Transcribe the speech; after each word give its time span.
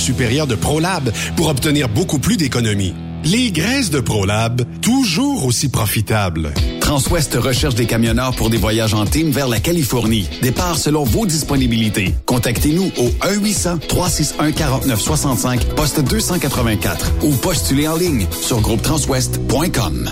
supérieure 0.00 0.46
de 0.46 0.54
ProLab 0.54 1.10
pour 1.36 1.48
obtenir 1.48 1.88
beaucoup 1.88 2.18
plus 2.18 2.36
d'économies. 2.36 2.94
Les 3.24 3.50
graisses 3.52 3.90
de 3.90 4.00
ProLab, 4.00 4.62
toujours 4.80 5.44
aussi 5.44 5.68
profitables. 5.68 6.54
Transwest 6.80 7.34
recherche 7.34 7.74
des 7.74 7.84
camionneurs 7.84 8.34
pour 8.34 8.48
des 8.48 8.56
voyages 8.56 8.94
en 8.94 9.04
team 9.04 9.30
vers 9.30 9.46
la 9.46 9.60
Californie. 9.60 10.26
Départ 10.40 10.78
selon 10.78 11.04
vos 11.04 11.26
disponibilités. 11.26 12.14
Contactez-nous 12.24 12.90
au 12.96 13.10
1-800-361-4965, 13.26 15.74
poste 15.76 16.00
284 16.00 17.12
ou 17.22 17.36
postulez 17.36 17.86
en 17.86 17.96
ligne 17.96 18.26
sur 18.32 18.62
groupetranswest.com. 18.62 20.10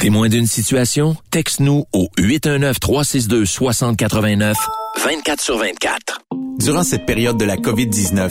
Témoin 0.00 0.28
d'une 0.28 0.46
situation? 0.46 1.16
Texte-nous 1.30 1.84
au 1.92 2.08
819-362-6089, 2.18 4.54
24 5.04 5.40
sur 5.40 5.58
24. 5.58 6.22
Durant 6.58 6.82
cette 6.82 7.06
période 7.06 7.36
de 7.36 7.44
la 7.44 7.56
COVID-19, 7.56 8.30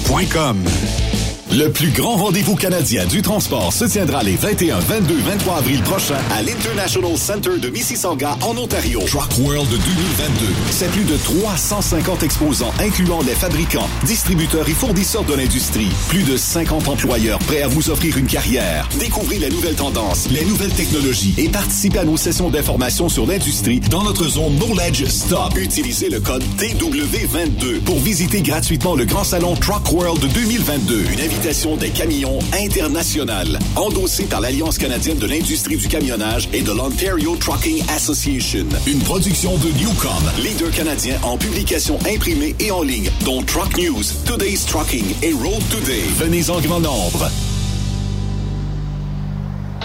Saint-Michel.com. 0.03 1.20
Le 1.53 1.69
plus 1.69 1.89
grand 1.89 2.15
rendez-vous 2.15 2.55
canadien 2.55 3.05
du 3.05 3.21
transport 3.21 3.73
se 3.73 3.83
tiendra 3.83 4.23
les 4.23 4.37
21, 4.37 4.79
22, 4.79 5.15
23 5.15 5.57
avril 5.57 5.81
prochains 5.81 6.21
à 6.31 6.41
l'International 6.43 7.17
Center 7.17 7.59
de 7.61 7.67
Mississauga 7.67 8.37
en 8.41 8.55
Ontario. 8.55 9.01
Truck 9.05 9.37
World 9.39 9.69
2022. 9.69 10.45
C'est 10.69 10.89
plus 10.91 11.03
de 11.03 11.17
350 11.17 12.23
exposants 12.23 12.71
incluant 12.79 13.19
les 13.23 13.33
fabricants, 13.33 13.89
distributeurs 14.05 14.69
et 14.69 14.73
fournisseurs 14.73 15.25
de 15.25 15.33
l'industrie. 15.33 15.89
Plus 16.07 16.23
de 16.23 16.37
50 16.37 16.87
employeurs 16.87 17.39
prêts 17.39 17.63
à 17.63 17.67
vous 17.67 17.89
offrir 17.89 18.17
une 18.17 18.27
carrière. 18.27 18.87
Découvrez 18.97 19.39
les 19.39 19.49
nouvelles 19.49 19.75
tendances, 19.75 20.29
les 20.29 20.45
nouvelles 20.45 20.71
technologies 20.71 21.35
et 21.37 21.49
participez 21.49 21.99
à 21.99 22.05
nos 22.05 22.15
sessions 22.15 22.49
d'information 22.49 23.09
sur 23.09 23.27
l'industrie 23.27 23.81
dans 23.81 24.03
notre 24.03 24.25
zone 24.25 24.55
Knowledge 24.57 25.03
Stop. 25.07 25.57
Utilisez 25.57 26.07
le 26.09 26.21
code 26.21 26.43
TW22 26.57 27.81
pour 27.81 27.99
visiter 27.99 28.41
gratuitement 28.41 28.95
le 28.95 29.03
grand 29.03 29.25
salon 29.25 29.55
Truck 29.55 29.91
World 29.91 30.25
2022. 30.33 31.03
Une 31.11 31.19
des 31.41 31.89
camions 31.89 32.37
internationales, 32.53 33.57
endossée 33.75 34.25
par 34.25 34.41
l'Alliance 34.41 34.77
canadienne 34.77 35.17
de 35.17 35.25
l'industrie 35.25 35.75
du 35.75 35.87
camionnage 35.87 36.47
et 36.53 36.61
de 36.61 36.71
l'Ontario 36.71 37.35
Trucking 37.35 37.83
Association. 37.89 38.67
Une 38.85 38.99
production 38.99 39.57
de 39.57 39.69
Newcom, 39.79 40.23
leader 40.43 40.69
canadien 40.69 41.17
en 41.23 41.37
publication 41.37 41.97
imprimée 42.07 42.55
et 42.59 42.69
en 42.69 42.83
ligne, 42.83 43.09
dont 43.25 43.41
Truck 43.41 43.75
News, 43.77 44.03
Today's 44.25 44.65
Trucking 44.67 45.15
et 45.23 45.33
Road 45.33 45.63
Today. 45.71 46.03
Venez 46.19 46.51
en 46.51 46.61
grand 46.61 46.79
nombre. 46.79 47.31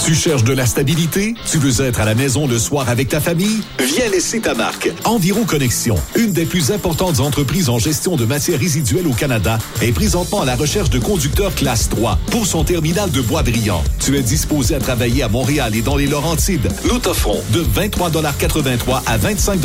Tu 0.07 0.15
cherches 0.15 0.45
de 0.45 0.53
la 0.53 0.67
stabilité? 0.67 1.35
Tu 1.51 1.59
veux 1.59 1.85
être 1.85 1.99
à 2.01 2.05
la 2.05 2.15
maison 2.15 2.47
le 2.47 2.61
soir 2.61 2.89
avec 2.89 3.09
ta 3.09 3.21
famille? 3.21 3.61
Viens 3.81 4.09
laisser 4.09 4.39
ta 4.39 4.55
marque. 4.55 4.89
Environ 5.03 5.43
Connexion, 5.43 5.97
une 6.15 6.31
des 6.31 6.45
plus 6.45 6.71
importantes 6.71 7.19
entreprises 7.19 7.69
en 7.69 7.81
gestion 7.81 8.15
de 8.15 8.25
matières 8.25 8.61
résiduelles 8.61 9.09
au 9.09 9.13
Canada, 9.13 9.59
est 9.83 9.91
présentement 9.91 10.43
à 10.43 10.45
la 10.45 10.55
recherche 10.55 10.91
de 10.91 11.01
conducteurs 11.01 11.53
classe 11.57 11.89
3 11.89 12.21
pour 12.31 12.47
son 12.47 12.63
terminal 12.63 13.11
de 13.11 13.21
Bois-Brillant. 13.21 13.83
Tu 13.99 14.17
es 14.17 14.23
disposé 14.23 14.77
à 14.77 14.79
travailler 14.79 15.25
à 15.25 15.29
Montréal 15.29 15.75
et 15.75 15.83
dans 15.83 15.97
les 15.97 16.07
Laurentides. 16.07 16.69
Nous 16.85 17.01
t'offrons 17.01 17.43
de 17.51 17.65
23,83 17.65 19.03
à 19.07 19.19
25,9 19.19 19.57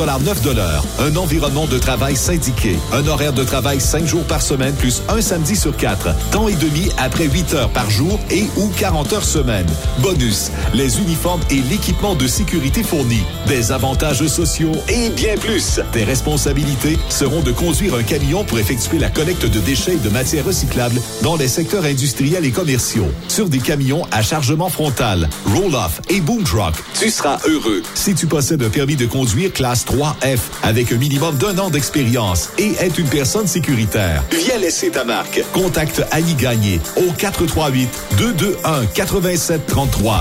un 1.01 1.15
environnement 1.17 1.67
de 1.67 1.77
travail 1.77 2.15
syndiqué, 2.15 2.77
un 2.93 3.05
horaire 3.05 3.33
de 3.33 3.43
travail 3.43 3.79
5 3.79 4.07
jours 4.07 4.23
par 4.23 4.41
semaine 4.41 4.73
plus 4.73 5.03
un 5.07 5.21
samedi 5.21 5.55
sur 5.55 5.77
4, 5.77 6.31
temps 6.31 6.47
et 6.47 6.55
demi 6.55 6.89
après 6.97 7.27
8 7.27 7.53
heures 7.53 7.69
par 7.69 7.91
jour 7.91 8.19
et 8.31 8.45
ou 8.57 8.69
40 8.79 9.13
heures 9.13 9.23
semaine. 9.23 9.67
Bonus 9.99 10.30
les 10.73 10.99
uniformes 10.99 11.41
et 11.49 11.61
l'équipement 11.69 12.15
de 12.15 12.27
sécurité 12.27 12.83
fournis, 12.83 13.23
des 13.47 13.71
avantages 13.71 14.25
sociaux 14.27 14.71
et 14.87 15.09
bien 15.09 15.35
plus. 15.37 15.79
Tes 15.91 16.03
responsabilités 16.03 16.97
seront 17.09 17.41
de 17.41 17.51
conduire 17.51 17.95
un 17.95 18.03
camion 18.03 18.43
pour 18.43 18.59
effectuer 18.59 18.99
la 18.99 19.09
collecte 19.09 19.45
de 19.45 19.59
déchets 19.59 19.93
et 19.93 19.97
de 19.97 20.09
matières 20.09 20.45
recyclables 20.45 21.01
dans 21.21 21.35
les 21.35 21.47
secteurs 21.47 21.85
industriels 21.85 22.45
et 22.45 22.51
commerciaux, 22.51 23.07
sur 23.27 23.49
des 23.49 23.59
camions 23.59 24.05
à 24.11 24.21
chargement 24.21 24.69
frontal, 24.69 25.29
roll-off 25.53 26.01
et 26.09 26.21
boom 26.21 26.43
truck. 26.43 26.73
Tu 26.99 27.09
seras 27.09 27.39
heureux 27.45 27.81
si 27.93 28.15
tu 28.15 28.27
possèdes 28.27 28.63
un 28.63 28.69
permis 28.69 28.95
de 28.95 29.05
conduire 29.05 29.53
classe 29.53 29.85
3F 29.85 30.39
avec 30.63 30.91
un 30.91 30.97
minimum 30.97 31.35
d'un 31.35 31.57
an 31.57 31.69
d'expérience 31.69 32.49
et 32.57 32.73
est 32.79 32.97
une 32.97 33.07
personne 33.07 33.47
sécuritaire. 33.47 34.23
Viens 34.31 34.57
laisser 34.57 34.89
ta 34.89 35.03
marque. 35.03 35.43
Contacte 35.53 36.03
Annie 36.11 36.35
Gagné 36.35 36.79
au 36.95 37.11
438 37.17 37.89
221 38.17 40.20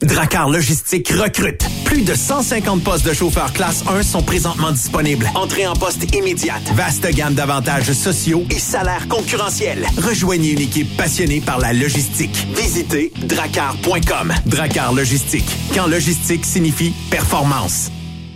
Dracar 0.00 0.48
Logistique 0.48 1.10
recrute. 1.10 1.66
Plus 1.84 2.02
de 2.02 2.14
150 2.14 2.82
postes 2.82 3.06
de 3.06 3.12
chauffeurs 3.12 3.52
classe 3.52 3.84
1 3.86 4.02
sont 4.02 4.22
présentement 4.22 4.72
disponibles. 4.72 5.30
Entrée 5.34 5.66
en 5.66 5.74
poste 5.74 6.14
immédiate. 6.14 6.62
Vaste 6.74 7.06
gamme 7.14 7.34
d'avantages 7.34 7.92
sociaux 7.92 8.44
et 8.48 8.58
salaires 8.58 9.06
concurrentiels. 9.08 9.86
Rejoignez 9.98 10.52
une 10.52 10.60
équipe 10.60 10.96
passionnée 10.96 11.42
par 11.42 11.58
la 11.58 11.74
logistique. 11.74 12.46
Visitez 12.56 13.12
dracar.com. 13.18 14.32
Dracar 14.46 14.94
Logistique. 14.94 15.50
Quand 15.74 15.86
logistique 15.86 16.46
signifie 16.46 16.94
performance. 17.10 17.90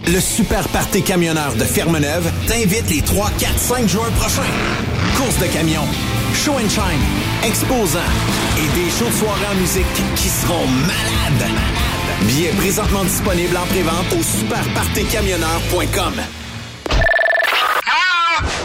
Le 0.07 0.21
Super 0.21 0.69
Party 0.69 1.03
Camionneur 1.03 1.55
de 1.55 1.65
Fermeneuve 1.65 2.31
t'invite 2.47 2.91
les 2.91 3.01
3, 3.01 3.31
4, 3.39 3.59
5 3.59 3.89
juin 3.89 4.11
prochains. 4.19 4.43
Course 5.17 5.39
de 5.39 5.47
camions, 5.47 5.89
show 6.35 6.53
and 6.53 6.69
shine, 6.69 7.01
exposants 7.47 7.99
et 8.01 8.50
des 8.75 8.91
shows 8.91 9.07
de 9.07 9.13
soirée 9.13 9.47
en 9.53 9.57
musique 9.57 9.87
qui 10.17 10.29
seront 10.29 10.67
malades. 10.67 11.51
Billets 12.23 12.53
présentement 12.59 13.05
disponibles 13.05 13.57
en 13.57 13.67
prévente 13.67 14.13
au 14.19 14.23
superpartycamionneur.com. 14.23 16.15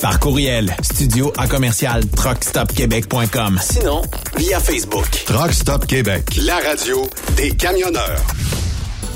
Par 0.00 0.18
courriel, 0.18 0.74
studio 0.82 1.32
à 1.36 1.46
commercial 1.46 2.02
truckstopquebec.com. 2.16 3.60
Sinon, 3.62 4.02
via 4.36 4.58
Facebook. 4.58 5.06
Truck 5.26 5.52
Stop 5.52 5.86
Québec, 5.86 6.24
la 6.44 6.56
radio 6.56 7.08
des 7.36 7.52
camionneurs. 7.52 8.20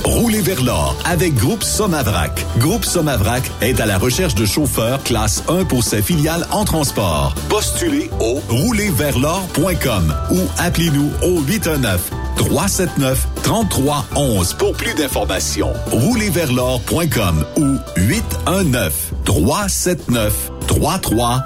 Roulez 0.04 0.40
vers 0.40 0.62
l'or 0.62 0.96
avec 1.04 1.34
Groupe 1.34 1.62
Somavrac. 1.62 2.44
Groupe 2.58 2.84
Somavrac 2.84 3.42
est 3.60 3.80
à 3.80 3.86
la 3.86 3.98
recherche 3.98 4.34
de 4.34 4.46
chauffeurs 4.46 5.02
classe 5.02 5.42
1 5.48 5.64
pour 5.64 5.82
ses 5.82 6.02
filiales 6.02 6.46
en 6.50 6.64
transport. 6.64 7.34
Postulez 7.48 8.10
au 8.20 8.40
roulerversl'or.com 8.48 10.14
ou 10.30 10.40
appelez-nous 10.58 11.10
au 11.22 11.40
819 11.40 12.10
379 12.36 13.26
3311 13.42 14.54
pour 14.54 14.72
plus 14.72 14.94
d'informations. 14.94 15.72
Roulerversl'or.com 15.90 17.44
ou 17.56 17.76
819 17.96 19.12
379 19.24 20.52
3311. 20.66 21.42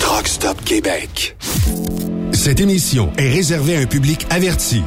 Truck 0.00 0.28
Stop 0.28 0.64
Québec. 0.64 1.36
Cette 2.32 2.60
émission 2.60 3.12
est 3.18 3.28
réservée 3.28 3.76
à 3.76 3.80
un 3.80 3.86
public 3.86 4.26
averti. 4.30 4.82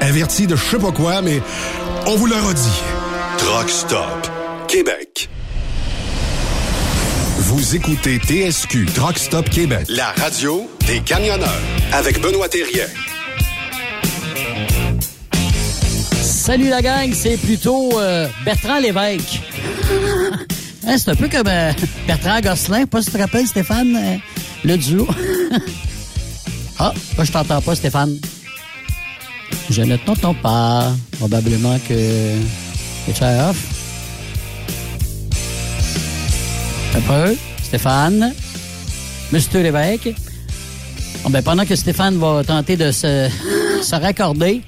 Averti 0.00 0.46
de 0.46 0.54
je 0.54 0.64
sais 0.64 0.78
pas 0.78 0.92
quoi, 0.92 1.22
mais 1.22 1.42
on 2.06 2.16
vous 2.16 2.26
le 2.26 2.36
redit. 2.36 2.82
Truck 3.38 3.68
Stop 3.68 4.30
Québec. 4.68 5.28
Vous 7.38 7.74
écoutez 7.74 8.18
TSQ 8.18 8.86
Truck 8.94 9.18
Stop 9.18 9.50
Québec, 9.50 9.86
la 9.88 10.12
radio 10.12 10.70
des 10.86 11.00
camionneurs 11.00 11.48
avec 11.92 12.20
Benoît 12.20 12.48
Thérien. 12.48 12.86
Salut 16.22 16.68
la 16.68 16.80
gang, 16.80 17.12
c'est 17.12 17.36
plutôt 17.36 17.98
euh, 17.98 18.28
Bertrand 18.44 18.78
Lévesque. 18.78 19.40
Hein, 20.86 20.96
c'est 20.96 21.10
un 21.10 21.16
peu 21.16 21.28
comme 21.28 21.48
euh, 21.48 21.72
Bertrand 22.06 22.40
Gosselin, 22.40 22.86
pas 22.86 23.02
si 23.02 23.10
tu 23.10 23.16
te 23.16 23.18
rappelles 23.18 23.46
Stéphane, 23.46 23.94
euh, 23.94 24.16
le 24.64 24.78
duo? 24.78 25.06
ah, 26.78 26.94
moi 27.16 27.24
je 27.24 27.32
t'entends 27.32 27.60
pas 27.60 27.74
Stéphane. 27.74 28.16
Je 29.70 29.82
ne 29.82 29.96
t'entends 29.96 30.34
pas. 30.34 30.92
Probablement 31.18 31.76
que 31.86 31.94
es 31.94 33.40
off. 33.48 33.74
Un 36.94 37.00
peu. 37.00 37.36
Stéphane. 37.62 38.32
Monsieur 39.30 39.62
Lévesque. 39.62 40.14
Bon, 41.22 41.30
ben, 41.30 41.42
pendant 41.42 41.66
que 41.66 41.76
Stéphane 41.76 42.16
va 42.16 42.42
tenter 42.44 42.76
de 42.76 42.90
se, 42.90 43.28
se 43.82 43.94
raccorder, 43.94 44.62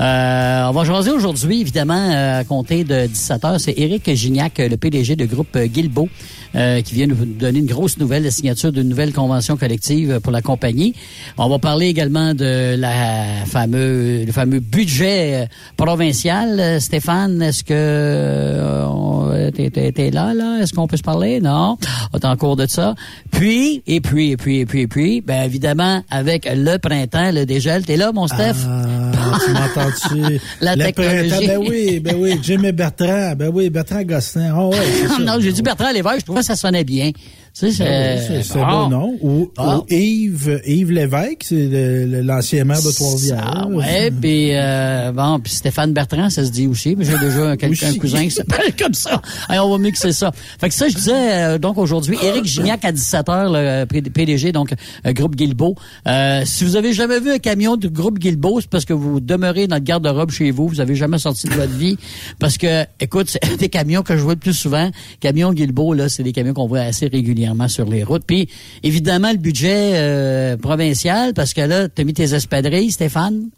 euh, 0.00 0.66
on 0.68 0.72
va 0.72 0.84
jaser 0.84 1.12
aujourd'hui, 1.12 1.60
évidemment, 1.60 2.10
euh, 2.10 2.40
à 2.40 2.44
compter 2.44 2.84
de 2.84 3.06
17 3.06 3.44
heures. 3.44 3.60
C'est 3.60 3.74
Éric 3.78 4.12
Gignac, 4.14 4.58
le 4.58 4.76
PDG 4.76 5.16
du 5.16 5.26
groupe 5.26 5.56
Guilbeault, 5.56 6.08
euh, 6.56 6.80
qui 6.82 6.94
vient 6.94 7.06
nous 7.06 7.16
donner 7.24 7.58
une 7.60 7.66
grosse 7.66 7.98
nouvelle, 7.98 8.22
la 8.24 8.30
signature 8.30 8.72
d'une 8.72 8.88
nouvelle 8.88 9.12
convention 9.12 9.56
collective 9.56 10.20
pour 10.20 10.32
la 10.32 10.42
compagnie. 10.42 10.94
On 11.38 11.48
va 11.48 11.58
parler 11.58 11.86
également 11.86 12.34
de 12.34 12.76
la 12.76 13.44
fameux, 13.46 14.24
le 14.24 14.32
fameux 14.32 14.60
budget 14.60 15.48
provincial. 15.76 16.80
Stéphane, 16.80 17.40
est-ce 17.42 17.64
que 17.64 19.50
t'es, 19.50 19.92
t'es 19.92 20.10
là, 20.10 20.34
là? 20.34 20.58
Est-ce 20.60 20.72
qu'on 20.72 20.86
peut 20.86 20.96
se 20.96 21.02
parler? 21.02 21.40
Non? 21.40 21.76
On 22.12 22.18
est 22.18 22.24
en 22.24 22.36
cours 22.36 22.56
de 22.56 22.66
ça. 22.66 22.94
Puis, 23.30 23.82
et 23.86 24.00
puis, 24.00 24.30
et 24.32 24.36
puis, 24.36 24.60
et 24.60 24.66
puis, 24.66 24.82
et 24.82 24.86
puis, 24.86 25.20
ben 25.20 25.42
évidemment, 25.42 26.02
avec 26.10 26.48
le 26.52 26.76
printemps, 26.78 27.30
le 27.32 27.44
dégel, 27.46 27.84
t'es 27.84 27.96
là, 27.96 28.12
mon 28.12 28.26
Steph? 28.28 28.54
Ah, 28.68 29.38
tu 29.44 29.52
m'entends-tu? 29.52 30.40
La 30.60 30.76
Le 30.76 30.84
technologie. 30.84 31.28
printemps, 31.28 31.46
Ben 31.46 31.58
oui, 31.68 32.00
ben 32.00 32.16
oui, 32.18 32.38
Jimmy 32.42 32.72
Bertrand, 32.72 33.34
ben 33.36 33.50
oui, 33.52 33.70
Bertrand 33.70 34.02
Gosselin. 34.02 34.54
Oh, 34.58 34.70
ouais, 34.70 34.78
non, 35.24 35.34
j'ai 35.40 35.52
dit 35.52 35.62
Bertrand 35.62 35.90
Lévesque, 35.92 36.20
je 36.20 36.24
trouvais 36.24 36.40
que 36.40 36.43
ça 36.44 36.54
sonnait 36.56 36.84
bien. 36.84 37.10
Tu 37.56 37.70
sais, 37.70 37.70
c'est... 37.70 37.84
Ben 37.84 38.18
oui, 38.18 38.24
C'est 38.26 38.42
c'est 38.54 38.58
Ah. 38.60 38.68
bon 38.68 38.88
nom. 38.88 39.16
Ou, 39.22 39.48
Ah. 39.56 39.78
ou 39.78 39.84
Yves, 39.88 40.60
Yves 40.66 40.90
Lévesque, 40.90 41.44
c'est 41.44 41.68
le- 41.68 42.04
le- 42.06 42.20
l'ancien 42.22 42.64
maire 42.64 42.82
de 42.82 42.90
Trois-Rivières. 42.90 43.44
Ah 43.46 43.68
ouais, 43.68 44.10
puis 44.10 44.48
euh, 44.56 45.12
bon, 45.12 45.38
puis 45.38 45.52
Stéphane 45.52 45.92
Bertrand, 45.92 46.30
ça 46.30 46.44
se 46.44 46.50
dit 46.50 46.66
aussi. 46.66 46.96
mais 46.96 47.04
J'ai 47.04 47.16
déjà 47.16 47.50
un, 47.50 47.56
quelqu'un, 47.56 47.86
un 47.86 47.90
Aussi. 47.90 47.98
cousin 48.00 48.24
qui 48.24 48.32
s'appelle 48.32 48.74
comme 48.78 48.94
ça. 48.94 49.22
Allez, 49.48 49.60
on 49.60 49.70
va 49.70 49.78
mixer 49.78 50.10
ça. 50.10 50.32
Fait 50.60 50.68
que 50.68 50.74
ça, 50.74 50.88
je 50.88 50.96
disais 50.96 51.12
euh, 51.14 51.58
donc 51.58 51.78
aujourd'hui, 51.78 52.18
Éric 52.20 52.44
Gignac 52.44 52.84
à 52.84 52.90
17h, 52.90 53.52
le 53.52 53.84
P- 53.84 54.02
PDG, 54.02 54.50
donc 54.50 54.74
euh, 55.06 55.12
groupe 55.12 55.36
Guilbeault. 55.36 55.76
Euh, 56.08 56.42
si 56.44 56.64
vous 56.64 56.74
avez 56.74 56.92
jamais 56.92 57.20
vu 57.20 57.30
un 57.30 57.38
camion 57.38 57.76
du 57.76 57.88
groupe 57.88 58.18
Guilbeault, 58.18 58.62
c'est 58.62 58.70
parce 58.70 58.84
que 58.84 58.92
vous 58.94 59.20
demeurez 59.20 59.68
dans 59.68 59.76
le 59.76 59.80
garde-robe 59.82 60.32
chez 60.32 60.50
vous, 60.50 60.66
vous 60.66 60.80
avez 60.80 60.96
jamais 60.96 61.18
sorti 61.18 61.46
de 61.46 61.52
votre 61.54 61.76
vie. 61.76 61.98
Parce 62.40 62.58
que, 62.58 62.84
écoute, 62.98 63.28
c'est 63.30 63.44
un 63.44 63.54
des 63.58 63.68
camions 63.68 64.02
que 64.02 64.16
je 64.16 64.22
vois 64.22 64.34
le 64.34 64.40
plus 64.40 64.54
souvent. 64.54 64.90
Camion 65.20 65.52
Guilbeault, 65.52 65.94
là, 65.94 66.08
c'est 66.08 66.24
des 66.24 66.32
camions 66.32 66.52
qu'on 66.52 66.66
voit 66.66 66.80
assez 66.80 67.06
régulièrement 67.06 67.43
sur 67.68 67.88
les 67.88 68.04
routes. 68.04 68.24
Puis, 68.26 68.48
évidemment, 68.82 69.30
le 69.32 69.38
budget 69.38 69.92
euh, 69.94 70.56
provincial, 70.56 71.34
parce 71.34 71.52
que 71.54 71.60
là, 71.60 71.88
t'as 71.88 72.04
mis 72.04 72.12
tes 72.14 72.34
espadrilles, 72.34 72.92
Stéphane? 72.92 73.48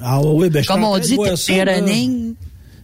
Ah 0.00 0.20
oui, 0.22 0.48
ben 0.48 0.60
je 0.60 0.64
suis 0.64 0.68
Comme 0.72 0.84
en 0.84 0.90
on 0.92 0.98
train 0.98 1.00
de 1.00 1.04
dit, 1.06 1.18
t'es 1.46 1.62
running. 1.64 2.34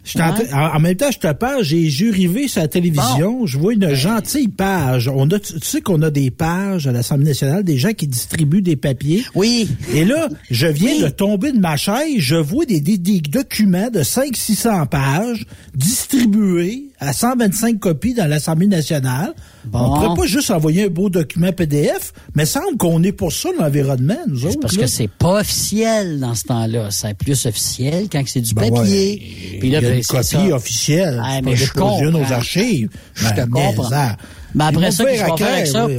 Je 0.07 0.11
suis 0.11 0.21
en, 0.21 0.35
en- 0.77 0.81
même 0.81 0.97
temps, 0.97 1.11
je 1.11 1.19
te 1.19 1.33
parle, 1.33 1.63
j'ai 1.65 1.89
jurivé 1.89 2.47
sur 2.47 2.61
la 2.61 2.69
télévision, 2.69 3.47
je 3.47 3.57
vois 3.59 3.73
une 3.73 3.95
gentille 3.95 4.49
page. 4.49 5.09
On 5.09 5.27
a, 5.31 5.39
tu 5.39 5.55
tu 5.55 5.61
sais 5.67 5.81
qu'on 5.81 6.03
a 6.03 6.11
des 6.11 6.31
pages 6.31 6.87
à 6.87 6.93
l'Assemblée 6.93 7.29
nationale, 7.29 7.65
des 7.65 7.79
gens 7.79 7.93
qui 7.95 8.07
distribuent 8.07 8.61
des 8.61 8.77
papiers. 8.77 9.25
Oui. 9.35 9.67
Et 9.95 10.05
là, 10.05 10.29
je 10.51 10.67
viens 10.67 10.93
Oui. 10.97 11.03
de 11.05 11.09
tomber 11.09 11.53
de 11.53 11.59
ma 11.59 11.79
chaise, 11.79 12.17
je 12.19 12.37
vois 12.37 12.67
des, 12.67 12.81
des- 12.81 12.99
des 12.99 13.21
documents 13.23 13.89
de 13.91 14.01
500-600 14.01 14.89
pages 14.89 15.47
distribués 15.75 16.85
à 17.01 17.13
125 17.13 17.79
copies 17.79 18.15
dans 18.15 18.27
l'Assemblée 18.27 18.67
nationale. 18.67 19.35
Bon. 19.65 19.79
On 19.81 19.95
pourrait 19.95 20.17
pas 20.17 20.27
juste 20.27 20.51
envoyer 20.51 20.85
un 20.85 20.89
beau 20.89 21.09
document 21.11 21.53
PDF, 21.53 22.13
mais 22.35 22.47
semble 22.47 22.77
qu'on 22.77 23.03
est 23.03 23.13
pour 23.13 23.33
ça 23.33 23.49
l'environnement, 23.59 24.17
nous 24.29 24.41
C'est 24.41 24.47
autres. 24.49 24.61
parce 24.61 24.77
là. 24.77 24.83
que 24.83 24.89
c'est 24.89 25.09
pas 25.11 25.41
officiel 25.41 26.21
dans 26.21 26.35
ce 26.35 26.45
temps-là. 26.45 26.91
C'est 26.91 27.15
plus 27.15 27.47
officiel 27.47 28.09
quand 28.11 28.23
c'est 28.27 28.41
du 28.41 28.55
Ben 28.55 28.71
papier. 28.73 29.23
ouais, 29.53 29.59
Puis 29.61 29.71
là, 29.71 29.79
il 29.79 29.83
y 29.83 29.87
a 29.87 29.91
ben, 29.91 29.97
une 29.97 30.03
c'est 30.03 30.09
copie 30.17 30.25
ça. 30.49 30.55
officielle. 30.57 31.21
Ah, 31.25 31.33
c'est 31.37 31.43
mais 31.43 31.57
je 31.57 31.73
comprends. 31.73 32.15
aux 32.15 32.33
archives. 32.33 32.89
Je 33.15 33.29
te 33.31 33.35
Ben, 33.35 33.51
comprends. 33.51 33.89
ça. 33.91 34.17
Mais 34.55 34.65
après 34.65 34.91
ça, 34.91 35.05
qu'est-ce 35.05 35.25
qu'on 35.25 35.31
va 35.31 35.37
faire 35.37 35.49
avec 35.53 35.65
clair, 35.65 35.73
ça? 35.73 35.87
oui. 35.87 35.99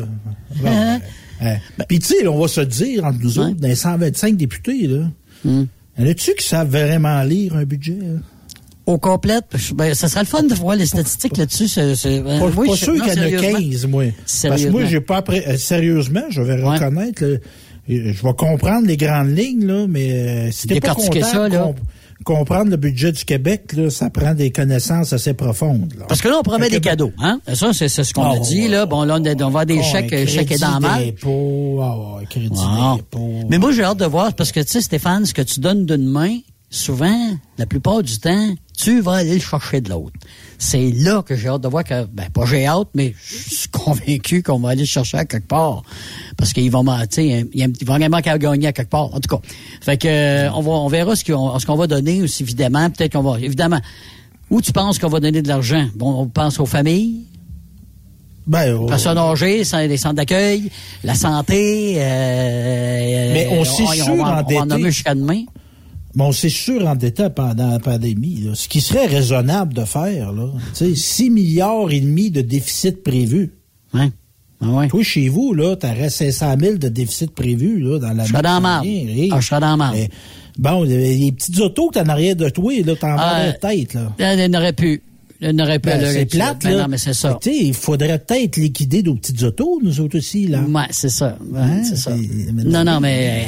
Hein? 0.66 1.00
Puis 1.90 2.00
tu 2.00 2.06
sais, 2.08 2.28
on 2.28 2.40
va 2.40 2.48
se 2.48 2.62
dire 2.62 3.04
entre 3.04 3.20
nous 3.20 3.40
autres, 3.40 3.56
dans 3.60 3.68
les 3.68 3.76
125 3.76 4.38
députés, 4.38 4.88
là, 4.88 5.06
Hmm. 5.44 5.66
y 6.00 6.04
en 6.04 6.08
a-tu 6.08 6.34
qui 6.34 6.48
savent 6.48 6.70
vraiment 6.72 7.22
lire 7.24 7.56
un 7.56 7.66
budget? 7.66 7.98
là? 8.02 8.20
Au 8.86 8.98
complet, 9.00 9.40
ben, 9.74 9.94
ça 9.96 10.08
serait 10.08 10.20
le 10.22 10.28
fun 10.28 10.44
de 10.44 10.54
voir 10.54 10.76
les 10.76 10.86
statistiques 10.86 11.38
là-dessus. 11.38 11.68
C'est, 11.68 11.96
c'est, 11.96 12.20
ben, 12.22 12.40
Pas, 12.40 12.46
oui, 12.56 12.68
pas 12.68 12.76
je- 12.76 12.84
sûr 12.84 12.94
qu'il 12.94 13.02
y 13.02 13.06
en 13.06 13.08
a 13.08 13.14
sérieusement. 13.16 13.60
15, 13.60 13.86
moi. 13.88 14.04
Parce 14.50 14.64
que 14.64 14.70
moi, 14.70 14.86
j'ai 14.86 15.02
pas 15.02 15.18
appris. 15.18 15.42
euh, 15.48 15.58
sérieusement, 15.58 16.22
je 16.30 16.42
vais 16.42 16.62
Ouais. 16.62 16.76
reconnaître. 16.76 17.24
là, 17.26 17.38
je 17.88 17.96
vais 18.24 18.34
comprendre 18.38 18.86
les 18.88 18.98
grandes 18.98 19.36
lignes, 19.36 19.66
là, 19.66 19.86
mais 19.88 20.12
euh, 20.12 20.52
si 20.52 20.68
t'es 20.68 20.80
pas 20.80 20.94
content 20.96 21.24
ça, 21.24 21.50
de 21.50 21.54
là. 21.56 21.64
comp- 21.64 21.80
comprendre 22.24 22.72
le 22.72 22.78
budget 22.78 23.12
du 23.12 23.26
Québec, 23.26 23.74
là, 23.76 23.90
ça 23.90 24.10
prend 24.10 24.34
des 24.34 24.52
connaissances 24.52 25.14
assez 25.14 25.34
profondes. 25.34 25.94
Là. 26.00 26.06
Parce 26.08 26.22
que 26.22 26.28
là, 26.28 26.38
on 26.40 26.44
promet 26.44 26.70
des 26.70 26.80
cadeaux, 26.80 27.12
hein? 27.20 27.40
Ça, 27.54 27.74
c'est, 27.74 27.88
c'est 27.90 28.04
ce 28.04 28.14
qu'on 28.14 28.24
a 28.24 28.38
Oh, 28.40 28.44
dit, 28.44 28.68
là. 28.68 28.86
Bon, 28.86 29.04
là, 29.04 29.20
on, 29.20 29.44
on 29.46 29.50
va 29.50 29.66
des 29.66 29.80
Oh, 29.80 29.84
chèques, 29.84 30.14
un 30.14 30.26
chèques 30.26 30.52
et 30.52 30.58
dans 30.58 30.80
ah 30.84 31.00
crédit 32.30 32.50
Wow. 32.50 32.98
d'impôt. 32.98 33.32
Mais 33.50 33.58
moi, 33.58 33.72
j'ai 33.72 33.84
hâte 33.84 33.98
de 34.00 34.06
voir, 34.06 34.34
parce 34.34 34.52
que, 34.52 34.60
tu 34.62 34.68
sais, 34.72 34.82
Stéphane, 34.82 35.26
ce 35.26 35.34
que 35.34 35.42
tu 35.42 35.60
donnes 35.60 35.86
d'une 35.86 36.06
main, 36.08 36.38
souvent, 36.76 37.38
la 37.58 37.66
plupart 37.66 38.04
du 38.04 38.18
temps, 38.20 38.50
tu 38.78 39.00
vas 39.02 39.14
aller 39.14 39.36
le 39.36 39.40
chercher 39.40 39.82
de 39.82 39.90
l'autre. 39.90 40.14
C'est 40.58 40.92
là 40.92 41.22
que 41.22 41.36
j'ai 41.36 41.48
hâte 41.48 41.62
de 41.62 41.68
voir 41.68 41.84
que, 41.84 42.06
ben, 42.06 42.30
pas 42.34 42.46
j'ai 42.46 42.66
hâte, 42.66 42.90
mais 42.94 43.14
je 43.50 43.56
suis 43.56 43.70
convaincu 43.70 44.44
qu'on 44.44 44.60
va 44.60 44.70
aller 44.70 44.82
le 44.82 44.86
chercher 44.88 45.18
à 45.18 45.26
quelque 45.26 45.48
part. 45.48 45.84
Parce 46.38 46.54
qu'il 46.54 46.70
va, 46.72 46.84
m'en- 46.84 47.00
tu 47.02 47.08
sais, 47.12 47.48
il 47.54 47.64
a- 47.64 47.68
va 47.86 47.98
vraiment 47.98 48.20
qu'à 48.22 48.38
gagner 48.38 48.68
à 48.68 48.74
quelque 48.74 48.90
part. 48.90 49.14
En 49.14 49.20
tout 49.20 49.36
cas. 49.36 49.42
Fait 49.82 49.98
que, 49.98 50.50
on 50.52 50.62
va, 50.62 50.72
on 50.72 50.88
verra 50.88 51.16
ce 51.16 51.24
qu'on, 51.24 51.58
ce 51.60 51.66
qu'on 51.66 51.76
va 51.76 51.88
donner 51.88 52.22
aussi, 52.22 52.44
évidemment. 52.44 52.90
Peut-être 52.90 53.14
qu'on 53.14 53.22
va, 53.24 53.40
évidemment. 53.40 53.80
Où 54.50 54.62
tu 54.62 54.72
penses 54.72 55.00
qu'on 55.00 55.10
va 55.10 55.20
donner 55.20 55.42
de 55.42 55.48
l'argent? 55.48 55.88
Bon, 55.96 56.14
on 56.22 56.28
pense 56.28 56.60
aux 56.60 56.66
familles, 56.68 57.24
Ben, 58.48 58.76
oh, 58.80 58.86
personnes 58.86 59.18
âgées, 59.18 59.64
les 59.88 59.98
centres 59.98 60.16
d'accueil, 60.16 60.70
la 61.04 61.16
santé. 61.16 61.96
euh, 61.98 63.34
Mais 63.34 63.48
on 63.52 63.64
s'est 63.66 63.84
on, 64.10 64.20
en 64.22 64.66
nommer 64.68 64.92
jusqu'à 64.92 65.16
demain. 65.16 65.44
Bon, 66.16 66.32
c'est 66.32 66.50
surendetté 66.50 67.30
pendant 67.30 67.72
la 67.72 67.80
pandémie. 67.80 68.42
Là. 68.42 68.56
Ce 68.56 68.68
qui 68.68 68.80
serait 68.80 69.06
raisonnable 69.06 69.74
de 69.74 69.84
faire, 69.84 70.32
là, 70.32 70.50
tu 70.74 70.86
sais, 70.86 70.96
6 70.96 71.30
milliards 71.30 71.92
et 71.92 72.00
demi 72.00 72.32
de 72.32 72.42
déficit 72.42 73.04
prévu. 73.04 73.54
Ah 74.62 74.70
ouais. 74.70 74.88
Toi, 74.88 75.04
chez 75.04 75.28
vous, 75.28 75.54
là, 75.54 75.76
t'aurais 75.76 76.10
500 76.10 76.56
000 76.60 76.78
de 76.78 76.88
déficit 76.88 77.32
prévu, 77.32 77.80
là, 77.80 78.00
dans 78.00 78.14
la 78.14 78.24
Je 78.24 78.30
serais 78.30 78.42
dans 78.42 78.60
la. 78.62 78.78
Ah, 78.80 79.40
je 79.40 79.46
serais 79.46 79.60
dans 79.60 79.76
la. 79.76 79.92
Mais, 79.92 80.10
Bon, 80.58 80.84
les, 80.84 81.32
petites 81.34 81.60
autos 81.60 81.90
que 81.90 81.96
t'as 81.96 82.06
en 82.06 82.10
arrière 82.10 82.36
de 82.36 82.48
toi, 82.50 82.72
là, 82.86 82.96
t'en 82.96 83.16
Ah, 83.18 83.18
vas 83.18 83.46
la 83.48 83.54
tête, 83.54 83.94
là. 83.94 84.14
Elle 84.18 84.50
n'aurait 84.50 84.74
pu. 84.74 85.02
Elle 85.42 85.56
n'aurait 85.56 85.80
pas. 85.80 85.98
Ben, 85.98 86.12
c'est 86.14 86.26
plate, 86.26 86.64
Ben 86.64 86.72
là. 86.72 86.84
Non, 86.84 86.88
mais 86.90 86.98
c'est 86.98 87.14
ça. 87.14 87.38
Il 87.46 87.74
faudrait 87.74 88.20
peut-être 88.20 88.58
liquider 88.58 89.04
nos 89.04 89.16
petites 89.16 89.44
autos, 89.44 89.80
nous 89.84 90.00
autres 90.00 90.18
aussi, 90.18 90.48
là. 90.48 90.62
Ouais, 90.62 90.84
c'est 90.92 91.10
ça. 91.10 91.38
Ouais, 91.52 91.60
Hein, 91.60 91.84
c'est 91.84 91.98
ça. 91.98 92.12
Non, 92.66 92.84
non. 92.84 93.00
mais 93.00 93.48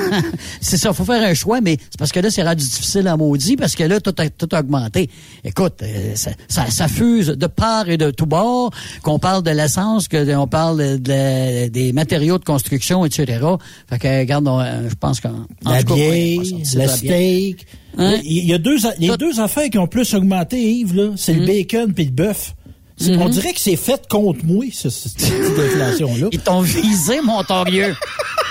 c'est 0.60 0.76
ça. 0.76 0.92
Faut 0.92 1.04
faire 1.04 1.22
un 1.22 1.34
choix, 1.34 1.60
mais 1.60 1.76
c'est 1.78 1.98
parce 1.98 2.12
que 2.12 2.20
là, 2.20 2.30
c'est 2.30 2.42
rendu 2.42 2.64
difficile 2.64 3.06
à 3.06 3.16
maudit 3.16 3.56
parce 3.56 3.74
que 3.76 3.84
là, 3.84 4.00
tout 4.00 4.14
a, 4.18 4.28
tout 4.28 4.48
a 4.52 4.60
augmenté. 4.60 5.08
Écoute, 5.44 5.82
euh, 5.82 6.12
ça, 6.14 6.30
ça, 6.48 6.66
ça 6.70 6.88
fuse 6.88 7.28
de 7.28 7.46
part 7.46 7.88
et 7.88 7.96
de 7.96 8.10
tout 8.10 8.26
bord. 8.26 8.70
Qu'on 9.02 9.18
parle 9.18 9.42
de 9.42 9.50
l'essence, 9.50 10.08
que 10.08 10.34
on 10.36 10.46
parle 10.46 10.98
de, 11.00 11.68
des 11.68 11.92
matériaux 11.92 12.38
de 12.38 12.44
construction, 12.44 13.04
etc. 13.04 13.40
Fait 13.88 13.98
que, 13.98 14.18
regarde, 14.20 14.48
on, 14.48 14.60
euh, 14.60 14.88
je 14.88 14.94
pense 14.94 15.20
qu'en 15.20 15.46
en 15.64 15.70
La 15.70 15.82
bière, 15.82 16.40
le 16.74 16.86
steak. 16.88 17.66
Hein? 17.98 18.18
Il 18.24 18.44
y 18.46 18.54
a 18.54 18.58
deux, 18.58 18.76
les 18.98 19.08
Tout- 19.08 19.16
deux 19.16 19.40
affaires 19.40 19.68
qui 19.70 19.78
ont 19.78 19.86
plus 19.86 20.14
augmenté, 20.14 20.58
Yves, 20.60 20.94
là, 20.94 21.10
c'est 21.16 21.34
Mm. 21.34 21.40
le 21.40 21.46
bacon 21.46 21.92
puis 21.92 22.04
le 22.04 22.10
bœuf. 22.10 22.54
C'est- 22.96 23.16
On 23.16 23.28
dirait 23.30 23.52
que 23.54 23.60
c'est 23.60 23.76
fait 23.76 24.02
contre 24.08 24.44
moi, 24.44 24.64
ce- 24.72 24.90
ce- 24.90 25.08
cette 25.08 25.16
petite 25.18 25.58
inflation-là. 25.58 26.28
Ils 26.32 26.38
t'ont 26.38 26.60
visé, 26.60 27.20
mon 27.24 27.42
torieux. 27.44 27.96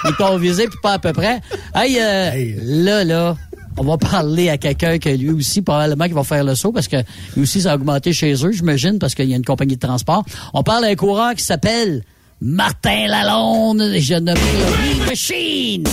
Ils 0.05 0.15
t'ont 0.17 0.37
visé, 0.37 0.67
puis 0.67 0.79
pas 0.81 0.93
à 0.93 0.99
peu 0.99 1.13
près. 1.13 1.39
Hey, 1.75 1.97
euh, 1.99 2.31
Hey. 2.31 2.55
là, 2.63 3.03
là, 3.03 3.37
on 3.77 3.83
va 3.83 3.97
parler 3.97 4.49
à 4.49 4.57
quelqu'un 4.57 4.97
que 4.97 5.09
lui 5.09 5.29
aussi, 5.29 5.61
probablement, 5.61 6.05
qui 6.05 6.13
va 6.13 6.23
faire 6.23 6.43
le 6.43 6.55
saut, 6.55 6.71
parce 6.71 6.87
que 6.87 6.95
lui 7.35 7.43
aussi, 7.43 7.61
ça 7.61 7.73
a 7.73 7.75
augmenté 7.75 8.11
chez 8.11 8.33
eux, 8.43 8.51
j'imagine, 8.51 8.97
parce 8.97 9.13
qu'il 9.13 9.29
y 9.29 9.33
a 9.33 9.35
une 9.37 9.45
compagnie 9.45 9.75
de 9.75 9.79
transport. 9.87 10.25
On 10.55 10.63
parle 10.63 10.85
à 10.85 10.87
un 10.87 10.95
coureur 10.95 11.35
qui 11.35 11.43
s'appelle 11.43 12.03
Martin 12.41 13.07
Lalonde. 13.07 13.83
Je 13.99 14.15
nomme 14.15 14.35
Mean 14.35 15.05
Machine. 15.05 15.83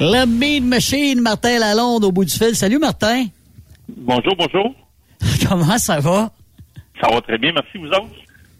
Le 0.00 0.24
Mean 0.24 0.66
Machine, 0.66 1.20
Martin 1.20 1.58
Lalonde, 1.58 2.04
au 2.04 2.10
bout 2.12 2.24
du 2.24 2.32
fil. 2.32 2.56
Salut, 2.56 2.78
Martin. 2.78 3.26
Bonjour, 3.86 4.34
bonjour. 4.34 4.74
Comment 5.48 5.76
ça 5.76 6.00
va? 6.00 6.32
Ça 7.02 7.10
va 7.12 7.20
très 7.20 7.36
bien, 7.36 7.52
merci 7.52 7.76
vous 7.76 7.88
autres. 7.88 8.08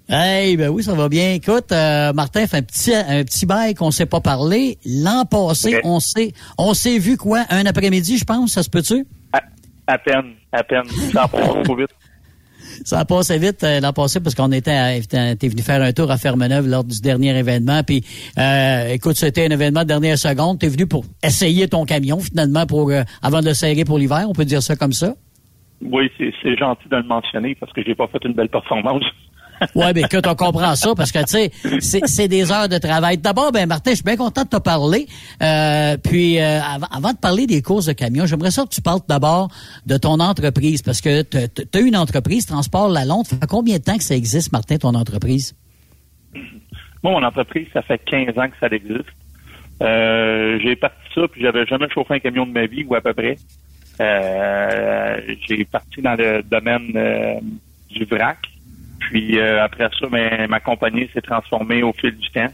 Hey, 0.07 0.57
ben 0.59 0.69
oui, 0.69 0.83
ça 0.83 0.93
va 0.93 1.09
bien. 1.09 1.33
Écoute, 1.33 1.73
euh, 1.73 2.13
Martin 2.13 2.47
fait 2.47 2.59
un 2.59 2.63
petit 2.63 2.93
un 2.93 3.25
petit 3.25 3.47
bail 3.47 3.75
qu'on 3.75 3.91
s'est 3.91 4.07
pas 4.07 4.21
parlé. 4.21 4.77
L'an 4.85 5.25
passé, 5.25 5.81
on 5.85 5.99
s'est 6.01 6.33
on 6.59 6.75
s'est 6.75 6.99
vu 6.99 7.17
quoi? 7.17 7.45
Un 7.49 7.65
après-midi, 7.65 8.19
je 8.19 8.25
pense, 8.25 8.53
ça 8.53 8.63
se 8.63 8.69
peut-tu? 8.69 9.07
À, 9.33 9.41
à 9.87 9.97
peine, 9.99 10.35
à 10.53 10.63
peine. 10.63 10.85
Ça 11.13 11.27
passe 11.27 11.63
trop 11.65 11.77
vite. 11.77 11.91
Ça 12.85 13.01
a 13.01 13.05
passé 13.05 13.39
vite 13.39 13.63
euh, 13.65 13.81
l'an 13.81 13.93
passé 13.93 14.21
parce 14.21 14.35
qu'on 14.35 14.51
était 14.53 14.71
à- 14.73 15.35
t'es 15.37 15.49
venu 15.49 15.63
faire 15.63 15.83
un 15.83 15.93
tour 15.93 16.11
à 16.11 16.17
Fermeneuve 16.19 16.67
lors 16.69 16.85
du 16.85 17.01
dernier 17.01 17.37
événement. 17.39 17.83
Puis, 17.83 18.03
euh, 18.39 18.89
écoute, 18.89 19.17
c'était 19.17 19.47
un 19.47 19.51
événement 19.51 19.81
de 19.83 19.89
dernière 19.89 20.19
seconde. 20.19 20.59
T'es 20.59 20.69
venu 20.69 20.87
pour 20.87 21.05
essayer 21.23 21.69
ton 21.69 21.85
camion 21.85 22.19
finalement 22.21 22.67
pour 22.67 22.91
euh, 22.91 23.03
avant 23.23 23.41
de 23.41 23.47
le 23.47 23.55
serrer 23.55 23.85
pour 23.85 23.99
l'hiver. 23.99 24.25
On 24.29 24.33
peut 24.33 24.45
dire 24.45 24.63
ça 24.63 24.77
comme 24.77 24.93
ça? 24.93 25.15
Oui, 25.83 26.11
c'est 26.19 26.59
gentil 26.59 26.89
de 26.91 26.97
le 26.97 27.03
mentionner 27.05 27.55
parce 27.59 27.73
que 27.73 27.83
j'ai 27.85 27.95
pas 27.95 28.07
fait 28.09 28.23
une 28.25 28.35
belle 28.35 28.51
performance. 28.51 29.03
Ouais, 29.75 29.93
ben 29.93 30.05
écoute, 30.05 30.27
on 30.27 30.35
comprend 30.35 30.75
ça 30.75 30.95
parce 30.97 31.13
que 31.13 31.19
tu 31.21 31.51
sais, 31.81 32.01
c'est- 32.07 32.29
des 32.29 32.51
heures 32.53 32.69
de 32.69 32.79
travail. 32.79 33.19
D'abord, 33.19 33.53
ben 33.53 33.67
Martin, 33.69 33.91
je 33.91 33.97
suis 33.97 34.05
bien 34.05 34.17
content 34.17 34.43
de 34.45 34.49
te 34.49 34.57
parler. 34.59 35.07
Euh, 35.43 35.97
puis 35.97 36.39
euh, 36.41 36.61
avant, 36.63 37.13
de 37.13 37.19
parler 37.19 37.47
des 37.47 37.61
courses 37.63 37.87
de 37.87 37.93
camions, 37.93 38.25
j'aimerais 38.27 38.51
ça 38.51 38.63
que 38.65 38.69
tu 38.69 38.81
parles 38.83 39.01
d'abord 39.09 39.49
de 39.87 39.97
ton 39.97 40.19
entreprise 40.21 40.83
parce 40.83 41.01
que 41.01 41.23
tu 41.23 41.39
as 41.39 41.81
une 41.81 41.97
entreprise, 41.97 42.47
Transport 42.47 42.89
Lalonde. 42.89 43.27
Ça 43.27 43.37
fait 43.37 43.47
combien 43.49 43.79
de 43.79 43.83
temps 43.83 43.97
que 43.97 44.05
ça 44.05 44.15
existe, 44.15 44.53
Martin, 44.53 44.77
ton 44.79 44.95
entreprise? 44.95 45.55
Moi, 47.03 47.13
mon 47.13 47.23
entreprise, 47.23 47.67
ça 47.73 47.83
fait 47.83 47.99
15 47.99 48.39
ans 48.39 48.49
que 48.49 48.57
ça 48.61 48.69
existe. 48.75 49.09
Euh, 49.83 50.59
j'ai 50.63 50.77
parti 50.77 50.97
ça, 51.15 51.23
puis 51.31 51.41
j'avais 51.43 51.65
jamais 51.67 51.89
chauffé 51.93 52.15
un 52.15 52.19
camion 52.21 52.47
de 52.47 52.53
ma 52.53 52.67
vie, 52.67 52.85
ou 52.85 52.95
à 52.95 53.01
peu 53.01 53.15
près. 53.15 53.37
J'ai 55.49 55.65
parti 55.65 56.03
dans 56.03 56.15
le 56.15 56.43
domaine 56.43 57.41
du 57.91 58.05
vrac. 58.05 58.39
Puis 59.01 59.39
euh, 59.39 59.65
après 59.65 59.89
ça, 59.99 60.07
ben, 60.09 60.47
ma 60.49 60.61
compagnie 60.61 61.09
s'est 61.13 61.23
transformée 61.23 61.83
au 61.83 61.93
fil 61.93 62.17
du 62.17 62.31
temps. 62.31 62.53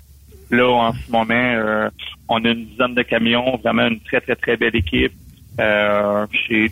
Là, 0.51 0.69
en 0.69 0.93
ce 0.93 1.11
moment, 1.11 1.35
euh, 1.35 1.91
on 2.29 2.45
a 2.45 2.49
une 2.51 2.67
dizaine 2.67 2.95
de 2.95 3.03
camions, 3.03 3.57
vraiment 3.57 3.87
une 3.89 4.01
très, 4.01 4.21
très, 4.21 4.37
très 4.37 4.57
belle 4.57 4.77
équipe. 4.77 5.13
Euh, 5.61 6.27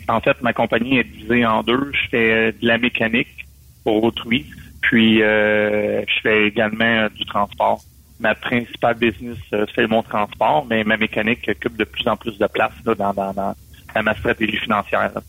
en 0.07 0.21
fait, 0.21 0.41
ma 0.41 0.53
compagnie 0.53 0.99
est 0.99 1.03
divisée 1.03 1.45
en 1.45 1.61
deux. 1.63 1.91
Je 1.93 2.09
fais 2.09 2.51
de 2.53 2.67
la 2.67 2.77
mécanique 2.77 3.45
pour 3.83 4.03
autrui, 4.03 4.45
puis 4.81 5.21
euh, 5.21 6.01
je 6.07 6.21
fais 6.21 6.47
également 6.47 6.85
euh, 6.85 7.09
du 7.09 7.25
transport. 7.25 7.81
Ma 8.19 8.33
principale 8.33 8.95
business, 8.95 9.37
euh, 9.53 9.65
c'est 9.75 9.87
mon 9.87 10.01
transport, 10.03 10.65
mais 10.69 10.83
ma 10.83 10.97
mécanique 10.97 11.47
occupe 11.49 11.75
de 11.77 11.83
plus 11.83 12.07
en 12.07 12.15
plus 12.15 12.37
de 12.37 12.47
place 12.47 12.71
là, 12.85 12.95
dans, 12.95 13.13
dans, 13.13 13.33
dans, 13.33 13.53
dans 13.93 14.03
ma 14.03 14.15
stratégie 14.15 14.57
financière. 14.57 15.11
là. 15.13 15.21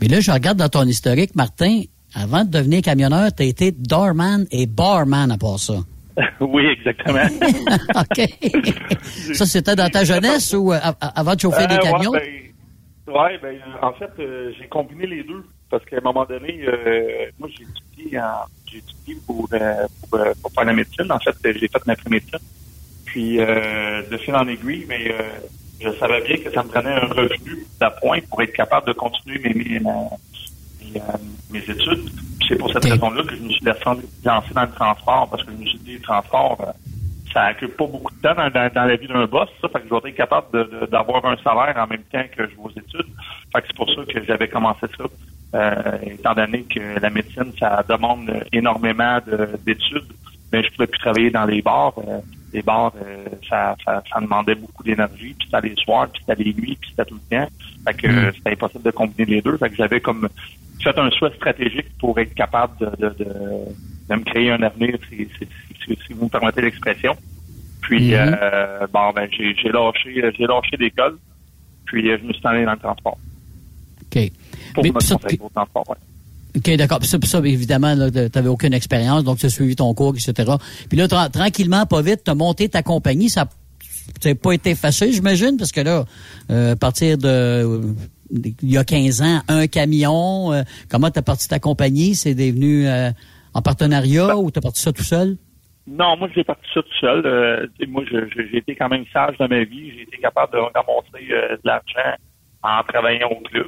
Mais 0.00 0.08
là, 0.08 0.20
je 0.20 0.30
regarde 0.30 0.58
dans 0.58 0.68
ton 0.68 0.84
historique, 0.86 1.34
Martin. 1.34 1.82
Avant 2.18 2.44
de 2.44 2.50
devenir 2.50 2.80
camionneur, 2.82 3.28
tu 3.34 3.42
as 3.42 3.46
été 3.46 3.72
doorman 3.72 4.46
et 4.50 4.66
barman 4.66 5.30
à 5.30 5.36
part 5.36 5.58
ça. 5.58 5.74
oui, 6.40 6.64
exactement. 6.66 7.20
OK. 7.94 8.74
ça, 9.34 9.44
c'était 9.44 9.76
dans 9.76 9.90
ta 9.90 10.02
jeunesse 10.04 10.54
ou 10.54 10.72
euh, 10.72 10.78
avant 11.00 11.34
de 11.34 11.40
chauffer 11.40 11.66
des 11.66 11.74
Euh, 11.74 11.78
camions? 11.78 12.10
Ouais, 12.12 12.52
ben, 13.06 13.14
ouais, 13.14 13.38
ben, 13.42 13.58
en 13.82 13.92
fait, 13.92 14.10
euh, 14.18 14.50
j'ai 14.58 14.66
combiné 14.68 15.06
les 15.06 15.22
deux. 15.24 15.44
Parce 15.68 15.84
qu'à 15.84 15.96
un 15.96 16.00
moment 16.00 16.24
donné, 16.24 16.64
moi, 17.38 17.48
j'ai 17.54 17.64
étudié, 17.98 18.18
en, 18.20 18.46
j'ai 18.70 18.78
étudié 18.78 19.16
pour, 19.26 19.48
pour, 19.48 20.18
pour 20.40 20.52
faire 20.52 20.64
la 20.64 20.72
médecine. 20.72 21.10
En 21.10 21.18
fait, 21.18 21.34
j'ai 21.44 21.68
fait 21.68 21.86
ma 21.86 21.96
pré-médecine. 21.96 22.38
Puis, 23.04 23.40
euh, 23.40 24.02
de 24.10 24.16
fil 24.18 24.34
en 24.36 24.46
aiguille, 24.46 24.86
mais 24.88 25.12
je 25.80 25.88
savais 25.98 26.22
bien 26.22 26.36
que 26.38 26.52
ça 26.52 26.62
me 26.62 26.68
prenait 26.68 26.94
un 26.94 27.06
revenu 27.08 27.66
d'appoint 27.80 28.20
pour 28.30 28.40
être 28.42 28.52
capable 28.52 28.86
de 28.86 28.92
continuer 28.92 29.38
mes, 29.40 29.54
mes, 29.54 29.80
ma- 29.80 29.90
mes, 29.92 30.08
euh, 31.00 31.16
mes 31.50 31.60
études. 31.60 32.10
C'est 32.48 32.56
pour 32.56 32.72
cette 32.72 32.84
raison-là 32.84 33.22
que 33.24 33.34
je 33.36 33.42
me 33.42 33.48
suis 33.50 33.64
lancé 33.66 34.54
dans 34.54 34.62
le 34.62 34.70
transport, 34.72 35.28
parce 35.30 35.42
que 35.44 35.52
je 35.52 35.56
me 35.56 35.66
suis 35.66 35.78
dit, 35.78 35.94
le 35.94 36.00
transport, 36.00 36.56
euh, 36.60 36.72
ça 37.32 37.50
occupe 37.50 37.76
pas 37.76 37.86
beaucoup 37.86 38.12
de 38.14 38.20
temps 38.22 38.34
dans, 38.34 38.50
dans- 38.50 38.72
dans 38.72 38.84
la 38.84 38.96
vie 38.96 39.08
d'un 39.08 39.26
boss, 39.26 39.48
ça. 39.60 39.68
Fait 39.68 39.78
que 39.80 39.84
je 39.84 39.88
dois 39.90 40.00
être 40.04 40.14
capable 40.14 40.88
d'avoir 40.90 41.24
un 41.26 41.36
salaire 41.38 41.74
en 41.76 41.86
même 41.86 42.02
temps 42.12 42.22
que 42.36 42.44
je 42.44 42.50
vais 42.50 42.62
aux 42.62 42.70
études. 42.70 43.12
Fait 43.52 43.60
que 43.62 43.66
c'est 43.68 43.76
pour 43.76 43.88
ça 43.92 44.02
que 44.08 44.24
j'avais 44.24 44.48
commencé 44.48 44.86
ça. 44.96 45.04
Euh, 45.54 45.98
étant 46.06 46.34
donné 46.34 46.62
que 46.64 46.98
la 47.00 47.10
médecine, 47.10 47.52
ça 47.58 47.84
demande 47.88 48.30
énormément 48.52 49.18
de- 49.26 49.50
d'études, 49.64 50.12
mais 50.52 50.62
je 50.62 50.70
pouvais 50.72 50.86
plus 50.86 50.98
travailler 51.00 51.30
dans 51.30 51.44
les 51.44 51.62
bars. 51.62 51.94
Euh, 52.58 52.62
bars, 52.62 52.92
euh, 53.04 53.24
ça, 53.48 53.76
ça, 53.84 54.02
ça 54.12 54.20
demandait 54.20 54.54
beaucoup 54.54 54.82
d'énergie, 54.82 55.34
puis 55.38 55.48
c'était 55.50 55.68
les 55.68 55.76
soirs, 55.76 56.08
puis 56.12 56.22
c'était 56.26 56.42
les 56.42 56.54
nuits, 56.54 56.76
puis 56.80 56.90
c'était 56.90 57.04
tout 57.04 57.18
le 57.30 57.36
temps. 57.36 57.48
Fait 57.86 57.94
que 57.94 58.06
euh, 58.08 58.32
c'était 58.34 58.50
impossible 58.52 58.84
de 58.84 58.90
combiner 58.90 59.24
les 59.36 59.42
deux. 59.42 59.56
Fait 59.58 59.70
que 59.70 59.76
j'avais 59.76 60.00
comme 60.00 60.28
fait 60.82 60.98
un 60.98 61.10
choix 61.10 61.30
stratégique 61.34 61.86
pour 61.98 62.18
être 62.18 62.34
capable 62.34 62.76
de, 62.78 62.86
de, 63.08 63.08
de, 63.24 63.24
de 64.08 64.14
me 64.14 64.24
créer 64.24 64.50
un 64.50 64.62
avenir, 64.62 64.98
si, 65.08 65.28
si, 65.38 65.48
si, 65.84 65.98
si 66.06 66.12
vous 66.12 66.24
me 66.24 66.30
permettez 66.30 66.62
l'expression. 66.62 67.16
Puis, 67.82 68.12
Mhm. 68.12 68.36
euh, 68.42 68.86
bon, 68.92 69.12
ben, 69.14 69.28
j'ai 69.30 69.54
j'ai 69.54 69.68
lâché, 69.70 70.14
j'ai 70.36 70.46
lâché 70.46 70.76
l'école. 70.78 71.18
Puis, 71.86 72.10
euh, 72.10 72.18
je 72.20 72.26
me 72.26 72.32
suis 72.32 72.46
allé 72.46 72.64
dans 72.64 72.72
le 72.72 72.78
transport. 72.78 73.16
OK. 74.02 74.30
Pour 74.74 74.82
Mais 74.84 74.90
me 74.90 75.44
au 75.44 75.48
transport, 75.48 75.88
ouais. 75.90 75.96
OK, 76.56 76.76
d'accord. 76.76 76.98
Puis 77.00 77.08
ça, 77.08 77.18
puis 77.18 77.28
ça, 77.28 77.38
évidemment, 77.44 77.94
tu 78.10 78.18
n'avais 78.34 78.48
aucune 78.48 78.72
expérience, 78.72 79.24
donc 79.24 79.38
tu 79.38 79.46
as 79.46 79.50
suivi 79.50 79.76
ton 79.76 79.92
cours, 79.94 80.14
etc. 80.14 80.52
Puis 80.88 80.96
là, 80.98 81.06
tra- 81.06 81.30
tranquillement, 81.30 81.84
pas 81.86 82.00
vite, 82.02 82.22
tu 82.24 82.30
as 82.30 82.34
monté 82.34 82.68
ta 82.68 82.82
compagnie. 82.82 83.28
Ça 83.28 83.46
n'a 84.24 84.34
pas 84.34 84.52
été 84.52 84.74
facile, 84.74 85.12
j'imagine, 85.12 85.56
parce 85.58 85.72
que 85.72 85.80
là, 85.82 86.04
euh, 86.50 86.72
à 86.72 86.76
partir 86.76 87.18
de... 87.18 87.28
euh, 87.28 87.82
il 88.32 88.70
y 88.70 88.76
a 88.78 88.84
15 88.84 89.22
ans, 89.22 89.40
un 89.48 89.66
camion. 89.68 90.52
euh, 90.52 90.62
comment 90.88 91.10
tu 91.10 91.18
as 91.18 91.22
parti 91.22 91.46
ta 91.48 91.58
compagnie? 91.60 92.14
C'est 92.14 92.34
devenu 92.34 92.88
euh, 92.88 93.10
en 93.54 93.62
partenariat 93.62 94.36
ou 94.36 94.50
tu 94.50 94.58
as 94.58 94.62
parti 94.62 94.80
ça 94.82 94.92
tout 94.92 95.04
seul? 95.04 95.36
Non, 95.86 96.16
moi, 96.16 96.28
j'ai 96.34 96.42
parti 96.42 96.64
ça 96.74 96.82
tout 96.82 96.98
seul. 97.00 97.24
Euh, 97.24 97.66
moi, 97.86 98.02
j'ai 98.08 98.58
été 98.58 98.74
quand 98.74 98.88
même 98.88 99.04
sage 99.12 99.36
dans 99.38 99.46
ma 99.46 99.62
vie. 99.62 99.92
J'ai 99.94 100.02
été 100.02 100.18
capable 100.20 100.52
de 100.54 100.58
ramasser 100.58 101.30
euh, 101.30 101.54
de 101.56 101.60
l'argent 101.64 102.16
en 102.62 102.82
travaillant 102.88 103.28
au 103.30 103.40
club. 103.48 103.66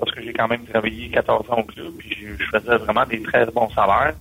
Parce 0.00 0.12
que 0.12 0.22
j'ai 0.22 0.32
quand 0.32 0.48
même 0.48 0.64
travaillé 0.66 1.10
14 1.10 1.50
ans 1.50 1.58
au 1.58 1.64
club. 1.64 1.92
Puis 1.98 2.16
je, 2.38 2.44
faisais 2.44 2.76
vraiment 2.78 3.04
des 3.06 3.22
très 3.22 3.46
bons 3.46 3.70
salaires. 3.70 4.14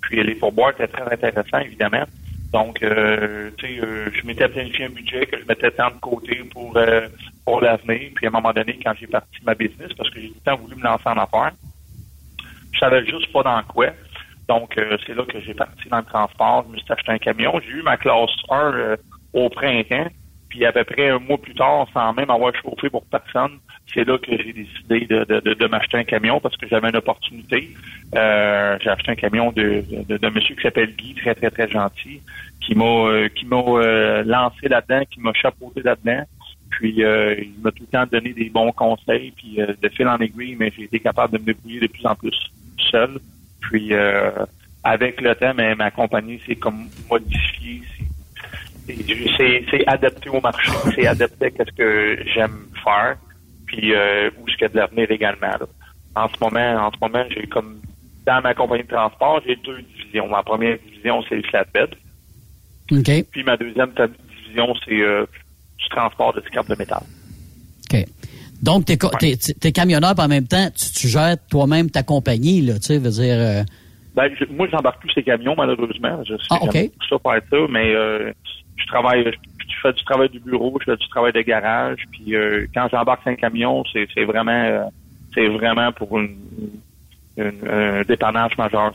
Puis 0.00 0.22
les 0.22 0.34
pourboires 0.34 0.70
étaient 0.70 0.88
très 0.88 1.12
intéressants, 1.12 1.58
évidemment. 1.58 2.04
Donc, 2.52 2.82
euh, 2.82 3.50
tu 3.58 3.66
sais, 3.66 3.84
euh, 3.84 4.10
je 4.12 4.26
m'étais 4.26 4.48
planifié 4.48 4.84
un 4.84 4.90
budget 4.90 5.26
que 5.26 5.38
je 5.40 5.44
mettais 5.44 5.72
tant 5.72 5.90
de 5.90 5.98
côté 6.00 6.36
pour 6.52 6.76
euh, 6.76 7.08
pour 7.44 7.60
l'avenir. 7.60 8.12
Puis 8.14 8.26
à 8.26 8.28
un 8.28 8.32
moment 8.32 8.52
donné, 8.52 8.78
quand 8.82 8.94
j'ai 8.98 9.08
parti 9.08 9.38
ma 9.44 9.54
business, 9.54 9.92
parce 9.96 10.08
que 10.10 10.20
j'ai 10.20 10.28
tout 10.28 10.36
le 10.44 10.50
temps 10.52 10.56
voulu 10.56 10.76
me 10.76 10.84
lancer 10.84 11.06
en 11.08 11.18
affaires, 11.18 11.52
je 12.72 12.78
savais 12.78 13.04
juste 13.04 13.32
pas 13.32 13.42
dans 13.42 13.62
quoi. 13.64 13.88
Donc, 14.48 14.76
euh, 14.76 14.98
c'est 15.06 15.14
là 15.14 15.24
que 15.24 15.40
j'ai 15.40 15.54
parti 15.54 15.88
dans 15.88 15.98
le 15.98 16.04
transport. 16.04 16.64
Je 16.68 16.72
me 16.72 16.78
suis 16.78 16.92
acheté 16.92 17.12
un 17.12 17.18
camion. 17.18 17.60
J'ai 17.60 17.72
eu 17.72 17.82
ma 17.82 17.96
classe 17.96 18.30
1 18.50 18.72
euh, 18.74 18.96
au 19.32 19.48
printemps. 19.48 20.08
Puis 20.48 20.64
à 20.66 20.72
peu 20.72 20.84
près 20.84 21.08
un 21.08 21.18
mois 21.18 21.38
plus 21.38 21.54
tard, 21.54 21.86
sans 21.92 22.12
même 22.12 22.30
avoir 22.30 22.54
chauffé 22.54 22.90
pour 22.90 23.04
personne, 23.06 23.58
c'est 23.92 24.04
là 24.04 24.18
que 24.18 24.36
j'ai 24.36 24.52
décidé 24.52 25.06
de, 25.06 25.24
de, 25.24 25.40
de, 25.40 25.54
de 25.54 25.66
m'acheter 25.66 25.98
un 25.98 26.04
camion 26.04 26.40
parce 26.40 26.56
que 26.56 26.66
j'avais 26.66 26.88
une 26.88 26.96
opportunité. 26.96 27.70
Euh, 28.14 28.76
j'ai 28.80 28.90
acheté 28.90 29.12
un 29.12 29.14
camion 29.14 29.52
de, 29.52 29.84
de, 30.08 30.28
monsieur 30.30 30.54
qui 30.54 30.62
s'appelle 30.62 30.94
Guy, 30.96 31.14
très, 31.14 31.34
très, 31.34 31.50
très 31.50 31.68
gentil, 31.68 32.20
qui 32.60 32.74
m'a 32.74 32.84
euh, 32.84 33.28
qui 33.28 33.46
m'a 33.46 33.56
euh, 33.56 34.22
lancé 34.24 34.68
là-dedans, 34.68 35.02
qui 35.10 35.20
m'a 35.20 35.32
chapeauté 35.34 35.82
là-dedans. 35.82 36.24
Puis 36.70 37.04
euh, 37.04 37.36
il 37.38 37.62
m'a 37.62 37.70
tout 37.70 37.82
le 37.82 37.86
temps 37.86 38.06
donné 38.10 38.32
des 38.32 38.50
bons 38.50 38.72
conseils. 38.72 39.32
Puis 39.36 39.60
euh, 39.60 39.74
de 39.80 39.88
fil 39.90 40.08
en 40.08 40.18
aiguille, 40.18 40.56
mais 40.58 40.72
j'ai 40.76 40.84
été 40.84 40.98
capable 40.98 41.34
de 41.34 41.38
me 41.38 41.46
débrouiller 41.46 41.80
de 41.80 41.86
plus 41.86 42.06
en 42.06 42.14
plus 42.14 42.36
seul. 42.90 43.18
Puis 43.60 43.92
euh, 43.92 44.30
avec 44.82 45.20
le 45.20 45.34
temps, 45.34 45.54
ma 45.54 45.90
compagnie 45.90 46.40
s'est 46.46 46.56
comme 46.56 46.88
modifiée. 47.08 47.82
C'est 48.86 49.86
adapté 49.86 50.28
au 50.28 50.40
marché, 50.40 50.70
c'est 50.94 51.06
adapté 51.06 51.46
à 51.58 51.64
ce 51.64 51.72
que 51.72 52.18
j'aime 52.34 52.66
faire, 52.82 53.16
puis 53.76 53.94
euh, 53.94 54.30
où 54.40 54.48
ce 54.48 54.54
qu'il 54.54 54.62
y 54.62 54.64
a 54.66 54.68
de 54.68 54.76
l'avenir 54.76 55.10
également. 55.10 55.48
là. 55.48 55.66
En 56.16 56.28
ce 56.28 56.34
moment, 56.40 56.86
en 56.86 56.90
ce 56.92 56.96
moment, 57.00 57.24
j'ai 57.30 57.46
comme 57.46 57.80
dans 58.26 58.40
ma 58.42 58.54
compagnie 58.54 58.84
de 58.84 58.88
transport, 58.88 59.40
j'ai 59.46 59.56
deux 59.56 59.82
divisions. 59.82 60.28
Ma 60.28 60.42
première 60.42 60.78
division, 60.78 61.22
c'est 61.28 61.36
le 61.36 61.42
flatbed. 61.42 61.90
OK. 62.92 63.24
Puis 63.30 63.42
ma 63.44 63.56
deuxième 63.56 63.90
division, 64.42 64.74
c'est 64.84 65.00
euh, 65.00 65.26
du 65.78 65.88
transport 65.88 66.32
de 66.34 66.40
scrap 66.42 66.68
de 66.68 66.76
métal. 66.78 67.02
OK. 67.92 68.04
Donc, 68.62 68.86
t'es, 68.86 68.96
t'es 69.60 69.72
camionneur, 69.72 70.14
puis 70.14 70.24
en 70.24 70.28
même 70.28 70.46
temps, 70.46 70.68
tu, 70.70 70.90
tu 71.00 71.08
gères 71.08 71.36
toi-même 71.50 71.90
ta 71.90 72.02
compagnie, 72.02 72.62
là, 72.62 72.74
tu 72.74 72.82
sais, 72.86 72.98
veux 72.98 73.10
dire... 73.10 73.36
euh, 73.38 73.62
Ben, 74.14 74.30
je- 74.38 74.46
moi, 74.46 74.66
j'embarque 74.70 75.00
plus 75.00 75.10
ces 75.12 75.22
camions, 75.22 75.54
malheureusement. 75.56 76.22
Je 76.24 76.34
sais 76.36 76.42
Ah, 76.50 76.58
ok. 76.62 76.70
j'aime 76.72 76.86
beaucoup 76.86 77.06
ça 77.10 77.16
faire 77.30 77.42
ça, 77.50 77.56
mais 77.70 77.94
euh, 77.94 78.32
je 78.76 78.86
travaille, 78.86 79.30
je, 79.74 79.80
fais 79.80 79.92
du 79.92 80.04
travail 80.04 80.28
du 80.28 80.40
bureau, 80.40 80.76
je 80.80 80.92
fais 80.92 80.96
du 80.96 81.08
travail 81.08 81.32
de 81.32 81.40
garage, 81.42 82.04
puis 82.10 82.34
euh, 82.34 82.66
quand 82.74 82.88
j'embarque 82.90 83.26
un 83.26 83.34
camion, 83.34 83.84
c'est, 83.92 84.24
vraiment, 84.24 84.52
euh, 84.52 84.84
c'est 85.34 85.48
vraiment 85.48 85.92
pour 85.92 86.18
une, 86.18 86.38
un 87.38 88.02
dépannage 88.02 88.56
majeur. 88.56 88.92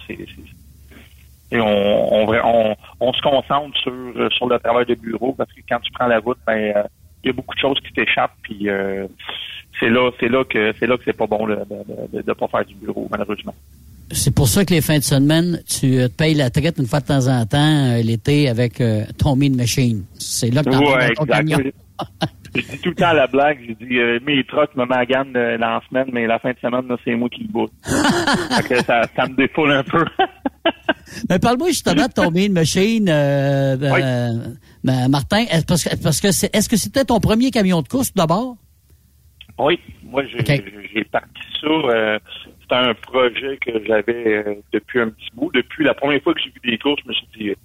Et 1.52 1.60
on, 1.60 2.76
on, 3.00 3.14
se 3.14 3.22
concentre 3.22 3.78
sur, 3.80 3.92
euh, 3.92 4.30
sur 4.30 4.48
le 4.48 4.60
travail 4.60 4.86
de 4.86 4.96
bureau 4.96 5.34
parce 5.34 5.52
que 5.52 5.62
quand 5.68 5.80
tu 5.80 5.92
prends 5.92 6.08
la 6.08 6.20
route, 6.20 6.38
ben, 6.46 6.74
euh, 6.76 6.84
il 7.24 7.28
y 7.28 7.30
a 7.32 7.34
beaucoup 7.34 7.56
de 7.56 7.60
choses 7.60 7.80
qui 7.82 7.92
t'échappent, 7.92 8.38
puis 8.44 8.70
c'est 9.80 9.90
là, 9.90 10.12
c'est 10.20 10.30
là 10.30 10.46
que 10.46 10.74
c'est 10.80 10.88
là 10.88 10.98
que 10.98 11.04
c'est 11.04 11.18
pas 11.18 11.28
bon 11.28 11.48
de, 11.48 11.58
de 12.14 12.34
pas 12.34 12.48
faire 12.48 12.66
du 12.66 12.76
bureau, 12.76 13.08
malheureusement. 13.12 13.56
C'est 14.12 14.34
pour 14.34 14.48
ça 14.48 14.66
que 14.66 14.74
les 14.74 14.82
fins 14.82 14.98
de 14.98 15.04
semaine, 15.04 15.62
tu 15.68 16.00
euh, 16.00 16.08
te 16.08 16.14
payes 16.14 16.34
la 16.34 16.50
traite 16.50 16.78
une 16.80 16.88
fois 16.88 17.00
de 17.00 17.06
temps 17.06 17.28
en 17.28 17.46
temps 17.46 17.58
euh, 17.60 18.02
l'été 18.02 18.50
avec 18.50 18.82
euh, 18.82 19.06
ton 19.18 19.36
mean 19.36 19.56
machine. 19.56 20.04
C'est 20.18 20.50
là 20.50 20.64
que 20.64 20.70
t'en 20.70 20.80
Ouais, 20.80 21.14
ton 21.14 21.26
camion. 21.26 21.60
Je 22.56 22.62
dis 22.62 22.80
tout 22.80 22.90
le 22.90 22.96
temps 22.96 23.10
à 23.10 23.14
la 23.14 23.28
blague, 23.28 23.60
dit 23.80 24.00
euh, 24.00 24.20
mes 24.26 24.44
trucks 24.44 24.76
me 24.76 24.86
maganent 24.86 25.36
euh, 25.36 25.58
dans 25.58 25.70
la 25.70 25.82
semaine, 25.88 26.08
mais 26.12 26.26
la 26.26 26.40
fin 26.40 26.52
de 26.52 26.58
semaine, 26.60 26.84
c'est 27.06 27.16
moi 27.16 27.30
qui 27.30 27.44
le 27.44 28.68
que 28.68 28.84
ça, 28.84 29.04
ça 29.16 29.28
me 29.28 29.36
défoule 29.36 29.72
un 29.72 29.84
peu. 29.84 30.04
Mais 31.30 31.40
parle-moi 31.40 31.70
justement 31.70 32.08
de 32.08 32.14
ton 32.14 32.32
mean 32.32 32.52
machine, 32.52 33.10
euh, 33.10 33.76
euh, 33.82 34.34
ben, 34.84 35.08
Martin. 35.10 35.46
Est-ce 35.50 35.66
parce 35.66 35.84
que, 35.84 35.96
parce 36.02 36.22
que 36.22 36.32
c'est, 36.32 36.56
est-ce 36.56 36.70
que 36.70 36.78
c'était 36.78 37.06
ton 37.06 37.20
premier 37.20 37.52
camion 37.52 37.82
de 37.82 37.88
course 37.88 38.14
d'abord? 38.14 38.56
oui, 39.58 39.78
moi 40.04 40.24
j'ai 40.26 41.04
parti 41.06 41.28
ça. 41.62 42.20
Euh, 42.72 42.76
C'était 42.76 42.90
un 42.90 42.94
projet 42.94 43.58
que 43.58 43.86
j'avais 43.86 44.38
euh, 44.38 44.56
depuis 44.74 45.00
un 45.00 45.10
petit 45.10 45.30
bout. 45.34 45.52
Depuis 45.54 45.84
la 45.84 45.94
première 45.94 46.22
fois 46.22 46.34
que 46.34 46.40
j'ai 46.42 46.52
vu 46.52 46.72
des 46.72 46.78
courses, 46.78 47.02
je 47.04 47.10
me 47.10 47.14
suis 47.14 47.28
dit 47.38 47.56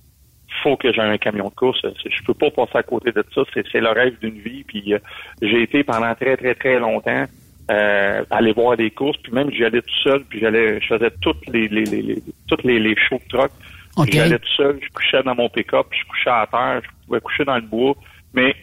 faut 0.62 0.77
que 0.77 0.93
j'ai 0.93 1.01
un 1.01 1.19
camion 1.19 1.49
de 1.49 1.55
course. 1.55 1.81
Je 1.83 2.23
peux 2.25 2.35
pas 2.35 2.51
passer 2.51 2.79
à 2.79 2.83
côté 2.83 3.12
de 3.12 3.25
ça. 3.35 3.43
C'est 3.55 3.81
le 3.81 3.90
rêve 3.90 4.19
d'une 4.21 4.38
vie. 4.40 4.64
Puis 4.64 4.95
euh, 4.95 4.99
j'ai 5.43 5.62
été 5.62 5.85
pendant 5.85 6.14
très 6.14 6.37
très 6.37 6.55
très 6.55 6.79
longtemps 6.79 7.25
euh, 7.71 8.25
aller 8.31 8.53
voir 8.53 8.77
des 8.77 8.90
courses. 8.90 9.19
Puis 9.23 9.33
même 9.33 9.51
j'y 9.51 9.64
allais 9.64 9.83
tout 9.83 10.01
seul. 10.03 10.25
Puis 10.25 10.40
j'allais, 10.40 10.81
je 10.81 10.87
faisais 10.87 11.11
toutes 11.21 11.47
les 11.49 11.69
les 11.69 11.85
les, 11.85 12.03
les 12.03 12.23
toutes 12.49 12.64
les, 12.64 12.79
les 12.79 12.97
shows 12.97 13.21
de 13.25 13.29
truck. 13.29 13.51
J'allais 14.11 14.38
tout 14.38 14.55
seul. 14.57 14.79
Je 14.83 14.88
couchais 14.93 15.23
dans 15.23 15.35
mon 15.35 15.49
pick-up. 15.49 15.87
Je 15.90 16.05
couchais 16.09 16.31
à 16.31 16.47
terre. 16.51 16.81
Je 16.83 17.07
pouvais 17.07 17.21
coucher 17.21 17.45
dans 17.45 17.57
le 17.57 17.62
bois. 17.62 17.95
Mais 18.33 18.55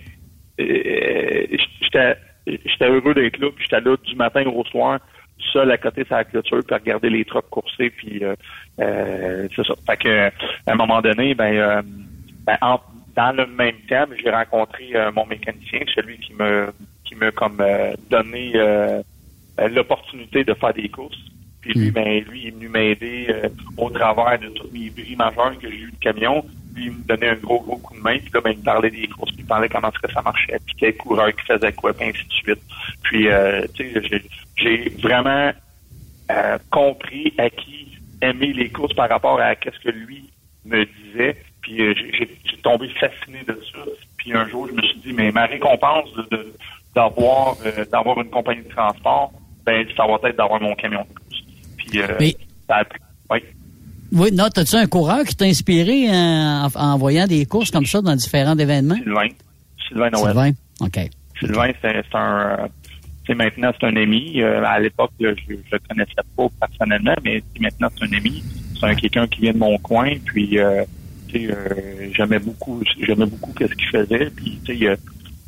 euh, 0.60 1.46
j'étais 1.82 2.16
j'étais 2.48 2.90
heureux 2.90 3.14
d'être 3.14 3.38
là. 3.40 3.50
Puis 3.56 3.66
j'étais 3.70 3.82
là 3.82 3.96
du 4.04 4.16
matin 4.16 4.44
au 4.46 4.64
soir 4.66 5.00
seul 5.52 5.72
à 5.72 5.78
côté 5.78 6.04
sur 6.06 6.16
la 6.16 6.24
clôture 6.24 6.60
puis 6.66 6.76
à 6.76 6.78
regarder 6.80 7.10
les 7.10 7.26
trucks 7.26 7.50
courser 7.50 7.90
puis 7.90 8.24
euh, 8.24 8.36
euh, 8.80 9.48
c'est 9.56 9.66
ça. 9.66 9.74
Fait 9.86 9.98
que 9.98 10.28
à 10.28 10.32
un 10.72 10.76
moment 10.76 11.02
donné, 11.02 11.34
ben, 11.36 11.54
euh, 11.56 11.82
ben, 12.46 12.58
en- 12.62 12.80
dans 13.16 13.34
le 13.36 13.46
même 13.46 13.76
temps, 13.90 14.06
j'ai 14.24 14.30
rencontré 14.30 14.94
mon 15.14 15.26
mécanicien, 15.26 15.82
celui 15.94 16.18
qui 16.20 16.34
me 16.34 16.72
qui 17.04 17.16
m'a 17.16 17.30
comme 17.32 17.62
donné 18.10 18.54
euh, 18.56 19.02
l'opportunité 19.70 20.44
de 20.44 20.54
faire 20.54 20.74
des 20.74 20.88
courses. 20.90 21.20
Puis 21.62 21.74
lui, 21.74 21.92
ben 21.92 22.24
lui, 22.28 22.42
il 22.42 22.48
est 22.48 22.52
venu 22.52 22.70
m'aider 22.70 23.28
euh, 23.30 23.50
au 23.78 23.90
travers 23.90 24.40
de 24.40 24.48
tous 24.50 24.68
mes 24.74 24.90
bris 24.90 25.16
majeurs 25.16 25.58
que 25.60 25.70
j'ai 25.70 25.78
eu 25.78 25.92
de 25.92 25.98
camion. 26.00 26.44
Lui, 26.74 26.86
il 26.86 26.92
me 26.92 27.04
donnait 27.04 27.30
un 27.30 27.36
gros, 27.36 27.60
gros 27.62 27.78
coup 27.78 27.96
de 27.96 28.02
main. 28.02 28.18
Puis 28.18 28.32
là, 28.34 28.42
ben, 28.42 28.52
il 28.52 28.58
me 28.60 28.64
parlait 28.64 28.90
des 28.90 29.08
courses. 29.08 29.32
Puis 29.32 29.42
il 29.42 29.44
me 29.44 29.50
parlait 29.50 29.70
comment 29.70 29.90
est-ce 29.90 30.00
que 30.08 30.12
ça 30.12 30.22
marchait. 30.24 30.58
Puis 30.66 30.76
quel 30.80 30.98
coureur 30.98 31.36
qui 31.36 31.46
faisait 31.46 31.72
quoi, 31.74 31.94
puis 31.94 32.08
ainsi 32.10 32.26
de 32.28 32.34
suite. 32.34 32.62
Puis, 33.04 33.28
euh, 33.28 33.62
tu 33.76 33.92
sais, 33.94 34.24
j'ai- 34.62 34.90
vraiment 35.02 35.52
euh, 36.32 36.58
compris 36.70 37.34
à 37.38 37.50
qui 37.50 37.88
aimer 38.22 38.54
les 38.54 38.70
courses 38.70 38.94
par 38.94 39.10
rapport 39.10 39.40
à 39.42 39.54
ce 39.56 39.80
que 39.84 39.90
lui 39.94 40.30
me 40.66 40.86
disait. 40.86 41.36
Puis 41.62 41.82
euh, 41.82 41.94
j'ai- 41.96 42.30
tombé 42.64 42.88
fasciné 43.00 43.40
de 43.48 43.54
ça. 43.74 43.80
Puis 44.18 44.34
un 44.34 44.48
jour, 44.48 44.68
je 44.68 44.74
me 44.74 44.82
suis 44.84 45.00
dit, 45.00 45.14
mais 45.14 45.32
ma 45.32 45.48
récompense 45.48 46.10
de- 46.16 46.38
de- 46.38 46.54
d'avoir 46.96 47.56
euh, 47.66 47.84
d'avoir 47.92 48.22
une 48.22 48.30
compagnie 48.30 48.62
de 48.64 48.70
transport, 48.70 49.32
ben 49.66 49.84
ça 49.98 50.06
va 50.06 50.30
être 50.30 50.38
d'avoir 50.38 50.62
mon 50.62 50.76
camion 50.76 51.02
de 51.02 51.08
course. 51.08 51.44
Puis 51.78 52.00
Mais- 52.20 52.36
ça 52.68 52.76
a 52.78 52.86
pris. 52.86 53.00
Oui. 53.32 53.40
Oui, 54.14 54.32
non, 54.32 54.50
t'as-tu 54.50 54.76
un 54.76 54.86
coureur 54.88 55.24
qui 55.24 55.36
t'a 55.36 55.46
inspiré 55.46 56.08
en, 56.10 56.68
en 56.76 56.98
voyant 56.98 57.26
des 57.28 57.46
courses 57.48 57.72
comme 57.72 57.86
ça 57.86 58.02
dans 58.02 58.16
différents 58.16 58.58
événements? 58.58 58.96
Sylvain. 58.96 59.28
Sylvain 59.88 60.10
Noël. 60.12 60.26
Sylvain? 60.34 60.52
OK. 60.82 61.00
Sylvain, 61.40 61.72
c'est 61.82 62.04
un, 62.14 62.68
c'est 63.28 63.36
maintenant 63.36 63.72
c'est 63.80 63.88
un 63.88 63.96
ami. 63.96 64.42
Euh, 64.42 64.64
à 64.64 64.80
l'époque, 64.80 65.12
je, 65.20 65.28
le 65.28 65.80
connaissais 65.90 66.12
pas 66.36 66.48
personnellement, 66.60 67.16
mais 67.24 67.44
maintenant 67.60 67.88
c'est 67.98 68.06
un 68.06 68.18
ami. 68.18 68.44
C'est 68.80 68.86
un 68.88 68.96
quelqu'un 68.96 69.28
qui 69.28 69.42
vient 69.42 69.54
de 69.54 69.58
mon 69.60 69.78
coin, 69.78 70.12
puis 70.26 70.58
euh, 70.60 70.84
tu 71.28 71.48
sais, 71.48 71.54
euh, 71.54 72.10
j'aimais 72.14 72.40
beaucoup, 72.40 72.82
j'aimais 73.00 73.26
beaucoup 73.28 73.54
qu'est-ce 73.54 73.76
qu'il 73.76 73.88
faisait, 73.90 74.30
puis 74.32 74.60
tu 74.66 74.74
sais, 74.74 74.78
il, 74.80 74.88
a- 74.88 74.96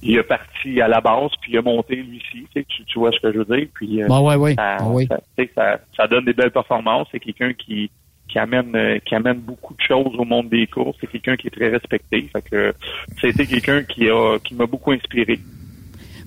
il 0.03 0.17
est 0.17 0.23
parti 0.23 0.81
à 0.81 0.87
la 0.87 1.01
base, 1.01 1.31
puis 1.41 1.53
il 1.53 1.57
a 1.57 1.61
monté 1.61 1.95
lui 1.95 2.21
aussi. 2.21 2.45
Tu, 2.53 2.83
tu, 2.85 2.99
vois 2.99 3.11
ce 3.11 3.19
que 3.19 3.31
je 3.33 3.39
veux 3.39 3.57
dire, 3.57 3.67
puis 3.73 4.03
euh, 4.03 4.07
Bon, 4.07 4.27
ouais, 4.27 4.35
ouais. 4.35 4.53
ça, 4.55 4.77
Ah 4.79 4.87
oui. 4.87 5.07
ça, 5.07 5.17
tu 5.37 5.43
sais, 5.45 5.51
ça, 5.55 5.79
ça 5.97 6.07
donne 6.07 6.25
des 6.25 6.33
belles 6.33 6.51
performances. 6.51 7.07
C'est 7.11 7.19
quelqu'un 7.19 7.53
qui 7.53 7.89
qui 8.29 8.39
amène 8.39 8.75
euh, 8.75 8.99
qui 9.05 9.15
amène 9.15 9.39
beaucoup 9.39 9.73
de 9.75 9.81
choses 9.81 10.13
au 10.17 10.25
monde 10.25 10.49
des 10.49 10.65
courses. 10.67 10.97
C'est 11.01 11.07
quelqu'un 11.07 11.35
qui 11.35 11.47
est 11.47 11.51
très 11.51 11.69
respecté. 11.69 12.29
Fait 12.33 12.41
que 12.41 12.73
c'était 13.21 13.45
quelqu'un 13.45 13.83
qui 13.83 14.09
a 14.09 14.37
qui 14.43 14.55
m'a 14.55 14.65
beaucoup 14.65 14.91
inspiré. 14.91 15.39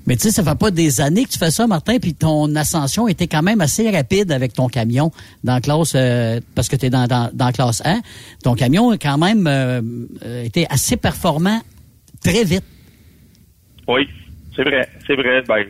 Mais 0.06 0.14
tu 0.14 0.22
sais, 0.22 0.30
ça 0.30 0.44
fait 0.44 0.58
pas 0.58 0.70
des 0.70 1.00
années 1.00 1.24
que 1.24 1.30
tu 1.30 1.38
fais 1.38 1.50
ça, 1.50 1.66
Martin, 1.66 1.98
puis 1.98 2.14
ton 2.14 2.54
ascension 2.54 3.08
était 3.08 3.26
quand 3.26 3.42
même 3.42 3.60
assez 3.60 3.90
rapide 3.90 4.30
avec 4.30 4.52
ton 4.52 4.68
camion 4.68 5.10
dans 5.42 5.60
classe, 5.60 5.94
euh, 5.96 6.40
parce 6.54 6.68
que 6.68 6.76
tu 6.76 6.86
es 6.86 6.90
dans, 6.90 7.06
dans, 7.06 7.30
dans, 7.32 7.50
classe 7.50 7.82
1. 7.84 8.00
Ton 8.44 8.54
camion 8.54 8.90
a 8.90 8.98
quand 8.98 9.18
même 9.18 9.46
euh, 9.46 9.80
euh, 10.24 10.44
été 10.44 10.66
assez 10.70 10.96
performant 10.96 11.60
très 12.22 12.44
vite. 12.44 12.64
Oui, 13.88 14.08
c'est 14.54 14.62
vrai, 14.62 14.88
c'est 15.06 15.16
vrai. 15.16 15.42
Ben, 15.42 15.64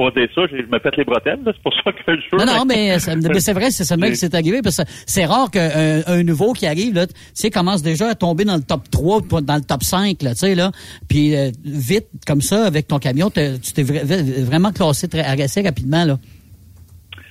pour 0.00 0.12
dire 0.12 0.28
ça, 0.34 0.42
je 0.50 0.56
me 0.62 0.78
pète 0.78 0.96
les 0.96 1.04
bretelles, 1.04 1.40
c'est 1.44 1.62
pour 1.62 1.74
ça 1.74 1.92
que 1.92 2.16
je 2.16 2.22
veux. 2.32 2.42
Non, 2.42 2.46
non, 2.46 2.64
mais, 2.64 2.98
c'est 2.98 3.52
vrai, 3.52 3.70
c'est 3.70 3.84
seulement 3.84 4.08
que 4.08 4.14
c'est 4.14 4.34
arrivé, 4.34 4.62
parce 4.62 4.78
que 4.78 4.82
c'est 4.86 5.26
rare 5.26 5.50
qu'un 5.50 6.00
un 6.06 6.22
nouveau 6.22 6.54
qui 6.54 6.66
arrive, 6.66 6.94
là, 6.94 7.06
tu 7.06 7.12
sais, 7.34 7.50
commence 7.50 7.82
déjà 7.82 8.08
à 8.08 8.14
tomber 8.14 8.46
dans 8.46 8.56
le 8.56 8.62
top 8.62 8.88
3, 8.90 9.42
dans 9.42 9.56
le 9.56 9.60
top 9.60 9.82
5, 9.82 10.22
là, 10.22 10.30
tu 10.30 10.38
sais, 10.38 10.54
là, 10.54 10.70
puis 11.06 11.36
euh, 11.36 11.50
vite, 11.66 12.06
comme 12.26 12.40
ça, 12.40 12.64
avec 12.64 12.86
ton 12.86 12.98
camion, 12.98 13.28
tu 13.28 13.42
t'es 13.74 13.82
vraiment 13.82 14.72
classé 14.72 15.06
très, 15.06 15.20
assez 15.20 15.60
rapidement, 15.60 16.06
là. 16.06 16.16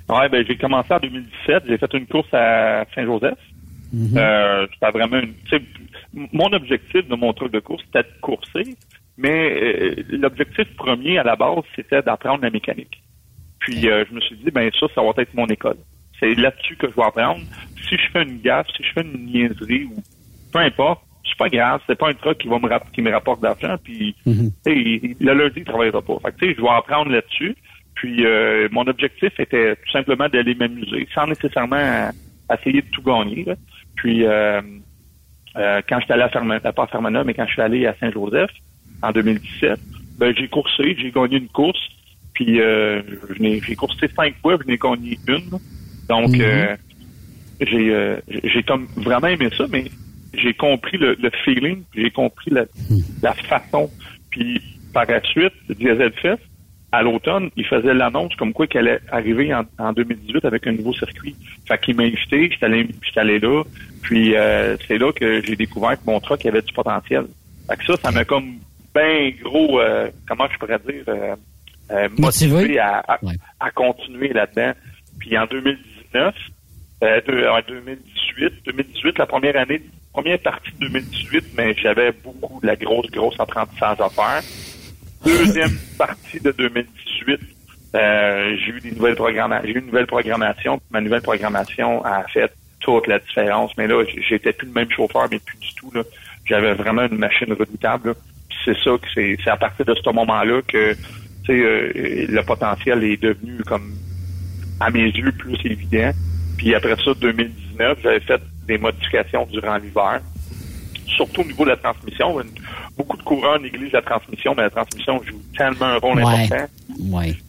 Ouais, 0.08 0.29
ben 0.29 0.45
j'ai 0.47 0.55
commencé 0.55 0.93
en 0.93 0.99
2017, 0.99 1.63
j'ai 1.67 1.77
fait 1.79 1.93
une 1.93 2.05
course 2.05 2.32
à 2.34 2.86
Saint-Joseph. 2.93 3.38
Euh, 4.15 4.67
c'était 4.73 4.91
vraiment 4.91 5.19
une, 5.19 5.34
mon 6.34 6.53
objectif 6.53 7.08
de 7.08 7.15
mon 7.15 7.34
truc 7.34 7.51
de 7.51 7.60
course, 7.60 7.82
c'était 7.88 8.08
de 8.08 8.21
courser, 8.21 8.75
mais 9.19 9.51
euh, 9.62 9.95
l'objectif 10.10 10.65
premier 10.77 11.19
à 11.19 11.23
la 11.23 11.36
base, 11.36 11.63
c'était 11.75 12.01
d'apprendre 12.01 12.41
la 12.41 12.49
mécanique. 12.49 13.03
Puis 13.60 13.89
euh, 13.89 14.05
je 14.10 14.15
me 14.15 14.21
suis 14.21 14.38
dit, 14.38 14.49
ben 14.49 14.71
ça, 14.79 14.88
ça 14.95 15.01
va 15.01 15.12
être 15.17 15.34
mon 15.34 15.45
école. 15.47 15.75
C'est 16.19 16.34
là-dessus 16.36 16.77
que 16.77 16.89
je 16.89 16.95
vais 16.95 17.03
apprendre. 17.03 17.41
Si 17.88 17.97
je 17.97 18.12
fais 18.12 18.23
une 18.23 18.39
gaffe, 18.39 18.67
si 18.75 18.84
je 18.84 18.93
fais 18.93 19.01
une 19.01 19.25
niaiserie 19.25 19.86
ou 19.86 20.01
peu 20.53 20.60
importe, 20.60 21.01
c'est 21.25 21.38
pas 21.38 21.49
grave, 21.49 21.82
c'est 21.86 21.97
pas 21.97 22.10
un 22.10 22.13
truc 22.13 22.38
qui 22.38 22.47
va 22.47 22.60
me 22.60 22.69
qui 22.93 23.01
me 23.01 23.12
rapporte 23.12 23.41
d'argent. 23.41 23.75
Puis 23.84 24.15
mm 24.25 24.47
le 24.65 25.34
lundi, 25.34 25.53
il 25.58 25.65
travaillera 25.65 26.01
pas. 26.01 26.17
Fait 26.23 26.32
que, 26.32 26.55
je 26.55 26.62
vais 26.62 26.69
apprendre 26.69 27.12
là-dessus. 27.12 27.55
Puis 27.95 28.25
euh, 28.25 28.69
mon 28.71 28.88
objectif 28.88 29.38
était 29.38 29.75
tout 29.75 29.91
simplement 29.91 30.29
d'aller 30.29 30.55
m'amuser, 30.55 31.08
sans 31.13 31.27
nécessairement 31.27 32.10
essayer 32.53 32.82
de 32.82 32.88
tout 32.91 33.01
gagner. 33.01 33.45
Puis 33.95 34.25
euh, 34.25 34.62
quand 35.55 35.99
j'étais 35.99 36.13
allé 36.13 36.23
à 36.23 36.29
Fermanagh, 36.29 36.71
pas 36.71 36.84
à 36.84 36.88
Fermanagh, 36.88 37.25
mais 37.25 37.34
quand 37.34 37.45
je 37.47 37.51
suis 37.51 37.62
allé 37.62 37.86
à 37.86 37.95
Saint-Joseph, 37.99 38.51
en 39.02 39.12
2017, 39.12 39.80
ben, 40.18 40.34
j'ai 40.36 40.48
coursé, 40.48 40.96
j'ai 40.98 41.12
gagné 41.12 41.38
une 41.38 41.48
course, 41.48 41.80
puis 42.34 42.60
euh, 42.60 43.02
j'ai 43.40 43.76
coursé 43.76 44.08
cinq 44.16 44.36
fois, 44.42 44.58
puis 44.58 44.68
je 44.68 44.72
n'ai 44.72 44.78
gagné 44.78 45.20
une. 45.28 45.60
Donc, 46.08 46.30
mhm. 46.30 46.42
euh, 46.42 46.76
j'ai 47.62 47.94
euh, 47.94 48.18
j'ai 48.44 48.64
comme 48.64 48.88
vraiment 48.96 49.28
aimé 49.28 49.50
ça, 49.58 49.66
mais 49.70 49.86
j'ai 50.34 50.54
compris 50.54 50.98
le, 50.98 51.16
feeling, 51.44 51.84
j'ai 51.96 52.12
compris 52.12 52.52
la, 52.52 52.62
mhm. 52.62 53.04
la 53.22 53.34
façon. 53.34 53.90
Puis 54.30 54.62
par 54.94 55.06
la 55.06 55.22
suite, 55.22 55.54
Diesel 55.70 56.14
Fest, 56.22 56.42
à 56.92 57.04
l'automne, 57.04 57.50
il 57.56 57.66
faisait 57.66 57.94
l'annonce 57.94 58.36
comme 58.36 58.54
quoi 58.54 58.66
qu'elle 58.66 58.88
allait 58.88 59.00
arriver 59.12 59.54
en, 59.54 59.64
en, 59.78 59.94
2018 59.94 60.46
avec 60.46 60.66
un 60.66 60.72
nouveau 60.72 60.94
circuit. 60.94 61.36
Fait 61.68 61.80
qu'il 61.80 61.96
m'a 61.96 62.04
invité, 62.04 62.50
j'étais 62.52 62.66
allé, 62.66 62.88
allé 63.16 63.40
là, 63.40 63.64
puis 64.02 64.36
euh, 64.36 64.76
c'est 64.88 64.98
là 64.98 65.12
que 65.12 65.42
j'ai 65.44 65.56
découvert 65.56 66.00
que 66.00 66.06
mon 66.06 66.20
truck 66.20 66.46
avait 66.46 66.62
du 66.62 66.74
potentiel. 66.74 67.26
Fait 67.70 67.78
que 67.78 67.86
ça, 67.86 67.98
ça 67.98 68.12
m'a 68.12 68.26
comme 68.26 68.56
bien 69.00 69.32
gros, 69.44 69.80
euh, 69.80 70.10
comment 70.28 70.48
je 70.52 70.58
pourrais 70.58 70.80
dire, 70.80 71.04
euh, 71.08 71.36
euh 71.92 72.10
motivé? 72.18 72.80
à, 72.80 73.04
à, 73.60 73.72
continuer 73.72 74.30
là-dedans. 74.30 74.74
Puis 75.20 75.38
en 75.38 75.46
2019, 75.46 76.36
euh, 77.04 77.50
en 77.50 77.60
2018, 77.68 78.66
2018, 78.66 79.18
la 79.18 79.26
première 79.26 79.56
année, 79.58 79.82
première 80.14 80.40
partie 80.40 80.72
de 80.80 80.88
2018, 80.88 81.46
mais 81.58 81.74
j'avais 81.76 82.12
beaucoup 82.12 82.60
de 82.62 82.68
la 82.68 82.76
grosse, 82.76 83.10
grosse 83.12 83.40
apprentissage 83.40 84.00
à 84.02 84.10
faire. 84.10 84.42
Deuxième 85.26 85.78
partie 85.98 86.40
de 86.40 86.52
2018, 86.52 87.40
euh, 87.96 88.56
j'ai 88.58 88.72
eu 88.72 88.80
des 88.82 88.92
nouvelles 88.92 89.16
programmations, 89.16 89.68
j'ai 89.68 89.74
eu 89.74 89.80
une 89.80 89.88
nouvelle 89.88 90.08
programmation. 90.08 90.80
Ma 90.92 91.02
nouvelle 91.02 91.22
programmation 91.22 92.04
a 92.06 92.24
fait 92.28 92.52
toute 92.80 93.08
la 93.08 93.20
différence. 93.20 93.72
Mais 93.78 93.88
là, 93.88 94.04
j'étais 94.28 94.54
plus 94.54 94.68
le 94.68 94.74
même 94.74 94.92
chauffeur, 94.92 95.28
mais 95.30 95.40
plus 95.40 95.58
du 95.58 95.74
tout. 95.76 95.92
Là. 95.94 96.04
J'avais 96.46 96.74
vraiment 96.74 97.06
une 97.06 97.18
machine 97.18 97.52
redoutable 97.54 98.16
c'est 98.66 98.78
ça 98.84 98.92
que 98.98 99.08
c'est, 99.14 99.50
à 99.50 99.58
partir 99.58 99.86
de 99.86 99.96
ce 99.96 100.10
moment-là 100.10 100.62
que 100.68 100.96
euh, 101.50 101.92
le 102.28 102.42
potentiel 102.44 103.04
est 103.04 103.22
devenu 103.22 103.58
comme 103.66 103.96
à 104.80 104.90
mes 104.90 105.06
yeux 105.06 105.32
plus 105.32 105.58
évident. 105.66 106.12
Puis 106.58 106.76
après 106.76 106.96
ça, 107.04 107.12
2019, 107.20 108.00
j'avais 108.04 108.20
fait 108.20 108.42
des 108.68 108.78
modifications 108.78 109.48
durant 109.48 109.78
l'hiver, 109.78 110.22
surtout 111.08 111.42
au 111.42 111.46
niveau 111.46 111.64
de 111.64 111.70
la 111.70 111.78
transmission. 111.78 112.38
Beaucoup 112.98 113.18
de 113.18 113.24
coureurs 113.24 113.60
négligent 113.60 113.94
la 113.94 114.02
transmission, 114.02 114.54
mais 114.56 114.64
la 114.64 114.70
transmission 114.70 115.22
joue 115.24 115.42
tellement 115.58 115.86
un 115.86 115.98
rôle 115.98 116.20
important. 116.20 116.66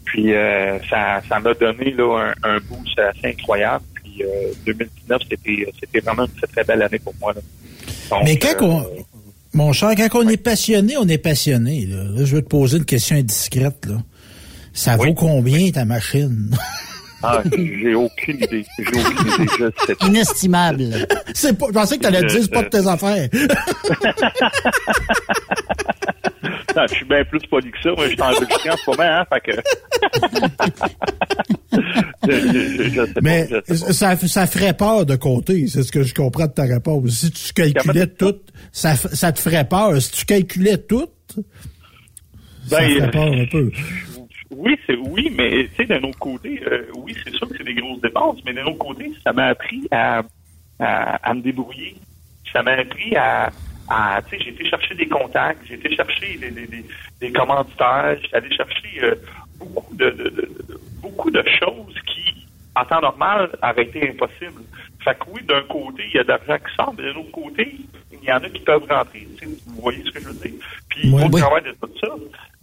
Puis 0.05 0.33
euh, 0.33 0.79
ça, 0.89 1.21
ça 1.29 1.41
m'a 1.41 1.53
donné 1.55 1.91
là, 1.93 2.33
un, 2.43 2.55
un 2.55 2.59
boost 2.61 2.99
assez 2.99 3.27
incroyable. 3.27 3.85
Puis 3.95 4.23
2019, 4.67 5.21
euh, 5.21 5.25
c'était, 5.29 5.73
c'était 5.79 6.01
vraiment 6.01 6.25
une 6.25 6.33
très, 6.33 6.47
très 6.47 6.65
belle 6.65 6.83
année 6.83 6.99
pour 6.99 7.15
moi. 7.21 7.35
mais 8.25 8.39
quand 8.39 8.55
on, 8.63 8.87
mon 9.55 9.73
cher, 9.73 9.91
quand 9.97 10.09
on 10.15 10.29
est 10.29 10.37
passionné, 10.37 10.97
on 10.97 11.09
est 11.09 11.19
passionné. 11.19 11.87
Là. 11.87 12.25
je 12.25 12.37
veux 12.37 12.43
te 12.43 12.49
poser 12.49 12.79
une 12.79 12.85
question 12.85 13.17
indiscrète. 13.17 13.87
Là. 13.87 13.97
Ça 14.73 14.97
vaut 14.97 15.15
combien 15.15 15.71
ta 15.71 15.85
machine? 15.85 16.57
Ah, 17.23 17.43
j'ai 17.53 17.95
aucune 17.95 18.37
idée. 18.37 18.65
J'ai 18.79 18.87
aucune 18.87 19.27
idée. 19.27 19.47
Je 19.59 19.67
Inestimable. 20.07 21.07
c'est 21.35 21.59
pas, 21.59 21.67
je 21.69 21.73
pensais 21.73 21.99
que 21.99 22.03
tu 22.03 22.07
allais 22.07 22.25
dire, 22.27 22.43
c'est 22.43 22.51
pas 22.51 22.63
de 22.63 22.69
tes 22.69 22.87
affaires. 22.87 23.29
non, 26.77 26.87
je 26.89 26.95
suis 26.95 27.05
bien 27.05 27.25
plus 27.25 27.41
poli 27.41 27.71
que 27.71 27.79
ça. 27.83 27.91
Moi, 27.91 28.09
je 28.09 28.13
suis 28.13 28.23
en 28.23 28.29
en 28.29 28.77
ce 28.77 28.91
moment, 28.91 29.03
hein, 29.03 29.27
fait 29.31 29.41
que... 29.41 29.53
Mais 33.23 33.49
ça, 33.66 34.16
ça 34.16 34.47
ferait 34.47 34.77
peur 34.77 35.07
de 35.07 35.16
compter, 35.16 35.66
c'est 35.66 35.83
ce 35.83 35.93
que 35.93 36.03
je 36.03 36.14
comprends 36.14 36.47
de 36.47 36.53
ta 36.53 36.64
réponse. 36.64 37.11
Si 37.11 37.31
tu 37.31 37.53
calculais 37.53 38.07
tout, 38.07 38.37
ça, 38.73 38.95
ça 38.95 39.33
te 39.33 39.40
ferait 39.40 39.69
peur. 39.69 40.01
Si 40.01 40.12
tu 40.12 40.25
calculais 40.25 40.79
tout, 40.79 41.09
ça 42.69 42.81
ben, 42.81 42.95
ferait 42.95 43.11
peur 43.11 43.33
un 43.33 43.47
peu. 43.47 43.71
Oui, 44.51 44.77
c'est 44.87 44.97
oui, 44.97 45.33
mais 45.37 45.69
tu 45.69 45.77
sais, 45.77 45.85
d'un 45.87 46.03
autre 46.03 46.19
côté, 46.19 46.61
euh, 46.66 46.83
oui, 46.97 47.14
c'est 47.25 47.33
sûr 47.35 47.49
que 47.49 47.57
c'est 47.57 47.64
des 47.64 47.75
grosses 47.75 48.01
dépenses, 48.01 48.38
mais 48.45 48.53
d'un 48.53 48.64
autre 48.66 48.79
côté, 48.79 49.12
ça 49.25 49.33
m'a 49.33 49.47
appris 49.47 49.87
à, 49.93 50.23
à, 50.81 51.35
me 51.35 51.40
débrouiller. 51.40 51.95
Ça 52.53 52.62
m'a 52.62 52.73
appris 52.73 53.14
à, 53.16 53.51
à 53.88 54.21
tu 54.23 54.37
sais, 54.37 54.45
j'ai 54.45 54.51
été 54.51 54.69
chercher 54.69 54.95
des 54.97 55.07
contacts, 55.07 55.61
j'ai 55.69 55.75
été 55.75 55.95
chercher 55.95 56.37
des, 56.38 56.51
des, 56.51 56.66
des, 56.66 56.85
des 57.21 57.33
commanditaires, 57.33 58.16
j'ai 58.21 58.37
allé 58.37 58.55
chercher 58.57 59.05
euh, 59.05 59.14
beaucoup 59.59 59.95
de, 59.95 60.11
de, 60.11 60.31
de, 60.31 60.81
beaucoup 61.01 61.31
de 61.31 61.45
choses 61.61 61.95
en 62.81 62.85
temps 62.85 63.01
normal, 63.01 63.51
auraient 63.62 63.83
été 63.83 64.09
impossibles. 64.09 64.62
Fait 65.05 65.14
que 65.14 65.25
oui, 65.33 65.43
d'un 65.49 65.62
côté, 65.62 66.03
il 66.09 66.16
y 66.16 66.19
a 66.19 66.25
de 66.25 66.29
l'argent 66.29 66.57
qui 66.57 66.75
sort, 66.77 66.95
mais 66.97 67.05
d'un 67.05 67.21
autre 67.21 67.31
côté, 67.31 67.77
il 68.12 68.29
y 68.29 68.33
en 68.33 68.37
a 68.37 68.49
qui 68.49 68.61
peuvent 68.61 68.87
rentrer. 68.88 69.27
Vous 69.66 69.83
voyez 69.83 70.03
ce 70.05 70.11
que 70.11 70.21
je 70.21 70.29
veux 70.29 70.35
dire? 70.35 70.61
Puis 70.88 71.12
au 71.12 71.29
travail 71.31 71.62
de 71.62 71.73
tout 71.81 71.90
ça, 72.01 72.09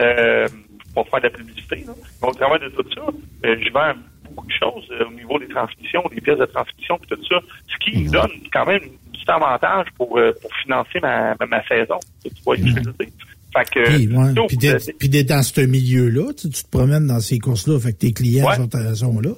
euh, 0.01 0.47
pour 0.93 1.08
faire 1.10 1.21
de 1.21 1.27
la 1.27 1.30
publicité, 1.32 1.84
là, 1.86 1.93
au 2.21 2.34
travail 2.34 2.60
de 2.60 2.69
tout 2.69 2.86
ça, 2.93 3.01
euh, 3.45 3.56
je 3.60 3.71
vends 3.71 3.93
beaucoup 4.30 4.47
de 4.47 4.53
choses 4.53 4.88
euh, 4.91 5.06
au 5.06 5.13
niveau 5.13 5.39
des 5.39 5.47
transmissions, 5.47 6.03
des 6.13 6.21
pièces 6.21 6.39
de 6.39 6.45
transmission, 6.45 6.97
puis 6.99 7.10
tout 7.10 7.25
ça, 7.27 7.39
ce 7.67 7.77
qui 7.77 8.06
donne 8.06 8.32
quand 8.51 8.65
même 8.65 8.82
un 8.84 9.12
petit 9.12 9.30
avantage 9.30 9.88
pour, 9.97 10.17
euh, 10.17 10.32
pour 10.41 10.51
financer 10.63 10.99
ma, 11.01 11.36
ma, 11.45 11.67
saison. 11.67 11.99
Tu 12.23 12.32
vois 12.43 12.56
ce 12.58 12.62
que 12.62 12.67
je 12.67 12.75
veux 12.75 12.82
dire? 12.82 13.13
Fait 13.56 13.69
que, 13.71 14.97
puis, 14.97 15.10
d'être 15.10 15.30
dans 15.30 15.41
ce 15.41 15.62
milieu-là, 15.62 16.34
tu, 16.34 16.49
te 16.49 16.69
promènes 16.69 17.08
dans 17.08 17.19
ces 17.19 17.39
courses-là, 17.39 17.80
fait 17.80 17.93
que 17.93 17.97
tes 17.99 18.13
clients 18.13 18.51
sont, 18.93 19.19
là, 19.21 19.32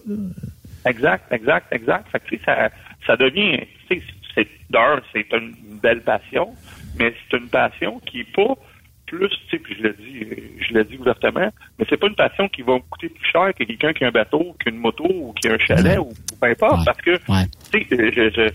Exact, 0.86 1.32
exact, 1.32 1.68
exact. 1.72 2.10
Fait 2.12 2.20
que, 2.20 2.44
ça, 2.46 2.70
ça 3.06 3.16
devient, 3.16 3.60
c'est, 3.88 4.48
d'un, 4.70 5.02
c'est 5.14 5.26
une 5.34 5.54
belle 5.82 6.02
passion, 6.02 6.54
mais 6.98 7.14
c'est 7.30 7.38
une 7.38 7.50
passion 7.50 8.00
qui 8.06 8.22
est 8.22 8.36
pas 8.36 8.56
plus, 9.08 9.30
tu 9.30 9.38
sais, 9.50 9.60
puis 9.60 9.76
je 9.76 9.84
le 9.84 9.94
dis, 9.94 10.28
je 10.60 10.74
le 10.74 10.84
dis 10.84 10.98
ouvertement, 10.98 11.50
mais 11.78 11.86
c'est 11.90 11.98
pas 11.98 12.08
une 12.08 12.16
passion 12.16 12.48
qui 12.48 12.62
va 12.62 12.76
me 12.76 12.80
coûter 12.80 13.10
plus 13.10 13.26
cher 13.26 13.54
que 13.58 13.64
quelqu'un 13.64 13.92
qui 13.92 14.04
a 14.04 14.08
un 14.08 14.12
bateau, 14.12 14.56
qu'une 14.60 14.78
moto 14.78 15.06
ou 15.10 15.34
qui 15.34 15.48
a 15.48 15.54
un 15.54 15.58
chalet 15.58 15.98
ou, 15.98 16.12
peu 16.40 16.48
importe, 16.48 16.86
parce 16.86 17.02
que, 17.02 17.18
tu 17.72 17.88
sais, 17.88 18.54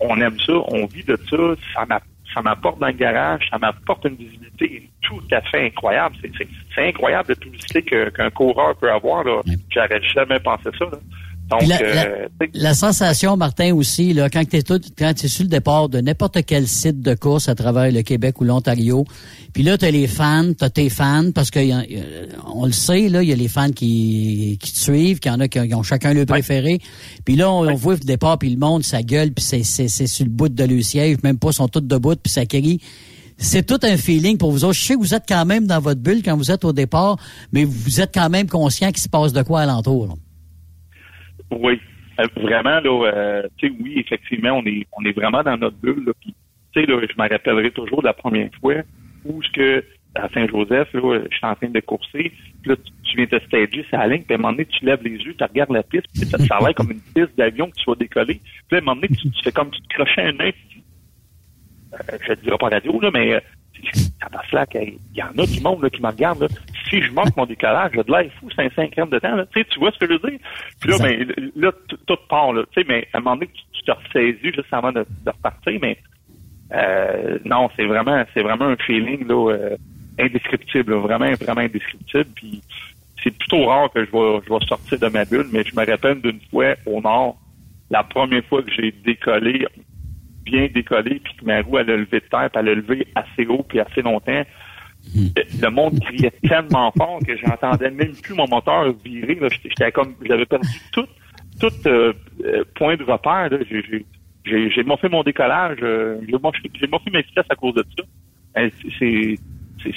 on, 0.00 0.20
aime 0.20 0.38
ça, 0.40 0.52
on 0.52 0.86
vit 0.86 1.04
de 1.04 1.18
ça, 1.30 1.86
ça 2.34 2.42
m'apporte 2.42 2.78
dans 2.78 2.88
le 2.88 2.92
garage, 2.92 3.48
ça 3.50 3.58
m'apporte 3.58 4.04
une 4.04 4.16
visibilité 4.16 4.90
tout 5.00 5.22
à 5.30 5.40
fait 5.42 5.66
incroyable. 5.66 6.16
C'est 6.74 6.88
incroyable 6.88 7.30
la 7.30 7.34
publicité 7.36 7.82
qu'un 7.82 8.30
coureur 8.30 8.76
peut 8.76 8.90
avoir. 8.90 9.24
Là. 9.24 9.40
J'aurais 9.70 10.02
jamais 10.02 10.40
pensé 10.40 10.68
ça. 10.78 10.84
Là. 10.84 10.98
Donc, 11.48 11.62
euh, 11.62 12.26
la, 12.54 12.74
sensation, 12.74 13.36
Martin, 13.36 13.72
aussi, 13.72 14.12
là, 14.12 14.28
quand 14.28 14.42
tu 14.48 14.56
es, 14.56 15.28
sur 15.28 15.44
le 15.44 15.48
départ 15.48 15.88
de 15.88 16.00
n'importe 16.00 16.44
quel 16.44 16.66
site 16.66 17.00
de 17.00 17.14
course 17.14 17.48
à 17.48 17.54
travers 17.54 17.92
le 17.92 18.02
Québec 18.02 18.40
ou 18.40 18.44
l'Ontario, 18.44 19.04
puis 19.52 19.62
là, 19.62 19.78
tu 19.78 19.84
as 19.84 19.92
les 19.92 20.08
fans, 20.08 20.52
tu 20.58 20.64
as 20.64 20.70
tes 20.70 20.88
fans, 20.88 21.30
parce 21.32 21.52
que 21.52 21.60
on 22.52 22.66
le 22.66 22.72
sait, 22.72 23.08
là, 23.08 23.22
il 23.22 23.28
y 23.28 23.32
a 23.32 23.36
les 23.36 23.46
fans 23.46 23.70
qui, 23.70 24.58
qui 24.60 24.72
te 24.72 24.78
suivent, 24.78 25.20
qui 25.20 25.30
en 25.30 25.38
a 25.38 25.46
qui 25.46 25.72
ont 25.72 25.84
chacun 25.84 26.14
le 26.14 26.26
préféré. 26.26 26.80
Puis 27.24 27.36
là, 27.36 27.50
on, 27.50 27.74
voit 27.74 27.94
le 27.94 28.00
départ, 28.00 28.38
puis 28.38 28.50
le 28.50 28.58
monde, 28.58 28.82
ça 28.82 29.02
gueule, 29.02 29.30
puis 29.30 29.44
c'est 29.44 29.88
sur 29.88 30.24
le 30.24 30.30
bout 30.30 30.48
de 30.48 30.64
le 30.64 30.82
siège, 30.82 31.18
même 31.22 31.38
pas, 31.38 31.52
sont 31.52 31.68
tous 31.68 31.80
debout, 31.80 32.16
puis 32.16 32.32
ça 32.32 32.44
crie 32.44 32.80
c'est 33.38 33.66
tout 33.66 33.78
un 33.82 33.98
feeling 33.98 34.38
pour 34.38 34.50
vous 34.50 34.64
autres. 34.64 34.78
Je 34.78 34.82
sais 34.82 34.94
que 34.94 34.98
vous 34.98 35.14
êtes 35.14 35.24
quand 35.28 35.44
même 35.44 35.66
dans 35.66 35.78
votre 35.78 36.00
bulle 36.00 36.22
quand 36.22 36.36
vous 36.38 36.50
êtes 36.50 36.64
au 36.64 36.72
départ, 36.72 37.18
mais 37.52 37.64
vous 37.64 38.00
êtes 38.00 38.14
quand 38.14 38.30
même 38.30 38.48
conscient 38.48 38.88
qu'il 38.88 39.02
se 39.02 39.10
passe 39.10 39.34
de 39.34 39.42
quoi 39.42 39.60
alentour. 39.60 40.16
Oui, 41.50 41.80
euh, 42.18 42.26
vraiment 42.36 42.80
là, 42.80 43.12
euh, 43.12 43.42
tu 43.58 43.68
sais, 43.68 43.74
oui, 43.80 43.94
effectivement, 43.98 44.52
on 44.52 44.66
est 44.66 44.86
on 44.92 45.04
est 45.04 45.12
vraiment 45.12 45.42
dans 45.42 45.56
notre 45.56 45.76
bulle. 45.76 46.04
Là, 46.06 46.12
tu 46.20 46.32
sais, 46.74 46.86
là, 46.86 47.00
je 47.00 47.22
me 47.22 47.28
rappellerai 47.28 47.70
toujours 47.70 48.02
de 48.02 48.06
la 48.06 48.14
première 48.14 48.50
fois 48.60 48.76
où 49.24 49.42
ce 49.42 49.50
que 49.50 49.84
à 50.16 50.28
Saint-Joseph, 50.30 50.92
là, 50.94 51.20
je 51.30 51.36
suis 51.36 51.46
en 51.46 51.54
train 51.54 51.68
de 51.68 51.80
courser, 51.80 52.32
puis 52.62 52.70
là, 52.70 52.76
tu, 53.04 53.16
viens 53.16 53.26
te 53.26 53.38
stager 53.46 53.84
sur 53.88 53.98
la 53.98 54.08
ligne, 54.08 54.22
puis 54.22 54.34
à 54.34 54.38
un 54.38 54.38
moment 54.38 54.52
donné, 54.52 54.66
tu 54.66 54.84
lèves 54.84 55.02
les 55.02 55.16
yeux, 55.16 55.34
tu 55.36 55.44
regardes 55.44 55.72
la 55.72 55.82
piste, 55.82 56.06
puis 56.14 56.24
ça, 56.24 56.38
ça 56.38 56.56
a 56.60 56.64
l'air 56.64 56.74
comme 56.74 56.90
une 56.90 57.00
piste 57.00 57.36
d'avion 57.36 57.70
que 57.70 57.76
tu 57.76 57.84
vas 57.86 57.96
décoller. 57.96 58.40
Puis 58.68 58.76
à 58.76 58.78
un 58.78 58.80
moment 58.80 58.96
donné, 58.96 59.08
tu, 59.08 59.28
fais 59.42 59.52
comme 59.52 59.70
tu 59.70 59.80
te 59.82 59.94
crochais 59.94 60.22
un 60.22 60.40
euh, 60.40 60.52
je 62.22 62.30
ne 62.30 62.36
dirai 62.36 62.58
pas 62.58 62.68
radio, 62.68 63.00
là, 63.00 63.10
mais 63.12 63.34
euh, 63.34 63.40
ça 64.20 64.28
passe 64.28 64.50
là 64.52 64.66
qu'il 64.66 64.98
y 65.14 65.22
en 65.22 65.38
a 65.38 65.46
du 65.46 65.60
monde 65.60 65.82
là, 65.82 65.90
qui 65.90 66.02
me 66.02 66.08
regarde. 66.08 66.40
Là. 66.42 66.48
Si 66.88 67.02
je 67.02 67.12
manque 67.12 67.36
mon 67.36 67.46
décollage, 67.46 67.92
j'ai 67.94 68.02
de 68.02 68.10
l'air 68.10 68.30
fou, 68.38 68.48
c'est 68.54 68.62
un 68.62 68.70
5 68.70 69.10
de 69.10 69.18
temps. 69.18 69.36
Là. 69.36 69.46
Tu, 69.46 69.60
sais, 69.60 69.66
tu 69.70 69.78
vois 69.78 69.90
ce 69.92 69.98
que 69.98 70.06
je 70.06 70.12
veux 70.12 70.30
dire? 70.30 70.38
Puis 70.80 70.90
là, 70.90 70.96
ben, 71.00 71.52
là 71.56 71.72
tout 72.06 72.16
part. 72.28 72.52
Là, 72.52 72.62
tu 72.72 72.80
sais, 72.80 72.86
mais 72.88 73.06
à 73.12 73.18
un 73.18 73.20
moment 73.20 73.36
donné, 73.36 73.48
tu, 73.48 73.62
tu 73.72 73.82
te 73.84 73.92
ressaisis 73.92 74.54
juste 74.54 74.72
avant 74.72 74.92
de, 74.92 75.00
de 75.24 75.30
repartir. 75.30 75.78
Mais 75.82 75.98
euh, 76.72 77.38
non, 77.44 77.70
c'est 77.76 77.86
vraiment 77.86 78.24
c'est 78.34 78.42
vraiment 78.42 78.66
un 78.66 78.76
feeling 78.76 79.26
là, 79.26 79.52
euh, 79.52 79.76
indescriptible. 80.18 80.94
Là, 80.94 81.00
vraiment, 81.00 81.32
vraiment 81.32 81.60
indescriptible. 81.60 82.30
Puis 82.34 82.62
c'est 83.22 83.36
plutôt 83.36 83.66
rare 83.66 83.90
que 83.92 84.04
je 84.04 84.10
vais, 84.10 84.40
je 84.46 84.52
vais 84.52 84.66
sortir 84.66 84.98
de 84.98 85.08
ma 85.08 85.24
bulle, 85.24 85.48
mais 85.52 85.64
je 85.64 85.74
me 85.74 85.84
rappelle 85.84 86.20
d'une 86.20 86.40
fois 86.50 86.74
au 86.86 87.00
nord, 87.00 87.36
la 87.90 88.02
première 88.04 88.44
fois 88.44 88.62
que 88.62 88.70
j'ai 88.72 88.92
décollé, 88.92 89.66
bien 90.46 90.68
décollé, 90.72 91.20
puis 91.22 91.34
que 91.36 91.44
ma 91.44 91.60
roue, 91.60 91.78
elle 91.78 91.90
a 91.90 91.96
levé 91.96 92.20
de 92.20 92.26
terre, 92.30 92.48
puis 92.50 92.60
elle 92.60 92.68
a 92.68 92.74
levé 92.74 93.06
assez 93.14 93.46
haut, 93.46 93.64
puis 93.68 93.80
assez 93.80 94.00
longtemps. 94.00 94.42
Hmm. 95.14 95.28
Le 95.60 95.70
monde 95.70 96.00
criait 96.00 96.32
tellement 96.48 96.90
fort 96.96 97.20
que 97.24 97.36
j'entendais 97.36 97.90
même 97.90 98.12
plus 98.14 98.34
mon 98.34 98.48
moteur 98.48 98.92
virer. 99.04 99.38
J'étais 99.62 99.92
comme, 99.92 100.14
j'avais 100.26 100.46
perdu 100.46 100.68
tout, 100.92 101.06
tout 101.60 101.70
euh, 101.86 102.12
euh, 102.44 102.64
point 102.74 102.96
de 102.96 103.04
repère. 103.04 103.50
J'ai, 104.44 104.70
j'ai 104.70 104.82
moffé 104.84 105.08
mon 105.08 105.22
décollage, 105.22 105.78
euh, 105.82 106.18
j'ai 106.26 106.86
moffé 106.86 107.10
mes 107.12 107.22
vitesses 107.22 107.46
à 107.48 107.54
cause 107.54 107.74
de 107.74 107.84
ça. 107.96 108.04
C'est, 108.98 109.38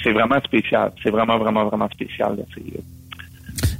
c'est, 0.02 0.12
vraiment 0.12 0.40
spécial. 0.44 0.92
C'est 1.02 1.10
vraiment, 1.10 1.38
vraiment, 1.38 1.64
vraiment 1.64 1.88
spécial. 1.88 2.36
Là. 2.36 2.44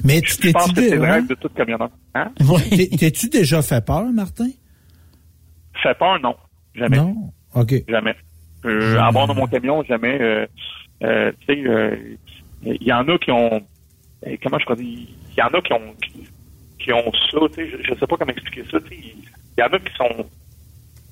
Mais 0.04 0.20
tu 0.20 0.33
c'est 0.33 0.96
vrai 0.96 1.22
de 1.22 1.35
tout 1.35 1.48
camionneur. 1.50 1.90
Hein? 2.14 2.33
T'es-tu 2.98 3.28
déjà 3.28 3.62
fait 3.62 3.85
peur, 3.85 4.06
Martin? 4.12 4.48
Fait 5.83 5.96
peur, 5.98 6.18
non. 6.20 6.35
Jamais. 6.74 6.96
Non? 6.96 7.33
OK. 7.54 7.74
Jamais. 7.88 8.14
Euh, 8.64 8.98
à 8.98 9.11
bord 9.11 9.26
de 9.26 9.33
mon 9.33 9.46
camion, 9.46 9.83
jamais. 9.85 10.20
Euh, 10.20 10.46
euh, 11.02 11.33
tu 11.40 11.46
sais, 11.46 11.59
il 11.59 11.68
euh, 11.68 11.96
y 12.62 12.92
en 12.92 13.09
a 13.09 13.18
qui 13.18 13.30
ont. 13.30 13.62
Euh, 14.26 14.37
comment 14.42 14.59
je 14.59 14.64
pourrais 14.64 14.76
dire? 14.76 15.09
Il 15.30 15.38
y 15.38 15.42
en 15.42 15.48
a 15.48 15.61
qui 15.62 15.72
ont 15.72 15.94
qui, 16.78 16.92
ont 16.92 17.12
ça, 17.30 17.38
tu 17.48 17.54
sais, 17.54 17.70
je, 17.70 17.76
je 17.83 17.94
sais 17.98 18.06
pas 18.06 18.16
comment 18.16 18.33
expliquer 18.33 18.64
ça. 18.70 18.78
Il 18.90 19.24
y 19.59 19.62
en 19.62 19.66
a 19.66 19.78
qui 19.78 19.94
sont. 19.96 20.26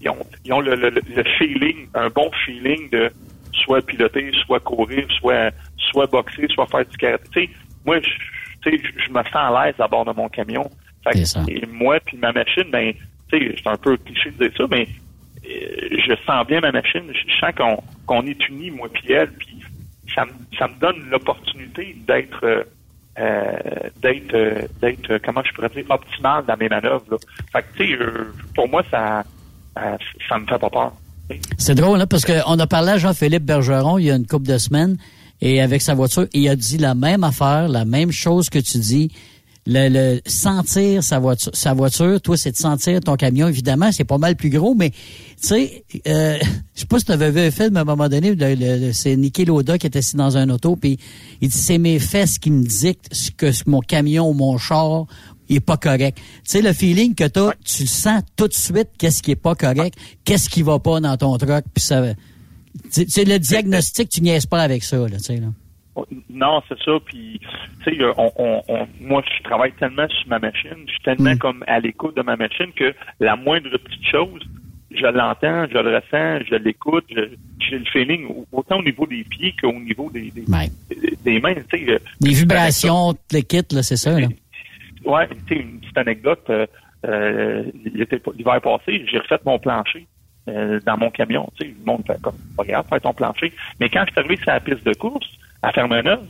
Ils 0.01 0.11
ont, 0.11 0.27
ils 0.45 0.53
ont 0.53 0.61
le, 0.61 0.77
le, 0.77 0.91
le, 0.91 1.25
feeling, 1.39 1.89
un 1.95 2.09
bon 2.09 2.31
feeling 2.45 2.89
de 2.91 3.11
soit 3.53 3.85
piloter, 3.85 4.31
soit 4.47 4.61
courir, 4.61 5.07
soit 5.19 5.51
soit 5.91 6.07
boxer, 6.07 6.47
soit 6.49 6.67
faire 6.67 6.87
du 6.87 6.97
karaté. 6.97 7.25
Tu 7.33 7.47
sais, 7.47 7.51
moi, 7.85 7.99
je, 8.01 8.71
je 8.71 9.11
me 9.11 9.23
sens 9.25 9.35
à 9.35 9.65
l'aise 9.65 9.75
à 9.79 9.89
bord 9.89 10.05
de 10.05 10.13
mon 10.13 10.29
camion. 10.29 10.71
Fait 11.05 11.21
que, 11.23 11.51
et 11.51 11.67
moi, 11.67 11.99
puis 12.05 12.17
ma 12.19 12.33
machine, 12.33 12.71
ben, 12.71 12.93
tu 13.33 13.39
sais, 13.39 13.55
c'est 13.63 13.69
un 13.69 13.77
peu 13.77 13.97
cliché 13.97 14.31
de 14.33 14.47
dire 14.47 14.57
ça, 14.57 14.65
mais 14.71 14.87
je 15.45 16.15
sens 16.27 16.47
bien 16.47 16.61
ma 16.61 16.73
machine, 16.73 17.03
je 17.13 17.39
sens 17.39 17.53
qu'on 18.07 18.27
est 18.27 18.49
unis, 18.49 18.71
moi 18.71 18.89
puis 18.93 19.13
elle, 19.13 19.31
puis 19.33 19.59
ça 20.15 20.25
me, 20.25 20.31
ça 20.59 20.69
me 20.69 20.79
donne 20.81 21.09
l'opportunité 21.11 21.97
d'être 22.07 22.45
euh, 22.45 22.65
euh 23.19 23.53
d'être 24.03 24.35
euh, 24.35 24.63
d'être 24.81 25.19
comment 25.25 25.43
je 25.45 25.53
pourrais 25.53 25.69
dire 25.71 25.85
optimal 25.89 26.45
dans 26.47 26.57
mes 26.57 26.69
manœuvres. 26.69 27.19
Fait 27.53 27.63
que 27.63 27.77
tu 27.77 27.97
sais, 27.97 28.05
pour 28.55 28.69
moi 28.69 28.83
ça 28.91 29.25
ça 30.29 30.39
me 30.39 30.47
fait 30.47 30.59
pas 30.59 30.71
peur. 30.71 30.93
C'est 31.59 31.75
drôle, 31.75 32.01
hein, 32.01 32.07
parce 32.07 32.25
qu'on 32.25 32.59
a 32.59 32.67
parlé 32.67 32.93
à 32.93 32.99
Jean-Philippe 32.99 33.45
Bergeron 33.45 33.99
il 33.99 34.07
y 34.07 34.11
a 34.11 34.17
une 34.17 34.27
couple 34.27 34.47
de 34.47 34.59
semaines, 34.59 34.97
et 35.41 35.61
avec 35.61 35.83
sa 35.83 35.95
voiture, 35.95 36.27
il 36.33 36.49
a 36.49 36.57
dit 36.57 36.79
la 36.79 36.95
même 36.95 37.23
affaire, 37.23 37.69
la 37.69 37.85
même 37.85 38.11
chose 38.11 38.51
que 38.51 38.59
tu 38.59 38.79
dis 38.79 39.13
le, 39.69 40.21
sentir 40.27 41.03
sa 41.03 41.19
voiture, 41.19 41.53
sa 41.55 41.75
voiture, 41.75 42.21
toi, 42.21 42.37
c'est 42.37 42.53
de 42.53 42.57
sentir 42.57 43.01
ton 43.01 43.17
camion. 43.17 43.49
Évidemment, 43.49 43.93
c'est 43.93 44.05
pas 44.05 44.19
mal 44.19 44.35
plus 44.35 44.51
gros, 44.51 44.75
mais 44.75 44.91
tu 44.91 44.97
sais, 45.41 45.85
euh, 46.07 46.39
je 46.75 46.81
sais 46.81 46.87
pas 46.87 46.99
si 46.99 47.05
tu 47.05 47.13
avais 47.13 47.31
vu 47.31 47.41
un 47.41 47.51
film 47.51 47.77
à 47.77 47.83
un 47.83 47.85
moment 47.85 48.09
donné, 48.09 48.35
c'est 48.93 49.17
Nicky 49.17 49.45
Loda 49.45 49.77
qui 49.79 49.87
était 49.87 49.99
assis 49.99 50.17
dans 50.17 50.37
un 50.37 50.49
auto, 50.49 50.77
puis 50.77 50.99
il 51.41 51.49
dit 51.49 51.59
c'est 51.59 51.79
mes 51.79 51.99
fesses 51.99 52.39
qui 52.39 52.51
me 52.51 52.65
dictent 52.65 53.09
ce 53.13 53.31
que 53.31 53.51
mon 53.67 53.81
camion 53.81 54.31
ou 54.31 54.33
mon 54.33 54.57
char 54.57 55.07
est 55.51 55.61
pas 55.61 55.77
correct. 55.77 56.17
Tu 56.17 56.23
sais, 56.45 56.63
le 56.63 56.73
feeling 56.73 57.15
que 57.15 57.25
t'as, 57.25 57.53
tu 57.65 57.87
sens 57.87 58.23
tout 58.37 58.49
de 58.49 58.55
suite 58.55 58.89
qu'est-ce 58.99 59.23
qui 59.23 59.33
est 59.33 59.37
pas 59.37 59.55
correct, 59.55 59.99
qu'est-ce 60.25 60.49
qui 60.49 60.63
va 60.63 60.79
pas 60.79 61.01
dans 61.01 61.17
ton 61.17 61.37
truck, 61.37 61.65
puis 61.75 61.85
ça... 61.85 62.05
C'est 62.91 63.25
le 63.25 63.39
diagnostic, 63.39 64.09
tu 64.09 64.21
niaises 64.23 64.47
pas 64.47 64.63
avec 64.63 64.85
ça, 64.85 64.97
là, 64.97 65.17
tu 65.17 65.25
sais, 65.25 65.37
là. 65.37 65.49
Non, 66.31 66.63
c'est 66.69 66.79
ça. 66.83 66.93
Puis, 67.05 67.41
tu 67.85 67.97
sais, 67.97 68.05
on, 68.17 68.33
on, 68.69 68.89
moi, 69.01 69.23
je 69.37 69.43
travaille 69.43 69.73
tellement 69.73 70.09
sur 70.09 70.29
ma 70.29 70.39
machine, 70.39 70.85
je 70.87 70.93
suis 70.93 71.03
tellement 71.03 71.35
mm. 71.35 71.39
comme 71.39 71.65
à 71.67 71.81
l'écoute 71.81 72.17
de 72.17 72.23
ma 72.23 72.37
machine 72.37 72.73
que 72.75 72.95
la 73.21 73.37
moindre 73.37 73.71
petite 73.71 74.05
chose, 74.05 74.41
je 74.91 75.07
l'entends, 75.07 75.67
je 75.71 75.79
le 75.79 75.97
ressens, 75.97 76.47
je 76.51 76.57
l'écoute, 76.57 77.05
j'ai 77.09 77.79
le 77.79 77.85
feeling, 77.85 78.27
autant 78.53 78.79
au 78.79 78.83
niveau 78.83 79.07
des 79.07 79.25
pieds 79.25 79.55
qu'au 79.61 79.73
niveau 79.73 80.11
des, 80.11 80.31
des, 80.31 80.45
mains. 80.49 80.67
Des 81.25 81.41
euh, 81.91 81.99
vibrations, 82.21 83.15
les 83.33 83.43
kits, 83.43 83.63
là, 83.73 83.83
c'est 83.83 83.97
ça, 83.97 84.19
là. 84.19 84.29
Ouais, 85.05 85.29
tu 85.47 85.55
sais, 85.55 85.61
une 85.61 85.81
petite 85.81 85.99
anecdote. 85.99 86.45
Euh, 86.51 86.67
euh 87.05 87.63
l'hiver 87.85 88.61
passé, 88.61 89.05
j'ai 89.11 89.19
refait 89.19 89.39
mon 89.45 89.59
plancher. 89.59 90.07
Euh, 90.49 90.81
dans 90.87 90.97
mon 90.97 91.11
camion. 91.11 91.47
Tu 91.59 91.67
sais, 91.67 91.75
le 91.79 91.85
monde 91.85 92.05
fait 92.07 92.19
comme, 92.23 92.37
regarde, 92.57 92.87
faire 92.89 93.01
ton 93.03 93.13
plancher. 93.13 93.53
Mais 93.81 93.91
quand 93.91 94.05
je 94.07 94.13
suis 94.13 94.21
arrivé 94.21 94.37
sur 94.37 94.47
la 94.47 94.61
piste 94.61 94.83
de 94.87 94.95
course, 94.95 95.29
à 95.63 95.73
Fermeneuve, 95.73 96.27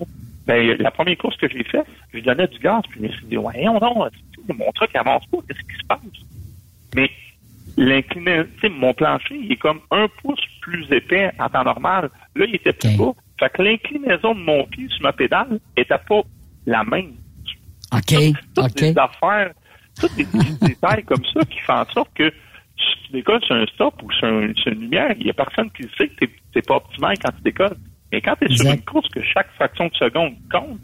ben, 0.46 0.76
la 0.78 0.90
première 0.90 1.18
course 1.18 1.36
que 1.36 1.48
j'ai 1.48 1.64
faite, 1.64 1.86
je 2.12 2.20
donnais 2.20 2.46
du 2.46 2.58
gaz, 2.58 2.82
puis 2.88 3.00
je 3.00 3.06
me 3.06 3.12
suis 3.12 3.26
dit, 3.26 3.36
ouais, 3.36 3.64
non, 3.64 3.78
non, 3.80 4.08
mon 4.54 4.72
truc 4.72 4.94
avance 4.96 5.26
pas, 5.26 5.38
qu'est-ce 5.46 5.60
qui 5.60 5.78
se 5.78 5.86
passe? 5.86 6.00
Mais 6.94 7.10
l'inclinaison, 7.76 8.48
mon 8.70 8.94
plancher, 8.94 9.36
il 9.36 9.52
est 9.52 9.56
comme 9.56 9.80
un 9.90 10.08
pouce 10.22 10.40
plus 10.60 10.90
épais 10.90 11.30
en 11.38 11.48
temps 11.48 11.64
normal. 11.64 12.10
Là, 12.34 12.44
il 12.46 12.54
était 12.54 12.72
plus 12.72 12.96
bas. 12.96 13.12
Fait 13.38 13.50
que 13.50 13.62
l'inclinaison 13.62 14.34
de 14.34 14.40
mon 14.40 14.64
pied 14.64 14.88
sur 14.88 15.02
ma 15.02 15.12
pédale 15.12 15.60
était 15.76 15.98
pas 16.08 16.22
la 16.66 16.82
même. 16.84 17.12
OK. 17.92 18.14
Toutes, 18.54 18.76
des 18.76 18.98
affaires, 18.98 19.52
toutes 19.98 20.14
des 20.16 20.24
petits 20.24 20.58
détails 20.62 21.04
comme 21.04 21.24
ça 21.32 21.44
qui 21.44 21.60
font 21.60 21.74
en 21.74 21.86
sorte 21.86 22.10
que 22.14 22.30
si 22.30 23.06
tu 23.06 23.12
décolles 23.12 23.44
sur 23.44 23.54
un 23.54 23.66
stop 23.66 23.94
ou 24.02 24.10
sur, 24.12 24.28
une 24.28 24.54
lumière, 24.66 25.14
il 25.18 25.24
n'y 25.24 25.30
a 25.30 25.34
personne 25.34 25.70
qui 25.70 25.84
sait 25.96 26.08
que 26.08 26.24
tu 26.24 26.30
n'es 26.54 26.62
pas 26.62 26.76
optimal 26.76 27.16
quand 27.18 27.30
tu 27.32 27.42
décolles. 27.42 27.76
Mais 28.12 28.20
quand 28.20 28.34
tu 28.40 28.50
es 28.50 28.56
sur 28.56 28.70
une 28.70 28.82
course 28.82 29.08
que 29.08 29.22
chaque 29.22 29.50
fraction 29.54 29.86
de 29.86 29.94
seconde 29.94 30.34
compte, 30.50 30.78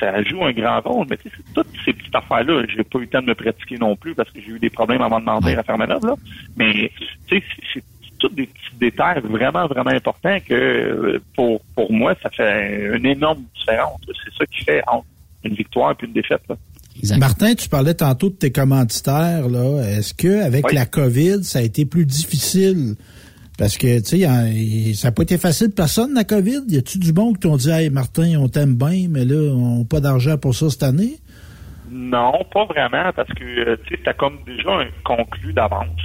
ça 0.00 0.22
joue 0.24 0.44
un 0.44 0.52
grand 0.52 0.80
rôle. 0.80 1.06
Mais 1.08 1.16
tu 1.16 1.28
sais, 1.28 1.36
toutes 1.54 1.68
ces 1.84 1.92
petites 1.92 2.14
affaires-là, 2.14 2.64
j'ai 2.68 2.82
pas 2.82 2.98
eu 2.98 3.02
le 3.02 3.08
temps 3.08 3.22
de 3.22 3.26
me 3.26 3.34
pratiquer 3.34 3.78
non 3.78 3.94
plus 3.96 4.14
parce 4.14 4.30
que 4.30 4.40
j'ai 4.40 4.52
eu 4.52 4.58
des 4.58 4.70
problèmes 4.70 5.02
avant 5.02 5.20
de 5.20 5.24
demander 5.24 5.54
à 5.54 5.62
faire 5.62 5.78
ma 5.78 5.86
là. 5.86 5.98
Mais 6.56 6.90
tu 7.28 7.38
sais, 7.38 7.44
c'est 7.72 7.84
tous 8.18 8.28
des 8.34 8.46
petits 8.46 8.76
détails 8.80 9.20
vraiment, 9.20 9.66
vraiment 9.66 9.90
importants 9.90 10.38
que 10.46 10.54
euh, 10.54 11.22
pour, 11.34 11.60
pour 11.74 11.92
moi, 11.92 12.14
ça 12.22 12.30
fait 12.30 12.96
une 12.96 13.06
énorme 13.06 13.42
différence. 13.58 14.00
C'est 14.06 14.34
ça 14.38 14.46
qui 14.46 14.64
fait 14.64 14.82
entre 14.86 15.06
une 15.44 15.54
victoire 15.54 15.92
et 16.00 16.04
une 16.04 16.12
défaite. 16.12 16.42
Là. 16.48 16.56
Martin, 17.18 17.54
tu 17.54 17.68
parlais 17.68 17.94
tantôt 17.94 18.28
de 18.28 18.34
tes 18.34 18.52
commanditaires. 18.52 19.48
là. 19.48 19.82
Est-ce 19.88 20.14
que 20.14 20.42
avec 20.42 20.72
la 20.72 20.86
COVID, 20.86 21.42
ça 21.42 21.58
a 21.58 21.62
été 21.62 21.84
plus 21.84 22.06
difficile? 22.06 22.94
Parce 23.58 23.76
que, 23.76 23.98
tu 24.00 24.20
sais, 24.20 24.94
ça 24.94 25.08
n'a 25.08 25.12
pas 25.12 25.22
été 25.22 25.38
facile 25.38 25.70
personne, 25.70 26.14
la 26.14 26.24
COVID. 26.24 26.62
Y 26.68 26.78
a-tu 26.78 26.98
du 26.98 27.12
bon 27.12 27.32
qui 27.34 27.40
t'ont 27.40 27.56
dit, 27.56 27.70
hey, 27.70 27.90
Martin, 27.90 28.36
on 28.38 28.48
t'aime 28.48 28.74
bien, 28.74 29.06
mais 29.10 29.24
là, 29.24 29.52
on 29.54 29.80
n'a 29.80 29.84
pas 29.84 30.00
d'argent 30.00 30.38
pour 30.38 30.54
ça 30.54 30.70
cette 30.70 30.82
année? 30.82 31.18
Non, 31.90 32.32
pas 32.52 32.64
vraiment, 32.64 33.12
parce 33.14 33.28
que, 33.34 33.44
euh, 33.44 33.76
tu 33.86 33.96
sais, 33.96 34.08
as 34.08 34.14
comme 34.14 34.38
déjà 34.46 34.70
un 34.70 34.88
conclu 35.04 35.52
d'avance. 35.52 36.00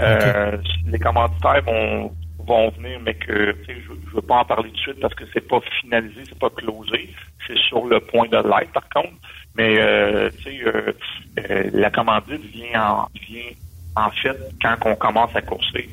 Euh, 0.00 0.56
les 0.86 0.98
commanditaires 0.98 1.62
vont, 1.64 2.10
vont 2.44 2.70
venir, 2.70 2.98
mais 3.04 3.14
que, 3.14 3.52
tu 3.52 3.66
sais, 3.66 3.80
je 3.86 3.92
ne 3.92 4.14
veux 4.14 4.22
pas 4.22 4.40
en 4.40 4.44
parler 4.44 4.70
tout 4.70 4.76
de 4.76 4.80
suite 4.80 5.00
parce 5.00 5.14
que 5.14 5.24
c'est 5.32 5.46
pas 5.46 5.60
finalisé, 5.80 6.22
c'est 6.28 6.38
pas 6.38 6.50
closé. 6.50 7.10
C'est 7.46 7.58
sur 7.68 7.86
le 7.86 8.00
point 8.00 8.26
de 8.28 8.36
l'être, 8.36 8.72
par 8.72 8.88
contre. 8.88 9.14
Mais 9.56 9.76
euh, 9.80 10.30
tu 10.38 10.44
sais, 10.44 10.60
euh, 10.66 10.92
euh, 11.38 11.70
la 11.72 11.90
commandite 11.90 12.44
vient 12.52 12.80
en, 12.80 13.08
vient 13.28 13.50
en 13.96 14.10
fait 14.10 14.36
quand 14.62 14.76
on 14.84 14.94
commence 14.94 15.34
à 15.34 15.42
courser. 15.42 15.88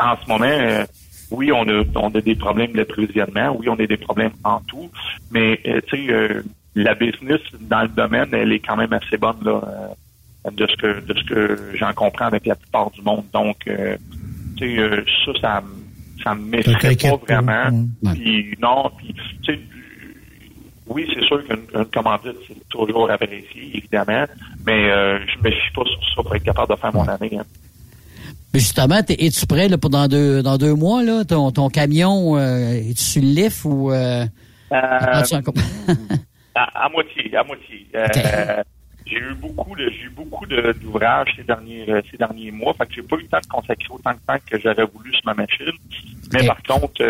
En 0.00 0.16
ce 0.22 0.28
moment, 0.28 0.84
oui, 1.30 1.52
on 1.52 1.68
a, 1.68 1.82
on 1.96 2.08
a 2.08 2.20
des 2.20 2.34
problèmes 2.34 2.72
d'approvisionnement, 2.72 3.56
oui, 3.58 3.68
on 3.68 3.74
a 3.74 3.86
des 3.86 3.96
problèmes 3.96 4.32
en 4.44 4.60
tout, 4.60 4.90
mais 5.30 5.60
tu 5.88 6.06
sais, 6.06 6.42
la 6.74 6.94
business 6.94 7.40
dans 7.60 7.82
le 7.82 7.88
domaine, 7.88 8.28
elle 8.32 8.52
est 8.52 8.60
quand 8.60 8.76
même 8.76 8.92
assez 8.92 9.16
bonne 9.16 9.38
là, 9.44 9.60
de 10.50 10.66
ce 10.66 10.76
que 10.76 11.00
de 11.00 11.18
ce 11.18 11.24
que 11.24 11.58
j'en 11.74 11.92
comprends 11.92 12.26
avec 12.26 12.46
la 12.46 12.54
plupart 12.54 12.90
du 12.92 13.02
monde. 13.02 13.24
Donc, 13.32 13.56
tu 13.64 13.72
sais, 14.58 14.78
euh, 14.78 15.04
ça, 15.24 15.32
ça, 15.40 15.62
ça 16.22 16.34
m'effraie 16.34 16.96
pas 16.96 17.16
vraiment. 17.16 17.86
Puis 18.12 18.56
non, 18.60 18.90
puis 18.96 19.14
tu 19.42 19.52
sais, 19.52 19.60
oui, 20.86 21.06
c'est 21.12 21.24
sûr 21.24 21.44
qu'une 21.46 21.84
commandite, 21.86 22.36
c'est 22.46 22.68
toujours 22.68 23.10
apprécié, 23.10 23.70
évidemment, 23.74 24.24
mais 24.66 24.90
euh, 24.90 25.18
je 25.26 25.38
me 25.42 25.50
fie 25.50 25.72
pas 25.74 25.84
sur 25.84 26.00
ça 26.14 26.22
pour 26.22 26.34
être 26.34 26.44
capable 26.44 26.74
de 26.74 26.80
faire 26.80 26.94
mon 26.94 27.06
année. 27.06 27.38
Hein. 27.38 27.44
Mais 28.54 28.60
justement, 28.60 29.00
es-tu 29.08 29.46
prêt 29.46 29.68
là, 29.68 29.78
pour 29.78 29.90
dans 29.90 30.08
deux 30.08 30.42
dans 30.42 30.56
deux 30.56 30.74
mois, 30.74 31.02
là, 31.02 31.24
ton, 31.24 31.50
ton 31.50 31.68
camion, 31.68 32.36
euh, 32.36 32.72
es-tu 32.72 33.02
sur 33.02 33.22
le 33.22 33.28
lift 33.28 33.64
ou 33.64 33.92
euh, 33.92 34.24
euh 34.24 34.26
à, 36.54 36.84
à, 36.84 36.88
moitié, 36.88 37.36
à 37.36 37.44
moitié. 37.44 37.86
Euh, 37.94 38.62
j'ai 39.06 39.18
eu 39.18 39.34
beaucoup 39.34 39.76
de 39.76 39.88
j'ai 39.90 40.04
eu 40.04 40.10
beaucoup 40.10 40.44
d'ouvrages 40.46 41.28
ces 41.36 41.44
derniers 41.44 41.86
ces 42.10 42.16
derniers 42.16 42.50
mois. 42.50 42.74
Fait 42.74 42.86
que 42.86 42.94
j'ai 42.94 43.02
pas 43.02 43.16
eu 43.16 43.22
le 43.22 43.28
temps 43.28 43.40
de 43.40 43.46
consacrer 43.46 43.88
autant 43.90 44.12
de 44.12 44.18
temps 44.26 44.38
que 44.50 44.58
j'aurais 44.58 44.86
voulu 44.86 45.12
sur 45.12 45.26
ma 45.26 45.34
machine. 45.34 45.72
Mais 46.32 46.46
par 46.46 46.62
contre, 46.62 47.02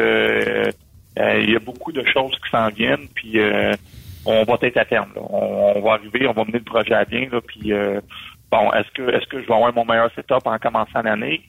euh, 1.18 1.40
il 1.42 1.51
y 1.51 1.57
a 1.57 1.59
beaucoup 1.59 1.92
de 1.92 2.05
choses 2.05 2.33
qui 2.44 2.51
s'en 2.51 2.68
viennent, 2.68 3.09
puis 3.14 3.40
euh, 3.40 3.74
on 4.24 4.44
va 4.44 4.57
être 4.62 4.77
à 4.77 4.85
terme. 4.85 5.11
On, 5.16 5.81
va 5.81 5.92
arriver, 5.94 6.27
on 6.29 6.33
va 6.33 6.44
mener 6.44 6.59
le 6.59 6.64
projet 6.64 6.94
à 6.94 7.05
bien, 7.05 7.29
là, 7.31 7.40
puis 7.40 7.72
euh, 7.72 8.01
bon, 8.50 8.72
est-ce 8.72 8.90
que 8.92 9.11
est-ce 9.14 9.26
que 9.26 9.42
je 9.42 9.46
vais 9.46 9.54
avoir 9.54 9.72
mon 9.74 9.84
meilleur 9.84 10.11
setup 10.14 10.46
en 10.46 10.58
commençant 10.58 11.02
l'année? 11.02 11.42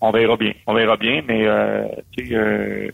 On 0.00 0.10
verra 0.10 0.36
bien. 0.36 0.52
On 0.66 0.74
verra 0.74 0.96
bien, 0.96 1.22
mais 1.26 1.46
tu 2.16 2.28
sais 2.28 2.92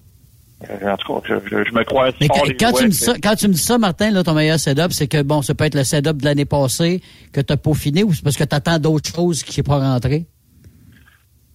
en 0.85 0.97
tout 0.97 1.21
cas, 1.21 1.35
je, 1.45 1.75
me 1.75 1.85
crois 1.85 2.11
Mais 2.21 2.29
quand, 2.29 2.73
tu 2.73 2.85
me 2.85 2.91
dis 2.91 2.97
ça, 2.97 3.15
quand 3.23 3.35
tu 3.35 3.49
me 3.49 3.53
dis 3.53 3.59
ça, 3.63 3.79
Martin, 3.79 4.11
là, 4.11 4.23
ton 4.23 4.35
meilleur 4.35 4.59
setup, 4.59 4.93
c'est 4.93 5.09
que 5.09 5.23
bon, 5.23 5.43
ça 5.43 5.55
peut 5.55 5.65
être 5.65 5.75
le 5.75 5.85
setup 5.85 6.19
de 6.19 6.25
l'année 6.25 6.45
passée 6.45 7.01
que 7.33 7.41
tu 7.41 7.53
as 7.53 7.57
peaufiné 7.57 8.05
ou 8.05 8.13
c'est 8.13 8.23
parce 8.23 8.37
que 8.37 8.45
tu 8.45 8.55
attends 8.55 8.79
d'autres 8.79 9.11
choses 9.13 9.43
qui 9.43 9.53
sont 9.53 9.63
pas 9.63 9.79
rentrées? 9.79 10.25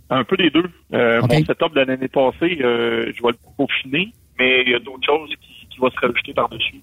Un 0.10 0.24
peu 0.24 0.38
des 0.38 0.50
deux. 0.50 0.70
Euh, 0.94 1.22
Mon 1.22 1.28
setup 1.28 1.74
de 1.74 1.80
l'année 1.82 2.08
passée, 2.08 2.58
euh, 2.62 3.12
je 3.16 3.22
vais 3.22 3.30
le 3.30 3.38
peaufiner, 3.58 4.14
mais 4.40 4.64
il 4.66 4.72
y 4.72 4.76
a 4.76 4.80
d'autres 4.80 5.06
choses 5.06 5.30
qui, 5.42 5.68
qui 5.68 5.80
vont 5.80 5.90
se 5.90 6.00
rajouter 6.00 6.34
par-dessus. 6.34 6.82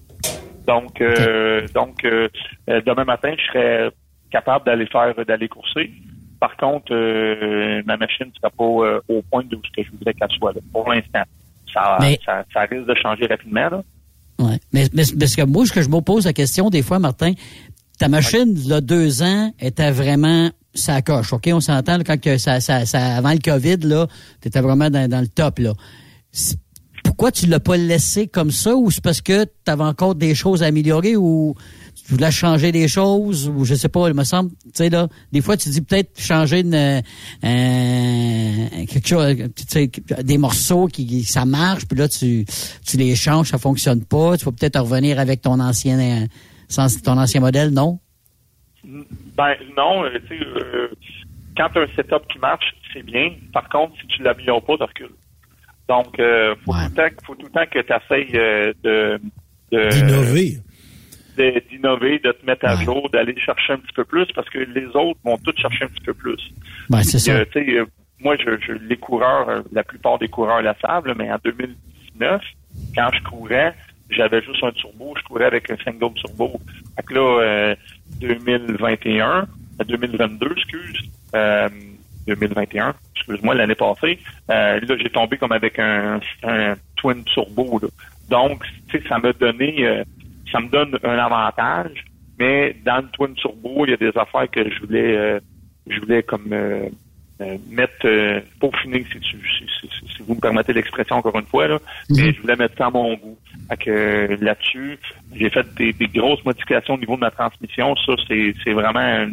Donc, 0.67 1.01
euh, 1.01 1.67
donc 1.73 2.03
euh, 2.05 2.27
demain 2.67 3.03
matin, 3.03 3.33
je 3.37 3.45
serai 3.45 3.89
capable 4.31 4.65
d'aller 4.65 4.85
faire 4.87 5.13
d'aller 5.25 5.47
courser. 5.47 5.91
Par 6.39 6.55
contre, 6.57 6.93
ma 7.85 7.97
machine 7.97 8.27
ne 8.27 8.31
sera 8.33 8.49
pas 8.49 9.01
au 9.07 9.21
point 9.31 9.43
de 9.43 9.57
ce 9.63 9.71
que 9.71 9.83
je 9.83 9.91
voudrais 9.91 10.13
qu'elle 10.13 10.31
soit 10.37 10.53
là, 10.53 10.59
pour 10.71 10.89
l'instant. 10.89 11.23
Ça, 11.73 11.97
ça, 12.25 12.45
ça, 12.53 12.61
risque 12.61 12.87
de 12.87 12.95
changer 12.95 13.25
rapidement. 13.25 13.69
Là. 13.69 13.83
Ouais. 14.39 14.59
Mais, 14.73 14.87
mais, 14.93 15.03
parce 15.19 15.35
que 15.35 15.43
moi, 15.43 15.65
ce 15.65 15.73
que 15.73 15.81
je 15.81 15.89
me 15.89 15.99
pose 16.01 16.25
la 16.25 16.33
question 16.33 16.69
des 16.69 16.81
fois, 16.81 16.99
Martin, 16.99 17.33
ta 17.97 18.07
machine, 18.07 18.55
là, 18.67 18.81
deux 18.81 19.23
ans, 19.23 19.53
était 19.59 19.91
vraiment 19.91 20.49
ça 20.73 21.01
coche. 21.01 21.31
OK, 21.33 21.49
on 21.53 21.61
s'entend 21.61 21.99
quand 21.99 22.19
que 22.19 22.37
ça, 22.37 22.59
ça, 22.59 22.85
ça, 22.85 23.15
avant 23.15 23.31
le 23.31 23.39
COVID, 23.39 23.77
là, 23.77 24.07
tu 24.41 24.49
étais 24.49 24.61
vraiment 24.61 24.89
dans, 24.89 25.09
dans, 25.09 25.21
le 25.21 25.27
top. 25.27 25.59
Là. 25.59 25.73
Pourquoi 27.03 27.31
tu 27.31 27.47
l'as 27.47 27.61
pas 27.61 27.77
laissé 27.77 28.27
comme 28.27 28.51
ça 28.51 28.75
ou 28.75 28.91
c'est 28.91 29.03
parce 29.03 29.21
que 29.21 29.45
tu 29.45 29.71
avais 29.71 29.83
encore 29.83 30.15
des 30.15 30.35
choses 30.35 30.63
à 30.63 30.67
améliorer 30.67 31.15
ou 31.15 31.55
tu 32.05 32.13
voulais 32.13 32.31
changer 32.31 32.71
des 32.71 32.87
choses 32.87 33.49
ou 33.49 33.65
je 33.65 33.73
sais 33.73 33.89
pas, 33.89 34.07
il 34.07 34.13
me 34.13 34.23
semble, 34.23 34.51
tu 34.51 34.71
sais 34.73 34.89
là, 34.89 35.07
des 35.31 35.41
fois 35.41 35.57
tu 35.57 35.69
dis 35.69 35.81
peut-être 35.81 36.19
changer 36.19 36.59
une, 36.61 36.75
euh, 36.75 37.01
quelque 38.87 39.07
chose, 39.07 39.35
tu 39.55 39.63
sais, 39.67 39.91
des 40.23 40.37
morceaux 40.37 40.87
qui, 40.87 41.23
ça 41.23 41.45
marche, 41.45 41.85
puis 41.87 41.97
là 41.97 42.07
tu 42.07 42.45
tu 42.85 42.97
les 42.97 43.15
changes, 43.15 43.49
ça 43.49 43.57
fonctionne 43.57 44.03
pas, 44.05 44.37
tu 44.37 44.45
vas 44.45 44.51
peut-être 44.51 44.79
revenir 44.79 45.19
avec 45.19 45.41
ton 45.41 45.59
ancien 45.59 45.99
euh, 45.99 46.25
ton 47.03 47.17
ancien 47.17 47.41
modèle, 47.41 47.71
non? 47.71 47.99
Ben 48.83 49.55
non, 49.75 50.03
euh, 50.03 50.19
tu 50.27 50.37
sais, 50.37 50.45
euh, 50.45 50.89
quand 51.57 51.69
tu 51.69 51.79
as 51.79 51.81
un 51.83 51.87
setup 51.95 52.27
qui 52.31 52.39
marche, 52.39 52.75
c'est 52.93 53.03
bien. 53.03 53.31
Par 53.53 53.67
contre, 53.69 53.93
si 53.99 54.07
tu 54.07 54.23
l'améliores 54.23 54.63
pas, 54.63 54.77
tu 54.77 54.83
recules. 54.83 55.15
Donc, 55.87 56.19
euh, 56.19 56.55
faut, 56.65 56.73
tout 56.73 56.79
le 56.89 56.95
temps, 56.95 57.15
faut 57.25 57.35
tout 57.35 57.45
le 57.45 57.51
temps 57.51 57.65
que 57.71 57.79
tu 57.79 57.93
essayes 57.93 58.37
euh, 58.37 58.73
de... 58.83 59.19
D'innover. 59.71 60.57
D'innover, 61.37 62.19
de, 62.19 62.31
te 62.31 62.45
mettre 62.45 62.65
à 62.65 62.75
jour, 62.75 63.09
d'aller 63.09 63.37
chercher 63.39 63.73
un 63.73 63.77
petit 63.77 63.93
peu 63.93 64.03
plus, 64.05 64.25
parce 64.33 64.49
que 64.49 64.59
les 64.59 64.87
autres 64.87 65.19
vont 65.23 65.37
tous 65.37 65.55
chercher 65.57 65.85
un 65.85 65.87
petit 65.87 66.03
peu 66.03 66.13
plus. 66.13 66.51
Ben, 66.89 67.03
c'est 67.03 67.19
ça. 67.19 67.43
moi, 68.19 68.35
je, 68.37 68.57
je, 68.65 68.73
les 68.73 68.97
coureurs, 68.97 69.63
la 69.71 69.83
plupart 69.83 70.17
des 70.19 70.27
coureurs 70.27 70.61
la 70.61 70.75
savent, 70.79 71.13
mais 71.17 71.31
en 71.31 71.37
2019, 71.43 72.41
quand 72.95 73.09
je 73.13 73.23
courais, 73.23 73.73
j'avais 74.09 74.41
juste 74.41 74.63
un 74.63 74.71
turbo, 74.71 75.13
je 75.17 75.23
courais 75.23 75.45
avec 75.45 75.69
un 75.69 75.77
single 75.77 76.13
turbo. 76.13 76.59
Fait 76.95 77.03
que 77.03 77.13
là, 77.13 77.75
2021, 78.19 79.47
2022, 79.83 80.51
excuse, 80.55 80.99
euh, 81.35 81.69
2021, 82.27 82.95
excuse-moi, 83.15 83.55
l'année 83.55 83.75
passée, 83.75 84.19
euh, 84.49 84.79
là, 84.79 84.97
j'ai 84.97 85.09
tombé 85.09 85.37
comme 85.37 85.51
avec 85.51 85.79
un, 85.79 86.19
un 86.43 86.75
twin 86.95 87.23
turbo. 87.23 87.79
Là. 87.81 87.87
Donc, 88.29 88.63
tu 88.89 88.97
sais, 88.99 89.07
ça 89.07 89.19
m'a 89.19 89.33
donné, 89.33 89.85
euh, 89.85 90.03
ça 90.51 90.59
me 90.59 90.69
donne 90.69 90.97
un 91.03 91.17
avantage, 91.17 92.05
mais 92.39 92.75
dans 92.85 92.97
le 92.97 93.07
twin 93.11 93.33
turbo, 93.35 93.85
il 93.85 93.91
y 93.91 93.93
a 93.93 93.97
des 93.97 94.17
affaires 94.17 94.49
que 94.49 94.69
je 94.69 94.79
voulais, 94.79 95.17
euh, 95.17 95.39
je 95.87 95.99
voulais 95.99 96.23
comme 96.23 96.51
euh, 96.51 96.89
mettre, 97.69 98.05
euh, 98.05 98.39
peaufiner, 98.59 99.05
si, 99.11 99.19
si, 99.19 99.37
si, 99.79 99.89
si, 99.89 100.23
vous 100.25 100.35
me 100.35 100.39
permettez 100.39 100.73
l'expression 100.73 101.17
encore 101.17 101.37
une 101.37 101.45
fois, 101.45 101.67
là, 101.67 101.77
mm-hmm. 101.77 102.15
mais 102.17 102.33
je 102.33 102.41
voulais 102.41 102.55
mettre 102.55 102.77
ça 102.77 102.87
à 102.87 102.89
mon 102.89 103.13
goût. 103.15 103.37
Fait 103.69 103.77
que 103.77 104.37
là-dessus, 104.41 104.99
j'ai 105.33 105.49
fait 105.49 105.65
des, 105.75 105.93
grosses 106.13 106.43
modifications 106.45 106.93
au 106.93 106.97
niveau 106.97 107.15
de 107.15 107.21
ma 107.21 107.31
transmission. 107.31 107.95
Ça, 108.05 108.13
c'est 108.27 108.73
vraiment 108.73 109.27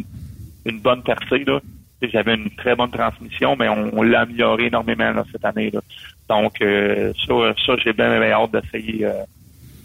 une, 0.64 0.80
bonne 0.80 1.02
percée. 1.02 1.44
Là. 1.44 1.60
J'avais 2.02 2.34
une 2.34 2.50
très 2.56 2.74
bonne 2.74 2.90
transmission, 2.90 3.56
mais 3.56 3.68
on, 3.68 4.02
l'a 4.02 4.22
amélioré 4.22 4.66
énormément 4.66 5.12
là, 5.12 5.24
cette 5.30 5.44
année. 5.44 5.70
Là. 5.70 5.80
Donc, 6.28 6.60
euh, 6.60 7.12
ça, 7.26 7.34
ça 7.64 7.76
j'ai 7.84 7.92
bien, 7.92 8.18
bien 8.18 8.32
hâte 8.32 8.50
d'essayer 8.52 9.06
euh, 9.06 9.12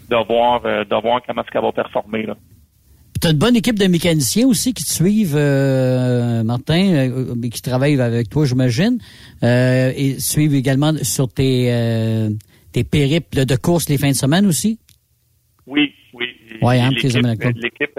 de, 0.08 0.26
voir, 0.26 0.64
euh, 0.64 0.84
de 0.84 1.02
voir 1.02 1.20
comment 1.26 1.42
est-ce 1.42 1.50
qu'elle 1.50 1.62
va 1.62 1.72
performer. 1.72 2.26
Là. 2.26 2.36
Tu 3.20 3.26
as 3.26 3.30
une 3.30 3.38
bonne 3.38 3.56
équipe 3.56 3.78
de 3.78 3.86
mécaniciens 3.86 4.46
aussi 4.46 4.72
qui 4.74 4.84
te 4.84 4.92
suivent, 4.92 5.36
euh, 5.36 6.44
Martin, 6.44 7.10
euh, 7.10 7.48
qui 7.50 7.62
travaillent 7.62 8.00
avec 8.00 8.28
toi, 8.28 8.44
j'imagine, 8.44 8.98
euh, 9.42 9.92
et 9.96 10.20
suivent 10.20 10.54
également 10.54 10.92
sur 11.02 11.28
tes, 11.28 12.28
tes 12.72 12.84
périples 12.84 13.44
de 13.44 13.56
course 13.56 13.88
les 13.88 13.98
fins 13.98 14.10
de 14.10 14.16
semaine 14.16 14.46
aussi? 14.46 14.78
Oui, 15.66 15.92
oui. 16.14 16.26
Ouais, 16.62 16.78
hein, 16.80 16.90
l'équipe, 16.90 17.98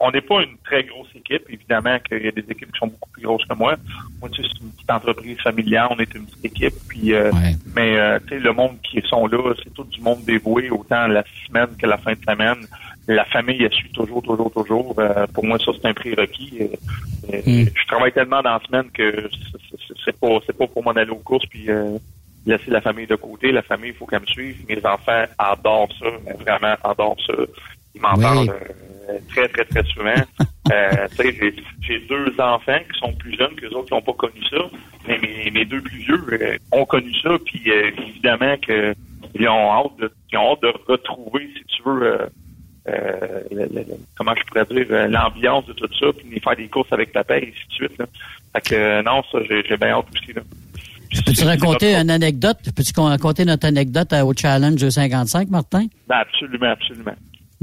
on 0.00 0.10
n'est 0.10 0.20
pas 0.20 0.42
une 0.42 0.56
très 0.64 0.84
grosse 0.84 1.08
équipe. 1.14 1.42
Évidemment 1.48 1.98
qu'il 2.00 2.24
y 2.24 2.28
a 2.28 2.30
des 2.30 2.44
équipes 2.48 2.72
qui 2.72 2.78
sont 2.78 2.86
beaucoup 2.86 3.10
plus 3.10 3.22
grosses 3.22 3.44
que 3.44 3.54
moi. 3.54 3.74
Moi, 4.20 4.30
tu 4.30 4.42
sais, 4.42 4.48
c'est 4.52 4.62
une 4.62 4.70
petite 4.70 4.90
entreprise 4.90 5.40
familiale. 5.40 5.88
On 5.90 5.98
est 5.98 6.14
une 6.14 6.24
petite 6.26 6.44
équipe. 6.44 6.74
Puis, 6.88 7.12
mais 7.74 8.20
tu 8.20 8.28
sais, 8.28 8.38
le 8.38 8.52
monde 8.52 8.76
qui 8.82 9.00
sont 9.08 9.26
là, 9.26 9.54
c'est 9.62 9.74
tout 9.74 9.84
du 9.84 10.00
monde 10.00 10.22
dévoué, 10.24 10.70
autant 10.70 11.06
la 11.08 11.24
semaine 11.46 11.68
que 11.76 11.86
la 11.86 11.98
fin 11.98 12.12
de 12.12 12.18
semaine 12.18 12.66
la 13.08 13.24
famille 13.24 13.62
elle 13.62 13.72
suit 13.72 13.90
toujours, 13.90 14.22
toujours, 14.22 14.52
toujours. 14.52 14.94
Euh, 14.98 15.26
pour 15.32 15.44
moi, 15.44 15.58
ça, 15.58 15.72
c'est 15.74 15.88
un 15.88 15.94
prérequis. 15.94 16.58
Euh, 16.60 17.32
euh, 17.32 17.40
hmm. 17.44 17.66
Je 17.74 17.86
travaille 17.86 18.12
tellement 18.12 18.42
dans 18.42 18.52
la 18.52 18.60
semaine 18.60 18.90
que 18.92 19.28
c'est 20.04 20.18
pas 20.18 20.38
c'est 20.46 20.56
pas 20.56 20.66
pour 20.66 20.84
m'en 20.84 20.92
aller 20.92 21.10
aux 21.10 21.16
courses 21.16 21.46
puis 21.46 21.68
laisser 22.46 22.70
la 22.70 22.80
famille 22.80 23.06
de 23.06 23.16
côté. 23.16 23.50
La 23.50 23.62
famille, 23.62 23.90
il 23.90 23.96
faut 23.96 24.06
qu'elle 24.06 24.20
me 24.20 24.26
suive. 24.26 24.64
Mes 24.68 24.84
enfants 24.84 25.24
adorent 25.38 25.92
ça, 25.98 26.06
vraiment 26.38 26.74
adorent 26.84 27.20
ça. 27.26 27.34
Ils 27.94 28.00
m'en 28.00 28.14
parlent 28.14 28.54
très, 29.28 29.48
très, 29.48 29.64
très 29.64 29.82
souvent. 29.84 30.14
j'ai, 31.18 31.54
j'ai 31.80 32.00
deux 32.08 32.34
enfants 32.38 32.78
qui 32.92 32.98
sont 32.98 33.12
plus 33.14 33.36
jeunes 33.36 33.54
que 33.54 33.66
les 33.66 33.74
autres 33.74 33.86
qui 33.86 33.94
n'ont 33.94 34.02
pas 34.02 34.12
connu 34.12 34.40
ça. 34.50 34.58
Mais 35.06 35.18
mes, 35.50 35.64
deux 35.64 35.80
plus 35.80 35.98
vieux 35.98 36.58
ont 36.72 36.84
connu 36.84 37.12
ça. 37.22 37.30
Puis 37.44 37.62
évidemment 37.70 38.56
que 38.58 38.94
ils 39.34 39.48
ont 39.48 39.72
hâte 39.72 39.96
de, 40.00 40.12
ils 40.32 40.38
ont 40.38 40.52
hâte 40.52 40.62
de 40.62 40.72
retrouver, 40.86 41.48
si 41.56 41.64
tu 41.76 41.82
veux, 41.84 42.28
euh, 42.88 43.40
comment 44.16 44.34
je 44.36 44.42
pourrais 44.44 44.64
dire, 44.66 44.86
euh, 44.90 45.08
l'ambiance 45.08 45.66
de 45.66 45.72
tout 45.74 45.88
ça, 45.98 46.06
puis 46.16 46.40
faire 46.40 46.56
des 46.56 46.68
courses 46.68 46.92
avec 46.92 47.12
papa 47.12 47.38
et 47.38 47.48
ainsi 47.48 47.68
de 47.68 47.72
suite. 47.72 47.98
Là. 47.98 48.06
Fait 48.54 48.68
que 48.68 48.74
euh, 48.74 49.02
non, 49.02 49.22
ça, 49.30 49.38
j'ai 49.48 49.76
bien 49.76 49.90
hâte 49.90 50.06
aussi. 50.14 50.32
Là. 50.32 50.42
Peux-tu 51.24 51.44
raconter 51.44 51.94
une 51.94 52.10
anecdote? 52.10 52.58
Peux-tu 52.74 52.98
raconter 53.00 53.44
notre 53.44 53.66
anecdote 53.66 54.12
au 54.12 54.32
Challenge 54.34 54.88
55, 54.88 55.48
Martin? 55.48 55.86
Ben 56.06 56.16
absolument, 56.16 56.70
absolument. 56.70 57.14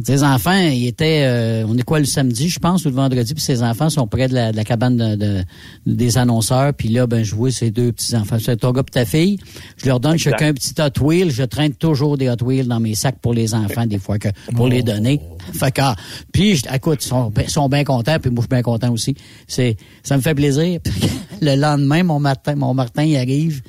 Ses 0.04 0.24
enfants, 0.24 0.60
ils 0.60 0.88
étaient, 0.88 1.24
euh, 1.24 1.66
on 1.66 1.78
est 1.78 1.84
quoi 1.84 2.00
le 2.00 2.06
samedi, 2.06 2.50
je 2.50 2.60
pense, 2.60 2.84
ou 2.84 2.90
le 2.90 2.96
vendredi, 2.96 3.34
puis 3.34 3.42
ses 3.42 3.64
enfants 3.64 3.90
sont 3.90 4.08
près 4.08 4.28
de 4.28 4.34
la, 4.34 4.52
de 4.52 4.58
la 4.58 4.66
cabane 4.66 4.98
de, 4.98 5.44
des 5.86 6.18
annonceurs, 6.18 6.74
puis 6.74 6.90
là, 6.90 7.08
ben, 7.08 7.24
je 7.24 7.34
vois 7.34 7.50
ces 7.50 7.72
deux 7.72 7.94
petits 7.94 8.14
enfants, 8.14 8.38
c'est 8.38 8.58
ton 8.58 8.74
gars 8.74 8.84
et 8.86 8.92
ta 8.92 9.06
fille. 9.06 9.40
Je 9.78 9.86
leur 9.86 10.02
donne 10.02 10.18
chacun 10.18 10.50
un 10.50 10.54
petit 10.54 10.74
Hot 10.82 11.02
Wheel. 11.02 11.32
Je 11.32 11.44
traîne 11.44 11.74
toujours 11.74 12.18
des 12.18 12.28
Hot 12.28 12.44
Wheels 12.44 12.68
dans 12.68 12.82
mes 12.82 12.94
sacs 12.94 13.20
pour 13.22 13.34
les 13.34 13.54
enfants, 13.54 13.86
des 13.86 13.98
fois 13.98 14.20
que 14.20 14.28
pour 14.54 14.68
les 14.68 14.84
donner. 14.84 15.22
Fait 15.54 15.72
que, 15.72 15.82
ah, 15.82 15.96
puis, 16.34 16.62
écoute, 16.74 17.04
ils 17.04 17.08
sont, 17.08 17.32
sont 17.48 17.70
bien 17.70 17.86
contents, 17.86 18.20
puis 18.20 18.32
moi, 18.32 18.42
je 18.42 18.48
suis 18.48 18.50
bien 18.50 18.64
content 18.64 18.92
aussi. 18.92 19.16
C'est, 19.48 19.78
ça 20.04 20.18
me 20.18 20.22
fait 20.22 20.36
plaisir. 20.36 20.82
le 21.42 21.56
lendemain, 21.56 22.04
mon 22.04 22.20
Martin, 22.20 22.56
mon 22.56 22.74
Martin, 22.74 23.04
il 23.04 23.16
arrive, 23.16 23.62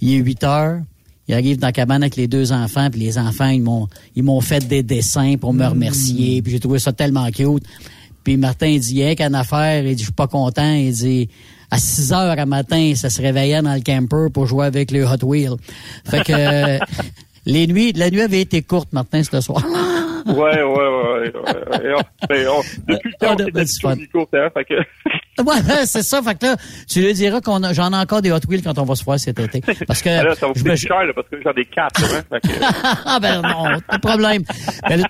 il 0.00 0.14
est 0.14 0.16
8 0.16 0.44
heures. 0.44 0.80
Il 1.28 1.34
arrive 1.34 1.58
dans 1.58 1.68
la 1.68 1.72
cabane 1.72 2.02
avec 2.02 2.16
les 2.16 2.28
deux 2.28 2.52
enfants, 2.52 2.88
puis 2.90 3.00
les 3.00 3.18
enfants, 3.18 3.48
ils 3.48 3.62
m'ont, 3.62 3.88
ils 4.14 4.22
m'ont 4.22 4.40
fait 4.40 4.66
des 4.66 4.82
dessins 4.82 5.36
pour 5.40 5.52
me 5.52 5.66
remercier, 5.66 6.40
puis 6.42 6.52
j'ai 6.52 6.60
trouvé 6.60 6.78
ça 6.78 6.92
tellement 6.92 7.28
cute. 7.30 7.64
Puis 8.22 8.36
Martin 8.36 8.66
il 8.66 8.80
dit, 8.80 9.02
a 9.04 9.14
qu'en 9.14 9.34
affaire, 9.34 9.84
il 9.84 9.94
dit, 9.94 10.02
je 10.02 10.06
suis 10.06 10.12
pas 10.12 10.26
content. 10.26 10.72
Il 10.72 10.92
dit, 10.92 11.28
à 11.70 11.78
6 11.78 12.12
heures 12.12 12.38
à 12.38 12.46
matin, 12.46 12.92
ça 12.94 13.10
se 13.10 13.20
réveillait 13.20 13.62
dans 13.62 13.74
le 13.74 13.80
camper 13.80 14.32
pour 14.32 14.46
jouer 14.46 14.66
avec 14.66 14.90
le 14.90 15.04
Hot 15.04 15.24
Wheel. 15.24 15.52
Fait 16.04 16.24
que 16.24 16.78
les 17.46 17.66
nuits, 17.66 17.92
la 17.92 18.10
nuit 18.10 18.22
avait 18.22 18.40
été 18.40 18.62
courte, 18.62 18.92
Martin, 18.92 19.22
ce 19.22 19.40
soir. 19.40 19.64
Ouais, 20.26 20.62
ouais, 20.62 20.62
ouais. 20.62 21.32
ouais, 21.32 22.02
depuis 22.88 23.10
le 23.10 23.18
temps, 23.18 23.36
c'est 23.66 24.10
courte, 24.10 24.34
hein, 24.34 24.48
fait 24.54 24.64
que... 24.64 24.74
Ouais, 25.44 25.84
c'est 25.84 26.02
ça. 26.02 26.22
Fait 26.22 26.34
que 26.34 26.46
là, 26.46 26.56
tu 26.88 27.02
lui 27.02 27.12
diras 27.12 27.40
qu'on 27.40 27.60
j'en 27.72 27.92
ai 27.92 27.96
encore 27.96 28.22
des 28.22 28.32
Hot 28.32 28.40
Wheels 28.48 28.62
quand 28.62 28.78
on 28.78 28.84
va 28.84 28.94
se 28.94 29.04
voir 29.04 29.18
cet 29.18 29.38
été. 29.38 29.60
Parce 29.86 30.00
que. 30.00 30.08
là, 30.24 30.34
ça 30.34 30.46
va 30.46 30.54
coûter 30.54 30.76
cher, 30.76 31.04
là, 31.04 31.12
parce 31.14 31.28
que 31.28 31.36
j'en 31.42 31.52
ai 31.52 31.64
quatre, 31.66 32.02
hein, 32.04 32.38
ah, 33.04 33.18
ben 33.20 33.42
non, 33.42 33.80
pas 33.86 33.96
de 33.96 34.00
problème. 34.00 34.42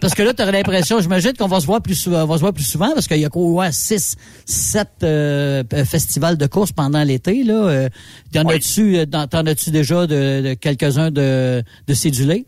parce 0.00 0.14
que 0.14 0.22
là, 0.22 0.34
tu 0.34 0.42
aurais 0.42 0.52
l'impression, 0.52 1.00
j'imagine 1.00 1.34
qu'on 1.34 1.46
va 1.46 1.60
se 1.60 1.66
voir 1.66 1.80
plus 1.80 1.94
souvent, 1.94 2.24
on 2.24 2.26
va 2.26 2.34
se 2.34 2.40
voir 2.40 2.52
plus 2.52 2.68
souvent 2.68 2.92
parce 2.92 3.06
qu'il 3.06 3.18
y 3.18 3.24
a 3.24 3.28
quoi, 3.28 3.70
six, 3.70 4.16
sept 4.44 4.88
euh, 5.04 5.62
festivals 5.84 6.36
de 6.36 6.46
course 6.46 6.72
pendant 6.72 7.02
l'été, 7.04 7.44
là. 7.44 7.54
Euh, 7.54 7.88
t'en 8.32 8.48
as-tu, 8.48 8.98
euh, 8.98 9.06
t'en 9.06 9.46
as-tu 9.46 9.70
déjà 9.70 10.06
de, 10.06 10.54
quelques-uns 10.54 11.10
de, 11.10 11.62
de 11.86 11.94
cédulés? 11.94 12.46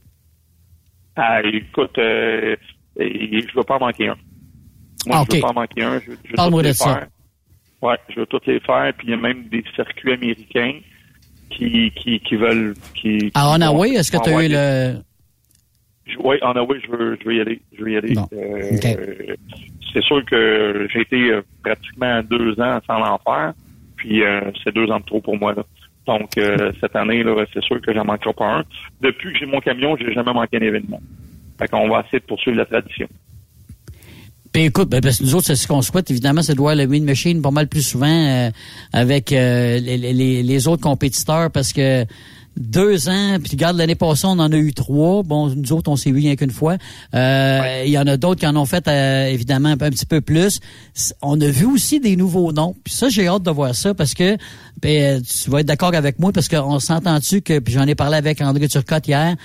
Ah, 1.21 1.41
écoute, 1.43 1.99
euh, 1.99 2.55
je 2.97 3.57
veux 3.57 3.65
pas 3.65 3.75
en 3.75 3.81
manquer 3.81 4.09
un. 4.09 4.17
Moi, 5.05 5.17
ah, 5.19 5.25
je 5.29 5.37
veux 5.37 5.43
pas 5.43 5.49
en 5.49 5.55
manquer 5.55 5.83
un. 5.83 6.01
Parle-moi 6.37 6.63
de 6.63 6.73
ça. 6.73 7.09
Oui, 7.83 7.95
je 8.09 8.21
veux 8.21 8.27
toutes 8.27 8.47
les 8.47 8.61
faire. 8.61 8.93
Puis 8.97 9.09
il 9.09 9.11
y 9.11 9.15
a 9.15 9.17
même 9.17 9.49
des 9.49 9.65
circuits 9.75 10.13
américains 10.13 10.79
qui, 11.51 11.91
qui, 11.97 12.21
qui 12.21 12.37
veulent. 12.37 12.75
Qui, 12.95 13.33
à 13.35 13.53
Onaway, 13.53 13.95
est-ce 13.95 14.13
que 14.13 14.23
tu 14.23 14.31
as 14.31 14.45
eu 14.45 14.49
le. 14.49 15.03
Oui, 16.23 16.37
Onaway, 16.41 16.81
je 16.85 16.91
veux, 16.91 17.19
je 17.21 17.25
veux 17.25 17.35
y 17.35 17.41
aller. 17.41 17.61
Je 17.77 17.83
veux 17.83 17.91
y 17.91 17.97
aller. 17.97 18.15
Euh, 18.33 19.37
c'est 19.93 20.03
sûr 20.05 20.25
que 20.25 20.87
j'ai 20.93 21.01
été 21.01 21.31
euh, 21.33 21.43
pratiquement 21.65 22.23
deux 22.23 22.61
ans 22.61 22.79
sans 22.87 22.99
l'en 22.99 23.19
faire. 23.19 23.55
Puis 23.97 24.23
euh, 24.23 24.41
c'est 24.63 24.73
deux 24.73 24.89
ans 24.89 25.01
de 25.01 25.05
trop 25.05 25.21
pour 25.21 25.37
moi. 25.37 25.53
Là. 25.53 25.65
Donc 26.09 26.31
cette 26.81 26.97
année, 26.97 27.23
là, 27.23 27.45
c'est 27.53 27.63
sûr 27.63 27.81
que 27.83 27.93
j'en 27.93 28.05
manquerai 28.05 28.33
pas 28.33 28.47
un. 28.47 28.65
Depuis 29.03 29.33
que 29.33 29.39
j'ai 29.39 29.47
mon 29.47 29.61
camion, 29.61 29.95
j'ai 29.97 30.13
jamais 30.13 30.33
manqué 30.33 30.57
un 30.57 30.63
événement. 30.63 31.01
Fait 31.59 31.69
qu'on 31.69 31.89
va 31.89 32.01
essayer 32.01 32.21
de 32.21 32.25
poursuivre 32.25 32.57
la 32.57 32.65
tradition. 32.65 33.07
Puis 34.53 34.65
écoute, 34.65 34.89
ben, 34.89 35.03
parce 35.03 35.19
que 35.19 35.25
nous 35.25 35.35
autres, 35.35 35.47
c'est 35.47 35.57
ce 35.57 35.69
qu'on 35.69 35.83
souhaite, 35.83 36.11
évidemment, 36.11 36.41
c'est 36.41 36.55
de 36.55 36.59
voir 36.59 36.75
le 36.75 36.85
Win 36.87 37.05
Machine 37.05 37.43
pas 37.43 37.51
mal 37.51 37.69
plus 37.69 37.83
souvent 37.83 38.07
euh, 38.07 38.51
avec 38.93 39.33
euh, 39.33 39.79
les, 39.79 40.43
les, 40.43 40.69
autres 40.69 40.83
compétiteurs 40.83 41.51
parce 41.51 41.75
que 41.75 42.07
deux 42.59 43.09
ans, 43.09 43.39
puis 43.43 43.53
regarde, 43.53 43.77
l'année 43.77 43.95
passée, 43.95 44.27
on 44.27 44.39
en 44.39 44.53
a 44.53 44.57
eu 44.57 44.73
trois. 44.73 45.23
Bon, 45.23 45.49
nous 45.49 45.73
autres, 45.73 45.91
on 45.91 45.97
s'est 45.97 46.11
vu 46.11 46.19
rien 46.19 46.37
qu'une 46.37 46.51
fois. 46.51 46.77
Euh, 47.15 47.83
il 47.85 47.91
y 47.91 47.99
en 47.99 48.07
a 48.07 48.17
d'autres 48.17 48.41
qui 48.41 48.47
en 48.47 48.57
ont 48.57 48.67
fait, 48.67 48.87
évidemment, 49.33 49.71
un, 49.71 49.77
petit 49.77 50.07
peu 50.07 50.21
plus. 50.21 50.61
On 51.23 51.41
a 51.41 51.49
vu 51.49 51.67
aussi 51.67 52.01
des 52.01 52.17
nouveaux 52.17 52.53
noms. 52.53 52.75
Puis 52.85 52.95
ça, 52.95 53.09
j'ai 53.09 53.29
hâte 53.29 53.43
de 53.43 53.51
voir 53.51 53.75
ça 53.75 53.95
parce 53.95 54.15
que 54.15 54.37
ben, 54.83 55.23
tu 55.23 55.51
vas 55.51 55.61
être 55.61 55.67
d'accord 55.67 55.95
avec 55.95 56.19
moi 56.19 56.33
parce 56.33 56.49
qu'on 56.49 56.79
s'entend-tu 56.79 57.41
que, 57.41 57.59
puis 57.59 57.73
j'en 57.73 57.87
ai 57.87 57.95
parlé 57.95 58.17
avec 58.17 58.41
André 58.41 58.69
Turcotte 58.69 59.09
hier, 59.09 59.37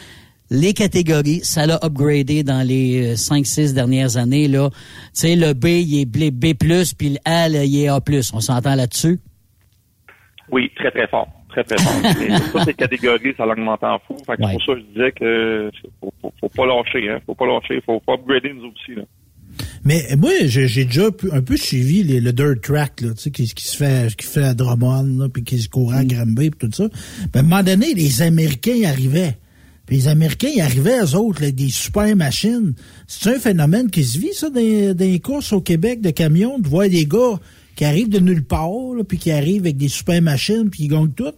les 0.49 0.74
catégories, 0.74 1.39
ça 1.39 1.66
l'a 1.66 1.80
upgradé 1.84 2.43
dans 2.43 2.61
les 2.61 3.16
5-6 3.16 3.72
euh, 3.72 3.74
dernières 3.74 4.18
années. 4.18 4.47
Là. 4.47 4.70
Tu 4.70 4.78
sais, 5.14 5.36
le 5.36 5.53
B, 5.53 5.66
il 5.66 6.01
est 6.01 6.05
B+, 6.05 6.53
puis 6.97 7.09
le 7.09 7.18
A, 7.26 7.47
il 7.49 7.76
est 7.80 7.88
A+. 7.88 7.99
On 8.34 8.39
s'entend 8.39 8.76
là-dessus? 8.76 9.20
Oui, 10.51 10.72
très, 10.76 10.91
très 10.91 11.07
fort. 11.07 11.28
Très, 11.53 11.63
toutes 12.51 12.65
les 12.65 12.73
catégories, 12.73 13.33
ça 13.37 13.45
l'augmente 13.45 13.83
en 13.83 13.99
fou. 13.99 14.17
Fait 14.25 14.35
que 14.35 14.41
pour 14.41 14.63
ça, 14.63 14.73
je 14.75 14.93
disais 14.93 15.11
que 15.11 15.71
faut, 15.99 16.11
faut, 16.39 16.49
pas 16.49 16.65
lâcher. 16.65 17.09
Hein. 17.09 17.19
Faut 17.25 17.35
pas 17.35 17.45
lâcher. 17.45 17.81
Faut 17.85 17.99
pas 17.99 18.13
upgrader 18.13 18.53
nous 18.53 18.71
aussi. 18.71 18.95
Là. 18.95 19.03
Mais 19.85 20.03
moi, 20.17 20.31
j'ai 20.45 20.85
déjà 20.85 21.07
un 21.31 21.41
peu 21.41 21.57
suivi 21.57 22.03
le 22.03 22.31
dirt 22.31 22.61
track, 22.61 23.01
là, 23.01 23.09
qui, 23.15 23.31
qui 23.31 23.65
se 23.65 23.77
fait, 23.77 24.15
qui 24.15 24.25
fait 24.25 24.43
à 24.43 24.53
Drummond, 24.53 25.29
puis 25.29 25.43
qui 25.43 25.59
se 25.59 25.69
court 25.69 25.93
à. 25.93 26.03
Granby, 26.05 26.51
puis 26.51 26.69
tout 26.69 26.75
ça. 26.75 26.87
Ben, 27.31 27.39
à 27.39 27.43
un 27.43 27.43
moment 27.43 27.63
donné, 27.63 27.93
les 27.93 28.21
Américains 28.21 28.73
y 28.73 28.85
arrivaient. 28.85 29.37
Puis 29.85 29.97
les 29.97 30.07
Américains, 30.07 30.49
ils 30.55 30.61
arrivaient, 30.61 30.99
eux 31.01 31.15
autres, 31.15 31.43
avec 31.43 31.55
des 31.55 31.69
super 31.69 32.15
machines. 32.15 32.73
C'est 33.07 33.35
un 33.35 33.39
phénomène 33.39 33.89
qui 33.89 34.03
se 34.03 34.17
vit, 34.17 34.33
ça, 34.33 34.49
dans, 34.49 34.59
les 34.59 35.19
courses 35.19 35.51
au 35.51 35.61
Québec 35.61 36.01
de 36.01 36.09
camions, 36.11 36.59
de 36.59 36.67
voir 36.67 36.87
des 36.87 37.05
gars 37.05 37.39
qui 37.75 37.85
arrivent 37.85 38.09
de 38.09 38.19
nulle 38.19 38.43
part, 38.43 38.69
puis 39.07 39.17
qui 39.17 39.31
arrivent 39.31 39.63
avec 39.63 39.77
des 39.77 39.89
super 39.89 40.21
machines, 40.21 40.69
puis 40.69 40.83
qui 40.83 40.87
gagnent 40.87 41.11
tout? 41.11 41.33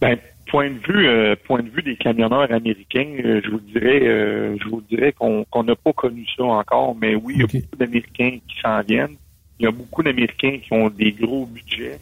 Ben, 0.00 0.18
point 0.46 0.70
de 0.70 0.78
vue, 0.78 1.06
euh, 1.06 1.36
point 1.44 1.62
de 1.62 1.70
vue 1.70 1.82
des 1.82 1.96
camionneurs 1.96 2.50
américains, 2.52 3.16
euh, 3.24 3.40
je 3.44 3.50
vous 3.50 3.60
dirais, 3.60 4.00
euh, 4.02 4.56
je 4.62 4.68
vous 4.68 4.82
dirais 4.82 5.12
qu'on 5.12 5.44
n'a 5.62 5.76
pas 5.76 5.92
connu 5.92 6.26
ça 6.36 6.44
encore, 6.44 6.94
mais 6.94 7.14
oui, 7.14 7.34
il 7.36 7.40
y 7.40 7.44
a 7.44 7.46
beaucoup 7.46 7.76
d'Américains 7.76 8.38
qui 8.46 8.60
s'en 8.60 8.80
viennent. 8.82 9.16
Il 9.58 9.64
y 9.64 9.66
a 9.68 9.70
beaucoup 9.70 10.02
d'Américains 10.02 10.58
qui 10.58 10.72
ont 10.72 10.90
des 10.90 11.12
gros 11.12 11.46
budgets 11.46 11.98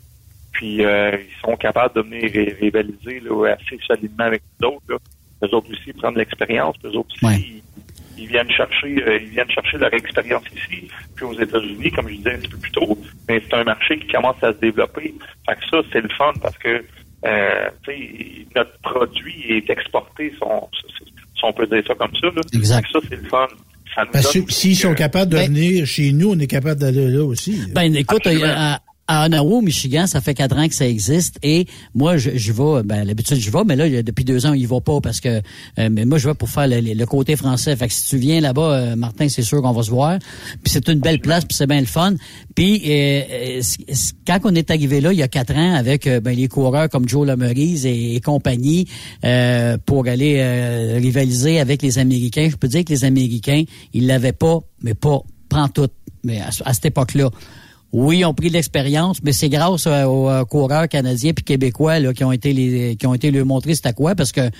puis 0.52 0.84
euh, 0.84 1.16
ils 1.16 1.40
sont 1.40 1.56
capables 1.56 1.94
de 1.94 2.02
venir 2.02 2.30
rivaliser 2.60 3.20
là, 3.20 3.54
assez 3.54 3.78
solidement 3.86 4.24
avec 4.24 4.42
d'autres. 4.60 5.00
Eux 5.42 5.54
autres 5.54 5.70
aussi 5.72 5.92
prennent 5.92 6.16
l'expérience, 6.16 6.76
eux 6.84 6.96
autres 6.96 7.14
aussi, 7.22 7.62
ils, 8.16 8.28
viennent 8.28 8.50
chercher 8.50 9.02
euh, 9.02 9.18
ils 9.20 9.30
viennent 9.30 9.50
chercher 9.50 9.78
leur 9.78 9.92
expérience 9.92 10.44
ici. 10.54 10.88
Puis 11.16 11.24
aux 11.24 11.32
États-Unis, 11.32 11.90
comme 11.90 12.08
je 12.08 12.14
disais 12.14 12.34
un 12.34 12.38
petit 12.38 12.48
peu 12.48 12.58
plus 12.58 12.70
tôt, 12.70 12.98
mais 13.28 13.42
c'est 13.44 13.54
un 13.54 13.64
marché 13.64 13.98
qui 13.98 14.06
commence 14.06 14.40
à 14.42 14.52
se 14.52 14.58
développer. 14.58 15.14
Fait 15.48 15.54
que 15.56 15.68
ça, 15.68 15.82
c'est 15.92 16.00
le 16.00 16.08
fun 16.10 16.32
parce 16.40 16.56
que 16.58 16.84
euh, 17.24 17.70
notre 18.56 18.78
produit 18.82 19.44
est 19.48 19.70
exporté, 19.70 20.30
si 20.30 21.42
on, 21.44 21.52
peut 21.52 21.66
dire 21.66 21.82
ça 21.86 21.94
comme 21.94 22.14
ça. 22.14 22.26
Là. 22.26 22.40
Exact. 22.52 22.86
ça, 22.92 22.98
c'est 23.08 23.16
le 23.16 23.28
fun. 23.28 23.46
S'ils 24.48 24.76
sont 24.76 24.94
capables 24.94 25.30
de 25.30 25.36
ben 25.36 25.48
venir 25.48 25.86
chez 25.86 26.12
nous, 26.12 26.32
on 26.32 26.38
est 26.38 26.46
capable 26.46 26.80
d'aller 26.80 27.08
là 27.08 27.24
aussi. 27.24 27.60
Ben 27.74 27.94
écoute, 27.94 28.26
à 28.26 28.80
Ontario, 29.08 29.60
Michigan, 29.60 30.06
ça 30.06 30.20
fait 30.20 30.34
quatre 30.34 30.56
ans 30.56 30.68
que 30.68 30.74
ça 30.74 30.86
existe 30.86 31.38
et 31.42 31.66
moi, 31.94 32.16
je, 32.16 32.30
vais, 32.30 32.82
ben, 32.84 33.04
l'habitude, 33.04 33.38
je 33.38 33.50
vais, 33.50 33.64
mais 33.66 33.76
là, 33.76 34.02
depuis 34.02 34.24
deux 34.24 34.46
ans, 34.46 34.52
il 34.52 34.66
va 34.66 34.80
pas 34.80 35.00
parce 35.00 35.20
que, 35.20 35.42
euh, 35.78 35.88
mais 35.90 36.04
moi, 36.04 36.18
je 36.18 36.28
vais 36.28 36.34
pour 36.34 36.48
faire 36.48 36.68
le, 36.68 37.04
côté 37.04 37.36
français. 37.36 37.74
Fait 37.76 37.88
que 37.88 37.94
si 37.94 38.08
tu 38.08 38.16
viens 38.16 38.40
là-bas, 38.40 38.62
euh, 38.62 38.96
Martin, 38.96 39.28
c'est 39.28 39.42
sûr 39.42 39.60
qu'on 39.60 39.72
va 39.72 39.82
se 39.82 39.90
voir. 39.90 40.18
Puis 40.62 40.72
c'est 40.72 40.88
une 40.88 41.00
belle 41.00 41.20
place, 41.20 41.44
puis 41.44 41.56
c'est 41.56 41.66
bien 41.66 41.80
le 41.80 41.86
fun. 41.86 42.14
Puis 42.54 42.82
euh, 42.86 43.60
quand 44.26 44.38
on 44.44 44.54
est 44.54 44.70
arrivé 44.70 45.00
là, 45.00 45.12
il 45.12 45.18
y 45.18 45.22
a 45.22 45.28
quatre 45.28 45.54
ans, 45.54 45.74
avec 45.74 46.08
ben, 46.08 46.34
les 46.34 46.48
coureurs 46.48 46.88
comme 46.88 47.08
Joe 47.08 47.26
Lamerise 47.26 47.86
et, 47.86 48.20
compagnie, 48.24 48.86
pour 49.84 50.06
aller 50.06 50.98
rivaliser 50.98 51.58
avec 51.58 51.82
les 51.82 51.98
Américains, 51.98 52.48
je 52.50 52.56
peux 52.56 52.68
dire 52.68 52.84
que 52.84 52.90
les 52.90 53.04
Américains, 53.04 53.64
ils 53.92 54.06
l'avaient 54.06 54.32
pas, 54.32 54.60
mais 54.82 54.94
pas, 54.94 55.22
prend 55.48 55.68
tout, 55.68 55.88
mais 56.24 56.40
à 56.40 56.72
cette 56.72 56.86
époque-là. 56.86 57.30
Oui, 57.92 58.20
ils 58.20 58.24
ont 58.24 58.32
pris 58.32 58.48
de 58.48 58.54
l'expérience, 58.54 59.18
mais 59.22 59.32
c'est 59.32 59.50
grâce 59.50 59.86
aux, 59.86 59.90
euh, 60.30 60.44
coureurs 60.44 60.88
canadiens 60.88 61.34
puis 61.34 61.44
québécois 61.44 61.98
là, 61.98 62.14
qui 62.14 62.24
ont 62.24 62.32
été 62.32 62.54
les, 62.54 62.96
qui 62.96 63.06
ont 63.06 63.12
été 63.12 63.30
leur 63.30 63.44
montrer 63.44 63.74
c'était 63.74 63.92
quoi, 63.92 64.14
parce 64.14 64.32
que 64.32 64.50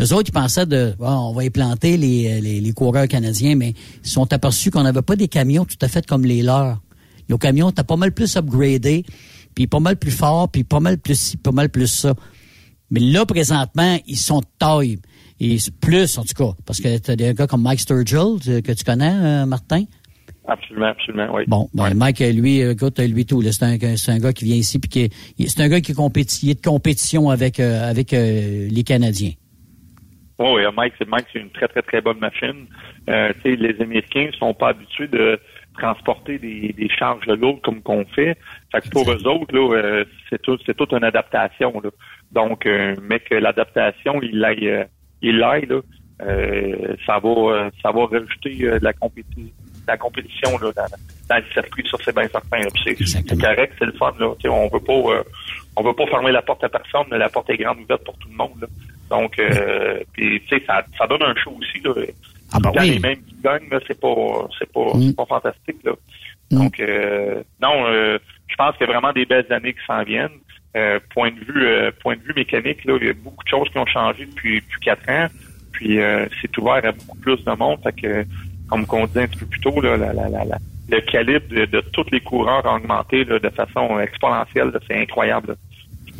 eux 0.00 0.12
autres, 0.12 0.28
ils 0.28 0.32
pensaient 0.32 0.66
de, 0.66 0.94
on 1.00 1.32
va 1.32 1.42
implanter 1.42 1.96
les, 1.96 2.40
les, 2.40 2.60
les, 2.60 2.72
coureurs 2.72 3.08
canadiens, 3.08 3.56
mais 3.56 3.74
ils 4.04 4.10
sont 4.10 4.30
aperçus 4.32 4.70
qu'on 4.70 4.82
n'avait 4.82 5.02
pas 5.02 5.16
des 5.16 5.26
camions 5.26 5.64
tout 5.64 5.78
à 5.80 5.88
fait 5.88 6.06
comme 6.06 6.24
les 6.24 6.42
leurs. 6.42 6.80
Nos 7.28 7.38
camions 7.38 7.70
étaient 7.70 7.82
pas 7.82 7.96
mal 7.96 8.12
plus 8.12 8.36
upgradés, 8.36 9.04
puis 9.54 9.66
pas 9.66 9.80
mal 9.80 9.96
plus 9.96 10.10
forts, 10.10 10.48
puis 10.50 10.64
pas 10.64 10.80
mal 10.80 10.98
plus 10.98 11.18
ci, 11.18 11.36
pas 11.38 11.50
mal 11.50 11.70
plus 11.70 11.88
ça. 11.88 12.14
Mais 12.90 13.00
là, 13.00 13.26
présentement, 13.26 13.98
ils 14.06 14.18
sont 14.18 14.40
de 14.40 14.46
taille. 14.58 14.98
Et 15.40 15.58
plus, 15.80 16.18
en 16.18 16.22
tout 16.22 16.34
cas, 16.34 16.54
parce 16.64 16.80
que 16.80 16.98
tu 16.98 17.10
as 17.10 17.16
des 17.16 17.34
gars 17.34 17.46
comme 17.46 17.62
Mike 17.62 17.80
Sturgill, 17.80 18.62
que 18.62 18.72
tu 18.72 18.84
connais, 18.84 19.12
euh, 19.12 19.46
Martin, 19.46 19.84
Absolument, 20.48 20.86
absolument, 20.86 21.28
oui. 21.34 21.42
Bon, 21.48 21.68
ben, 21.74 21.94
Mike, 21.94 22.20
lui, 22.20 22.60
écoute, 22.60 23.00
lui 23.00 23.26
tout, 23.26 23.42
c'est 23.42 23.64
un, 23.64 23.74
un, 24.14 24.18
gars 24.18 24.32
qui 24.32 24.44
vient 24.44 24.56
ici 24.56 24.78
puis 24.78 24.88
qui 24.88 25.46
c'est 25.48 25.60
un 25.60 25.68
gars 25.68 25.80
qui 25.80 25.92
est, 25.92 26.54
de 26.54 26.60
compétition 26.62 27.30
avec 27.30 27.58
euh, 27.58 27.90
avec 27.90 28.12
euh, 28.12 28.68
les 28.70 28.84
Canadiens. 28.84 29.32
Oh, 30.38 30.54
oui, 30.56 30.62
Mike, 30.76 30.94
c'est 30.98 31.08
Mike, 31.08 31.26
c'est 31.32 31.40
une 31.40 31.50
très 31.50 31.66
très 31.66 31.82
très 31.82 32.00
bonne 32.00 32.18
machine. 32.18 32.66
Euh, 33.08 33.32
les 33.44 33.80
Américains 33.80 34.30
sont 34.38 34.54
pas 34.54 34.68
habitués 34.68 35.08
de 35.08 35.40
transporter 35.78 36.38
des, 36.38 36.72
des 36.72 36.88
charges 36.90 37.26
lourdes 37.26 37.60
comme 37.62 37.82
qu'on 37.82 38.04
fait. 38.04 38.38
Fait 38.70 38.82
que 38.82 38.88
pour 38.90 39.10
eux 39.10 39.26
autres, 39.26 39.52
là, 39.52 39.76
euh, 39.76 40.04
c'est 40.30 40.40
tout, 40.42 40.58
c'est 40.64 40.76
toute 40.76 40.92
une 40.92 41.04
adaptation. 41.04 41.80
Là. 41.82 41.90
Donc, 42.30 42.68
mais 43.02 43.20
que 43.20 43.34
l'adaptation, 43.34 44.20
il 44.22 44.38
l'aille, 44.38 44.86
il 45.22 45.38
l'aille, 45.38 45.66
là, 45.66 45.80
ça 47.06 47.18
va, 47.18 47.70
ça 47.82 47.90
va 47.90 48.06
rajouter 48.06 48.56
de 48.58 48.84
la 48.84 48.92
compétition 48.92 49.52
la 49.86 49.96
compétition 49.96 50.58
là, 50.58 50.72
dans, 51.28 51.36
le 51.36 51.52
circuit, 51.52 51.86
ça 51.90 51.96
c'est 52.04 52.14
bien 52.14 52.28
certain. 52.28 52.62
C'est 52.84 53.40
correct, 53.40 53.74
c'est 53.78 53.84
le 53.84 53.92
fun. 53.92 54.12
Là. 54.18 54.32
on 54.50 54.68
veut 54.68 54.80
pas 54.80 54.92
euh, 54.92 55.22
on 55.76 55.82
veut 55.82 55.92
pas 55.92 56.06
fermer 56.06 56.32
la 56.32 56.42
porte 56.42 56.64
à 56.64 56.68
personne, 56.68 57.06
mais 57.10 57.18
la 57.18 57.28
porte 57.28 57.50
est 57.50 57.56
grande 57.56 57.80
ouverte 57.80 58.04
pour 58.04 58.16
tout 58.18 58.28
le 58.28 58.36
monde. 58.36 58.60
Là. 58.60 58.66
Donc 59.10 59.38
euh, 59.38 60.00
sais, 60.48 60.62
ça, 60.66 60.82
ça 60.98 61.06
donne 61.06 61.22
un 61.22 61.34
show 61.36 61.56
aussi. 61.58 61.80
Là. 61.84 61.92
Ah 62.52 62.58
ben 62.60 62.72
oui. 62.76 62.90
les 62.90 62.98
mêmes 62.98 63.22
qui 63.22 63.36
gagnent, 63.42 63.68
c'est 63.86 64.00
pas 64.00 64.48
c'est 64.58 64.72
pas, 64.72 64.94
mm. 64.94 65.14
pas 65.14 65.26
fantastique. 65.26 65.82
Là. 65.84 65.92
Mm. 66.50 66.56
Donc 66.58 66.80
euh, 66.80 67.42
non, 67.60 67.86
euh, 67.86 68.18
je 68.46 68.54
pense 68.56 68.76
qu'il 68.76 68.86
y 68.86 68.90
a 68.90 68.92
vraiment 68.92 69.12
des 69.12 69.26
belles 69.26 69.52
années 69.52 69.74
qui 69.74 69.84
s'en 69.86 70.02
viennent. 70.02 70.38
Euh, 70.76 71.00
point 71.10 71.30
de 71.30 71.40
vue 71.40 71.66
euh, 71.66 71.90
point 72.00 72.16
de 72.16 72.20
vue 72.20 72.34
mécanique, 72.34 72.84
là, 72.84 72.98
il 73.00 73.06
y 73.06 73.10
a 73.10 73.14
beaucoup 73.14 73.42
de 73.44 73.48
choses 73.48 73.68
qui 73.70 73.78
ont 73.78 73.86
changé 73.86 74.26
depuis, 74.26 74.60
depuis 74.60 74.80
quatre 74.80 75.08
ans. 75.08 75.26
Puis 75.72 75.98
c'est 76.40 76.56
ouvert 76.56 76.82
à 76.82 76.92
beaucoup 76.92 77.18
plus 77.18 77.44
de 77.44 77.52
monde. 77.52 77.78
Fait 77.82 77.92
que 77.92 78.24
comme 78.68 78.84
on 78.90 79.06
disait 79.06 79.22
un 79.22 79.28
petit 79.28 79.38
peu 79.38 79.46
plus 79.46 79.60
tôt, 79.60 79.80
là, 79.80 79.96
le 80.88 81.00
calibre 81.00 81.46
de, 81.48 81.80
tous 81.92 82.06
les 82.12 82.20
coureurs 82.20 82.64
a 82.66 82.76
augmenté 82.76 83.24
de 83.24 83.50
façon 83.50 83.98
exponentielle. 84.00 84.72
C'est 84.86 85.00
incroyable. 85.00 85.56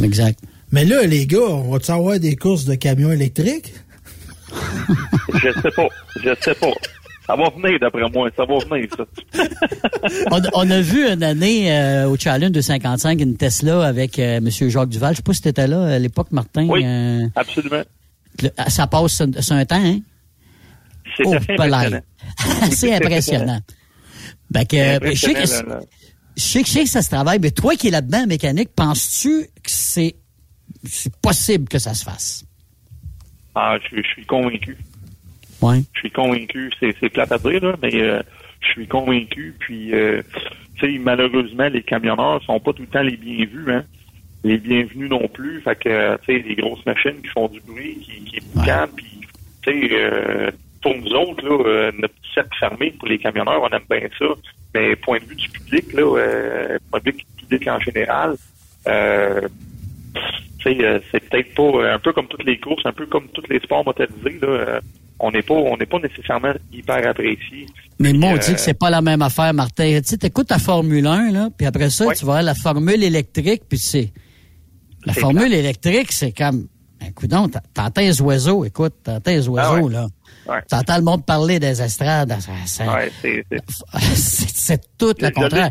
Exact. 0.03 0.39
Mais 0.73 0.85
là, 0.85 1.03
les 1.05 1.27
gars, 1.27 1.39
on 1.39 1.71
va-tu 1.71 1.91
avoir 1.91 2.19
des 2.19 2.37
courses 2.37 2.65
de 2.65 2.75
camions 2.75 3.13
électriques? 3.13 3.73
je 5.35 5.51
sais 5.61 5.71
pas. 5.71 5.89
Je 6.23 6.35
sais 6.41 6.55
pas. 6.55 6.73
Ça 7.27 7.35
va 7.35 7.51
venir, 7.51 7.79
d'après 7.81 8.09
moi. 8.13 8.31
Ça 8.37 8.45
va 8.45 8.59
venir, 8.59 8.89
ça. 8.97 9.05
on, 10.55 10.71
a 10.71 10.81
vu 10.81 11.09
une 11.09 11.23
année 11.23 11.73
euh, 11.73 12.09
au 12.09 12.17
Challenge 12.17 12.53
de 12.53 12.61
55 12.61 13.21
une 13.21 13.37
Tesla 13.37 13.85
avec 13.85 14.19
euh, 14.19 14.37
M. 14.37 14.49
Jacques 14.51 14.89
Duval. 14.89 15.13
Je 15.13 15.17
sais 15.17 15.23
pas 15.23 15.33
si 15.33 15.43
tu 15.43 15.49
étais 15.49 15.67
là 15.67 15.85
à 15.85 15.99
l'époque, 15.99 16.29
Martin. 16.31 16.69
Oui, 16.69 16.85
euh, 16.85 17.27
absolument. 17.35 17.83
ça 18.69 18.87
passe 18.87 19.23
sur, 19.41 19.57
un 19.57 19.65
temps, 19.65 19.83
hein? 19.83 19.99
C'est 21.17 21.27
oh, 21.27 21.35
impressionnant. 21.35 22.01
C'est 22.71 22.95
impressionnant. 22.95 23.61
Ben 24.51 24.65
que, 24.65 24.77
je, 24.77 25.15
sais 25.15 25.35
que, 25.35 25.41
je, 25.41 26.43
sais 26.63 26.63
que, 26.63 26.89
ça 26.89 27.03
se 27.03 27.11
travaille, 27.11 27.39
mais 27.41 27.51
toi 27.51 27.75
qui 27.75 27.89
es 27.89 27.91
là-dedans, 27.91 28.27
mécanique, 28.27 28.71
penses-tu 28.77 29.47
que 29.63 29.71
c'est 29.71 30.15
possible 31.21 31.69
que 31.69 31.79
ça 31.79 31.95
se 31.95 32.05
fasse? 32.05 32.45
Ah, 33.55 33.77
je 33.91 34.03
suis 34.03 34.25
convaincu. 34.25 34.77
Je 35.63 35.99
suis 35.99 36.11
convaincu. 36.11 36.71
C'est 36.79 37.09
plate 37.09 37.33
à 37.33 37.39
dire, 37.39 37.65
là, 37.65 37.75
mais 37.83 37.95
euh, 37.95 38.23
je 38.61 38.67
suis 38.69 38.87
convaincu. 38.87 39.55
Puis, 39.59 39.95
euh, 39.95 40.23
tu 40.77 40.93
sais, 40.93 40.99
malheureusement, 40.99 41.69
les 41.69 41.83
camionneurs 41.83 42.43
sont 42.45 42.61
pas 42.61 42.73
tout 42.73 42.83
le 42.83 42.89
temps 42.89 43.03
les 43.03 43.17
bienvenus, 43.17 43.69
hein. 43.69 43.85
Les 44.45 44.59
bienvenus 44.59 45.11
non 45.11 45.27
plus. 45.29 45.61
Fait 45.63 45.77
que, 45.77 46.17
tu 46.19 46.25
sais, 46.27 46.45
les 46.47 46.55
grosses 46.55 46.85
machines 46.87 47.21
qui 47.21 47.29
font 47.29 47.49
du 47.49 47.61
bruit, 47.61 47.99
qui, 48.01 48.25
qui 48.25 48.41
boucanent, 48.55 48.91
puis, 48.95 49.21
tu 49.63 49.73
sais, 49.73 49.89
euh, 49.93 50.51
pour 50.87 50.97
nous 50.97 51.13
autres, 51.15 51.45
là, 51.45 51.91
notre 51.99 52.15
cercle 52.33 52.57
fermé 52.61 52.93
pour 52.93 53.09
les 53.09 53.19
camionneurs, 53.19 53.61
on 53.61 53.69
aime 53.69 53.83
bien 53.91 54.09
ça. 54.19 54.27
Mais 54.73 54.95
point 54.95 55.19
de 55.19 55.25
vue 55.25 55.35
du 55.35 55.49
public, 55.49 55.93
là, 55.95 56.03
euh, 56.03 56.79
public, 56.93 57.27
public 57.39 57.69
en 57.69 57.81
général, 57.81 58.37
euh, 58.87 59.49
c'est 60.63 61.21
peut-être 61.29 61.55
pas 61.55 61.93
un 61.95 61.99
peu 61.99 62.13
comme 62.13 62.29
toutes 62.29 62.45
les 62.45 62.59
courses, 62.59 62.85
un 62.85 62.93
peu 62.93 63.07
comme 63.07 63.27
tous 63.29 63.43
les 63.51 63.59
sports 63.61 63.85
motorisés. 63.85 64.39
Là, 64.41 64.81
on 65.19 65.31
n'est 65.33 65.43
pas 65.43 65.55
on 65.55 65.77
n'est 65.77 65.87
pas 65.87 65.99
nécessairement 65.99 66.53
hyper 66.73 67.09
apprécié. 67.09 67.67
Mais 67.99 68.13
moi, 68.13 68.31
on 68.35 68.37
dit 68.37 68.53
que 68.53 68.61
c'est 68.61 68.79
pas 68.79 68.91
la 68.91 69.01
même 69.01 69.23
affaire, 69.23 69.55
Martin. 69.55 70.01
Tu 70.07 70.15
écoutes 70.25 70.49
ta 70.49 70.59
Formule 70.59 71.07
1, 71.07 71.33
là, 71.33 71.49
puis 71.57 71.67
après 71.67 71.91
ça, 71.91 72.13
tu 72.15 72.25
vas 72.25 72.43
la 72.43 72.55
formule 72.55 73.03
électrique, 73.03 73.63
puis 73.69 73.79
c'est. 73.79 74.13
La 75.05 75.15
formule 75.15 75.53
électrique, 75.53 76.13
c'est 76.13 76.33
comme. 76.33 76.69
Un 77.01 77.11
coup 77.11 77.27
t'entends 77.27 78.01
les 78.01 78.23
oiseaux, 78.23 78.65
écoute, 78.65 78.95
t'entends 79.03 79.31
les 79.31 79.49
ah 79.49 79.51
oiseaux, 79.51 79.89
là. 79.89 80.07
Ouais. 80.49 80.63
T'entends 80.69 80.97
le 80.97 81.03
monde 81.03 81.25
parler 81.25 81.59
des 81.59 81.83
estrades. 81.83 82.35
c'est 84.15 84.81
tout 84.99 85.15
le 85.19 85.31
contraire. 85.31 85.71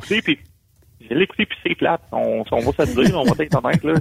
J'ai 1.07 1.15
l'écouté, 1.15 1.45
puis 1.45 1.57
c'est 1.63 1.75
plate. 1.75 2.01
On, 2.11 2.43
on 2.51 2.71
va 2.71 2.85
se 2.85 3.01
dire, 3.01 3.15
on 3.19 3.23
va 3.23 3.43
être 3.43 3.63
honnête, 3.63 3.83
là. 3.83 3.93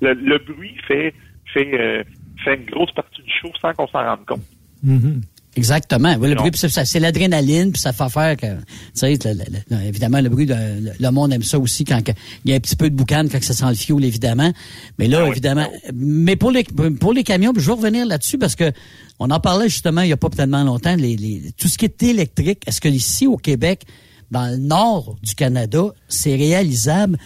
Le, 0.00 0.12
le, 0.12 0.38
bruit 0.38 0.76
fait, 0.86 1.14
fait, 1.52 1.72
euh, 1.74 2.04
fait 2.44 2.56
une 2.56 2.66
grosse 2.66 2.92
partie 2.92 3.22
du 3.22 3.30
show 3.40 3.50
sans 3.60 3.72
qu'on 3.72 3.86
s'en 3.88 4.04
rende 4.04 4.26
compte. 4.26 4.42
Mm-hmm. 4.84 5.22
Exactement. 5.56 6.14
le 6.16 6.34
bruit, 6.34 6.50
c'est 6.54 7.00
l'adrénaline, 7.00 7.72
puis 7.72 7.80
ça 7.80 7.92
fait 7.92 8.10
faire 8.10 8.36
que, 8.36 8.46
tu 8.46 8.64
sais, 8.94 9.18
évidemment, 9.84 10.20
le 10.20 10.28
bruit, 10.28 10.46
le, 10.46 11.10
monde 11.10 11.32
aime 11.32 11.42
ça 11.42 11.58
aussi 11.58 11.84
quand 11.84 12.00
il 12.44 12.50
y 12.50 12.52
a 12.52 12.56
un 12.56 12.60
petit 12.60 12.76
peu 12.76 12.90
de 12.90 12.94
boucan, 12.94 13.24
quand 13.30 13.42
ça 13.42 13.54
sent 13.54 13.68
le 13.68 13.74
fioul, 13.74 14.04
évidemment. 14.04 14.52
Mais 14.98 15.08
là, 15.08 15.22
ah 15.24 15.28
évidemment, 15.28 15.66
mais 15.94 16.36
pour 16.36 16.50
les 16.50 16.64
pour 16.64 17.14
les 17.14 17.24
camions, 17.24 17.52
je 17.56 17.66
vais 17.66 17.72
revenir 17.72 18.04
là-dessus 18.04 18.36
parce 18.36 18.54
que 18.54 18.70
on 19.18 19.30
en 19.30 19.40
parlait 19.40 19.70
justement 19.70 20.02
il 20.02 20.10
y 20.10 20.12
a 20.12 20.18
pas 20.18 20.28
tellement 20.28 20.62
longtemps, 20.62 20.94
les, 20.94 21.52
tout 21.56 21.68
ce 21.68 21.78
qui 21.78 21.86
est 21.86 22.02
électrique. 22.02 22.62
Est-ce 22.66 22.80
que 22.80 22.88
ici 22.88 23.26
au 23.26 23.38
Québec, 23.38 23.84
dans 24.30 24.50
le 24.50 24.58
nord 24.58 25.16
du 25.22 25.34
Canada, 25.34 25.84
c'est 26.08 26.36
réalisable 26.36 27.18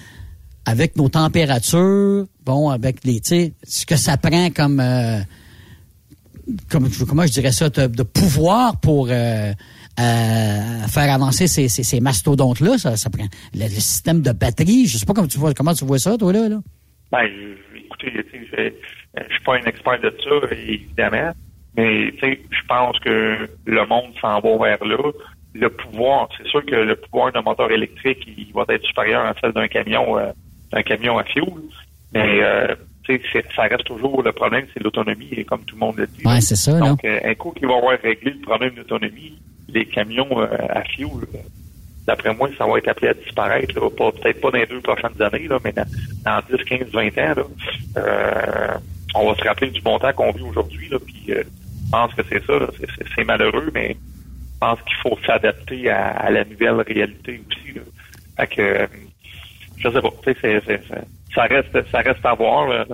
avec 0.67 0.97
nos 0.97 1.09
températures, 1.09 2.27
bon, 2.45 2.71
avec 2.71 3.05
les, 3.05 3.21
tu 3.21 3.29
sais, 3.29 3.53
ce 3.67 3.87
que 3.87 3.97
ça 3.97 4.17
prend 4.17 4.51
comme 4.51 4.79
euh, 4.79 5.21
comme, 6.71 6.89
comment 7.09 7.27
je 7.27 7.33
dirais 7.33 7.53
ça, 7.53 7.69
de, 7.69 8.03
pouvoir 8.03 8.81
pour 8.81 9.09
euh, 9.11 9.53
euh, 10.01 10.87
faire 10.89 11.13
avancer 11.13 11.47
ces, 11.47 11.69
ces, 11.69 12.01
mastodontes-là. 12.01 12.79
Ça, 12.79 12.97
ça 12.97 13.11
prend 13.11 13.27
le, 13.55 13.69
système 13.69 14.23
de 14.23 14.33
batterie. 14.33 14.87
Je 14.87 14.99
sais 14.99 15.07
pas 15.07 15.15
comment 15.15 15.29
tu 15.29 15.39
vois, 15.39 15.55
comment 15.55 15.75
tu 15.75 15.85
vois 15.85 15.99
ça, 15.99 16.17
toi, 16.17 16.33
là. 16.33 16.49
là? 16.49 16.59
Ben, 17.13 17.27
écoutez, 17.77 18.13
je, 18.15 18.71
je 19.17 19.33
suis 19.33 19.45
pas 19.45 19.57
un 19.57 19.63
expert 19.63 20.01
de 20.01 20.15
ça, 20.23 20.55
évidemment. 20.55 21.33
Mais 21.77 22.13
je 22.21 22.67
pense 22.69 22.99
que 23.01 23.49
le 23.67 23.87
monde 23.87 24.13
s'en 24.21 24.41
va 24.41 24.57
vers 24.59 24.85
là. 24.85 25.13
Le 25.55 25.69
pouvoir, 25.69 26.29
c'est 26.37 26.47
sûr 26.49 26.65
que 26.65 26.77
le 26.77 26.97
pouvoir 26.97 27.33
d'un 27.33 27.43
moteur 27.43 27.71
électrique, 27.71 28.25
il 28.27 28.53
va 28.53 28.65
être 28.69 28.85
supérieur 28.85 29.25
à 29.25 29.35
celle 29.41 29.53
d'un 29.53 29.69
camion, 29.69 30.19
euh, 30.19 30.31
d'un 30.73 30.83
camion 30.83 31.19
à 31.19 31.25
fioul. 31.25 31.63
Mais 32.13 32.41
ça 33.55 33.63
reste 33.63 33.85
toujours 33.85 34.23
le 34.23 34.33
problème, 34.33 34.67
c'est 34.73 34.83
l'autonomie, 34.83 35.45
comme 35.47 35.63
tout 35.65 35.75
le 35.77 35.81
monde 35.81 35.97
le 35.97 36.07
dit. 36.07 36.23
Oui, 36.25 36.41
c'est 36.43 36.57
ça. 36.57 36.79
Donc, 36.79 37.05
euh, 37.05 37.19
un 37.25 37.35
coup 37.35 37.53
qui 37.53 37.65
va 37.65 37.77
avoir 37.77 37.99
réglé 38.01 38.33
le 38.33 38.41
problème 38.41 38.75
d'autonomie, 38.75 39.39
les 39.69 39.87
camions 39.87 40.41
euh, 40.41 40.47
à 40.69 40.83
fioul, 40.83 41.27
d'après 42.07 42.35
moi, 42.35 42.49
ça 42.59 42.67
va 42.67 42.79
être 42.79 42.89
appelé 42.89 43.09
à 43.09 43.15
disparaître, 43.15 43.75
peut-être 43.75 44.41
pas 44.41 44.51
dans 44.51 44.59
les 44.59 44.67
deux 44.67 44.81
prochaines 44.81 45.21
années, 45.21 45.49
là, 45.49 45.59
mais 45.65 45.73
dans, 45.73 46.41
10, 46.51 46.65
15, 46.65 46.89
20 46.93 47.07
ans, 47.07 47.35
là, 47.37 47.45
euh, 47.97 48.79
on 49.15 49.31
va 49.31 49.37
se 49.37 49.45
rappeler 49.45 49.71
du 49.71 49.81
bon 49.81 49.99
temps 49.99 50.13
qu'on 50.13 50.33
vit 50.33 50.43
aujourd'hui, 50.43 50.91
puis 51.05 51.25
je 51.29 51.91
pense 51.91 52.15
que 52.15 52.23
c'est 52.29 52.45
ça, 52.47 52.55
c'est 53.17 53.25
malheureux, 53.25 53.71
mais 53.75 53.97
je 53.97 54.59
pense 54.61 54.79
qu'il 54.83 54.97
faut 55.03 55.19
s'adapter 55.27 55.91
à, 55.91 56.31
la 56.31 56.45
nouvelle 56.45 56.81
réalité 56.87 57.41
aussi. 57.49 57.75
Là. 57.75 57.83
Fait 58.37 58.55
que, 58.55 58.89
je 59.79 59.91
sais 59.91 60.01
pas, 60.01 60.11
c'est 60.25 61.20
ça 61.35 61.43
reste 61.45 61.91
ça 61.91 61.99
reste 61.99 62.25
à 62.25 62.35
voir. 62.35 62.87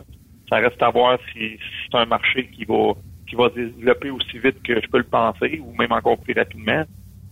Ça 0.49 0.57
reste 0.57 0.80
à 0.82 0.91
voir 0.91 1.18
si, 1.32 1.59
c'est 1.91 1.99
un 1.99 2.07
marché 2.07 2.49
qui 2.49 2.64
va 2.64 2.93
qui 3.28 3.34
va 3.34 3.49
développer 3.49 4.11
aussi 4.11 4.39
vite 4.39 4.62
que 4.62 4.80
je 4.80 4.87
peux 4.89 4.99
le 4.99 5.05
penser, 5.05 5.61
ou 5.64 5.74
même 5.76 5.93
encore 5.93 6.18
plus 6.18 6.34
rapidement. 6.34 6.84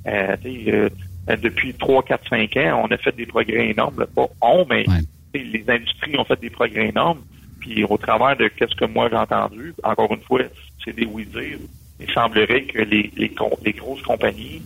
Euh, 0.07 0.36
euh, 0.44 0.88
depuis 1.36 1.72
3, 1.74 2.02
4, 2.02 2.28
5 2.28 2.57
ans, 2.57 2.82
on 2.84 2.92
a 2.92 2.96
fait 2.96 3.14
des 3.14 3.26
progrès 3.26 3.70
énormes. 3.70 4.05
Pas 4.14 4.26
on, 4.42 4.66
mais 4.68 4.84
les 5.32 5.64
industries 5.68 6.18
ont 6.18 6.24
fait 6.24 6.40
des 6.40 6.50
progrès 6.50 6.88
énormes. 6.88 7.20
Puis 7.61 7.84
au 7.84 7.96
travers 7.96 8.36
de 8.36 8.50
ce 8.59 8.74
que 8.74 8.84
moi 8.84 9.09
j'ai 9.09 9.16
entendu, 9.16 9.72
encore 9.82 10.12
une 10.12 10.20
fois, 10.20 10.42
c'est 10.84 10.94
des 10.94 11.07
oui-dire, 11.07 11.59
il 12.00 12.11
semblerait 12.11 12.64
que 12.64 12.78
les, 12.78 13.11
les, 13.16 13.32
les 13.64 13.72
grosses 13.72 14.02
compagnies 14.02 14.62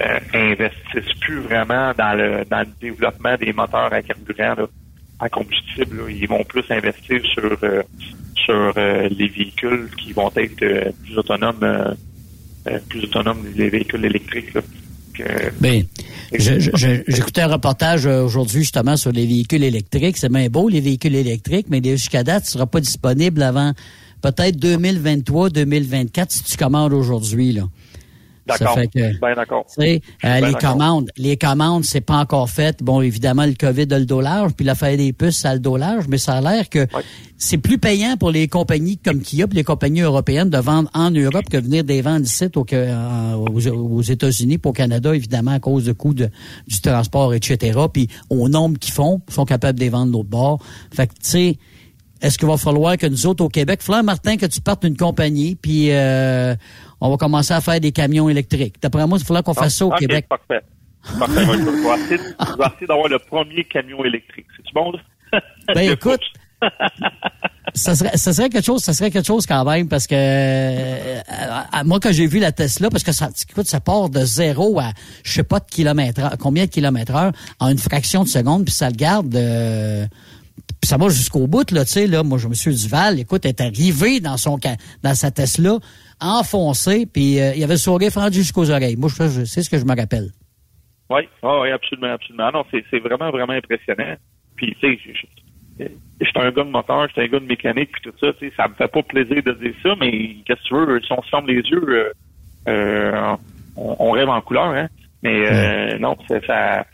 euh, 0.00 0.18
investissent 0.34 1.18
plus 1.20 1.38
vraiment 1.38 1.92
dans 1.96 2.18
le, 2.18 2.44
dans 2.44 2.60
le 2.60 2.68
développement 2.80 3.36
des 3.36 3.52
moteurs 3.52 3.92
à 3.92 4.02
carburant. 4.02 4.54
Là 4.58 4.66
à 5.20 5.28
combustible. 5.28 6.04
Ils 6.10 6.28
vont 6.28 6.44
plus 6.44 6.64
investir 6.70 7.20
sur 7.24 7.56
euh, 7.62 7.82
sur 8.34 8.72
euh, 8.76 9.08
les 9.08 9.28
véhicules 9.28 9.88
qui 9.96 10.12
vont 10.12 10.30
être 10.36 10.62
euh, 10.62 10.90
plus 11.02 11.16
autonomes, 11.18 11.96
plus 12.88 13.04
autonomes 13.04 13.44
les 13.56 13.70
véhicules 13.70 14.04
électriques. 14.04 14.50
Bien, 15.60 15.82
j'écoutais 16.32 17.42
un 17.42 17.46
reportage 17.46 18.06
aujourd'hui 18.06 18.60
justement 18.60 18.96
sur 18.96 19.12
les 19.12 19.26
véhicules 19.26 19.62
électriques. 19.62 20.16
C'est 20.16 20.32
bien 20.32 20.48
beau 20.48 20.68
les 20.68 20.80
véhicules 20.80 21.14
électriques, 21.14 21.66
mais 21.70 21.80
jusqu'à 21.84 22.24
date, 22.24 22.44
ne 22.44 22.48
sera 22.48 22.66
pas 22.66 22.80
disponible 22.80 23.42
avant 23.42 23.72
peut-être 24.22 24.56
2023-2024 24.56 26.26
si 26.30 26.44
tu 26.44 26.56
commandes 26.56 26.94
aujourd'hui 26.94 27.52
là. 27.52 27.64
D'accord. 28.46 28.76
Ben 29.20 29.34
d'accord. 29.34 29.66
Euh, 29.78 29.98
les 30.22 30.54
commandes, 30.54 31.10
les 31.16 31.36
commandes, 31.38 31.84
c'est 31.84 32.02
pas 32.02 32.18
encore 32.18 32.50
fait. 32.50 32.82
Bon, 32.82 33.00
évidemment, 33.00 33.46
le 33.46 33.54
COVID 33.54 33.86
a 33.90 33.98
le 33.98 34.04
dollar, 34.04 34.52
puis 34.52 34.66
l'affaire 34.66 34.96
des 34.98 35.12
puces, 35.14 35.38
ça 35.38 35.50
a 35.50 35.54
le 35.54 35.60
dollar, 35.60 36.02
mais 36.08 36.18
ça 36.18 36.34
a 36.34 36.40
l'air 36.40 36.68
que 36.68 36.86
c'est 37.38 37.58
plus 37.58 37.78
payant 37.78 38.16
pour 38.18 38.30
les 38.30 38.46
compagnies 38.48 38.98
comme 38.98 39.20
Kia, 39.20 39.46
puis 39.46 39.56
les 39.56 39.64
compagnies 39.64 40.02
européennes 40.02 40.50
de 40.50 40.58
vendre 40.58 40.90
en 40.92 41.10
Europe 41.10 41.48
que 41.50 41.56
venir 41.56 41.84
des 41.84 42.02
ventes 42.02 42.26
ici 42.26 42.46
au, 42.54 42.64
aux, 42.64 44.02
États-Unis, 44.02 44.58
pour 44.58 44.70
au 44.70 44.74
Canada, 44.74 45.14
évidemment, 45.14 45.52
à 45.52 45.60
cause 45.60 45.84
du 45.84 45.94
coût 45.94 46.14
de, 46.14 46.28
du 46.66 46.80
transport, 46.80 47.32
etc. 47.32 47.78
Puis 47.92 48.08
au 48.28 48.48
nombre 48.48 48.78
qu'ils 48.78 48.92
font, 48.92 49.22
ils 49.28 49.34
sont 49.34 49.44
capables 49.46 49.78
de 49.78 49.84
les 49.84 49.90
vendre 49.90 50.12
l'autre 50.12 50.28
bord. 50.28 50.58
Fait 50.92 51.06
que, 51.06 51.14
tu 51.14 51.20
sais, 51.22 51.58
est-ce 52.24 52.38
qu'il 52.38 52.48
va 52.48 52.56
falloir 52.56 52.96
que 52.96 53.06
nous 53.06 53.26
autres 53.26 53.44
au 53.44 53.48
Québec, 53.50 53.82
Fleur 53.82 54.02
Martin, 54.02 54.36
que 54.36 54.46
tu 54.46 54.62
partes 54.62 54.84
d'une 54.84 54.96
compagnie, 54.96 55.56
puis 55.56 55.90
euh, 55.90 56.54
on 57.04 57.10
va 57.10 57.18
commencer 57.18 57.52
à 57.52 57.60
faire 57.60 57.80
des 57.80 57.92
camions 57.92 58.30
électriques. 58.30 58.76
D'après 58.80 59.06
moi, 59.06 59.18
il 59.20 59.24
faudra 59.26 59.42
qu'on 59.42 59.52
fasse 59.52 59.76
ça 59.76 59.84
au 59.84 59.90
Québec. 59.90 60.26
Parfait. 60.26 60.62
Parfait. 61.18 61.44
je, 61.44 62.08
vais 62.08 62.14
essayer, 62.16 62.86
d'avoir 62.88 63.08
le 63.08 63.18
premier 63.18 63.62
camion 63.64 64.02
électrique. 64.06 64.46
C'est-tu 64.56 64.72
bon, 64.72 64.90
là? 64.90 65.40
Ben, 65.74 65.90
écoute. 65.92 66.22
ça 67.74 67.94
serait, 67.94 68.16
ça 68.16 68.32
serait 68.32 68.48
quelque 68.48 68.64
chose, 68.64 68.82
ça 68.82 68.94
serait 68.94 69.10
quelque 69.10 69.26
chose 69.26 69.44
quand 69.44 69.66
même 69.66 69.86
parce 69.86 70.06
que 70.06 70.14
euh, 70.14 71.20
moi 71.84 72.00
quand 72.00 72.10
j'ai 72.10 72.26
vu 72.26 72.38
la 72.38 72.52
Tesla, 72.52 72.88
parce 72.88 73.02
que 73.02 73.12
ça, 73.12 73.28
écoute, 73.50 73.66
ça 73.66 73.80
part 73.80 74.08
de 74.08 74.24
zéro 74.24 74.80
à 74.80 74.92
je 75.24 75.32
sais 75.32 75.42
pas 75.42 75.60
de 75.60 75.66
kilomètres 75.66 76.22
heure, 76.22 76.38
combien 76.38 76.64
de 76.64 76.70
kilomètres 76.70 77.14
heure 77.14 77.32
en 77.60 77.68
une 77.68 77.76
fraction 77.76 78.24
de 78.24 78.28
seconde, 78.28 78.64
puis 78.64 78.72
ça 78.72 78.88
le 78.88 78.96
garde. 78.96 79.36
Euh, 79.36 80.06
puis 80.80 80.88
ça 80.88 80.96
va 80.96 81.10
jusqu'au 81.10 81.46
bout, 81.46 81.70
là, 81.70 81.84
tu 81.84 81.92
sais, 81.92 82.06
là. 82.06 82.22
Moi, 82.22 82.38
je, 82.38 82.46
M. 82.46 82.74
Duval, 82.74 83.20
écoute, 83.20 83.44
est 83.44 83.60
arrivé 83.60 84.20
dans 84.20 84.38
son 84.38 84.58
dans 85.02 85.14
sa 85.14 85.30
Tesla 85.30 85.78
enfoncé, 86.24 87.06
puis 87.06 87.40
euh, 87.40 87.52
il 87.54 87.60
y 87.60 87.64
avait 87.64 87.74
le 87.74 87.78
sourire 87.78 88.10
fendu 88.10 88.38
jusqu'aux 88.38 88.70
oreilles. 88.70 88.96
Moi, 88.96 89.08
je, 89.08 89.44
c'est 89.44 89.62
ce 89.62 89.70
que 89.70 89.78
je 89.78 89.84
me 89.84 89.94
rappelle. 89.96 90.30
Oui, 91.10 91.22
oh, 91.42 91.60
oui, 91.62 91.70
absolument, 91.70 92.14
absolument. 92.14 92.50
Non, 92.52 92.64
c'est 92.70 92.98
vraiment, 92.98 93.30
vraiment 93.30 93.52
impressionnant. 93.52 94.14
Puis, 94.56 94.74
tu 94.80 94.96
sais, 94.96 95.88
j'étais 96.20 96.40
un 96.40 96.50
gars 96.50 96.64
de 96.64 96.70
moteur, 96.70 97.08
j'étais 97.08 97.22
un 97.22 97.28
gars 97.28 97.40
de 97.40 97.46
mécanique, 97.46 97.90
puis 97.92 98.02
tout 98.02 98.18
ça, 98.20 98.32
tu 98.34 98.48
sais, 98.48 98.54
ça 98.56 98.68
me 98.68 98.74
fait 98.74 98.88
pas 98.88 99.02
plaisir 99.02 99.42
de 99.42 99.52
dire 99.52 99.74
ça, 99.82 99.94
mais 100.00 100.36
qu'est-ce 100.46 100.62
que 100.62 100.68
tu 100.68 100.74
veux, 100.74 101.00
si 101.00 101.12
on 101.12 101.22
se 101.22 101.28
ferme 101.28 101.46
les 101.46 101.60
yeux, 101.60 101.88
euh, 101.88 102.12
euh 102.68 103.36
on, 103.76 104.12
rêve 104.12 104.28
en 104.28 104.40
couleur, 104.40 104.68
hein. 104.68 104.86
Mais 105.24 105.50
euh, 105.50 105.98
non, 105.98 106.16
ça, 106.28 106.84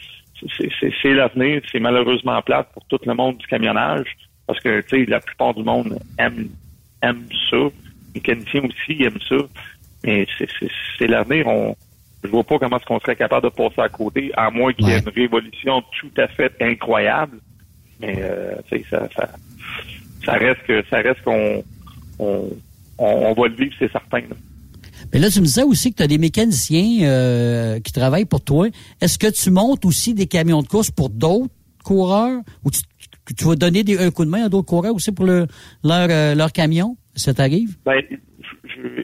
c'est 1.03 1.13
l'avenir, 1.13 1.61
c'est 1.71 1.81
malheureusement 1.81 2.41
plate 2.41 2.73
pour 2.73 2.87
tout 2.87 2.99
le 3.05 3.13
monde 3.13 3.37
du 3.37 3.47
camionnage, 3.47 4.07
parce 4.47 4.59
que, 4.61 4.81
tu 4.83 5.05
sais, 5.05 5.05
la 5.05 5.21
plupart 5.21 5.53
du 5.53 5.63
monde 5.63 5.99
aime, 6.19 6.49
aime 7.03 7.27
ça. 7.51 7.59
Les 8.15 8.21
mécaniciens 8.21 8.63
aussi 8.63 9.03
aiment 9.03 9.21
ça. 9.29 9.37
Mais 10.05 10.27
c'est 10.99 11.07
l'avenir, 11.07 11.47
on 11.47 11.77
je 12.23 12.29
vois 12.29 12.45
pas 12.45 12.59
comment 12.59 12.77
est-ce 12.77 12.85
qu'on 12.85 13.01
serait 13.01 13.17
capable 13.17 13.45
de 13.45 13.49
passer 13.49 13.81
à 13.81 13.89
côté, 13.89 14.31
à 14.37 14.51
moins 14.51 14.73
qu'il 14.73 14.87
y 14.89 14.91
ait 14.91 14.99
une 14.99 15.09
révolution 15.09 15.83
tout 15.99 16.11
à 16.19 16.29
fait 16.29 16.53
incroyable. 16.61 17.39
Mais 17.99 18.15
euh, 18.19 18.55
ça, 18.91 19.09
ça, 19.17 19.29
ça 20.25 20.33
reste 20.33 20.63
que 20.67 20.85
ça 20.91 20.99
reste 20.99 21.23
qu'on 21.23 21.63
on, 22.19 22.51
on, 22.99 23.33
va 23.33 23.49
le 23.49 23.55
vivre, 23.55 23.75
c'est 23.79 23.91
certain. 23.91 24.21
Mais 25.13 25.19
là, 25.19 25.31
tu 25.31 25.41
me 25.41 25.47
disais 25.47 25.63
aussi 25.63 25.93
que 25.93 25.97
tu 25.97 26.03
as 26.03 26.07
des 26.07 26.19
mécaniciens 26.19 27.09
euh, 27.09 27.81
qui 27.81 27.93
travaillent 27.93 28.27
pour 28.27 28.43
toi. 28.43 28.69
Est-ce 29.01 29.19
que 29.19 29.29
tu 29.29 29.51
montes 29.51 29.85
aussi 29.87 30.13
des 30.13 30.27
camions 30.27 30.63
de 30.63 30.69
course 30.69 30.91
pour 30.91 31.09
d'autres 31.09 31.53
coureurs? 31.85 32.43
Ou 32.65 32.71
tu, 32.71 32.81
tu 33.35 33.45
vas 33.45 33.57
donner 33.57 33.83
des, 33.83 33.99
un 33.99 34.11
coup 34.11 34.27
de 34.27 34.31
main 34.31 34.45
à 34.45 34.49
d'autres 34.51 34.69
coureurs 34.69 34.95
aussi 34.95 35.13
pour 35.13 35.25
le, 35.25 35.47
leur, 35.83 36.09
euh, 36.11 36.35
leur 36.35 36.53
camion? 36.53 36.97
Ça 37.15 37.35
t'arrive? 37.35 37.77
Ben, 37.85 38.03
je, 38.65 39.03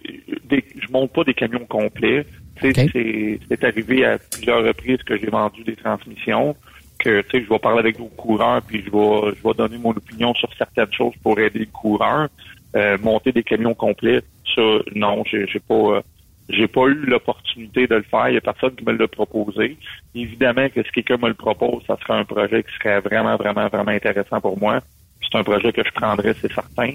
je, 0.50 0.60
je 0.76 0.92
monte 0.92 1.12
pas 1.12 1.24
des 1.24 1.34
camions 1.34 1.66
complets. 1.66 2.24
C'est 2.60 3.64
arrivé 3.64 4.04
à 4.04 4.18
plusieurs 4.18 4.64
reprises 4.64 5.02
que 5.02 5.16
j'ai 5.18 5.26
vendu 5.26 5.62
des 5.64 5.76
transmissions, 5.76 6.56
que 6.98 7.22
je 7.32 7.48
vais 7.48 7.58
parler 7.58 7.80
avec 7.80 7.98
vos 7.98 8.08
coureurs, 8.08 8.62
puis 8.62 8.82
je 8.84 8.90
vais, 8.90 9.34
je 9.36 9.46
vais 9.46 9.54
donner 9.54 9.78
mon 9.78 9.90
opinion 9.90 10.34
sur 10.34 10.52
certaines 10.56 10.92
choses 10.92 11.14
pour 11.22 11.38
aider 11.38 11.60
le 11.60 11.66
coureur. 11.66 12.28
Euh, 12.74 12.98
monter 12.98 13.32
des 13.32 13.42
camions 13.42 13.74
complets, 13.74 14.22
ça, 14.54 14.62
non, 14.94 15.22
j'ai 15.24 15.46
pas 15.60 15.74
euh, 15.74 16.00
j'ai 16.48 16.68
pas 16.68 16.86
eu 16.86 16.94
l'opportunité 16.94 17.86
de 17.86 17.96
le 17.96 18.02
faire. 18.02 18.28
Il 18.28 18.34
y 18.34 18.36
a 18.36 18.40
personne 18.40 18.74
qui 18.74 18.84
me 18.84 18.92
l'a 18.92 19.08
proposé. 19.08 19.76
Évidemment 20.14 20.68
que 20.68 20.82
si 20.82 20.90
quelqu'un 20.92 21.16
me 21.16 21.28
le 21.28 21.34
propose, 21.34 21.82
ça 21.86 21.96
serait 22.02 22.18
un 22.18 22.24
projet 22.24 22.62
qui 22.62 22.72
serait 22.76 23.00
vraiment, 23.00 23.36
vraiment, 23.36 23.66
vraiment 23.68 23.90
intéressant 23.92 24.40
pour 24.40 24.58
moi. 24.58 24.80
C'est 25.22 25.38
un 25.38 25.44
projet 25.44 25.72
que 25.72 25.82
je 25.84 25.90
prendrais, 25.92 26.34
c'est 26.40 26.52
certain. 26.52 26.92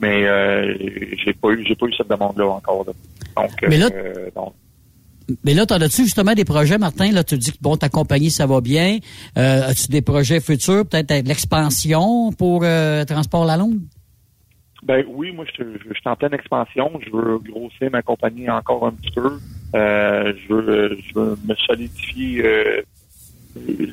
Mais 0.00 0.24
euh, 0.26 0.74
j'ai 1.24 1.32
pas 1.34 1.50
eu 1.50 1.64
j'ai 1.66 1.74
pas 1.74 1.86
eu 1.86 1.94
cette 1.94 2.08
demande-là 2.08 2.46
encore. 2.46 2.84
Donc, 2.84 3.50
Mais 3.68 3.76
là, 3.76 3.88
donc, 4.34 4.54
mais 5.44 5.54
là, 5.54 5.66
t'en 5.66 5.76
as-tu 5.76 6.04
justement 6.04 6.34
des 6.34 6.44
projets, 6.44 6.78
Martin? 6.78 7.12
Là, 7.12 7.24
tu 7.24 7.36
dis 7.36 7.52
que 7.52 7.58
bon, 7.60 7.76
ta 7.76 7.88
compagnie, 7.88 8.30
ça 8.30 8.46
va 8.46 8.60
bien. 8.60 8.98
Euh, 9.36 9.68
as-tu 9.68 9.90
des 9.90 10.02
projets 10.02 10.40
futurs, 10.40 10.86
peut-être 10.86 11.22
de 11.22 11.28
l'expansion 11.28 12.32
pour 12.32 12.62
euh, 12.64 13.04
Transport 13.04 13.44
La 13.44 13.56
Longue? 13.56 13.80
Ben 14.82 15.04
oui, 15.08 15.30
moi 15.32 15.44
je, 15.58 15.62
je, 15.62 15.92
suis 15.92 16.08
en 16.08 16.16
pleine 16.16 16.32
expansion. 16.32 16.90
Je 17.04 17.10
veux 17.10 17.38
grossir 17.38 17.90
ma 17.90 18.00
compagnie 18.00 18.48
encore 18.48 18.86
un 18.86 18.92
petit 18.92 19.10
peu. 19.10 19.38
Euh, 19.74 20.32
je, 20.48 20.54
veux, 20.54 20.98
je 21.06 21.14
veux 21.14 21.38
me 21.46 21.54
solidifier 21.54 22.44
euh, 22.44 22.82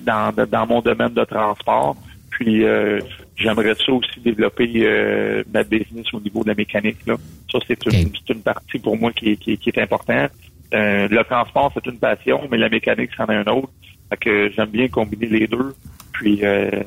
dans, 0.06 0.34
dans 0.50 0.66
mon 0.66 0.82
domaine 0.82 1.14
de 1.14 1.26
transport. 1.26 1.98
Puis 2.38 2.64
euh, 2.64 3.00
j'aimerais 3.36 3.74
ça 3.74 3.92
aussi 3.92 4.20
développer 4.20 4.70
euh, 4.76 5.44
ma 5.52 5.64
business 5.64 6.06
au 6.14 6.20
niveau 6.20 6.44
de 6.44 6.50
la 6.50 6.54
mécanique. 6.54 6.98
Là. 7.08 7.16
Ça, 7.52 7.58
c'est 7.68 7.84
une, 7.88 8.12
une 8.30 8.42
partie 8.44 8.78
pour 8.78 8.96
moi 8.96 9.12
qui, 9.12 9.36
qui, 9.38 9.58
qui 9.58 9.70
est 9.70 9.80
importante. 9.80 10.30
Euh, 10.72 11.08
le 11.08 11.24
transport, 11.24 11.72
c'est 11.74 11.88
une 11.88 11.98
passion, 11.98 12.48
mais 12.52 12.58
la 12.58 12.70
mécanique, 12.70 13.10
c'en 13.18 13.26
est 13.26 13.36
un 13.36 13.48
autre. 13.48 13.70
Fait 14.12 14.18
que 14.18 14.52
j'aime 14.52 14.70
bien 14.70 14.88
combiner 14.88 15.26
les 15.26 15.48
deux. 15.48 15.74
Puis, 16.14 16.42
euh, 16.44 16.84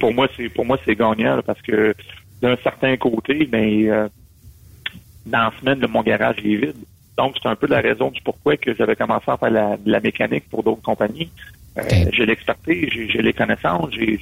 pour 0.00 0.14
moi, 0.14 0.28
c'est 0.34 0.48
pour 0.48 0.64
moi, 0.64 0.78
c'est 0.86 0.96
gagnant 0.96 1.42
parce 1.44 1.60
que 1.60 1.94
d'un 2.40 2.56
certain 2.62 2.96
côté, 2.96 3.46
mais 3.52 3.90
euh, 3.90 4.08
dans 5.26 5.50
la 5.50 5.52
semaine, 5.60 5.86
mon 5.90 6.02
garage 6.02 6.38
est 6.38 6.56
vide. 6.56 6.74
Donc, 7.18 7.36
c'est 7.42 7.50
un 7.50 7.56
peu 7.56 7.66
la 7.66 7.80
raison 7.80 8.10
du 8.10 8.22
pourquoi 8.22 8.56
que 8.56 8.74
j'avais 8.74 8.96
commencé 8.96 9.30
à 9.30 9.36
faire 9.36 9.50
la, 9.50 9.76
la 9.84 10.00
mécanique 10.00 10.48
pour 10.48 10.62
d'autres 10.62 10.82
compagnies. 10.82 11.30
Euh, 11.76 11.82
j'ai 12.12 12.24
l'expertise, 12.24 12.88
j'ai 12.90 13.20
les 13.20 13.34
connaissances, 13.34 13.90
j'ai 13.92 14.18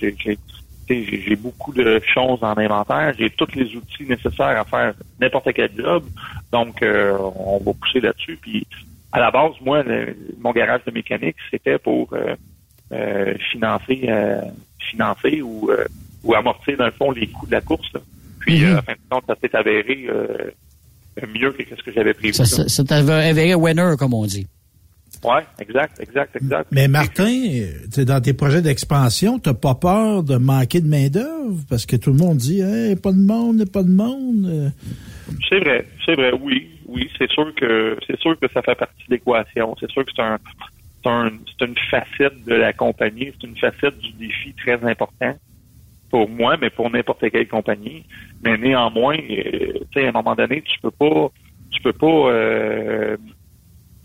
j'ai 0.89 1.37
beaucoup 1.37 1.72
de 1.72 2.01
choses 2.12 2.43
en 2.43 2.57
inventaire, 2.57 3.14
j'ai 3.18 3.30
tous 3.30 3.55
les 3.55 3.74
outils 3.76 4.05
nécessaires 4.07 4.59
à 4.61 4.64
faire 4.64 4.95
n'importe 5.20 5.53
quel 5.55 5.70
job. 5.76 6.05
Donc, 6.53 6.82
euh, 6.82 7.16
on 7.37 7.59
va 7.59 7.72
pousser 7.72 8.01
là-dessus. 8.01 8.39
Puis, 8.41 8.66
à 9.12 9.20
la 9.20 9.30
base, 9.30 9.53
moi, 9.61 9.82
mon 10.41 10.53
garage 10.53 10.82
de 10.87 10.91
mécanique, 10.91 11.37
c'était 11.51 11.78
pour 11.78 12.12
euh, 12.12 12.35
euh, 12.93 13.35
financer, 13.53 14.03
euh, 14.09 14.41
financer 14.91 15.41
ou, 15.41 15.70
ou 16.22 16.35
amortir, 16.35 16.76
dans 16.76 16.87
le 16.87 16.91
fond, 16.93 17.12
les 17.12 17.28
coûts 17.28 17.47
de 17.47 17.53
la 17.53 17.61
course. 17.61 17.93
Puis, 18.41 18.61
mm 18.61 18.64
-hmm. 18.64 18.85
fin 18.85 18.93
de 18.93 18.99
compte, 19.11 19.24
ça 19.26 19.37
s'est 19.41 19.57
avéré 19.57 20.09
mieux 21.35 21.53
que 21.53 21.76
ce 21.76 21.82
que 21.82 21.93
j'avais 21.93 22.14
prévu. 22.14 22.35
Ça 22.35 22.45
s'est 22.45 22.93
avéré 22.93 23.55
winner, 23.55 23.95
comme 23.99 24.14
on 24.14 24.26
dit. 24.26 24.47
Oui, 25.25 25.41
exact, 25.59 26.01
exact, 26.01 26.37
exact. 26.37 26.66
Mais 26.70 26.87
Martin, 26.87 27.33
dans 27.97 28.20
tes 28.20 28.35
projets 28.35 28.62
d'expansion, 28.62 29.39
tu 29.39 29.49
n'as 29.49 29.55
pas 29.55 29.75
peur 29.75 30.22
de 30.22 30.37
manquer 30.37 30.81
de 30.81 30.89
main-d'œuvre? 30.89 31.61
Parce 31.68 31.87
que 31.87 31.97
tout 31.97 32.11
le 32.11 32.18
monde 32.18 32.37
dit, 32.37 32.61
hey, 32.61 32.95
pas 32.97 33.12
de 33.12 33.20
monde, 33.20 33.64
pas 33.70 33.83
de 33.83 33.91
monde. 33.91 34.72
C'est 35.49 35.61
vrai, 35.61 35.87
c'est 36.05 36.14
vrai, 36.14 36.33
oui 36.41 36.75
oui, 36.87 37.11
c'est 37.18 37.31
sûr 37.31 37.53
que 37.55 37.97
c'est 38.07 38.18
sûr 38.20 38.39
que 38.39 38.47
ça 38.53 38.62
fait 38.62 38.75
partie 38.75 39.05
de 39.09 39.14
l'équation. 39.14 39.75
C'est 39.81 39.91
sûr 39.91 40.05
que 40.05 40.12
c'est 40.14 40.22
un, 40.22 40.39
c'est 41.05 41.64
une 41.64 41.77
facette 41.91 42.45
de 42.45 42.55
la 42.55 42.72
compagnie, 42.72 43.33
c'est 43.33 43.47
une 43.47 43.57
facette 43.57 43.99
du 43.99 44.12
défi 44.12 44.55
très 44.55 44.83
important 44.85 45.35
pour 46.11 46.29
moi, 46.29 46.57
mais 46.61 46.70
pour 46.70 46.91
n'importe 46.91 47.29
quelle 47.31 47.49
compagnie. 47.49 48.05
Mais 48.43 48.57
néanmoins, 48.57 49.16
euh, 49.16 49.72
tu 49.93 50.01
sais, 50.01 50.07
à 50.07 50.11
un 50.11 50.12
moment 50.12 50.35
donné, 50.35 50.62
tu 50.62 50.79
peux 50.81 50.91
pas, 50.91 51.31
tu 51.70 51.83
peux 51.83 51.93
pas 51.93 52.07
euh, 52.07 53.16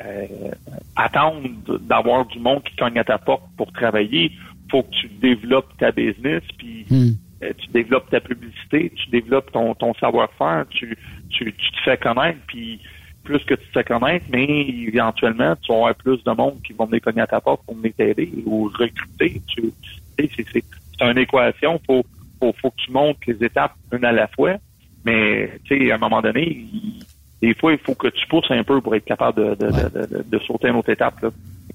euh, 0.06 0.52
attendre 0.95 1.41
d'avoir 1.82 2.26
du 2.26 2.39
monde 2.39 2.64
qui 2.64 2.76
cogne 2.76 2.97
à 3.00 3.04
ta 3.04 3.18
porte 3.18 3.43
pour 3.58 3.72
travailler. 3.72 4.32
Faut 4.72 4.84
que 4.84 4.91
tu 4.91 5.08
développes 5.08 5.76
ta 5.78 5.91
business, 5.91 6.43
puis 6.58 6.86
hmm. 6.89 7.12
tu 7.41 7.68
développes 7.72 8.10
ta 8.10 8.20
publicité, 8.20 8.91
tu 8.95 9.10
développes 9.10 9.52
ton, 9.52 9.74
ton 9.74 9.93
savoir-faire, 9.95 10.66
tu 10.70 10.97
tu, 11.30 11.54
te 11.54 11.82
fais 11.84 11.97
connaître, 11.97 12.39
puis 12.47 12.80
plus 13.24 13.39
que 13.39 13.54
tu 13.54 13.66
te 13.68 13.72
fais 13.72 13.84
connaître, 13.84 14.26
mais 14.32 14.45
éventuellement, 14.47 15.56
tu 15.62 15.72
vas 15.72 15.78
avoir 15.78 15.95
plus 15.95 16.24
de 16.24 16.32
monde 16.32 16.62
qui 16.66 16.74
vont 16.74 16.86
venir 16.86 17.02
cogner 17.02 17.22
à 17.22 17.28
ta 17.28 17.41
porte 17.41 17.64
pour 17.66 17.76
venir 17.76 17.93
t'aider 17.95 18.32
ou 18.45 18.66
recruter. 18.66 19.41
Tu, 19.47 19.72
c'est, 20.18 20.64
une 21.02 21.18
équation. 21.18 21.80
Faut, 21.86 22.04
faut, 22.39 22.54
faut 22.62 22.72
que 22.72 22.76
tu 22.78 22.91
montes 22.91 23.18
les 23.28 23.43
étapes 23.45 23.76
une 23.91 24.06
à 24.06 24.12
la 24.12 24.28
fois. 24.28 24.56
Mais, 25.06 25.60
tu 25.64 25.78
sais, 25.78 25.91
à 25.91 25.95
un 25.95 25.97
moment 25.97 26.22
donné, 26.22 26.66
des 27.42 27.54
fois, 27.54 27.72
il 27.72 27.80
faut 27.80 27.96
que 27.96 28.08
tu 28.08 28.28
pousses 28.28 28.52
un 28.52 28.64
peu 28.64 28.82
pour 28.82 28.96
être 28.96 29.06
capable 29.06 29.56
de, 29.56 29.66
de, 29.66 30.24
de, 30.24 30.40
sauter 30.40 30.68
une 30.68 30.76
autre 30.76 30.90
étape. 30.90 31.22
Là. 31.22 31.30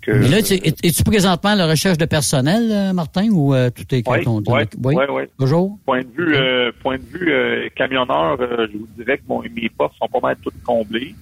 Mais 0.07 0.29
là, 0.29 0.39
es-tu 0.39 1.03
présentement 1.05 1.51
à 1.51 1.55
la 1.55 1.67
recherche 1.67 1.97
de 1.97 2.05
personnel, 2.05 2.69
euh, 2.71 2.93
Martin, 2.93 3.29
ou 3.31 3.55
euh, 3.55 3.71
tout 3.71 3.83
est 3.95 4.07
oui, 4.07 4.19
oui, 4.27 4.65
oui, 4.83 5.05
oui, 5.09 5.23
Toujours? 5.39 5.79
Point 5.87 6.03
de 6.03 6.09
vue, 6.15 6.35
euh, 6.37 6.73
point 6.83 6.99
de 6.99 7.05
vue 7.05 7.71
camionneur, 7.75 8.37
je 8.39 8.77
vous 8.77 8.89
dirais 8.99 9.19
que 9.19 9.23
mon, 9.29 9.41
mes 9.41 9.71
postes 9.71 9.95
sont 9.99 10.09
pas 10.09 10.21
mal 10.21 10.37
toutes 10.43 10.63
comblés. 10.63 11.15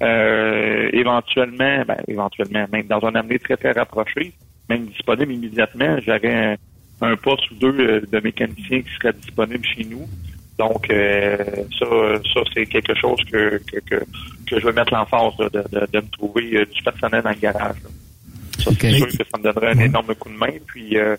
éventuellement, 0.00 1.84
ben, 1.86 1.96
éventuellement, 2.08 2.66
même 2.72 2.86
dans 2.86 3.04
un 3.04 3.14
avenir 3.14 3.38
très, 3.44 3.56
très 3.56 3.72
rapproché, 3.72 4.32
même 4.68 4.86
disponible 4.86 5.32
immédiatement, 5.32 5.98
j'aurais 6.06 6.56
un, 7.02 7.16
poste 7.16 7.50
ou 7.50 7.54
deux 7.56 8.00
de 8.00 8.20
mécaniciens 8.20 8.80
qui 8.82 8.90
seraient 9.00 9.12
disponibles 9.12 9.64
chez 9.64 9.84
nous. 9.84 10.06
Donc, 10.60 10.88
ça, 11.78 11.86
ça 12.34 12.40
c'est 12.52 12.66
quelque 12.66 12.94
chose 12.94 13.18
que, 13.32 13.58
que, 13.66 13.80
que, 13.80 14.04
que 14.46 14.60
je 14.60 14.66
vais 14.66 14.72
mettre 14.72 14.92
l'emphase 14.92 15.34
de, 15.38 15.48
de, 15.48 15.86
de, 15.90 16.00
me 16.00 16.10
trouver 16.10 16.66
du 16.66 16.82
personnel 16.82 17.22
dans 17.22 17.30
le 17.30 17.36
garage. 17.36 17.76
Ça, 18.58 18.70
c'est 18.78 18.92
sûr 18.92 19.06
que 19.06 19.12
ça 19.16 19.38
me 19.38 19.42
donnerait 19.42 19.72
un 19.72 19.78
énorme 19.78 20.14
coup 20.16 20.28
de 20.28 20.34
main. 20.36 20.52
Puis, 20.66 20.98
euh, 20.98 21.16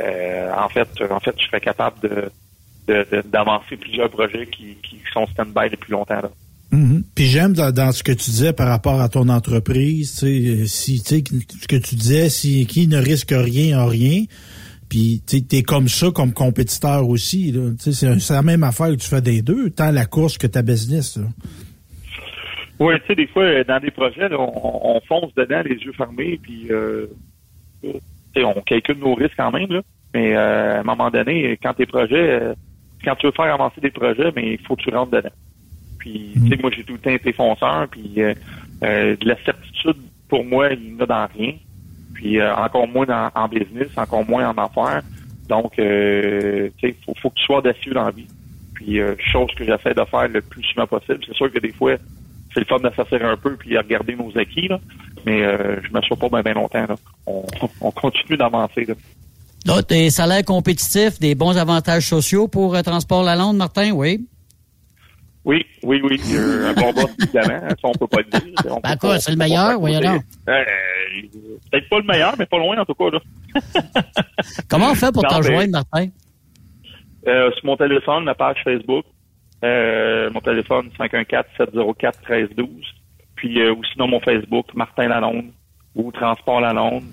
euh, 0.00 0.50
en 0.56 0.70
fait, 0.70 0.88
en 1.10 1.20
fait, 1.20 1.34
je 1.38 1.44
serais 1.46 1.60
capable 1.60 1.96
de, 2.00 3.22
d'avancer 3.26 3.76
plusieurs 3.76 4.08
projets 4.08 4.46
qui, 4.46 4.78
qui 4.82 4.98
sont 5.12 5.26
stand-by 5.26 5.68
depuis 5.70 5.92
longtemps. 5.92 6.22
Là. 6.22 6.30
Mm-hmm. 6.72 7.02
Puis 7.14 7.26
j'aime 7.26 7.52
dans, 7.52 7.92
ce 7.92 8.02
que 8.02 8.12
tu 8.12 8.30
disais 8.30 8.54
par 8.54 8.68
rapport 8.68 9.02
à 9.02 9.10
ton 9.10 9.28
entreprise, 9.28 10.24
si 10.66 11.02
tu 11.02 11.16
sais 11.16 11.22
ce 11.60 11.66
que 11.68 11.76
tu 11.76 11.94
disais, 11.94 12.30
si 12.30 12.66
qui 12.66 12.88
ne 12.88 12.98
risque 12.98 13.34
rien 13.36 13.82
en 13.82 13.86
rien. 13.86 14.24
Puis 14.88 15.22
tu 15.26 15.56
es 15.56 15.62
comme 15.62 15.88
ça 15.88 16.10
comme 16.10 16.32
compétiteur 16.32 17.08
aussi. 17.08 17.54
C'est 17.78 18.30
la 18.30 18.42
même 18.42 18.62
affaire 18.62 18.88
que 18.88 18.96
tu 18.96 19.08
fais 19.08 19.20
des 19.20 19.42
deux, 19.42 19.70
tant 19.70 19.90
la 19.90 20.06
course 20.06 20.38
que 20.38 20.46
ta 20.46 20.62
business. 20.62 21.16
Là. 21.16 21.26
Oui, 22.80 22.94
tu 23.00 23.06
sais, 23.08 23.14
des 23.16 23.26
fois, 23.26 23.42
euh, 23.42 23.64
dans 23.64 23.80
des 23.80 23.90
projets, 23.90 24.28
on, 24.32 25.00
fonce 25.08 25.34
dedans 25.34 25.62
les 25.64 25.76
yeux 25.76 25.92
fermés, 25.92 26.38
puis 26.40 26.68
euh, 26.70 27.06
on 28.36 28.60
calcule 28.60 28.98
nos 28.98 29.14
risques 29.14 29.36
quand 29.36 29.50
même, 29.50 29.70
là. 29.70 29.80
Mais 30.14 30.34
euh, 30.34 30.76
à 30.76 30.80
un 30.80 30.84
moment 30.84 31.10
donné, 31.10 31.58
quand 31.62 31.74
tes 31.74 31.86
projets, 31.86 32.40
quand 33.04 33.16
tu 33.16 33.26
veux 33.26 33.32
faire 33.32 33.52
avancer 33.52 33.80
des 33.80 33.90
projets, 33.90 34.32
mais 34.34 34.54
il 34.54 34.58
faut 34.60 34.76
que 34.76 34.82
tu 34.82 34.90
rentres 34.90 35.10
dedans. 35.10 35.28
Puis, 35.98 36.32
tu 36.34 36.48
sais, 36.48 36.56
moi, 36.62 36.70
j'ai 36.74 36.84
tout 36.84 36.94
le 36.94 36.98
temps 37.00 37.10
été 37.10 37.32
fonceur, 37.32 37.88
puis 37.90 38.14
de 38.14 39.28
la 39.28 39.36
certitude, 39.44 39.96
pour 40.28 40.44
moi, 40.44 40.72
il 40.72 40.94
n'y 40.94 41.02
a 41.02 41.06
dans 41.06 41.28
rien. 41.36 41.54
Puis, 42.18 42.40
euh, 42.40 42.52
encore 42.54 42.88
moins 42.88 43.30
en 43.32 43.48
business, 43.48 43.88
encore 43.96 44.26
moins 44.28 44.50
en 44.50 44.58
affaires. 44.58 45.02
Donc, 45.48 45.76
sais, 45.76 46.94
faut, 47.06 47.14
faut 47.22 47.30
que 47.30 47.36
tu 47.36 47.44
sois 47.44 47.58
audacieux 47.58 47.94
dans 47.94 48.04
la 48.04 48.10
vie. 48.10 48.26
Puis, 48.74 49.00
chose 49.32 49.50
que 49.56 49.64
j'essaie 49.64 49.94
de 49.94 50.04
faire 50.04 50.28
le 50.28 50.42
plus 50.42 50.64
souvent 50.64 50.86
possible. 50.86 51.20
C'est 51.26 51.34
sûr 51.34 51.50
que 51.52 51.58
des 51.58 51.72
fois, 51.72 51.96
c'est 52.52 52.60
le 52.60 52.66
fun 52.66 52.78
de 52.78 53.24
un 53.24 53.36
peu 53.36 53.56
puis 53.56 53.76
regarder 53.76 54.16
nos 54.16 54.36
acquis, 54.36 54.68
là. 54.68 54.80
mais 55.26 55.42
euh, 55.42 55.80
je 55.82 55.88
ne 55.88 55.92
m'assois 55.92 56.16
pas 56.16 56.42
bien, 56.42 56.54
longtemps. 56.54 56.86
Là. 56.88 56.96
On, 57.26 57.44
on 57.80 57.90
continue 57.90 58.36
d'avancer. 58.36 58.86
Là, 59.64 59.82
des 59.82 60.10
salaires 60.10 60.44
compétitifs, 60.44 61.18
des 61.18 61.34
bons 61.34 61.56
avantages 61.56 62.06
sociaux 62.06 62.48
pour 62.48 62.74
euh, 62.74 62.82
Transport 62.82 63.22
Lalonde, 63.22 63.56
Martin, 63.56 63.92
oui? 63.92 64.26
Oui, 65.44 65.64
oui, 65.82 66.00
oui. 66.02 66.20
un 66.36 66.72
bon 66.74 66.92
boss, 66.92 67.14
évidemment. 67.22 67.68
Ça, 67.68 67.76
on 67.84 67.92
peut 67.92 68.06
pas 68.06 68.18
le 68.18 68.40
dire. 68.40 68.52
On 68.70 68.80
ben 68.80 68.96
quoi, 68.96 69.18
c'est 69.18 69.30
le 69.30 69.36
meilleur, 69.36 69.78
voyons 69.78 70.00
donc. 70.00 70.22
Euh, 70.48 70.64
Peut-être 71.70 71.88
pas 71.88 71.98
le 71.98 72.04
meilleur, 72.04 72.34
mais 72.38 72.46
pas 72.46 72.58
loin, 72.58 72.78
en 72.78 72.84
tout 72.84 72.94
cas. 72.94 73.10
Là. 73.10 73.20
Comment 74.68 74.90
on 74.90 74.94
fait 74.94 75.12
pour 75.12 75.22
t'en 75.22 75.40
joindre, 75.42 75.72
Martin? 75.72 76.08
Euh, 77.26 77.50
sur 77.52 77.66
mon 77.66 77.76
téléphone, 77.76 78.24
la 78.24 78.34
page 78.34 78.58
Facebook, 78.64 79.04
euh, 79.64 80.30
mon 80.30 80.40
téléphone 80.40 80.90
514-704-1312. 80.98 82.68
Puis 83.34 83.60
euh, 83.60 83.72
ou 83.72 83.84
sinon 83.92 84.08
mon 84.08 84.20
Facebook, 84.20 84.66
Martin 84.74 85.08
Lalonde 85.08 85.50
ou 85.94 86.10
Transport 86.12 86.60
Lalonde. 86.60 87.04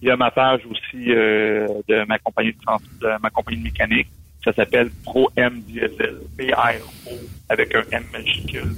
Il 0.00 0.08
y 0.08 0.10
a 0.10 0.16
ma 0.16 0.30
page 0.30 0.60
aussi 0.66 1.12
euh, 1.12 1.68
de 1.88 2.04
ma 2.06 2.18
compagnie 2.18 2.52
de, 2.52 2.58
trans 2.64 2.78
de 3.00 3.08
ma 3.22 3.30
compagnie 3.30 3.58
de 3.58 3.64
mécanique. 3.64 4.08
Ça 4.44 4.52
s'appelle 4.52 4.90
Pro 5.04 5.30
M 5.36 5.60
Diesel. 5.62 6.18
P-R-O 6.36 7.10
avec 7.48 7.74
un 7.74 7.82
M 7.90 8.04
majuscule. 8.12 8.74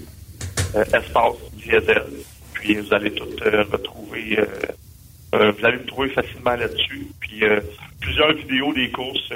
Euh, 0.74 0.84
espace 0.84 1.36
Diesel. 1.54 2.02
Puis 2.54 2.74
vous 2.74 2.94
allez 2.94 3.12
tout 3.12 3.28
euh, 3.44 3.64
retrouver. 3.70 4.38
Euh, 5.34 5.52
vous 5.52 5.64
allez 5.64 5.78
me 5.78 5.86
trouver 5.86 6.10
facilement 6.10 6.54
là-dessus. 6.54 7.06
Puis 7.20 7.42
plusieurs 8.00 8.32
vidéos 8.34 8.72
des 8.72 8.90
courses, 8.90 9.30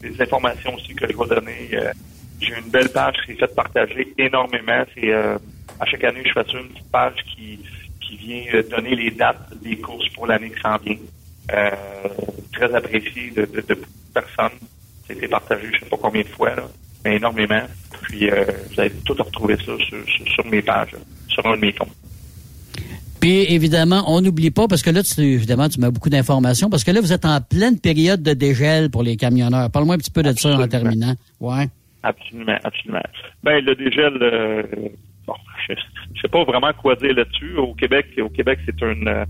des 0.00 0.20
informations 0.20 0.74
aussi 0.74 0.94
que 0.94 1.06
je 1.06 1.16
vais 1.16 1.34
donner 1.34 1.92
j'ai 2.40 2.54
une 2.58 2.70
belle 2.70 2.88
page 2.90 3.16
qui 3.24 3.32
est 3.32 3.36
faite 3.36 3.54
partager 3.54 4.12
énormément. 4.18 4.84
C'est 4.94 5.12
euh, 5.12 5.38
à 5.80 5.86
chaque 5.86 6.04
année, 6.04 6.22
je 6.24 6.32
fais 6.32 6.58
une 6.58 6.68
petite 6.68 6.90
page 6.90 7.16
qui, 7.34 7.58
qui 8.00 8.16
vient 8.16 8.44
euh, 8.54 8.62
donner 8.62 8.94
les 8.94 9.10
dates 9.10 9.52
des 9.62 9.76
courses 9.78 10.08
pour 10.10 10.26
l'année 10.26 10.50
qui 10.50 10.60
s'en 10.60 10.76
vient. 10.78 10.96
Euh, 11.52 11.70
très 12.52 12.74
apprécié 12.74 13.30
de, 13.30 13.44
de, 13.44 13.60
de 13.60 13.78
personnes. 14.12 14.58
C'était 15.06 15.28
partagé 15.28 15.66
je 15.72 15.80
sais 15.80 15.90
pas 15.90 15.96
combien 16.00 16.22
de 16.22 16.28
fois, 16.28 16.54
là, 16.54 16.64
mais 17.04 17.16
énormément. 17.16 17.62
Puis 18.02 18.28
vous 18.28 18.80
allez 18.80 18.90
tout 19.04 19.14
retrouver 19.14 19.56
ça 19.56 19.72
sur, 19.78 20.28
sur, 20.34 20.46
mes 20.46 20.62
pages, 20.62 20.96
sur 21.28 21.46
un 21.46 21.56
de 21.56 21.60
mes 21.60 21.72
comptes. 21.72 21.94
Puis 23.20 23.52
évidemment, 23.54 24.04
on 24.06 24.20
n'oublie 24.20 24.50
pas, 24.50 24.68
parce 24.68 24.82
que 24.82 24.90
là, 24.90 25.02
tu, 25.02 25.20
évidemment, 25.22 25.68
tu 25.68 25.80
mets 25.80 25.90
beaucoup 25.90 26.10
d'informations, 26.10 26.68
parce 26.68 26.84
que 26.84 26.90
là, 26.90 27.00
vous 27.00 27.12
êtes 27.12 27.24
en 27.24 27.40
pleine 27.40 27.78
période 27.78 28.22
de 28.22 28.34
dégel 28.34 28.90
pour 28.90 29.02
les 29.02 29.16
camionneurs. 29.16 29.70
Parle-moi 29.70 29.94
un 29.94 29.98
petit 29.98 30.10
peu 30.10 30.22
de 30.22 30.32
ça 30.32 30.56
en 30.56 30.68
terminant. 30.68 31.14
Ouais. 31.40 31.68
Absolument, 32.02 32.58
absolument. 32.62 33.02
Ben 33.42 33.64
le 33.64 33.74
dégel, 33.74 34.18
euh, 34.20 34.62
bon, 35.26 35.34
je, 35.66 35.72
ne 35.72 36.20
sais 36.20 36.28
pas 36.28 36.44
vraiment 36.44 36.70
quoi 36.74 36.96
dire 36.96 37.14
là-dessus. 37.14 37.56
Au 37.56 37.72
Québec, 37.72 38.06
au 38.18 38.28
Québec, 38.28 38.58
c'est 38.66 38.82
un 38.82 39.24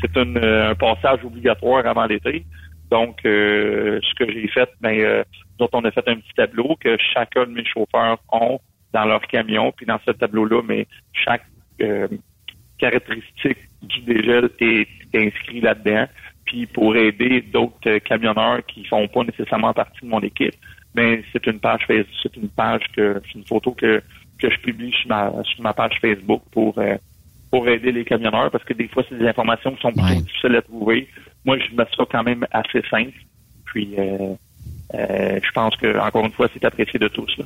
c'est 0.00 0.16
un, 0.16 0.74
passage 0.74 1.24
obligatoire 1.24 1.86
avant 1.86 2.04
l'été. 2.04 2.44
Donc, 2.90 3.18
euh, 3.24 4.00
ce 4.02 4.14
que 4.14 4.30
j'ai 4.30 4.48
fait, 4.48 4.68
ben, 4.80 4.98
euh, 4.98 5.24
on 5.72 5.84
a 5.84 5.90
fait 5.90 6.08
un 6.08 6.16
petit 6.16 6.34
tableau 6.36 6.76
que 6.80 6.96
chacun 7.12 7.44
de 7.44 7.52
mes 7.52 7.64
chauffeurs 7.64 8.18
ont 8.32 8.60
dans 8.92 9.04
leur 9.04 9.20
camion. 9.22 9.72
Puis 9.72 9.86
dans 9.86 9.98
ce 10.06 10.12
tableau-là, 10.12 10.62
mais 10.66 10.86
chaque 11.12 11.44
euh, 11.82 12.08
caractéristique 12.78 13.58
du 13.82 14.00
dégel 14.02 14.50
est 14.60 14.88
inscrit 15.14 15.60
là-dedans. 15.60 16.06
Puis 16.44 16.66
pour 16.66 16.96
aider 16.96 17.42
d'autres 17.42 17.98
camionneurs 17.98 18.64
qui 18.66 18.84
font 18.84 19.06
pas 19.08 19.22
nécessairement 19.24 19.74
partie 19.74 20.00
de 20.02 20.08
mon 20.08 20.20
équipe, 20.20 20.54
mais 20.94 21.22
c'est 21.32 21.46
une 21.46 21.60
page 21.60 21.86
c'est 21.88 22.36
une 22.36 22.48
page 22.48 22.82
que 22.96 23.20
c'est 23.26 23.38
une 23.38 23.46
photo 23.46 23.72
que, 23.72 24.02
que 24.40 24.50
je 24.50 24.58
publie 24.60 24.92
sur 24.92 25.08
ma 25.08 25.30
sur 25.44 25.62
ma 25.62 25.74
page 25.74 25.98
Facebook 26.00 26.42
pour 26.50 26.78
euh, 26.78 26.96
pour 27.50 27.68
aider 27.68 27.92
les 27.92 28.04
camionneurs 28.04 28.50
parce 28.50 28.64
que 28.64 28.72
des 28.72 28.88
fois 28.88 29.04
c'est 29.08 29.18
des 29.18 29.26
informations 29.26 29.74
qui 29.74 29.82
sont 29.82 29.92
plutôt 29.92 30.22
difficiles 30.22 30.56
à 30.56 30.62
trouver. 30.62 31.08
Moi 31.44 31.56
je 31.58 31.74
me 31.74 31.84
ça 31.84 32.04
quand 32.10 32.22
même 32.22 32.46
assez 32.50 32.82
simple. 32.90 33.14
Puis 33.64 33.94
euh, 33.98 34.34
euh, 34.94 35.40
je 35.42 35.50
pense 35.52 35.76
que 35.76 35.98
encore 35.98 36.24
une 36.24 36.32
fois 36.32 36.48
c'est 36.52 36.64
apprécié 36.64 36.98
de 36.98 37.08
tous. 37.08 37.40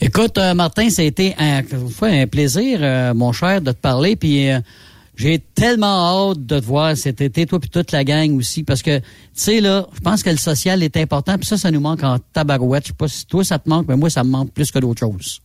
Écoute, 0.00 0.38
Martin, 0.54 0.90
ça 0.90 1.00
a 1.00 1.04
été 1.06 1.34
un, 1.38 1.62
un 2.02 2.26
plaisir, 2.26 3.14
mon 3.14 3.32
cher, 3.32 3.62
de 3.62 3.72
te 3.72 3.80
parler. 3.80 4.14
Puis 4.14 4.50
j'ai 5.16 5.38
tellement 5.38 6.30
hâte 6.30 6.44
de 6.44 6.60
te 6.60 6.64
voir 6.64 6.94
cet 6.96 7.22
été, 7.22 7.46
toi 7.46 7.58
puis 7.58 7.70
toute 7.70 7.90
la 7.90 8.04
gang 8.04 8.36
aussi, 8.36 8.62
parce 8.62 8.82
que, 8.82 8.98
tu 8.98 9.04
sais, 9.32 9.60
là, 9.60 9.86
je 9.94 10.00
pense 10.00 10.22
que 10.22 10.28
le 10.28 10.36
social 10.36 10.82
est 10.82 10.96
important, 10.98 11.36
puis 11.38 11.46
ça, 11.46 11.56
ça 11.56 11.70
nous 11.70 11.80
manque 11.80 12.04
en 12.04 12.18
tabarouette. 12.18 12.84
Je 12.84 12.88
sais 12.88 12.96
pas 12.96 13.08
si 13.08 13.26
toi, 13.26 13.42
ça 13.42 13.58
te 13.58 13.68
manque, 13.68 13.88
mais 13.88 13.96
moi, 13.96 14.10
ça 14.10 14.22
me 14.22 14.30
manque 14.30 14.52
plus 14.52 14.70
que 14.70 14.78
d'autres 14.78 15.00
choses. 15.00 15.40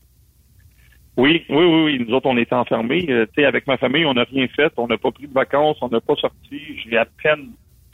Oui, 1.17 1.43
oui, 1.49 1.65
oui, 1.65 1.83
oui. 1.85 2.05
Nous 2.05 2.13
autres, 2.13 2.27
on 2.27 2.37
est 2.37 2.51
enfermés. 2.53 3.05
Euh, 3.09 3.25
tu 3.27 3.41
sais, 3.41 3.45
avec 3.45 3.67
ma 3.67 3.77
famille, 3.77 4.05
on 4.05 4.13
n'a 4.13 4.23
rien 4.23 4.47
fait. 4.47 4.71
On 4.77 4.87
n'a 4.87 4.97
pas 4.97 5.11
pris 5.11 5.27
de 5.27 5.33
vacances, 5.33 5.77
on 5.81 5.89
n'a 5.89 5.99
pas 5.99 6.15
sorti. 6.15 6.59
J'ai 6.83 6.97
à 6.97 7.05
peine 7.05 7.49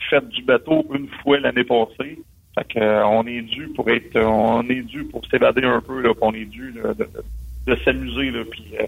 fait 0.08 0.26
du 0.28 0.42
bateau 0.42 0.86
une 0.94 1.08
fois 1.22 1.40
l'année 1.40 1.64
passée. 1.64 2.18
Fait 2.54 2.64
que, 2.74 2.78
euh, 2.78 3.06
on 3.06 3.26
est 3.26 3.42
dû 3.42 3.68
pour 3.74 3.88
être, 3.90 4.16
on 4.20 4.62
est 4.68 4.82
dû 4.82 5.04
pour 5.04 5.24
s'évader 5.26 5.64
un 5.64 5.80
peu, 5.80 6.00
là, 6.00 6.12
on 6.20 6.32
est 6.32 6.44
dû 6.44 6.72
de, 7.66 7.76
s'amuser, 7.84 8.30
là, 8.30 8.44
puis 8.50 8.64
euh, 8.80 8.84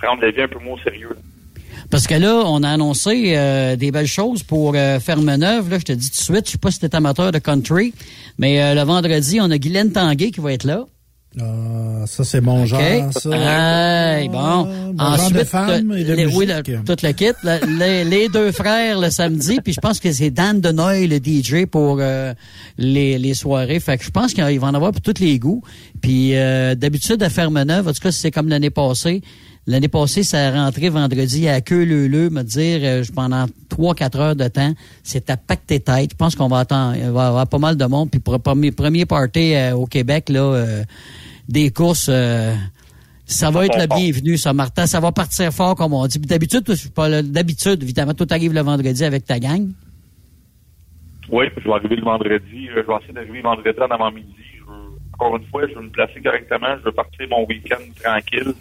prendre 0.00 0.22
la 0.22 0.30
vie 0.30 0.42
un 0.42 0.48
peu 0.48 0.58
moins 0.60 0.74
au 0.74 0.78
sérieux. 0.78 1.16
Parce 1.90 2.06
que 2.06 2.14
là, 2.14 2.42
on 2.46 2.62
a 2.62 2.70
annoncé 2.70 3.34
euh, 3.36 3.76
des 3.76 3.90
belles 3.90 4.06
choses 4.06 4.42
pour 4.42 4.74
euh, 4.74 4.98
Ferme-Neuve. 4.98 5.68
Là, 5.68 5.78
je 5.78 5.84
te 5.84 5.92
dis 5.92 6.10
tout 6.10 6.16
de 6.16 6.22
suite, 6.22 6.46
je 6.46 6.52
sais 6.52 6.58
pas 6.58 6.70
si 6.70 6.80
t'es 6.80 6.94
amateur 6.94 7.32
de 7.32 7.38
country, 7.38 7.92
mais 8.38 8.62
euh, 8.62 8.74
le 8.74 8.82
vendredi, 8.82 9.40
on 9.40 9.50
a 9.50 9.58
Guylaine 9.58 9.92
Tanguay 9.92 10.30
qui 10.30 10.40
va 10.40 10.52
être 10.52 10.64
là. 10.64 10.86
Ah, 11.40 12.04
ça, 12.06 12.24
c'est 12.24 12.40
mon 12.40 12.66
genre, 12.66 12.80
ça. 13.12 13.30
bon. 13.30 14.94
Ah, 14.98 15.14
Ensuite, 15.14 15.38
de 15.38 15.44
femme 15.44 15.92
et 15.92 16.04
de 16.04 16.12
les, 16.12 16.26
oui, 16.26 16.46
toute 16.84 17.02
la 17.02 17.12
kit. 17.12 17.32
les, 17.78 18.28
deux 18.28 18.52
frères 18.52 19.00
le 19.00 19.10
samedi, 19.10 19.60
puis 19.62 19.72
je 19.72 19.80
pense 19.80 19.98
que 19.98 20.12
c'est 20.12 20.30
Dan 20.30 20.60
Denoy, 20.60 21.06
le 21.06 21.16
DJ, 21.16 21.66
pour 21.66 22.00
les, 22.78 23.18
les 23.18 23.34
soirées. 23.34 23.80
Fait 23.80 23.96
que 23.98 24.04
je 24.04 24.10
pense 24.10 24.34
qu'il 24.34 24.60
va 24.60 24.66
en 24.66 24.74
avoir 24.74 24.92
pour 24.92 25.00
tous 25.00 25.20
les 25.20 25.38
goûts. 25.38 25.62
Puis 26.00 26.32
d'habitude, 26.32 27.22
à 27.22 27.30
Ferme-Neuve, 27.30 27.88
en 27.88 27.92
tout 27.92 28.02
cas, 28.02 28.12
c'est 28.12 28.30
comme 28.30 28.48
l'année 28.48 28.70
passée, 28.70 29.22
L'année 29.68 29.88
passée, 29.88 30.24
ça 30.24 30.48
a 30.48 30.50
rentré 30.50 30.88
vendredi 30.88 31.46
à 31.48 31.60
queue 31.60 31.84
le 31.84 32.08
le, 32.08 32.30
me 32.30 32.42
dire 32.42 32.80
euh, 32.82 33.04
pendant 33.14 33.46
trois 33.72 33.94
quatre 33.94 34.20
heures 34.20 34.36
de 34.36 34.48
temps, 34.48 34.72
c'est 35.02 35.30
à 35.30 35.36
tes 35.36 35.80
têtes. 35.80 36.10
Je 36.12 36.16
pense 36.16 36.36
qu'on 36.36 36.48
va 36.48 36.58
attendre, 36.58 36.94
il 36.96 37.10
va 37.10 37.24
y 37.24 37.26
avoir 37.26 37.48
pas 37.48 37.58
mal 37.58 37.76
de 37.76 37.84
monde. 37.86 38.10
Puis 38.10 38.20
pour 38.20 38.34
le 38.34 38.38
premier, 38.38 38.70
premier 38.70 39.06
party 39.06 39.54
euh, 39.54 39.74
au 39.74 39.86
Québec, 39.86 40.28
là, 40.28 40.40
euh, 40.40 40.82
des 41.48 41.70
courses, 41.70 42.10
ça 43.24 43.50
va 43.50 43.66
être 43.66 43.78
le 43.78 43.86
bienvenu, 43.86 44.36
ça, 44.36 44.52
Martin. 44.52 44.86
Ça 44.86 45.00
va 45.00 45.10
partir 45.10 45.50
fort, 45.52 45.74
comme 45.74 45.94
on 45.94 46.06
dit. 46.06 46.18
D'habitude, 46.18 46.64
pas 46.94 47.22
d'habitude, 47.22 47.82
évidemment, 47.82 48.14
tout 48.14 48.26
arrive 48.30 48.52
le 48.52 48.60
vendredi 48.60 49.04
avec 49.04 49.24
ta 49.24 49.38
gang. 49.38 49.68
Oui, 51.30 51.46
je 51.56 51.64
vais 51.64 51.74
arriver 51.74 51.96
le 51.96 52.04
vendredi. 52.04 52.68
Je 52.68 52.80
vais 52.80 52.94
essayer 53.00 53.14
d'arriver 53.14 53.40
vendredi 53.40 53.78
avant 53.78 54.12
midi. 54.12 54.28
encore 55.14 55.36
une 55.38 55.46
fois, 55.46 55.62
je 55.66 55.74
veux 55.74 55.82
me 55.82 55.90
placer 55.90 56.20
correctement. 56.22 56.76
Je 56.80 56.84
veux 56.84 56.92
partir 56.92 57.26
mon 57.30 57.46
week-end 57.46 57.82
tranquille 58.02 58.52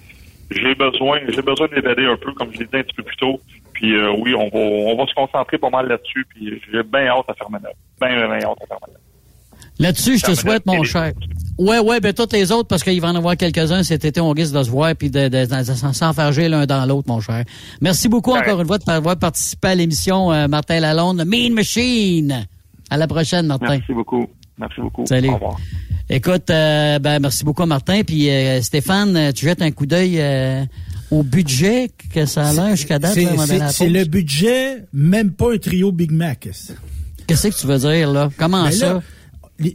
j'ai 0.52 0.76
besoin, 0.76 1.20
j'ai 1.30 1.42
besoin 1.42 1.68
d'évader 1.68 2.06
un 2.06 2.18
peu, 2.18 2.34
comme 2.34 2.52
je 2.54 2.60
l'ai 2.60 2.66
dit 2.66 2.78
un 2.78 2.84
petit 2.84 2.96
peu 2.96 3.04
plus 3.04 3.18
tôt. 3.18 3.40
Puis 3.82 3.96
euh, 3.96 4.14
oui, 4.20 4.36
on 4.36 4.48
va, 4.50 4.60
on 4.60 4.96
va 4.96 5.08
se 5.08 5.14
concentrer 5.16 5.58
pas 5.58 5.72
mal 5.72 5.88
là-dessus. 5.88 6.24
Puis 6.30 6.62
j'ai 6.72 6.84
bien 6.84 7.08
hâte 7.08 7.26
à 7.28 7.34
faire 7.34 7.50
ma 7.50 7.58
Bien, 7.58 7.70
bien, 8.00 8.28
bien 8.28 8.48
hâte 8.48 8.58
à 8.64 8.68
faire 8.68 8.78
ma 8.80 8.88
Là-dessus, 9.80 10.20
je 10.20 10.26
te 10.26 10.36
souhaite, 10.36 10.68
mon 10.68 10.84
cher. 10.84 11.14
Ouais, 11.58 11.80
ouais, 11.80 12.00
ben 12.00 12.14
toutes 12.14 12.34
les 12.34 12.52
autres, 12.52 12.68
parce 12.68 12.84
qu'il 12.84 13.02
va 13.02 13.10
en 13.10 13.16
avoir 13.16 13.36
quelques-uns 13.36 13.82
cet 13.82 14.06
été, 14.06 14.22
on 14.22 14.30
risque 14.30 14.54
de 14.54 14.62
se 14.62 14.70
voir 14.70 14.96
puis 14.96 15.10
de, 15.10 15.28
de, 15.28 15.46
de, 15.46 15.94
s'enfarger 15.94 16.50
l'un 16.50 16.68
dans 16.68 16.86
l'autre, 16.86 17.08
mon 17.08 17.20
cher. 17.20 17.44
Merci 17.82 18.08
beaucoup 18.08 18.34
encore 18.34 18.62
une 18.62 18.68
fois 18.68 18.78
d'avoir 18.78 19.18
participé 19.18 19.70
à 19.70 19.76
l'émission 19.76 20.32
euh, 20.32 20.48
Martin 20.48 20.80
Lalonde, 20.80 21.24
Mean 21.26 21.54
Machine. 21.54 22.46
À 22.92 22.98
la 22.98 23.08
prochaine, 23.08 23.48
Martin. 23.48 23.70
Merci 23.70 23.94
beaucoup. 23.94 24.28
Merci 24.60 24.82
beaucoup. 24.82 25.06
Salut. 25.08 25.30
Au 25.30 25.34
revoir. 25.36 25.58
Écoute, 26.10 26.50
euh, 26.52 27.00
ben 27.00 27.20
merci 27.20 27.44
beaucoup 27.44 27.66
Martin. 27.66 28.04
Puis 28.04 28.30
euh, 28.30 28.62
Stéphane, 28.62 29.34
tu 29.34 29.46
jettes 29.46 29.64
un 29.64 29.72
coup 29.72 29.88
d'œil 29.88 30.22
au 31.12 31.24
budget 31.24 31.92
que 32.14 32.26
ça 32.26 32.48
a 32.48 32.54
l'air 32.54 32.76
jusqu'à 32.76 32.98
date. 32.98 33.18
C'est 33.72 33.90
le 33.90 34.06
budget, 34.06 34.86
même 34.94 35.32
pas 35.32 35.54
un 35.54 35.58
trio 35.58 35.92
Big 35.92 36.12
Mac. 36.12 36.50
Qu'est-ce 37.28 37.48
que 37.48 37.56
tu 37.56 37.68
veux 37.68 37.78
dire 37.78 38.12
là? 38.12 38.30
Comment 38.38 38.64
ben 38.64 38.72
ça? 38.72 39.02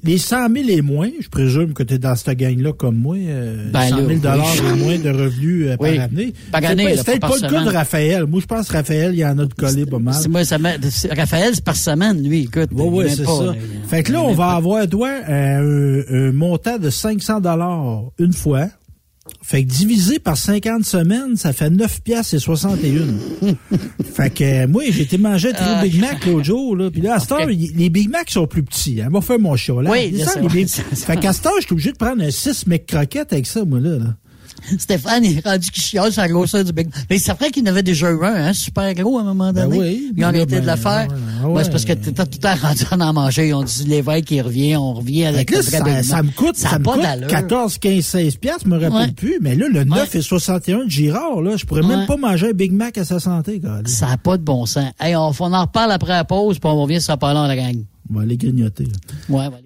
les, 0.03 0.19
100 0.19 0.53
000 0.53 0.69
et 0.69 0.83
moins, 0.83 1.11
je 1.21 1.29
présume 1.29 1.73
que 1.73 1.83
tu 1.83 1.95
es 1.95 1.99
dans 1.99 2.15
cette 2.15 2.37
gang-là 2.37 2.73
comme 2.73 2.97
moi, 2.97 3.17
euh, 3.17 3.71
100 3.73 3.97
000 3.97 4.09
dollars 4.19 4.55
et 4.57 4.77
moins 4.77 4.99
de 4.99 5.11
revenus 5.11 5.69
euh, 5.69 5.77
par 5.77 5.89
année. 5.89 6.35
Par 6.51 6.65
année, 6.65 6.97
c'est 6.97 7.05
peut-être 7.05 7.21
pas, 7.21 7.37
le 7.37 7.49
cas 7.49 7.65
de 7.65 7.71
Raphaël. 7.71 8.27
Moi, 8.27 8.41
je 8.41 8.47
pense 8.47 8.69
que 8.69 8.73
Raphaël, 8.73 9.13
il 9.15 9.19
y 9.19 9.25
en 9.25 9.39
a 9.39 9.45
de 9.45 9.55
collé 9.55 9.87
pas 9.87 9.99
mal. 9.99 10.17
Moi, 10.29 10.45
ça 10.45 10.59
Raphaël, 11.17 11.53
c'est 11.55 11.65
par 11.65 11.77
semaine, 11.77 12.23
lui. 12.23 12.43
Écoute, 12.43 12.71
oui, 12.73 12.89
oui, 12.91 13.05
c'est 13.09 13.25
ça. 13.25 13.55
fait 13.89 14.03
que 14.03 14.13
là, 14.13 14.23
on 14.23 14.33
va 14.33 14.51
avoir, 14.51 14.87
toi, 14.89 15.11
un, 15.29 16.03
un 16.11 16.33
montant 16.33 16.79
de 16.79 16.91
500 16.91 17.41
dollars 17.41 18.11
une 18.19 18.33
fois 18.33 18.69
Fait 19.43 19.65
que 19.65 19.69
divisé 19.69 20.19
par 20.19 20.37
50 20.37 20.85
semaines, 20.85 21.37
ça 21.37 21.53
fait 21.53 21.71
9 21.71 22.01
piastres 22.03 22.35
et 22.35 22.39
61. 22.41 23.47
fait 24.05 24.31
que 24.31 24.45
euh, 24.45 24.67
moi, 24.67 24.83
j'ai 24.91 25.03
été 25.03 25.19
manger 25.19 25.53
un 25.57 25.83
Big 25.83 26.01
Mac 26.01 26.27
l'autre 26.27 26.45
jour. 26.45 26.75
Là. 26.75 26.91
Puis 26.91 27.01
là, 27.01 27.15
à 27.15 27.21
cette 27.21 27.33
heure, 27.33 27.47
les 27.47 27.89
Big 27.89 28.11
Mac 28.11 28.29
sont 28.29 28.49
plus 28.49 28.65
petits. 28.65 29.01
Hein. 29.01 29.09
Va 29.11 29.21
faire 29.21 29.39
mon 29.39 29.55
chat. 29.55 29.81
Là. 29.81 29.91
Oui, 29.91 30.19
ça, 30.19 30.41
les 30.41 30.49
Big... 30.49 30.69
Fait 30.95 31.17
qu'à 31.21 31.33
cette 31.33 31.47
heure, 31.47 31.53
je 31.61 31.67
suis 31.67 31.73
obligé 31.75 31.93
de 31.93 31.97
prendre 31.97 32.25
un 32.25 32.31
6 32.31 32.67
mec 32.67 32.87
croquettes 32.87 33.33
avec 33.33 33.47
ça, 33.47 33.65
moi, 33.65 33.79
là. 33.79 33.99
là. 33.99 34.17
Stéphane 34.79 35.25
est 35.25 35.45
rendu 35.45 35.71
qu'il 35.71 35.83
chiale 35.83 36.13
sur 36.13 36.23
la 36.23 36.29
grosseur 36.29 36.65
du 36.65 36.73
Big 36.73 36.89
Mais 37.11 37.19
c'est 37.19 37.33
vrai 37.33 37.51
qu'il 37.51 37.63
en 37.65 37.71
avait 37.71 37.83
déjà 37.83 38.11
eu 38.11 38.25
un, 38.25 38.35
hein, 38.35 38.53
super 38.53 38.93
gros 38.95 39.19
à 39.19 39.23
un 39.23 39.25
moment 39.25 39.53
ben 39.53 39.65
donné. 39.65 39.79
Ben 39.79 39.85
oui, 39.85 40.13
Ils 40.17 40.25
ont 40.25 40.29
arrêté 40.29 40.61
de 40.61 40.67
le 40.67 40.77
faire. 40.77 41.09
Ben, 41.09 41.65
c'est 41.65 41.71
parce 41.71 41.85
que 41.85 41.93
t'es 41.93 42.13
tout 42.13 42.23
le 42.23 42.39
temps 42.39 42.55
rendu 42.61 42.83
en 42.91 43.01
en 43.01 43.13
manger. 43.13 43.49
Ils 43.49 43.55
ont 43.55 43.63
dit 43.63 43.85
l'évêque 43.85 44.27
qui 44.27 44.41
revient, 44.41 44.77
on 44.77 44.95
revient 44.95 45.27
avec 45.27 45.51
le 45.51 45.63
ça, 45.63 46.03
ça 46.03 46.23
me 46.23 46.31
coûte, 46.31 46.57
ça, 46.57 46.79
me 46.79 46.85
coûte 46.85 47.29
14, 47.29 47.79
15, 47.79 48.05
16 48.05 48.37
piastres, 48.37 48.63
je 48.65 48.71
me 48.71 48.79
rappelle 48.79 49.15
plus. 49.15 49.39
Mais 49.41 49.55
là, 49.55 49.69
le 49.69 49.85
9 49.85 50.15
et 50.15 50.23
61 50.23 50.85
de 50.85 50.91
Girard, 50.91 51.41
là, 51.41 51.57
je 51.57 51.65
pourrais 51.65 51.83
même 51.83 52.07
pas 52.07 52.17
manger 52.17 52.51
un 52.51 52.53
Big 52.53 52.73
Mac 52.73 52.99
à 52.99 53.05
sa 53.05 53.21
santé, 53.21 53.61
gars. 53.61 53.81
Ça 53.87 54.09
n'a 54.09 54.17
pas 54.17 54.37
de 54.37 54.43
bon 54.43 54.67
sens. 54.67 54.91
Hey, 55.01 55.17
on, 55.17 55.33
on 55.39 55.53
en 55.53 55.63
reparle 55.63 55.93
après 55.93 56.13
la 56.13 56.25
pause, 56.25 56.59
puis 56.59 56.69
on 56.69 56.83
revient 56.83 57.01
sur 57.01 57.13
la 57.13 57.17
parole 57.17 57.37
en 57.37 57.47
la 57.47 57.57
gang. 57.57 57.77
On 58.11 58.17
va 58.17 58.23
aller 58.23 58.37
grignoter. 58.37 58.85
Ouais, 58.85 58.91
on 59.29 59.37
va 59.37 59.45
aller 59.47 59.66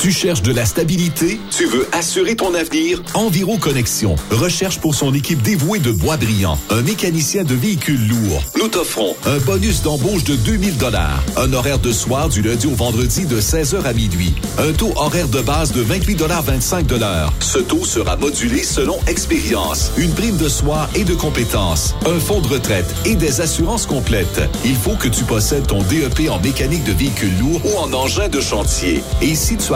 Tu 0.00 0.12
cherches 0.12 0.42
de 0.42 0.52
la 0.52 0.64
stabilité? 0.64 1.38
Tu 1.50 1.66
veux 1.66 1.86
assurer 1.92 2.36
ton 2.36 2.54
avenir? 2.54 3.02
Enviro 3.14 3.58
Connexion 3.58 4.16
recherche 4.30 4.78
pour 4.78 4.94
son 4.94 5.14
équipe 5.14 5.42
dévouée 5.42 5.78
de 5.78 5.90
bois 5.90 6.16
brillant 6.16 6.58
un 6.70 6.82
mécanicien 6.82 7.44
de 7.44 7.54
véhicules 7.54 8.08
lourds. 8.08 8.42
Nous 8.58 8.68
t'offrons 8.68 9.14
un 9.26 9.38
bonus 9.38 9.82
d'embauche 9.82 10.24
de 10.24 10.36
2000 10.36 10.76
dollars, 10.76 11.22
un 11.36 11.52
horaire 11.52 11.78
de 11.78 11.92
soir 11.92 12.28
du 12.28 12.42
lundi 12.42 12.66
au 12.66 12.74
vendredi 12.74 13.24
de 13.26 13.40
16h 13.40 13.84
à 13.84 13.92
minuit, 13.92 14.34
un 14.58 14.72
taux 14.72 14.92
horaire 14.96 15.28
de 15.28 15.40
base 15.40 15.72
de 15.72 15.80
28 15.80 16.14
dollars 16.16 16.42
25 16.42 16.86
dollars. 16.86 17.32
Ce 17.40 17.58
taux 17.58 17.84
sera 17.84 18.16
modulé 18.16 18.62
selon 18.62 18.98
expérience, 19.06 19.92
une 19.96 20.12
prime 20.12 20.36
de 20.36 20.48
soir 20.48 20.88
et 20.94 21.04
de 21.04 21.14
compétences, 21.14 21.94
un 22.06 22.18
fonds 22.20 22.40
de 22.40 22.48
retraite 22.48 22.94
et 23.04 23.14
des 23.14 23.40
assurances 23.40 23.86
complètes. 23.86 24.40
Il 24.64 24.76
faut 24.76 24.96
que 24.96 25.08
tu 25.08 25.24
possèdes 25.24 25.66
ton 25.66 25.82
DEP 25.82 26.30
en 26.30 26.40
mécanique 26.40 26.84
de 26.84 26.92
véhicules 26.92 27.36
lourds 27.38 27.60
ou 27.64 27.78
en 27.78 27.92
engin 27.92 28.28
de 28.28 28.40
chantier. 28.40 29.02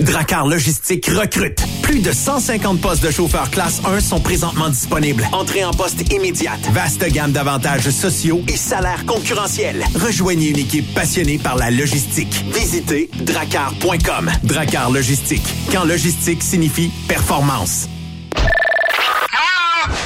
Dracar 0.00 0.46
Logistique 0.46 1.06
recrute. 1.06 1.62
Plus 1.82 2.00
de 2.00 2.12
150 2.12 2.80
postes 2.80 3.04
de 3.04 3.10
chauffeurs 3.10 3.50
classe 3.50 3.80
1 3.84 4.00
sont 4.00 4.20
présentement 4.20 4.68
disponibles. 4.68 5.26
Entrée 5.32 5.64
en 5.64 5.72
poste 5.72 6.12
immédiate. 6.12 6.60
Vaste 6.72 7.04
gamme 7.12 7.32
d'avantages 7.32 7.88
sociaux 7.90 8.42
et 8.48 8.56
salaires 8.56 9.06
concurrentiels. 9.06 9.84
Rejoignez 9.94 10.48
une 10.48 10.58
équipe 10.58 10.92
passionnée 10.94 11.38
par 11.38 11.56
la 11.56 11.70
logistique. 11.70 12.44
Visitez 12.52 13.08
dracar.com. 13.24 14.30
Dracar 14.42 14.90
Logistique. 14.90 15.46
Quand 15.70 15.84
logistique 15.84 16.42
signifie 16.42 16.90
performance. 17.08 17.88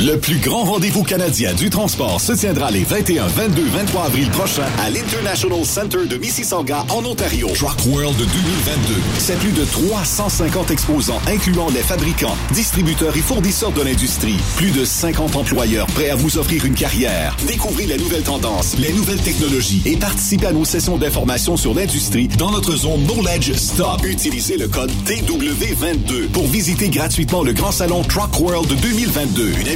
Le 0.00 0.18
plus 0.18 0.38
grand 0.38 0.64
rendez-vous 0.64 1.04
canadien 1.04 1.54
du 1.54 1.70
transport 1.70 2.20
se 2.20 2.32
tiendra 2.32 2.70
les 2.72 2.82
21, 2.82 3.28
22, 3.28 3.62
23 3.62 4.06
avril 4.06 4.28
prochains 4.30 4.66
à 4.84 4.90
l'International 4.90 5.64
Center 5.64 6.06
de 6.08 6.16
Mississauga 6.16 6.84
en 6.90 7.04
Ontario. 7.04 7.48
Truck 7.54 7.78
World 7.86 8.16
2022. 8.16 8.94
C'est 9.18 9.38
plus 9.38 9.52
de 9.52 9.64
350 9.64 10.72
exposants 10.72 11.20
incluant 11.28 11.68
les 11.70 11.80
fabricants, 11.80 12.36
distributeurs 12.50 13.16
et 13.16 13.20
fournisseurs 13.20 13.70
de 13.70 13.82
l'industrie. 13.82 14.36
Plus 14.56 14.72
de 14.72 14.84
50 14.84 15.36
employeurs 15.36 15.86
prêts 15.86 16.10
à 16.10 16.16
vous 16.16 16.38
offrir 16.38 16.64
une 16.64 16.74
carrière. 16.74 17.36
Découvrez 17.46 17.86
les 17.86 17.96
nouvelles 17.96 18.24
tendances, 18.24 18.76
les 18.78 18.92
nouvelles 18.92 19.22
technologies 19.22 19.82
et 19.86 19.96
participez 19.96 20.46
à 20.46 20.52
nos 20.52 20.64
sessions 20.64 20.96
d'information 20.96 21.56
sur 21.56 21.72
l'industrie 21.72 22.26
dans 22.26 22.50
notre 22.50 22.76
zone 22.76 23.06
Knowledge 23.06 23.52
Stop. 23.54 24.04
Utilisez 24.04 24.56
le 24.56 24.66
code 24.66 24.90
TW22 25.06 26.28
pour 26.32 26.48
visiter 26.48 26.88
gratuitement 26.88 27.44
le 27.44 27.52
grand 27.52 27.72
salon 27.72 28.02
Truck 28.02 28.40
World 28.40 28.74
2022. 28.80 29.52
Une 29.60 29.68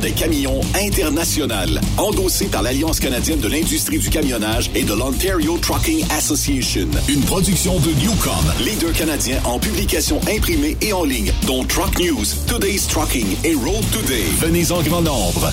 des 0.00 0.12
camions 0.12 0.60
internationales, 0.74 1.80
endossée 1.96 2.46
par 2.46 2.62
l'Alliance 2.62 3.00
canadienne 3.00 3.40
de 3.40 3.48
l'industrie 3.48 3.98
du 3.98 4.08
camionnage 4.08 4.70
et 4.74 4.84
de 4.84 4.94
l'Ontario 4.94 5.58
Trucking 5.58 6.04
Association. 6.16 6.88
Une 7.08 7.22
production 7.22 7.78
de 7.80 7.90
Newcom, 8.00 8.52
leader 8.64 8.92
canadien 8.92 9.38
en 9.44 9.58
publication 9.58 10.20
imprimée 10.34 10.76
et 10.80 10.92
en 10.92 11.04
ligne, 11.04 11.32
dont 11.46 11.64
Truck 11.64 11.98
News, 11.98 12.24
Today's 12.46 12.86
Trucking 12.86 13.36
et 13.44 13.54
Road 13.54 13.84
Today. 13.92 14.24
Venez 14.40 14.70
en 14.70 14.80
grand 14.82 15.02
nombre. 15.02 15.52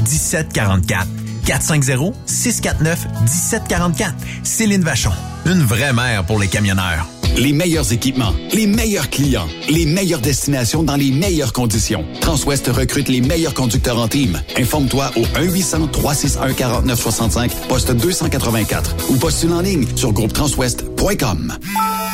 1744. 0.00 1.06
450-649-1744. 1.46 4.12
Céline 4.42 4.82
Vachon, 4.82 5.12
Une 5.46 5.62
vraie 5.62 5.94
mère 5.94 6.24
pour 6.24 6.38
les 6.38 6.48
camionneurs. 6.48 7.06
Les 7.36 7.52
meilleurs 7.52 7.92
équipements, 7.92 8.32
les 8.52 8.66
meilleurs 8.66 9.10
clients, 9.10 9.46
les 9.68 9.84
meilleures 9.86 10.20
destinations 10.20 10.82
dans 10.82 10.96
les 10.96 11.12
meilleures 11.12 11.52
conditions. 11.52 12.04
Transwest 12.20 12.66
recrute 12.68 13.08
les 13.08 13.20
meilleurs 13.20 13.54
conducteurs 13.54 13.98
en 13.98 14.08
team. 14.08 14.40
Informe-toi 14.58 15.12
au 15.16 15.22
1-800-361-4965, 15.38 17.50
poste 17.68 17.92
284 17.92 18.96
ou 19.10 19.16
postule 19.16 19.52
en 19.52 19.60
ligne 19.60 19.86
sur 19.94 20.12
groupetranswest.com. 20.12 21.54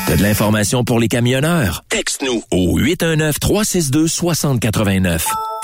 T'as 0.07 0.16
de 0.16 0.22
l'information 0.22 0.84
pour 0.84 1.00
les 1.00 1.09
camionneurs? 1.09 1.82
Texte-nous 1.88 2.42
au 2.50 2.78
819-362-6089. 2.78 5.22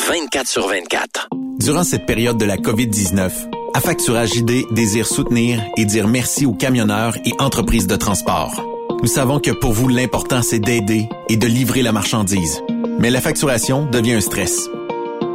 24 0.09 0.49
sur 0.49 0.67
24. 0.67 1.29
Durant 1.59 1.85
cette 1.85 2.07
période 2.07 2.39
de 2.39 2.47
la 2.47 2.57
COVID-19, 2.57 3.31
Affacturage 3.75 4.35
ID 4.35 4.65
désire 4.73 5.07
soutenir 5.07 5.63
et 5.77 5.85
dire 5.85 6.09
merci 6.09 6.47
aux 6.47 6.55
camionneurs 6.55 7.17
et 7.25 7.33
entreprises 7.39 7.87
de 7.87 7.97
transport. 7.97 8.65
Nous 9.03 9.09
savons 9.09 9.41
que 9.41 9.51
pour 9.51 9.73
vous, 9.73 9.89
l'important, 9.89 10.41
c'est 10.43 10.59
d'aider 10.59 11.09
et 11.29 11.37
de 11.37 11.47
livrer 11.47 11.83
la 11.83 11.93
marchandise. 11.93 12.63
Mais 12.99 13.11
la 13.11 13.21
facturation 13.21 13.85
devient 13.87 14.15
un 14.15 14.21
stress. 14.21 14.69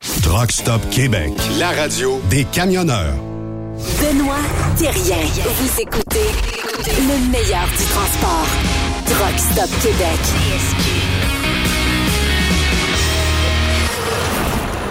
Truck 0.00 0.52
Stop 0.52 0.80
Québec, 0.90 1.32
la 1.58 1.70
radio 1.70 2.20
des 2.30 2.44
camionneurs. 2.44 3.14
Benoît 4.00 4.36
Thérien. 4.76 5.16
Vous 5.44 5.80
écoutez 5.80 6.28
le 6.86 7.30
meilleur 7.30 7.66
du 7.66 7.84
transport. 7.84 8.46
Truck 9.06 9.38
Stop 9.38 9.68
Québec. 9.82 10.18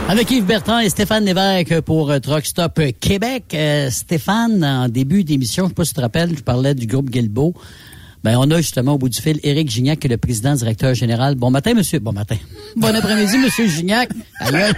Avec 0.09 0.31
Yves 0.31 0.45
Bertrand 0.45 0.79
et 0.79 0.89
Stéphane 0.89 1.25
Lévesque 1.25 1.81
pour 1.81 2.11
euh, 2.11 2.19
Truck 2.19 2.45
Stop 2.45 2.79
Québec. 2.99 3.45
Euh, 3.53 3.89
Stéphane, 3.89 4.63
en 4.63 4.87
début 4.89 5.23
d'émission, 5.23 5.63
je 5.63 5.67
ne 5.67 5.69
sais 5.69 5.75
pas 5.75 5.85
si 5.85 5.89
tu 5.91 5.95
te 5.95 6.01
rappelles, 6.01 6.35
je 6.37 6.43
parlais 6.43 6.75
du 6.75 6.85
groupe 6.85 7.09
Guilbeault. 7.09 7.53
Ben, 8.23 8.37
on 8.37 8.49
a 8.51 8.57
justement 8.57 8.93
au 8.93 8.97
bout 8.97 9.09
du 9.09 9.21
fil 9.21 9.39
Éric 9.43 9.69
Gignac, 9.69 9.99
qui 9.99 10.07
est 10.07 10.09
le 10.09 10.17
président 10.17 10.53
directeur 10.55 10.93
général. 10.93 11.35
Bon 11.35 11.51
matin, 11.51 11.73
monsieur. 11.73 11.99
Bon 11.99 12.11
matin. 12.11 12.35
Bon 12.75 12.93
après-midi, 12.93 13.37
monsieur 13.39 13.67
Gignac. 13.67 14.09
Ça, 14.39 14.71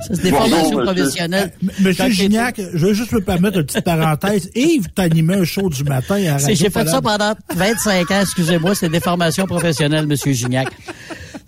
c'est 0.00 0.22
des 0.22 0.30
formations 0.30 0.82
professionnelles. 0.82 1.52
Monsieur 1.80 2.08
Gignac, 2.08 2.58
je 2.58 2.86
veux 2.86 2.94
juste 2.94 3.12
me 3.12 3.20
permettre 3.20 3.58
une 3.58 3.66
petite 3.66 3.84
parenthèse. 3.84 4.50
Yves, 4.54 4.88
t'animais 4.94 5.36
un 5.36 5.44
show 5.44 5.68
du 5.68 5.84
matin 5.84 6.22
à 6.26 6.38
Radio 6.38 6.54
J'ai 6.54 6.70
fait 6.70 6.88
ça 6.88 7.02
pendant 7.02 7.34
25 7.54 8.10
ans, 8.10 8.20
excusez-moi, 8.22 8.74
c'est 8.74 8.88
des 8.88 9.00
formations 9.00 9.46
professionnelles, 9.46 10.06
monsieur 10.06 10.32
Gignac. 10.32 10.68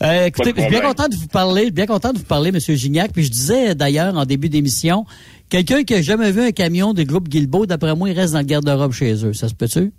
Euh, 0.03 0.27
écoutez, 0.27 0.53
je 0.55 0.61
suis 0.61 0.71
bien 0.71 0.81
content 0.81 1.09
de 1.09 1.17
vous 1.17 1.29
parler, 1.29 1.71
bien 1.71 1.87
content 1.87 2.13
de 2.13 2.19
vous 2.19 2.25
parler, 2.25 2.53
monsieur 2.53 2.75
Gignac. 2.75 3.13
Puis 3.13 3.25
je 3.25 3.31
disais 3.31 3.75
d'ailleurs 3.75 4.17
en 4.17 4.27
début 4.27 4.49
d'émission, 4.49 5.07
quelqu'un 5.49 5.85
qui 5.85 5.95
a 5.95 6.03
jamais 6.03 6.31
vu 6.31 6.43
un 6.43 6.53
camion 6.53 6.93
du 6.93 7.05
groupe 7.05 7.29
Guilbeault, 7.29 7.67
d'après 7.67 7.95
moi, 7.95 8.11
il 8.11 8.19
reste 8.19 8.33
dans 8.35 8.41
le 8.41 8.45
garde-robe 8.45 8.93
chez 8.93 9.25
eux. 9.25 9.33
Ça 9.33 9.49
se 9.49 9.55
peut-tu? 9.55 9.93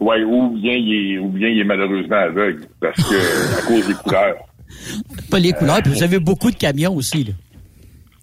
Oui, 0.00 0.22
ou 0.22 0.50
bien 0.50 0.74
il 0.74 1.14
est, 1.14 1.18
ou 1.18 1.28
bien 1.28 1.48
il 1.48 1.60
est 1.60 1.64
malheureusement 1.64 2.16
aveugle 2.16 2.66
parce 2.80 2.96
que 2.96 3.58
à 3.58 3.66
cause 3.66 3.86
des 3.86 3.94
couleurs. 3.94 4.36
Pas 5.30 5.38
les 5.38 5.52
couleurs, 5.52 5.82
puis 5.82 5.92
vous 5.92 6.02
avez 6.02 6.18
beaucoup 6.18 6.50
de 6.50 6.56
camions 6.56 6.94
aussi, 6.94 7.24
là. 7.24 7.32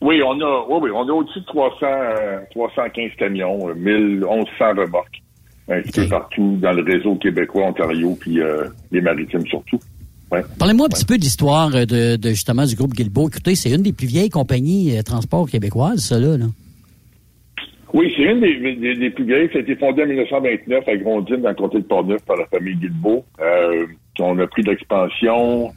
Oui, 0.01 0.21
on 0.23 0.39
a, 0.39 0.65
oui, 0.69 0.79
oui, 0.83 0.89
on 0.93 1.07
a 1.07 1.11
au-dessus 1.11 1.39
de 1.39 1.45
300, 1.45 1.77
euh, 1.81 2.39
315 2.51 3.11
camions, 3.17 3.69
euh, 3.69 3.73
1100 3.73 4.45
remorques, 4.77 5.21
un 5.69 5.81
petit 5.81 6.01
peu 6.01 6.07
partout 6.09 6.57
dans 6.61 6.73
le 6.73 6.83
réseau 6.83 7.15
québécois, 7.15 7.67
Ontario, 7.67 8.15
puis 8.19 8.39
euh, 8.39 8.65
les 8.91 9.01
maritimes 9.01 9.45
surtout. 9.47 9.79
Ouais. 10.31 10.43
Parlez-moi 10.59 10.87
un 10.87 10.89
petit 10.89 11.05
peu 11.05 11.17
de 11.17 11.23
l'histoire 11.23 11.69
de, 11.69 12.17
de, 12.17 12.29
justement 12.29 12.65
du 12.65 12.75
groupe 12.75 12.93
Guilbeault. 12.93 13.29
Écoutez, 13.29 13.55
c'est 13.55 13.71
une 13.71 13.83
des 13.83 13.93
plus 13.93 14.07
vieilles 14.07 14.29
compagnies 14.29 14.97
euh, 14.97 15.01
transport 15.01 15.49
québécoises, 15.49 15.99
ça 15.99 16.19
là. 16.19 16.37
là. 16.37 16.45
Oui, 17.95 18.13
c'est 18.13 18.23
une 18.23 18.41
des, 18.41 18.75
des, 18.75 18.95
des, 18.95 19.09
plus 19.09 19.23
vieilles. 19.23 19.49
Ça 19.53 19.59
a 19.59 19.61
été 19.61 19.77
fondé 19.77 20.03
en 20.03 20.07
1929 20.07 20.83
à 20.85 20.97
Grondines, 20.97 21.41
dans 21.41 21.49
le 21.49 21.55
comté 21.55 21.77
de 21.77 21.85
Portneuf, 21.85 22.25
par 22.25 22.35
la 22.35 22.45
famille 22.47 22.75
Guilbeault. 22.75 23.23
Euh, 23.39 23.85
on 24.19 24.37
a 24.39 24.47
pris 24.47 24.63
de 24.63 24.71
l'expansion, 24.71 25.71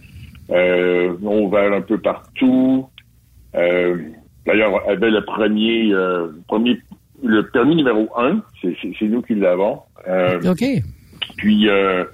euh, 0.50 1.14
on 1.22 1.30
a 1.30 1.40
ouvert 1.40 1.72
un 1.72 1.80
peu 1.80 1.98
partout. 1.98 2.88
Euh, 3.54 3.98
D'ailleurs, 4.46 4.82
on 4.84 4.90
avait 4.90 5.10
le 5.10 5.24
premier, 5.24 5.92
euh, 5.92 6.28
premier, 6.48 6.80
le 7.22 7.42
permis 7.50 7.76
numéro 7.76 8.08
un, 8.16 8.42
c'est 8.62 9.02
nous 9.02 9.22
qui 9.22 9.36
l'avons. 9.36 9.80
Euh, 10.08 10.40
OK. 10.50 10.64
Puis, 11.36 11.68
euh, 11.68 12.04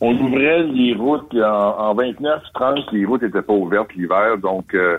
on 0.00 0.16
ouvrait 0.16 0.62
les 0.62 0.94
routes 0.94 1.34
en, 1.34 1.90
en 1.90 1.94
29, 1.94 2.42
30, 2.54 2.92
les 2.92 3.04
routes 3.04 3.22
n'étaient 3.22 3.42
pas 3.42 3.52
ouvertes 3.52 3.92
l'hiver, 3.94 4.38
donc 4.38 4.72
euh, 4.72 4.96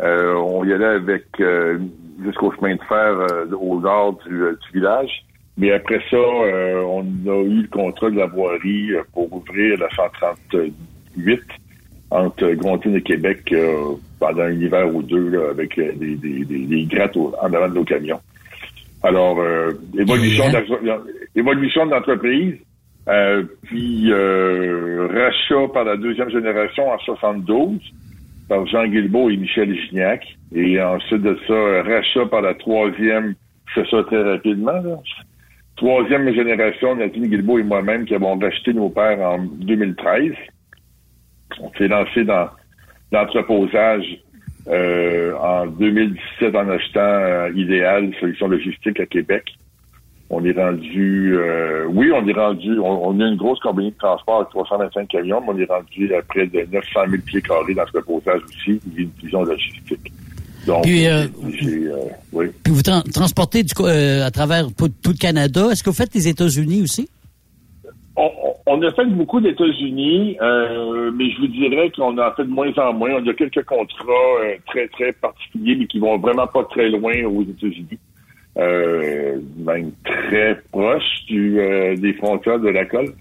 euh, 0.00 0.34
on 0.34 0.64
y 0.64 0.72
allait 0.72 0.84
avec 0.84 1.26
euh, 1.40 1.78
jusqu'au 2.22 2.52
chemin 2.52 2.74
de 2.74 2.82
fer 2.82 3.18
euh, 3.30 3.46
au 3.58 3.80
nord 3.80 4.18
du, 4.26 4.32
du, 4.32 4.78
village. 4.78 5.24
Mais 5.58 5.72
après 5.72 6.00
ça, 6.10 6.18
on 6.18 7.00
a 7.26 7.42
eu 7.44 7.62
le 7.62 7.68
contrat 7.68 8.10
de 8.10 8.16
la 8.16 8.26
voirie 8.26 8.90
pour 9.14 9.32
ouvrir 9.32 9.78
la 9.78 9.88
138 9.88 11.40
entre 12.10 12.50
Grontine 12.52 12.96
et 12.96 13.00
Québec 13.00 13.54
pendant 14.20 14.42
un 14.42 14.52
hiver 14.52 14.94
ou 14.94 15.02
deux 15.02 15.30
là, 15.30 15.48
avec 15.50 15.74
des, 15.76 16.14
des, 16.16 16.44
des, 16.44 16.58
des 16.66 16.84
grattes 16.84 17.16
au, 17.16 17.34
en 17.40 17.52
avant 17.54 17.68
de 17.70 17.74
nos 17.74 17.84
camions. 17.84 18.20
Alors, 19.02 19.38
évolution, 19.98 20.44
évolution 21.34 21.86
de 21.86 21.90
l'entreprise, 21.92 22.56
euh, 23.08 23.44
puis 23.62 24.10
euh, 24.10 25.06
rachat 25.12 25.68
par 25.72 25.84
la 25.84 25.96
deuxième 25.96 26.28
génération 26.30 26.90
en 26.90 26.98
72 26.98 27.78
par 28.48 28.66
Jean 28.66 28.86
Guilbeault 28.86 29.30
et 29.30 29.36
Michel 29.36 29.74
Gignac. 29.74 30.35
Et 30.54 30.80
ensuite 30.80 31.22
de 31.22 31.38
ça, 31.46 31.82
rachat 31.82 32.26
par 32.26 32.42
la 32.42 32.54
troisième, 32.54 33.34
fais 33.74 33.84
ça 33.90 34.02
très 34.04 34.22
rapidement. 34.22 34.80
Là. 34.80 34.98
Troisième 35.76 36.32
génération, 36.32 36.96
Nathalie 36.96 37.28
Guilbeault 37.28 37.58
et 37.58 37.62
moi-même 37.62 38.06
qui 38.06 38.14
avons 38.14 38.38
racheté 38.38 38.72
nos 38.72 38.88
pères 38.88 39.20
en 39.20 39.38
2013. 39.38 40.32
On 41.60 41.70
s'est 41.74 41.88
lancé 41.88 42.24
dans 42.24 42.48
l'entreposage 43.12 44.04
euh, 44.68 45.34
en 45.36 45.66
2017 45.66 46.54
en 46.54 46.68
achetant 46.70 47.00
euh, 47.00 47.50
Idéal, 47.54 48.12
solution 48.18 48.48
logistique 48.48 48.98
à 49.00 49.06
Québec. 49.06 49.44
On 50.28 50.44
est 50.44 50.58
rendu, 50.58 51.36
euh, 51.36 51.84
oui, 51.88 52.10
on 52.12 52.26
est 52.26 52.32
rendu, 52.32 52.78
on, 52.80 53.08
on, 53.08 53.20
a 53.20 53.28
une 53.28 53.36
grosse 53.36 53.60
compagnie 53.60 53.92
de 53.92 53.96
transport 53.96 54.38
avec 54.38 54.48
325 54.48 55.08
camions, 55.08 55.40
mais 55.40 55.52
on 55.52 55.58
est 55.58 55.70
rendu 55.70 56.12
à 56.14 56.22
près 56.22 56.46
de 56.48 56.66
900 56.72 57.00
000 57.10 57.22
pieds 57.24 57.42
carrés 57.42 57.74
dans 57.74 57.86
ce 57.86 57.98
reposage 57.98 58.40
aussi, 58.42 58.80
une 58.96 59.08
division 59.10 59.44
logistique. 59.44 60.12
Donc, 60.66 60.82
puis, 60.82 61.06
euh, 61.06 61.24
euh, 61.24 62.08
oui. 62.32 62.46
puis 62.62 62.72
vous 62.72 62.82
tra 62.82 63.02
transportez 63.02 63.62
du, 63.62 63.72
à 63.84 64.30
travers 64.30 64.66
tout, 64.76 64.88
tout, 64.88 65.10
le 65.10 65.18
Canada. 65.18 65.68
Est-ce 65.70 65.82
que 65.82 65.90
vous 65.90 65.96
faites 65.96 66.14
les 66.14 66.28
États-Unis 66.28 66.82
aussi? 66.82 67.08
On, 68.16 68.30
on, 68.66 68.82
a 68.82 68.90
fait 68.92 69.04
beaucoup 69.06 69.40
d'États-Unis, 69.40 70.36
mais 70.40 71.30
je 71.30 71.40
vous 71.40 71.48
dirais 71.48 71.90
qu'on 71.94 72.16
a 72.18 72.32
fait 72.34 72.44
de 72.44 72.50
moins 72.50 72.72
en 72.78 72.92
moins. 72.92 73.10
On 73.22 73.28
a 73.28 73.34
quelques 73.34 73.64
contrats 73.64 74.40
très, 74.66 74.88
très 74.88 75.12
particuliers, 75.12 75.76
mais 75.76 75.86
qui 75.86 75.98
vont 75.98 76.18
vraiment 76.18 76.46
pas 76.46 76.64
très 76.64 76.88
loin 76.88 77.14
aux 77.24 77.42
États-Unis 77.42 77.98
euh, 78.58 79.38
même 79.58 79.92
très 80.04 80.60
proche 80.72 81.24
du, 81.28 81.60
euh, 81.60 81.96
des 81.96 82.14
frontières 82.14 82.60
de 82.60 82.68
la 82.68 82.84
colle. 82.84 83.12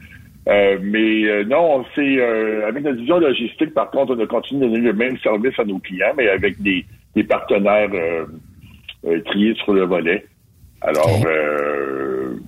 Euh, 0.47 0.77
mais 0.81 1.25
euh, 1.25 1.43
non, 1.43 1.83
c'est 1.95 2.21
avec 2.63 2.83
notre 2.83 2.99
vision 2.99 3.19
logistique, 3.19 3.73
par 3.73 3.89
contre, 3.89 4.15
on 4.15 4.23
a 4.23 4.27
continué 4.27 4.67
de 4.67 4.75
donner 4.75 4.87
le 4.87 4.93
même 4.93 5.17
service 5.19 5.57
à 5.57 5.65
nos 5.65 5.79
clients, 5.79 6.13
mais 6.15 6.29
avec 6.29 6.61
des, 6.61 6.85
des 7.15 7.23
partenaires 7.23 7.89
triés 9.25 9.55
sur 9.63 9.73
le 9.73 9.85
volet. 9.85 10.25
Alors, 10.81 11.19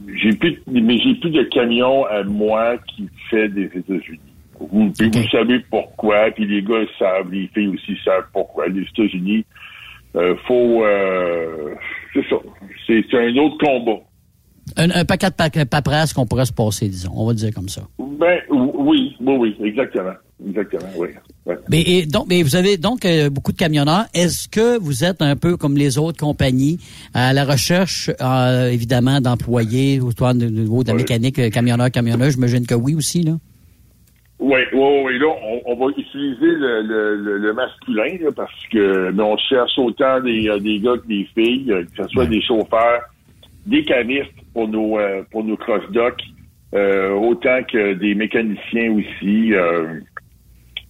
j'ai 0.07 0.31
J'ai 0.31 0.37
plus, 0.37 0.61
mais 0.67 0.97
j'ai 0.97 1.15
plus 1.15 1.31
de 1.31 1.43
camions 1.43 2.05
à 2.05 2.23
moi 2.23 2.77
qui 2.87 3.09
fait 3.29 3.49
des 3.49 3.65
États-Unis. 3.65 4.19
Vous, 4.59 4.91
vous 4.99 5.27
savez 5.31 5.59
pourquoi, 5.69 6.31
puis 6.31 6.45
les 6.45 6.63
gars 6.63 6.83
savent, 6.97 7.31
les 7.31 7.47
filles 7.53 7.67
aussi 7.67 7.95
savent 8.03 8.25
pourquoi. 8.33 8.67
Les 8.67 8.81
États-Unis, 8.81 9.45
euh, 10.15 10.35
faut, 10.47 10.83
euh, 10.83 11.75
c'est 12.13 12.27
ça. 12.27 12.37
C'est 12.87 13.13
un 13.13 13.35
autre 13.37 13.57
combat. 13.63 14.01
Un, 14.75 15.05
paquet 15.05 15.29
de 15.29 15.63
paperasse 15.63 16.13
qu'on 16.13 16.25
pourrait 16.25 16.45
se 16.45 16.53
passer, 16.53 16.89
disons. 16.89 17.11
On 17.15 17.27
va 17.27 17.33
dire 17.33 17.53
comme 17.53 17.69
ça. 17.69 17.83
Ben, 17.99 18.39
oui, 18.49 19.15
oui, 19.19 19.35
oui, 19.39 19.57
exactement. 19.63 20.13
Exactement, 20.45 20.89
oui. 20.97 21.09
Mais, 21.69 22.05
donc, 22.05 22.27
mais 22.29 22.43
vous 22.43 22.55
avez 22.55 22.77
donc 22.77 23.05
euh, 23.05 23.29
beaucoup 23.29 23.51
de 23.51 23.57
camionneurs. 23.57 24.05
Est-ce 24.13 24.47
que 24.47 24.77
vous 24.77 25.03
êtes 25.03 25.21
un 25.21 25.35
peu 25.35 25.57
comme 25.57 25.75
les 25.75 25.97
autres 25.97 26.19
compagnies 26.19 26.77
à 27.13 27.33
la 27.33 27.43
recherche, 27.43 28.11
euh, 28.21 28.69
évidemment, 28.69 29.19
d'employés 29.19 29.99
au 29.99 30.33
niveau 30.33 30.83
de 30.83 30.89
la 30.89 30.93
mécanique, 30.93 31.39
euh, 31.39 31.49
camionneur, 31.49 31.89
camionneur? 31.89 32.29
J'imagine 32.29 32.67
que 32.67 32.75
oui 32.75 32.93
aussi, 32.93 33.23
là. 33.23 33.33
Oui, 34.39 34.59
oui, 34.71 35.01
oui. 35.05 35.17
Là, 35.17 35.33
on, 35.65 35.75
va 35.75 35.87
utiliser 35.97 36.45
le, 36.45 37.53
masculin 37.53 38.29
parce 38.35 38.67
que 38.71 39.09
mais 39.09 39.23
on 39.23 39.37
cherche 39.37 39.79
autant 39.79 40.21
des, 40.21 40.47
des 40.59 40.79
gars 40.79 40.97
que 40.97 41.07
des 41.07 41.27
filles, 41.33 41.65
que 41.65 42.03
ce 42.03 42.09
soit 42.09 42.27
des 42.27 42.41
chauffeurs, 42.43 43.01
des 43.65 43.83
canistes 43.83 44.29
pour 44.53 44.67
nos 44.67 44.99
pour 45.31 45.43
nos 45.43 45.57
cross-docks, 45.57 46.21
autant 46.71 47.63
que 47.63 47.95
des 47.95 48.13
mécaniciens 48.13 48.91
aussi 48.91 49.53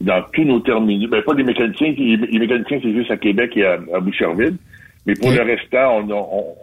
dans 0.01 0.21
tous 0.33 0.43
nos 0.43 0.59
terminaux. 0.59 1.07
Ben, 1.09 1.21
pas 1.23 1.33
des 1.33 1.43
mécaniciens, 1.43 1.93
les 1.97 2.39
mécaniciens, 2.39 2.79
c'est 2.81 2.93
juste 2.93 3.11
à 3.11 3.17
Québec 3.17 3.55
et 3.55 3.65
à, 3.65 3.77
Boucherville. 3.99 4.57
Mais 5.05 5.13
pour 5.13 5.31
le 5.31 5.41
restant, 5.41 6.05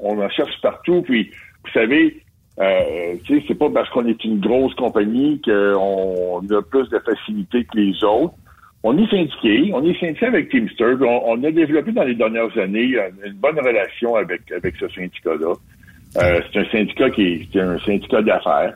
on, 0.03 0.23
en 0.23 0.29
cherche 0.31 0.61
partout. 0.61 1.03
Puis, 1.03 1.31
vous 1.65 1.71
savez, 1.73 2.23
euh, 2.61 3.15
c'est 3.27 3.59
pas 3.59 3.71
parce 3.71 3.89
qu'on 3.91 4.07
est 4.07 4.23
une 4.25 4.39
grosse 4.39 4.75
compagnie 4.75 5.41
qu'on 5.43 6.41
a 6.41 6.63
plus 6.63 6.89
de 6.91 6.99
facilité 6.99 7.65
que 7.65 7.79
les 7.79 8.05
autres. 8.05 8.35
On 8.87 8.99
est 8.99 9.11
syndiqué, 9.11 9.71
on 9.73 9.83
est 9.83 9.99
syndiqué 9.99 10.27
avec 10.27 10.51
Teamster. 10.51 10.95
On, 11.01 11.43
a 11.43 11.51
développé 11.51 11.91
dans 11.93 12.05
les 12.05 12.15
dernières 12.15 12.57
années 12.59 12.95
une 13.25 13.33
bonne 13.33 13.59
relation 13.59 14.15
avec, 14.15 14.43
avec 14.53 14.77
ce 14.77 14.87
syndicat-là. 14.89 15.55
Euh, 16.17 16.41
c'est 16.53 16.61
un 16.61 16.71
syndicat 16.71 17.11
qui 17.11 17.49
est, 17.53 17.57
un 17.57 17.79
syndicat 17.79 18.21
d'affaires. 18.21 18.75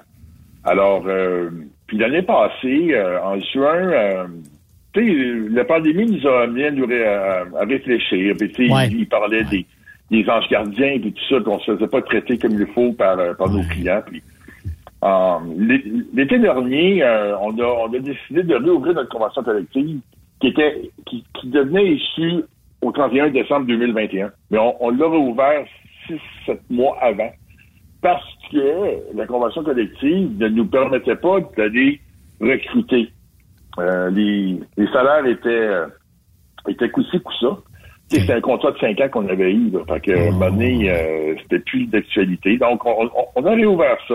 Alors, 0.65 1.05
euh, 1.07 1.51
puis 1.89 1.97
l'année 1.97 2.23
passée, 2.23 2.91
euh, 2.93 3.19
en 3.23 3.41
juin, 3.41 3.75
euh, 3.75 4.27
la 5.51 5.65
pandémie 5.65 6.05
nous 6.07 6.29
a 6.29 6.43
amené 6.43 6.67
à, 7.05 7.47
à, 7.59 7.65
réfléchir. 7.65 8.35
Puis, 8.39 8.53
il, 8.59 9.09
parlait 9.09 9.45
des, 9.45 9.65
des 10.11 10.29
anges 10.29 10.49
gardiens 10.51 10.93
et 10.93 11.01
tout 11.01 11.15
ça, 11.31 11.41
qu'on 11.41 11.59
se 11.61 11.75
faisait 11.75 11.89
pas 11.89 12.03
traiter 12.03 12.37
comme 12.37 12.53
il 12.53 12.67
faut 12.67 12.93
par, 12.93 13.19
euh, 13.19 13.33
nos 13.51 13.63
clients. 13.63 14.03
Puis, 14.07 14.23
l'été 16.13 16.39
dernier, 16.39 17.03
on, 17.41 17.59
a, 17.59 17.65
on 17.65 17.93
a 17.93 17.99
décidé 17.99 18.43
de 18.43 18.55
réouvrir 18.55 18.95
notre 18.95 19.09
convention 19.09 19.43
collective 19.43 20.01
qui 20.41 20.49
était 20.49 20.91
qui, 21.07 21.25
qui 21.41 21.49
devenait 21.49 21.95
issue 21.95 22.43
au 22.83 22.93
31 22.93 23.31
décembre 23.31 23.67
2021. 23.67 24.31
Mais 24.51 24.59
on, 24.59 24.85
on 24.85 24.91
l'a 24.91 25.09
réouvert 25.09 25.65
six, 26.07 26.21
sept 26.45 26.61
mois 26.69 26.99
avant 27.01 27.31
parce 28.01 28.25
que 28.51 29.15
la 29.15 29.27
convention 29.27 29.63
collective 29.63 30.39
ne 30.39 30.49
nous 30.49 30.67
permettait 30.67 31.17
pas 31.17 31.41
d'aller 31.57 32.01
recruter. 32.41 33.11
Euh, 33.79 34.11
les, 34.11 34.61
salaires 34.93 35.27
étaient, 35.27 35.49
euh, 35.49 35.87
étaient 36.69 36.91
coup 36.91 37.03
ça. 37.13 37.59
C'était 38.09 38.33
un 38.33 38.41
contrat 38.41 38.73
de 38.73 38.79
cinq 38.79 39.01
ans 39.01 39.09
qu'on 39.11 39.29
avait 39.29 39.53
eu. 39.53 39.71
Là, 39.71 39.81
fait 39.87 40.01
que, 40.01 40.31
oh. 40.31 40.43
euh, 40.43 41.35
c'était 41.43 41.59
plus 41.59 41.87
d'actualité. 41.87 42.57
Donc, 42.57 42.83
on, 42.87 43.45
a 43.45 43.51
réouvert 43.51 43.99
ça. 44.09 44.15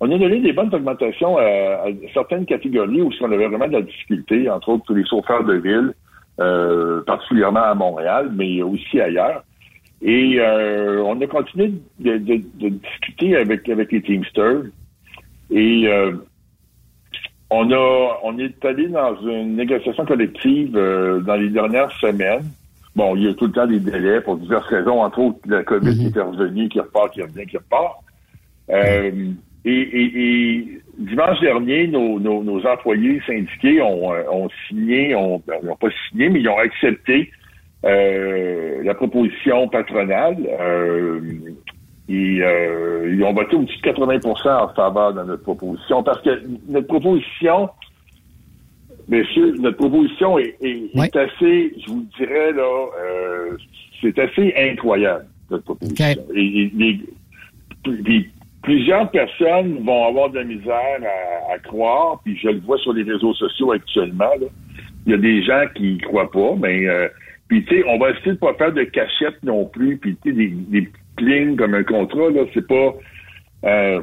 On 0.00 0.10
a 0.10 0.18
donné 0.18 0.40
des 0.40 0.52
bonnes 0.52 0.74
augmentations 0.74 1.38
à, 1.38 1.86
certaines 2.12 2.44
catégories 2.44 3.00
où 3.00 3.10
on 3.22 3.32
avait 3.32 3.46
vraiment 3.46 3.68
de 3.68 3.72
la 3.72 3.82
difficulté, 3.82 4.50
entre 4.50 4.70
autres 4.70 4.84
pour 4.84 4.96
les 4.96 5.06
chauffeurs 5.06 5.44
de 5.44 5.54
ville, 5.54 5.94
particulièrement 7.06 7.62
à 7.62 7.74
Montréal, 7.74 8.30
mais 8.36 8.60
aussi 8.62 9.00
ailleurs. 9.00 9.42
Et 10.02 10.36
euh, 10.38 11.00
on 11.04 11.20
a 11.20 11.26
continué 11.28 11.74
de, 12.00 12.36
discuter 12.68 13.36
avec, 13.36 13.68
avec 13.68 13.92
les 13.92 14.02
Teamsters. 14.02 14.64
Et 15.50 15.86
euh, 15.86 16.12
on 17.50 17.70
a 17.70 18.18
on 18.24 18.36
est 18.38 18.64
allé 18.64 18.88
dans 18.88 19.14
une 19.20 19.54
négociation 19.54 20.04
collective 20.04 20.76
euh, 20.76 21.20
dans 21.20 21.36
les 21.36 21.50
dernières 21.50 21.92
semaines. 22.00 22.44
Bon, 22.96 23.14
il 23.14 23.24
y 23.24 23.28
a 23.28 23.34
tout 23.34 23.46
le 23.46 23.52
temps 23.52 23.66
des 23.66 23.78
délais 23.78 24.20
pour 24.20 24.36
diverses 24.36 24.66
raisons, 24.66 25.02
entre 25.02 25.18
autres 25.20 25.38
la 25.46 25.62
COVID 25.62 25.96
qui 25.96 26.06
mhm. 26.06 26.12
est 26.16 26.20
revenue, 26.20 26.68
qui 26.68 26.80
repart, 26.80 27.12
qui 27.12 27.22
revient, 27.22 27.46
qui 27.46 27.56
repart. 27.56 28.00
et, 29.64 30.80
dimanche 30.98 31.40
dernier, 31.40 31.86
nos, 31.86 32.18
nos, 32.18 32.66
employés 32.66 33.22
syndiqués 33.26 33.80
ont, 33.80 34.10
ont 34.10 34.48
signé, 34.68 35.14
ont, 35.14 35.40
n'ont 35.62 35.76
pas 35.76 35.88
signé, 36.08 36.28
mais 36.28 36.40
ils 36.40 36.48
ont 36.48 36.58
accepté 36.58 37.30
euh, 37.30 37.41
la 37.82 38.94
proposition 38.94 39.68
patronale. 39.68 40.36
Euh, 40.60 41.20
et 42.08 42.40
euh, 42.42 43.10
ils 43.14 43.22
ont 43.24 43.32
voté 43.32 43.56
au-dessus 43.56 43.78
de 43.80 43.90
80% 43.90 44.64
en 44.64 44.68
faveur 44.74 45.14
de 45.14 45.22
notre 45.22 45.42
proposition 45.42 46.02
parce 46.02 46.20
que 46.22 46.42
notre 46.68 46.88
proposition, 46.88 47.70
messieurs, 49.08 49.54
notre 49.58 49.76
proposition 49.76 50.38
est, 50.38 50.56
assez, 51.16 51.72
je 51.78 51.86
vous 51.90 52.06
dirais, 52.18 52.52
là, 52.52 52.86
euh, 53.00 53.56
c'est 54.00 54.18
assez 54.18 54.52
incroyable, 54.58 55.26
notre 55.50 55.64
proposition. 55.64 56.22
Et, 56.34 57.00
plusieurs 58.62 59.10
personnes 59.10 59.82
vont 59.84 60.06
avoir 60.06 60.30
de 60.30 60.38
la 60.38 60.44
misère 60.44 61.00
à, 61.52 61.58
croire, 61.58 62.20
puis 62.24 62.36
je 62.36 62.48
le 62.48 62.60
vois 62.60 62.78
sur 62.78 62.92
les 62.92 63.02
réseaux 63.02 63.34
sociaux 63.34 63.72
actuellement. 63.72 64.30
Là. 64.40 64.46
Il 65.06 65.12
y 65.12 65.14
a 65.14 65.18
des 65.18 65.42
gens 65.42 65.64
qui 65.74 65.94
y 65.94 65.98
croient 65.98 66.30
pas, 66.30 66.54
mais 66.60 66.86
euh, 66.86 67.08
puis, 67.52 67.64
tu 67.66 67.76
sais, 67.76 67.84
on 67.86 67.98
va 67.98 68.10
essayer 68.10 68.32
de 68.32 68.38
pas 68.38 68.54
faire 68.54 68.72
de 68.72 68.82
cachette 68.84 69.42
non 69.42 69.66
plus. 69.66 69.98
Puis, 69.98 70.16
tu 70.22 70.30
sais, 70.30 70.34
des, 70.34 70.48
des 70.48 70.88
lignes 71.18 71.54
comme 71.56 71.74
un 71.74 71.84
contrat, 71.84 72.30
là, 72.30 72.44
c'est 72.54 72.66
pas... 72.66 72.94
Euh, 73.64 74.00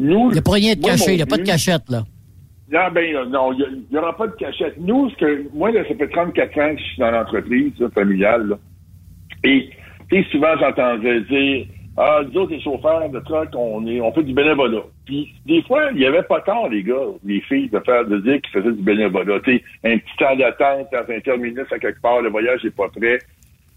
nous... 0.00 0.30
Il 0.30 0.32
n'y 0.32 0.38
a 0.38 0.42
pas 0.42 0.52
rien 0.52 0.74
de 0.74 0.80
caché, 0.80 1.12
il 1.12 1.16
n'y 1.16 1.22
a 1.22 1.26
pas 1.26 1.36
de 1.36 1.44
cachette, 1.44 1.88
là. 1.88 2.02
Non, 2.72 2.90
ben 2.92 3.28
non, 3.28 3.52
il 3.52 3.84
n'y 3.90 3.96
aura 3.96 4.16
pas 4.16 4.26
de 4.26 4.32
cachette. 4.32 4.74
Nous, 4.80 5.08
ce 5.10 5.16
que 5.16 5.46
moi, 5.54 5.70
là, 5.70 5.84
ça 5.88 5.94
fait 5.94 6.08
34 6.08 6.58
ans 6.58 6.74
que 6.74 6.80
je 6.80 6.84
suis 6.84 6.98
dans 6.98 7.12
l'entreprise 7.12 7.72
familiale. 7.94 8.48
Là. 8.48 8.58
Et 9.44 9.70
sais, 10.10 10.26
souvent 10.30 10.56
j'entendais 10.58 11.20
dire 11.22 11.66
ah, 11.96 12.20
nous 12.24 12.40
autres, 12.40 12.52
les 12.52 12.60
chauffeurs 12.60 13.08
de 13.08 13.18
truck, 13.20 13.48
on, 13.54 13.86
est, 13.86 14.00
on 14.00 14.12
fait 14.12 14.22
du 14.22 14.32
bénévolat. 14.32 14.82
Puis, 15.04 15.34
des 15.44 15.62
fois, 15.62 15.90
il 15.92 15.98
n'y 15.98 16.06
avait 16.06 16.22
pas 16.22 16.40
tort, 16.40 16.68
les 16.68 16.82
gars, 16.82 16.94
les 17.24 17.40
filles, 17.42 17.68
de 17.68 17.80
faire, 17.80 18.06
de 18.06 18.18
dire 18.18 18.40
qu'ils 18.40 18.52
faisaient 18.52 18.72
du 18.72 18.82
bénévolat. 18.82 19.40
Tu 19.40 19.62
un 19.84 19.98
petit 19.98 20.16
temps 20.18 20.36
d'attente 20.36 20.88
dans 20.92 21.14
un 21.14 21.20
terminus 21.20 21.66
à 21.70 21.78
quelque 21.78 22.00
part, 22.00 22.22
le 22.22 22.30
voyage 22.30 22.62
n'est 22.64 22.70
pas 22.70 22.88
prêt. 22.88 23.18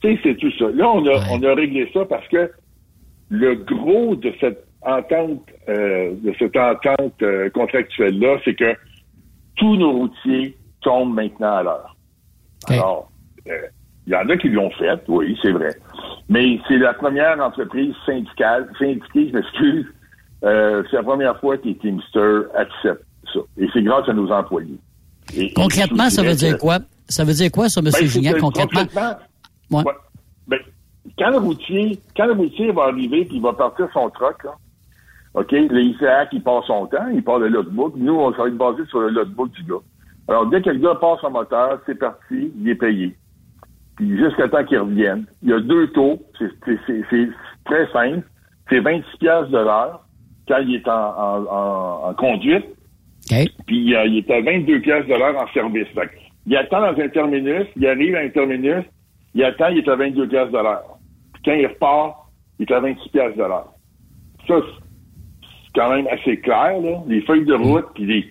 Tu 0.02 0.14
sais, 0.14 0.20
c'est 0.24 0.36
tout 0.36 0.52
ça. 0.60 0.66
Là, 0.74 0.90
on 0.90 1.06
a, 1.08 1.20
on 1.32 1.44
a 1.44 1.54
réglé 1.56 1.90
ça 1.94 2.06
parce 2.06 2.28
que 2.28 2.52
le 3.30 3.56
gros 3.56 4.16
de 4.16 4.32
cette 4.40 4.64
entente, 4.84 5.50
euh, 5.70 6.14
de 6.22 6.34
cette 6.38 6.56
entente 6.56 7.22
euh, 7.24 7.50
contractuelle-là, 7.50 8.38
c'est 8.46 8.56
que 8.56 8.76
tous 9.56 9.76
nos 9.76 9.92
routiers 9.92 10.56
tombent 10.82 11.16
maintenant 11.16 11.56
à 11.56 11.64
l'heure. 11.64 11.96
Alors, 12.68 13.12
euh, 13.48 13.68
il 14.06 14.14
y 14.14 14.16
en 14.16 14.28
a 14.30 14.38
qui 14.38 14.50
l'ont 14.50 14.70
fait, 14.72 15.02
oui, 15.08 15.38
c'est 15.42 15.52
vrai. 15.52 15.76
Mais 16.30 16.60
c'est 16.68 16.78
la 16.78 16.94
première 16.94 17.40
entreprise 17.40 17.94
syndicale, 18.06 18.70
syndiquée, 18.78 19.30
je 19.30 19.34
m'excuse, 19.34 19.86
euh, 20.44 20.84
c'est 20.90 20.98
la 20.98 21.04
première 21.04 21.40
fois 21.40 21.58
que 21.58 21.68
les 21.68 21.78
Teamsters 21.78 22.44
acceptent 22.56 23.06
ça. 23.34 23.40
Et 23.58 23.68
c'est 23.72 23.82
grâce 23.82 24.08
à 24.10 24.14
nos 24.14 24.30
employés. 24.30 24.78
concrètement, 25.56 26.10
ça 26.10 26.22
veut 26.22 26.36
dire 26.36 26.58
quoi? 26.58 26.80
Ça 27.08 27.24
veut 27.24 27.34
dire 27.34 27.52
quoi, 27.52 27.70
ça, 27.70 27.80
M. 27.80 27.90
Ben, 27.92 28.08
Gignac, 28.08 28.38
concrètement? 28.40 28.86
Ouais. 29.72 29.84
Ben, 30.48 30.60
quand 31.18 31.30
le 31.30 31.38
routier, 31.38 32.00
quand 32.16 32.26
le 32.26 32.34
routier 32.34 32.72
va 32.72 32.84
arriver 32.84 33.26
puis 33.26 33.38
il 33.38 33.42
va 33.42 33.54
partir 33.54 33.88
son 33.94 34.10
truck, 34.10 34.44
là, 34.44 34.56
OK, 35.36 35.52
le 35.52 35.82
ICAC, 35.82 36.30
il 36.34 36.44
passe 36.44 36.66
son 36.66 36.86
temps, 36.88 37.08
il 37.12 37.24
part 37.24 37.40
le 37.40 37.48
logbook. 37.48 37.94
Nous, 37.96 38.14
on 38.14 38.30
va 38.30 38.48
être 38.48 38.58
basé 38.58 38.86
sur 38.90 39.00
le 39.00 39.10
logbook 39.10 39.52
du 39.52 39.64
gars. 39.64 39.82
Alors, 40.28 40.46
dès 40.48 40.62
que 40.62 40.70
le 40.70 40.78
gars 40.78 40.96
passe 40.96 41.22
son 41.22 41.32
moteur, 41.32 41.80
c'est 41.86 41.98
parti, 41.98 42.52
il 42.60 42.70
est 42.70 42.76
payé 42.76 43.16
puis 43.96 44.18
jusqu'à 44.18 44.48
temps 44.48 44.64
qu'ils 44.64 44.80
reviennent. 44.80 45.26
Il 45.42 45.50
y 45.50 45.54
a 45.54 45.60
deux 45.60 45.88
taux, 45.88 46.22
c'est 46.38 46.50
très 46.60 47.92
simple. 47.92 48.28
C'est 48.70 48.80
26 48.80 49.18
pièces 49.18 49.50
de 49.50 49.58
l'heure 49.58 50.06
quand 50.48 50.60
il 50.60 50.76
est 50.76 50.88
en, 50.88 52.10
en, 52.10 52.14
conduite. 52.16 52.66
Puis 53.68 53.96
euh, 53.96 54.06
il 54.06 54.18
est 54.18 54.32
à 54.32 54.42
22 54.42 54.82
pièces 54.82 55.06
de 55.06 55.14
l'heure 55.14 55.38
en 55.38 55.48
service. 55.54 55.88
il 56.46 56.58
attend 56.58 56.82
dans 56.82 57.00
un 57.00 57.08
terminus, 57.10 57.68
il 57.76 57.88
arrive 57.88 58.16
à 58.16 58.20
un 58.20 58.30
terminus, 58.30 58.84
il 59.34 59.44
attend, 59.44 59.68
il 59.68 59.80
est 59.80 59.88
à 59.88 59.96
22 59.96 60.28
pièces 60.28 60.52
de 60.52 60.58
l'heure. 60.58 60.98
Puis 61.34 61.44
quand 61.46 61.54
il 61.54 61.68
repart, 61.68 62.16
il 62.60 62.66
est 62.70 62.74
à 62.74 62.80
26 62.80 63.10
pièces 63.10 63.36
de 63.36 63.44
l'heure. 63.44 63.74
Ça, 64.48 64.56
c'est 64.60 65.80
quand 65.80 65.90
même 65.90 66.08
assez 66.08 66.38
clair, 66.38 66.80
là. 66.82 67.02
Les 67.08 67.22
feuilles 67.22 67.46
de 67.46 67.54
route, 67.54 67.86
puis 67.96 68.06
les 68.06 68.26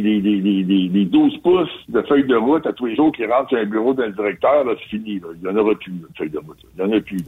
des, 0.00 0.20
des, 0.20 0.40
des, 0.40 0.88
des, 0.88 1.04
12 1.04 1.38
pouces 1.38 1.68
de 1.88 2.02
feuilles 2.02 2.26
de 2.26 2.36
route 2.36 2.66
à 2.66 2.72
tous 2.72 2.86
les 2.86 2.96
jours 2.96 3.12
qui 3.12 3.24
rentrent 3.24 3.50
sur 3.50 3.58
un 3.58 3.64
bureau 3.64 3.94
d'un 3.94 4.10
directeur, 4.10 4.64
là, 4.64 4.74
c'est 4.78 4.96
fini. 4.96 5.20
Là. 5.20 5.28
Il 5.34 5.42
n'y 5.42 5.48
en 5.48 5.56
aura 5.56 5.74
plus, 5.74 5.92
de 5.92 6.08
feuilles 6.16 6.30
de 6.30 6.38
route. 6.38 6.58
Il 6.76 6.84
n'y 6.84 6.92
en 6.92 6.96
a 6.96 7.00
plus. 7.00 7.18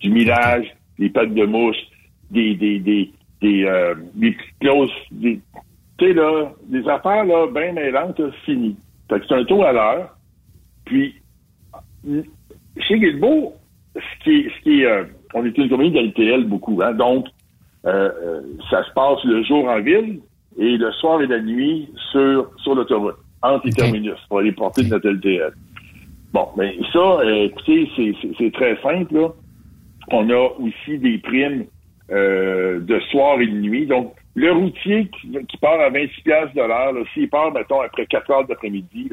Du 0.00 0.10
millage, 0.10 0.74
des 0.98 1.10
pattes 1.10 1.34
de 1.34 1.44
mouche, 1.44 1.76
des, 2.30 2.54
des, 2.54 2.78
des, 2.78 3.10
des, 3.40 3.64
euh, 3.64 3.94
des 4.14 4.32
petites 4.32 4.58
clauses, 4.60 4.92
tu 5.20 5.40
sais, 6.00 6.12
là, 6.12 6.52
des 6.66 6.88
affaires, 6.88 7.24
là, 7.24 7.46
bien 7.46 7.72
mêlantes, 7.72 8.20
fini. 8.44 8.76
Fait 9.08 9.20
que 9.20 9.26
c'est 9.28 9.34
un 9.34 9.44
taux 9.44 9.62
à 9.62 9.72
l'heure. 9.72 10.16
Puis, 10.84 11.14
chez 12.78 12.98
Guilbeault, 12.98 13.54
ce 13.94 14.24
qui 14.24 14.36
est, 14.36 14.50
ce 14.50 14.62
qui 14.62 14.82
est, 14.82 14.86
euh, 14.86 15.04
on 15.34 15.44
est 15.44 15.56
une 15.56 15.68
compagnie 15.68 15.92
d'LTL 15.92 16.44
beaucoup, 16.44 16.80
hein, 16.82 16.92
donc, 16.92 17.26
euh, 17.86 18.10
euh, 18.22 18.40
ça 18.70 18.82
se 18.84 18.90
passe 18.92 19.22
le 19.24 19.42
jour 19.44 19.68
en 19.68 19.80
ville 19.80 20.20
et 20.58 20.76
le 20.76 20.92
soir 20.92 21.20
et 21.20 21.26
la 21.26 21.40
nuit 21.40 21.88
sur, 22.12 22.50
sur 22.58 22.74
l'autoroute, 22.74 23.16
entre 23.42 23.66
les 23.66 23.72
terminus, 23.72 24.18
pour 24.28 24.38
aller 24.38 24.52
porter 24.52 24.84
de 24.84 24.88
notre 24.88 25.08
LTL. 25.08 25.52
Bon, 26.32 26.48
mais 26.56 26.76
ça, 26.92 27.18
écoutez, 27.24 27.88
c'est 28.38 28.52
très 28.52 28.76
simple, 28.82 29.14
là. 29.14 29.28
On 30.10 30.28
a 30.30 30.50
aussi 30.60 30.98
des 30.98 31.18
primes 31.18 31.64
de 32.10 33.00
soir 33.10 33.40
et 33.40 33.46
de 33.46 33.58
nuit. 33.58 33.86
Donc, 33.86 34.14
le 34.34 34.52
routier 34.52 35.08
qui, 35.20 35.56
part 35.58 35.80
à 35.80 35.90
26 35.90 36.22
pièces 36.22 36.54
de 36.54 36.60
l'heure, 36.60 36.92
s'il 37.14 37.28
part, 37.28 37.52
mettons, 37.52 37.80
après 37.80 38.04
4 38.06 38.30
heures 38.30 38.46
d'après-midi, 38.46 39.10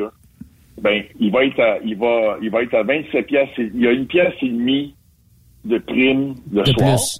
ben, 0.81 1.03
il 1.19 1.31
va 1.31 1.45
être 1.45 1.59
à, 1.59 1.77
il 1.85 1.95
va, 1.95 2.38
il 2.41 2.49
va 2.49 2.63
être 2.63 2.73
à 2.73 2.84
27 2.84 3.27
pièces. 3.27 3.49
Il 3.57 3.80
y 3.80 3.88
a 3.88 3.91
une 3.91 4.07
pièce 4.07 4.34
et 4.41 4.49
demie 4.49 4.95
de 5.63 5.77
prime 5.77 6.34
le 6.51 6.63
de 6.63 6.72
soir. 6.72 6.95
Plus. 6.95 7.19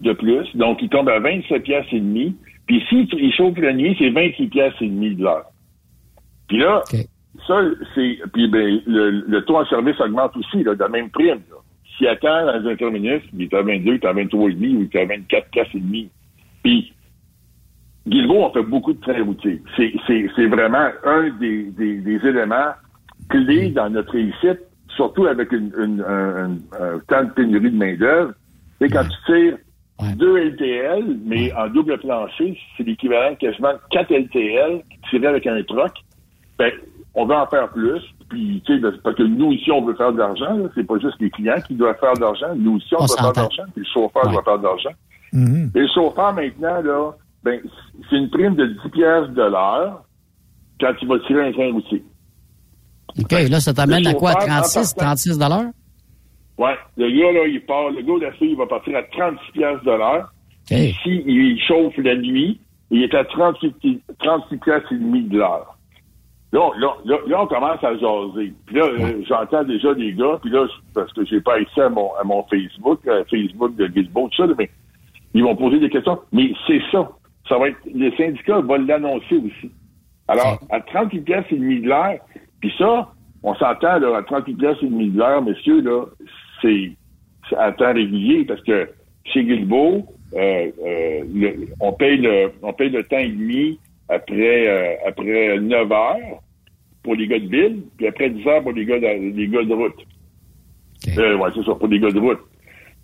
De 0.00 0.12
plus. 0.12 0.56
Donc, 0.56 0.82
il 0.82 0.88
tombe 0.88 1.08
à 1.08 1.20
27 1.20 1.62
pièces 1.62 1.86
et 1.92 2.00
demie. 2.00 2.34
Puis 2.66 2.82
s'il 2.88 3.08
il 3.14 3.32
chauffe 3.32 3.58
la 3.58 3.72
nuit, 3.72 3.94
c'est 3.98 4.10
26 4.10 4.48
pièces 4.48 4.74
et 4.80 4.88
demie 4.88 5.14
de 5.14 5.22
l'heure. 5.22 5.46
Puis 6.48 6.58
là, 6.58 6.82
ça, 7.46 7.60
c'est, 7.94 8.18
puis 8.32 8.48
ben, 8.48 8.80
le, 8.86 9.40
taux 9.40 9.56
en 9.56 9.66
service 9.66 10.00
augmente 10.00 10.36
aussi, 10.36 10.62
là, 10.62 10.74
de 10.74 10.80
la 10.80 10.88
même 10.88 11.10
prime, 11.10 11.40
S'il 11.96 12.08
attend 12.08 12.46
dans 12.46 12.68
un 12.68 12.76
terminus, 12.76 13.22
il 13.32 13.42
est 13.42 13.54
à 13.54 13.62
22, 13.62 13.92
il 13.92 13.94
est 13.94 14.04
à 14.04 14.12
23 14.12 14.50
et 14.50 14.54
demi 14.54 14.76
ou 14.76 14.82
il 14.82 14.96
est 14.96 15.02
à 15.02 15.06
24 15.06 15.50
pièces 15.50 15.68
et 15.74 15.80
demie. 15.80 16.10
Puis, 16.62 16.92
Guilbeault, 18.06 18.44
on 18.44 18.52
fait 18.52 18.62
beaucoup 18.62 18.92
de 18.92 19.00
trains 19.00 19.22
routiers. 19.22 19.62
C'est 19.76 20.46
vraiment 20.46 20.88
un 21.04 21.30
des, 21.40 21.64
des, 21.70 22.26
éléments 22.26 22.72
clés 23.28 23.70
dans 23.70 23.90
notre 23.90 24.12
réussite, 24.12 24.60
surtout 24.88 25.26
avec 25.26 25.50
une, 25.52 26.04
un, 26.06 26.56
temps 27.08 27.24
de 27.24 27.30
pénurie 27.30 27.70
de 27.70 27.76
main-d'œuvre. 27.76 28.32
C'est 28.80 28.88
quand 28.88 29.04
tu 29.04 29.32
tires 29.32 29.58
deux 30.16 30.36
LTL, 30.36 31.18
mais 31.24 31.52
en 31.54 31.68
double 31.68 31.98
plancher, 31.98 32.58
c'est 32.76 32.82
l'équivalent 32.82 33.32
de 33.32 33.36
quasiment 33.36 33.72
quatre 33.90 34.12
LTL 34.12 34.82
tirés 35.08 35.26
avec 35.26 35.46
un 35.46 35.62
truck. 35.62 35.92
Ben, 36.58 36.70
on 37.14 37.26
veut 37.26 37.34
en 37.34 37.46
faire 37.46 37.68
plus. 37.70 38.02
Puis, 38.28 38.62
tu 38.66 38.80
sais, 38.80 38.88
parce 39.02 39.16
que 39.16 39.22
nous 39.22 39.52
ici, 39.52 39.70
on 39.70 39.84
veut 39.84 39.94
faire 39.94 40.12
de 40.12 40.18
l'argent. 40.18 40.58
C'est 40.74 40.86
pas 40.86 40.98
juste 40.98 41.16
les 41.20 41.30
clients 41.30 41.60
qui 41.66 41.74
doivent 41.74 41.98
faire 41.98 42.14
de 42.14 42.20
l'argent. 42.20 42.54
Nous 42.56 42.76
aussi, 42.76 42.94
on, 42.94 43.04
doit 43.04 43.16
faire 43.16 43.32
de 43.32 43.40
l'argent. 43.40 43.62
Puis 43.74 43.84
le 43.84 43.88
chauffeur 43.92 44.30
doit 44.30 44.42
faire 44.42 44.58
de 44.58 44.64
l'argent. 44.64 44.90
Mm-hmm. 45.32 45.76
Et 45.76 45.80
le 45.80 45.88
chauffeur, 45.94 46.32
maintenant, 46.34 46.82
là, 46.82 47.12
ben, 47.42 47.60
c'est 48.10 48.16
une 48.16 48.30
prime 48.30 48.56
de 48.56 48.66
10 48.66 48.90
pièces 48.90 49.28
de 49.30 49.42
l'heure 49.42 50.02
quand 50.80 50.92
il 51.00 51.08
va 51.08 51.18
tirer 51.20 51.48
un 51.48 51.52
train 51.52 51.72
routier. 51.72 52.04
OK, 53.18 53.32
là, 53.32 53.60
ça 53.60 53.72
t'amène 53.72 54.06
à 54.06 54.14
quoi? 54.14 54.34
36, 54.34 54.94
36 54.94 55.38
dollars? 55.38 55.66
Oui. 56.58 56.70
Le 56.96 57.10
gars, 57.10 57.32
là, 57.32 57.46
il 57.46 57.60
part, 57.64 57.90
le 57.90 58.02
gars 58.02 58.32
fille, 58.32 58.50
il 58.50 58.56
va 58.56 58.66
partir 58.66 58.96
à 58.96 59.02
36 59.02 59.52
pièces 59.52 59.82
de 59.82 59.90
l'heure. 59.90 60.32
Ici, 60.70 61.22
il 61.26 61.60
chauffe 61.60 61.96
la 61.98 62.16
nuit, 62.16 62.60
il 62.90 63.02
est 63.02 63.14
à 63.14 63.24
36, 63.24 63.72
36 64.18 64.56
pièces 64.58 64.82
et 64.90 64.94
demi 64.94 65.22
de 65.22 65.38
l'heure. 65.38 65.76
Là, 66.52 66.70
là, 66.78 67.18
là, 67.26 67.42
on 67.42 67.46
commence 67.46 67.84
à 67.84 67.94
jaser. 67.96 68.52
Puis 68.66 68.76
là, 68.76 68.84
euh, 68.84 69.22
j'entends 69.28 69.64
déjà 69.64 69.94
des 69.94 70.12
gars, 70.12 70.38
puis 70.40 70.50
là, 70.50 70.66
parce 70.94 71.12
que 71.12 71.24
j'ai 71.24 71.40
pas 71.40 71.54
accès 71.54 71.82
à 71.82 71.88
mon, 71.88 72.14
à 72.14 72.24
mon 72.24 72.42
Facebook, 72.44 73.06
à 73.06 73.24
Facebook 73.24 73.76
de 73.76 73.86
Gizmo, 73.86 74.28
tout 74.28 74.46
ça, 74.46 74.52
mais 74.58 74.70
ils 75.34 75.42
vont 75.42 75.54
poser 75.54 75.78
des 75.78 75.90
questions. 75.90 76.18
Mais 76.32 76.52
c'est 76.66 76.80
ça 76.90 77.10
ça 77.48 77.58
va 77.58 77.68
être, 77.68 77.78
le 77.92 78.10
syndicat 78.16 78.60
va 78.60 78.78
l'annoncer 78.78 79.36
aussi. 79.36 79.70
Alors, 80.28 80.58
à 80.70 80.80
38 80.80 81.20
pièces 81.20 81.44
et 81.50 81.56
demi 81.56 81.80
de 81.80 81.88
l'heure, 81.88 82.18
puis 82.60 82.72
ça, 82.78 83.12
on 83.42 83.54
s'entend, 83.54 83.98
là, 83.98 84.16
à 84.16 84.22
38 84.22 84.54
pièces 84.54 84.78
et 84.82 84.86
demi 84.86 85.10
de 85.10 85.18
l'heure, 85.18 85.42
messieurs, 85.42 85.80
là, 85.80 86.04
c'est 86.62 86.92
à 87.56 87.72
temps 87.72 87.92
régulier 87.92 88.44
parce 88.44 88.62
que 88.62 88.88
chez 89.24 89.44
Guilbeault, 89.44 90.06
euh, 90.34 90.70
euh, 90.84 91.66
on 91.80 91.92
paye 91.92 92.18
le, 92.18 92.52
on 92.62 92.72
paye 92.72 92.90
le 92.90 93.04
temps 93.04 93.18
et 93.18 93.28
demi 93.28 93.78
après, 94.08 94.68
euh, 94.68 94.94
après 95.06 95.58
9 95.58 95.92
heures 95.92 96.42
pour 97.02 97.14
les 97.14 97.28
gars 97.28 97.38
de 97.38 97.48
ville, 97.48 97.82
puis 97.96 98.06
après 98.06 98.30
10 98.30 98.46
heures 98.46 98.62
pour 98.62 98.72
les 98.72 98.84
gars 98.84 98.98
de, 98.98 99.36
les 99.36 99.48
gars 99.48 99.64
de 99.64 99.74
route. 99.74 100.06
Euh, 101.18 101.36
ouais, 101.36 101.50
c'est 101.54 101.64
ça, 101.64 101.74
pour 101.74 101.88
les 101.88 102.00
gars 102.00 102.10
de 102.10 102.18
route. 102.18 102.40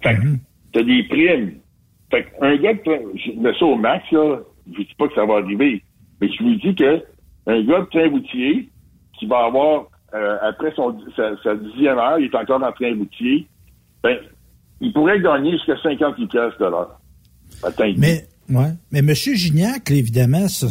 Fait 0.03 0.15
que, 0.15 0.21
mm-hmm. 0.21 0.39
t'as 0.73 0.83
des 0.83 1.03
primes 1.05 1.53
fait 2.13 2.27
un 2.41 2.57
gars, 2.57 2.75
mets 2.75 3.59
ça 3.59 3.65
au 3.65 3.77
max, 3.77 4.05
là, 4.13 4.41
je 4.71 4.83
dis 4.83 4.95
pas 4.99 5.09
que 5.09 5.15
ça 5.15 5.25
va 5.25 5.37
arriver, 5.37 5.83
mais 6.21 6.29
je 6.29 6.43
vous 6.43 6.55
dis 6.57 6.75
que 6.75 7.03
un 7.47 7.63
gars 7.65 7.81
de 7.81 7.87
train 7.87 8.09
routier 8.09 8.69
qui 9.19 9.27
va 9.27 9.47
avoir, 9.47 9.87
euh, 10.15 10.37
après 10.43 10.73
son, 10.75 10.97
sa, 11.17 11.55
dixième 11.55 11.99
heure, 11.99 12.19
il 12.19 12.27
est 12.27 12.35
encore 12.35 12.61
dans 12.61 12.69
le 12.69 12.73
train 12.73 12.95
routier, 12.97 13.47
ben, 14.03 14.19
il 14.81 14.93
pourrait 14.93 15.21
gagner 15.21 15.53
jusqu'à 15.53 15.77
58 15.83 16.27
pièces 16.27 16.59
de 16.59 16.67
l'heure. 16.67 16.99
Mais, 17.97 18.25
Ouais. 18.51 18.73
Mais 18.91 18.99
M. 18.99 19.15
Gignac, 19.15 19.91
évidemment, 19.91 20.49
ça, 20.49 20.67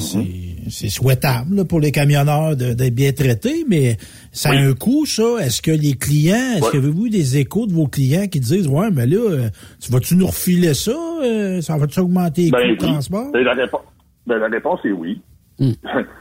c'est 0.69 0.89
souhaitable 0.89 1.65
pour 1.65 1.79
les 1.79 1.91
camionneurs 1.91 2.55
d'être 2.55 2.93
bien 2.93 3.11
traités, 3.11 3.65
mais 3.67 3.97
ça 4.31 4.51
a 4.51 4.55
un 4.55 4.73
coût, 4.73 5.05
ça. 5.05 5.37
Est-ce 5.39 5.61
que 5.61 5.71
les 5.71 5.93
clients, 5.93 6.57
est-ce 6.57 6.69
que 6.69 6.77
avez-vous 6.77 7.09
des 7.09 7.37
échos 7.37 7.65
de 7.65 7.73
vos 7.73 7.87
clients 7.87 8.27
qui 8.27 8.39
disent 8.39 8.67
Ouais, 8.67 8.91
mais 8.91 9.07
là, 9.07 9.17
euh, 9.17 9.49
tu 9.79 9.91
vas-tu 9.91 10.15
nous 10.15 10.27
refiler 10.27 10.73
ça? 10.73 10.91
Euh, 11.23 11.61
ça 11.61 11.77
va-tu 11.77 11.99
augmenter 12.01 12.43
les 12.43 12.51
ben 12.51 12.77
coûts 12.77 12.85
de 12.85 12.91
transport? 12.91 13.31
Ben, 13.31 13.43
la, 13.43 13.53
réponse, 13.53 13.81
ben, 14.27 14.37
la 14.37 14.47
réponse 14.47 14.79
est 14.85 14.91
oui. 14.91 15.21
Hmm. 15.61 15.73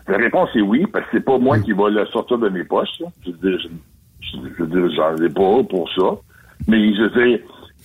la 0.06 0.18
réponse 0.18 0.50
est 0.54 0.60
oui, 0.60 0.84
parce 0.92 1.06
que 1.06 1.12
c'est 1.16 1.24
pas 1.24 1.38
moi 1.38 1.56
hmm. 1.56 1.62
qui 1.62 1.72
va 1.72 1.88
le 1.88 2.04
sortir 2.06 2.36
de 2.36 2.50
mes 2.50 2.62
poches. 2.62 3.02
Je 3.24 3.30
veux 3.30 3.38
dire, 3.38 3.70
je, 4.20 4.62
veux 4.62 4.66
dire, 4.66 4.94
j'en 4.94 5.16
ai 5.16 5.30
pas 5.30 5.64
pour 5.64 5.90
ça. 5.94 6.20
Mais 6.68 6.94
je 6.94 7.02
veux 7.02 7.26
dire, 7.26 7.38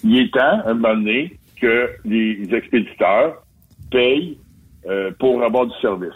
il 0.03 0.19
est 0.19 0.33
temps, 0.33 0.59
un 0.65 0.73
moment 0.73 0.95
donné, 0.95 1.39
que 1.61 1.89
les 2.03 2.53
expéditeurs 2.53 3.41
paye 3.89 4.37
euh, 4.85 5.11
pour 5.17 5.41
avoir 5.41 5.67
du 5.67 5.73
service. 5.81 6.09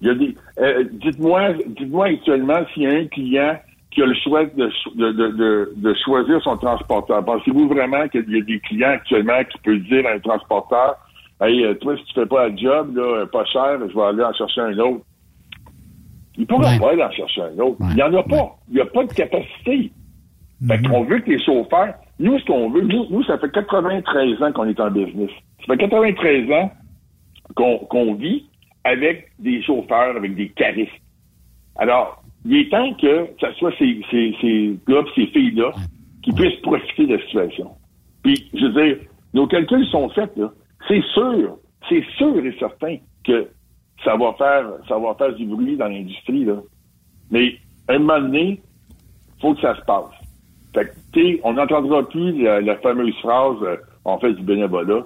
Il 0.00 0.08
y 0.08 0.10
a 0.10 0.14
des. 0.14 0.34
Euh, 0.58 0.84
dites-moi, 0.90 1.52
dites-moi 1.68 2.06
actuellement 2.06 2.66
s'il 2.74 2.82
y 2.82 2.86
a 2.88 2.94
un 2.94 3.06
client 3.06 3.56
qui 3.92 4.02
a 4.02 4.06
le 4.06 4.14
choix 4.14 4.44
de, 4.44 4.68
de, 4.96 5.72
de, 5.76 5.94
choisir 6.04 6.42
son 6.42 6.56
transporteur. 6.56 7.24
Pensez-vous 7.24 7.68
vraiment 7.68 8.08
qu'il 8.08 8.28
y 8.28 8.40
a 8.40 8.42
des 8.42 8.58
clients 8.58 8.90
actuellement 8.90 9.44
qui 9.44 9.58
peuvent 9.58 9.78
dire 9.78 10.04
à 10.08 10.14
un 10.14 10.18
transporteur 10.18 10.96
Hey, 11.44 11.62
euh, 11.62 11.74
toi, 11.74 11.96
si 11.96 12.04
tu 12.04 12.14
fais 12.14 12.26
pas 12.26 12.48
le 12.48 12.56
job, 12.56 12.96
là, 12.96 13.26
pas 13.26 13.44
cher, 13.44 13.78
je 13.80 13.94
vais 13.94 14.02
aller 14.02 14.24
en 14.24 14.32
chercher 14.32 14.62
un 14.62 14.78
autre. 14.78 15.04
Il 16.38 16.46
pourrait 16.46 16.78
pas 16.78 16.92
aller 16.92 17.02
en 17.02 17.10
chercher 17.10 17.42
un 17.42 17.58
autre. 17.58 17.76
Il 17.80 17.96
n'y 17.96 18.02
en 18.02 18.14
a 18.14 18.22
pas. 18.22 18.56
Il 18.68 18.74
n'y 18.74 18.80
a 18.80 18.86
pas 18.86 19.04
de 19.04 19.12
capacité. 19.12 19.92
Fait 20.66 20.76
mm-hmm. 20.78 20.88
qu'on 20.88 21.04
veut 21.04 21.18
que 21.20 21.30
les 21.30 21.44
chauffeurs, 21.44 21.94
nous, 22.18 22.38
ce 22.38 22.44
qu'on 22.46 22.70
veut, 22.70 22.80
nous, 22.80 23.06
nous, 23.10 23.22
ça 23.24 23.38
fait 23.38 23.52
93 23.52 24.42
ans 24.42 24.52
qu'on 24.52 24.64
est 24.64 24.80
en 24.80 24.90
business. 24.90 25.30
Ça 25.60 25.74
fait 25.74 25.78
93 25.78 26.50
ans 26.52 26.70
qu'on 27.54 28.14
vit 28.14 28.46
avec 28.84 29.30
des 29.38 29.62
chauffeurs, 29.62 30.16
avec 30.16 30.34
des 30.34 30.48
caristes. 30.50 30.92
Alors, 31.76 32.22
il 32.46 32.56
est 32.56 32.70
temps 32.70 32.94
que 32.94 33.28
ce 33.38 33.52
soit 33.58 33.72
ces, 33.78 34.00
ces, 34.10 34.34
ces 34.40 34.78
gars 34.88 35.02
ces 35.14 35.26
filles-là 35.26 35.72
qui 36.22 36.32
puissent 36.32 36.60
profiter 36.62 37.06
de 37.06 37.16
la 37.16 37.22
situation. 37.22 37.70
Puis, 38.22 38.48
je 38.54 38.66
veux 38.66 38.82
dire, 38.82 38.96
nos 39.34 39.46
calculs 39.46 39.86
sont 39.86 40.08
faits, 40.10 40.32
là. 40.36 40.50
C'est 40.88 41.02
sûr, 41.12 41.58
c'est 41.88 42.04
sûr 42.16 42.44
et 42.44 42.56
certain 42.58 42.96
que 43.24 43.48
ça 44.04 44.16
va 44.16 44.32
faire, 44.34 44.66
ça 44.88 44.98
va 44.98 45.14
faire 45.14 45.34
du 45.34 45.46
bruit 45.46 45.76
dans 45.76 45.88
l'industrie, 45.88 46.44
là. 46.44 46.56
Mais, 47.30 47.56
à 47.88 47.94
un 47.94 47.98
moment 47.98 48.20
donné, 48.20 48.60
faut 49.40 49.54
que 49.54 49.60
ça 49.60 49.74
se 49.76 49.80
passe. 49.82 50.10
Fait 50.74 50.92
que, 51.12 51.40
on 51.44 51.54
n'entendra 51.54 52.06
plus 52.08 52.42
la, 52.42 52.76
fameuse 52.78 53.16
phrase 53.20 53.56
euh, 53.62 53.76
on 54.04 54.18
fait 54.18 54.32
du 54.34 54.42
bénévolat. 54.42 55.04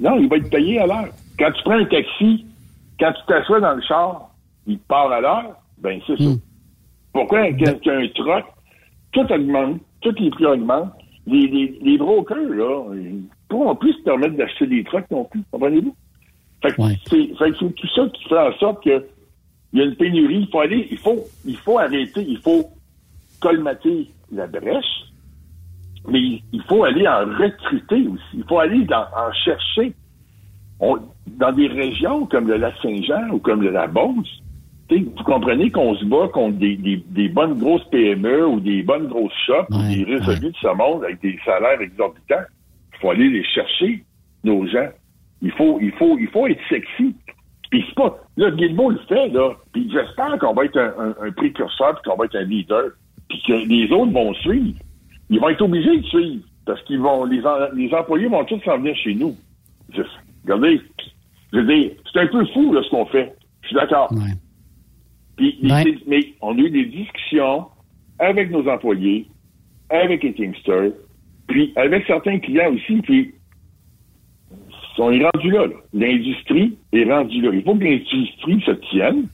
Non, 0.00 0.18
il 0.18 0.28
va 0.28 0.36
être 0.38 0.50
payé 0.50 0.80
à 0.80 0.86
l'heure. 0.86 1.08
Quand 1.38 1.52
tu 1.52 1.62
prends 1.62 1.78
un 1.78 1.84
taxi, 1.84 2.46
quand 2.98 3.12
tu 3.12 3.26
t'assois 3.26 3.60
dans 3.60 3.74
le 3.74 3.82
char, 3.82 4.30
il 4.66 4.78
part 4.78 5.12
à 5.12 5.20
l'heure, 5.20 5.56
ben 5.78 6.00
c'est 6.06 6.16
ça. 6.16 6.24
Hmm. 6.24 6.36
Pourquoi 7.12 7.40
un 7.40 7.52
truck, 7.52 8.44
tout 9.12 9.32
augmente, 9.32 9.80
tous 10.00 10.14
les 10.18 10.30
prix 10.30 10.46
augmentent. 10.46 10.92
Les, 11.26 11.46
les, 11.46 11.78
les 11.82 11.98
brokers, 11.98 12.36
là, 12.36 12.84
ils 13.52 13.58
pourront 13.58 13.76
plus 13.76 13.92
se 13.92 14.02
permettre 14.02 14.36
d'acheter 14.36 14.66
des 14.66 14.84
trucks 14.84 15.10
non 15.10 15.24
plus, 15.24 15.42
comprenez-vous? 15.50 15.94
Fait 16.62 16.72
que 16.74 16.82
c'est 17.10 17.74
tout 17.74 17.88
ça 17.94 18.08
qui 18.08 18.24
fait 18.28 18.38
en 18.38 18.52
sorte 18.58 18.84
que 18.84 19.04
il 19.72 19.78
y 19.78 19.82
a 19.82 19.86
une 19.86 19.96
pénurie. 19.96 20.40
Il 20.40 20.48
faut 20.48 20.60
aller, 20.60 20.86
il 20.90 20.98
faut, 20.98 21.24
il 21.46 21.56
faut 21.56 21.78
arrêter, 21.78 22.24
il 22.28 22.38
faut 22.38 22.70
colmater 23.40 24.10
la 24.30 24.46
brèche 24.46 25.02
mais 26.08 26.42
il 26.52 26.62
faut 26.68 26.84
aller 26.84 27.06
en 27.06 27.20
recruter 27.20 28.06
aussi. 28.08 28.22
Il 28.34 28.44
faut 28.48 28.58
aller 28.58 28.86
en 28.90 29.32
chercher. 29.32 29.92
dans 30.80 31.52
des 31.52 31.68
régions 31.68 32.26
comme 32.26 32.48
le 32.48 32.56
lac 32.56 32.74
Saint-Jean 32.82 33.30
ou 33.30 33.38
comme 33.38 33.62
le 33.62 33.70
la 33.70 33.86
Beauce, 33.86 34.42
vous 34.90 35.24
comprenez 35.24 35.70
qu'on 35.70 35.94
se 35.94 36.04
bat 36.04 36.28
contre 36.28 36.58
des, 36.58 37.28
bonnes 37.28 37.58
grosses 37.58 37.84
PME 37.90 38.46
ou 38.46 38.60
des 38.60 38.82
bonnes 38.82 39.06
grosses 39.06 39.32
shops 39.46 39.70
ou 39.70 39.78
des 39.78 40.04
résolus 40.04 40.50
de 40.50 40.56
ce 40.60 40.76
monde 40.76 41.04
avec 41.04 41.20
des 41.22 41.38
salaires 41.44 41.80
exorbitants. 41.80 42.44
Il 43.02 43.06
faut 43.06 43.10
aller 43.10 43.30
les 43.30 43.42
chercher. 43.42 44.04
nos 44.44 44.64
gens. 44.68 44.88
Il 45.40 45.50
faut, 45.52 45.80
il 45.80 45.90
faut, 45.92 46.16
il 46.20 46.28
faut 46.28 46.46
être 46.46 46.60
sexy. 46.68 47.16
Puis 47.68 47.84
c'est 47.88 47.94
pas. 47.96 48.16
Là, 48.36 48.52
Guilbeault 48.52 48.90
le 48.90 49.00
fait, 49.08 49.28
là. 49.30 49.56
Puis 49.72 49.90
j'espère 49.90 50.38
qu'on 50.38 50.54
va 50.54 50.66
être 50.66 50.78
un, 50.78 51.32
précurseur, 51.32 52.00
puis 52.00 52.08
qu'on 52.08 52.16
va 52.16 52.26
être 52.26 52.36
un 52.36 52.44
leader, 52.44 52.90
puis 53.28 53.42
que 53.44 53.52
les 53.66 53.90
autres 53.90 54.12
vont 54.12 54.32
suivre. 54.34 54.78
Ils 55.30 55.40
vont 55.40 55.48
être 55.48 55.62
obligés 55.62 55.98
de 55.98 56.06
suivre. 56.06 56.44
Parce 56.64 56.80
qu'ils 56.82 57.00
vont. 57.00 57.24
Les, 57.24 57.42
les 57.74 57.92
employés 57.92 58.28
vont 58.28 58.44
tous 58.44 58.60
s'en 58.60 58.78
venir 58.78 58.94
chez 58.94 59.14
nous. 59.14 59.36
regardez. 60.44 60.80
Je 61.52 61.58
veux 61.58 61.66
dire, 61.66 61.90
c'est 62.12 62.20
un 62.20 62.28
peu 62.28 62.46
fou, 62.46 62.72
là, 62.72 62.82
ce 62.84 62.90
qu'on 62.90 63.06
fait. 63.06 63.34
Je 63.62 63.66
suis 63.66 63.76
d'accord. 63.76 64.14
Puis, 65.36 65.58
mais 66.06 66.34
on 66.40 66.56
a 66.56 66.60
eu 66.60 66.70
des 66.70 66.86
discussions 66.86 67.66
avec 68.20 68.52
nos 68.52 68.68
employés, 68.68 69.26
avec 69.90 70.22
les 70.22 70.34
Teamsters, 70.34 70.92
puis 71.46 71.72
avec 71.76 72.06
certains 72.06 72.38
clients 72.38 72.72
aussi, 72.72 73.02
puis 73.02 73.34
on 74.98 75.10
est 75.10 75.24
rendu 75.24 75.50
là. 75.50 75.66
L'industrie 75.92 76.76
est 76.92 77.04
rendue 77.04 77.40
là. 77.40 77.50
Il 77.52 77.62
faut 77.62 77.74
que 77.74 77.84
l'industrie 77.84 78.60
se 78.64 78.72
tienne. 78.90 79.28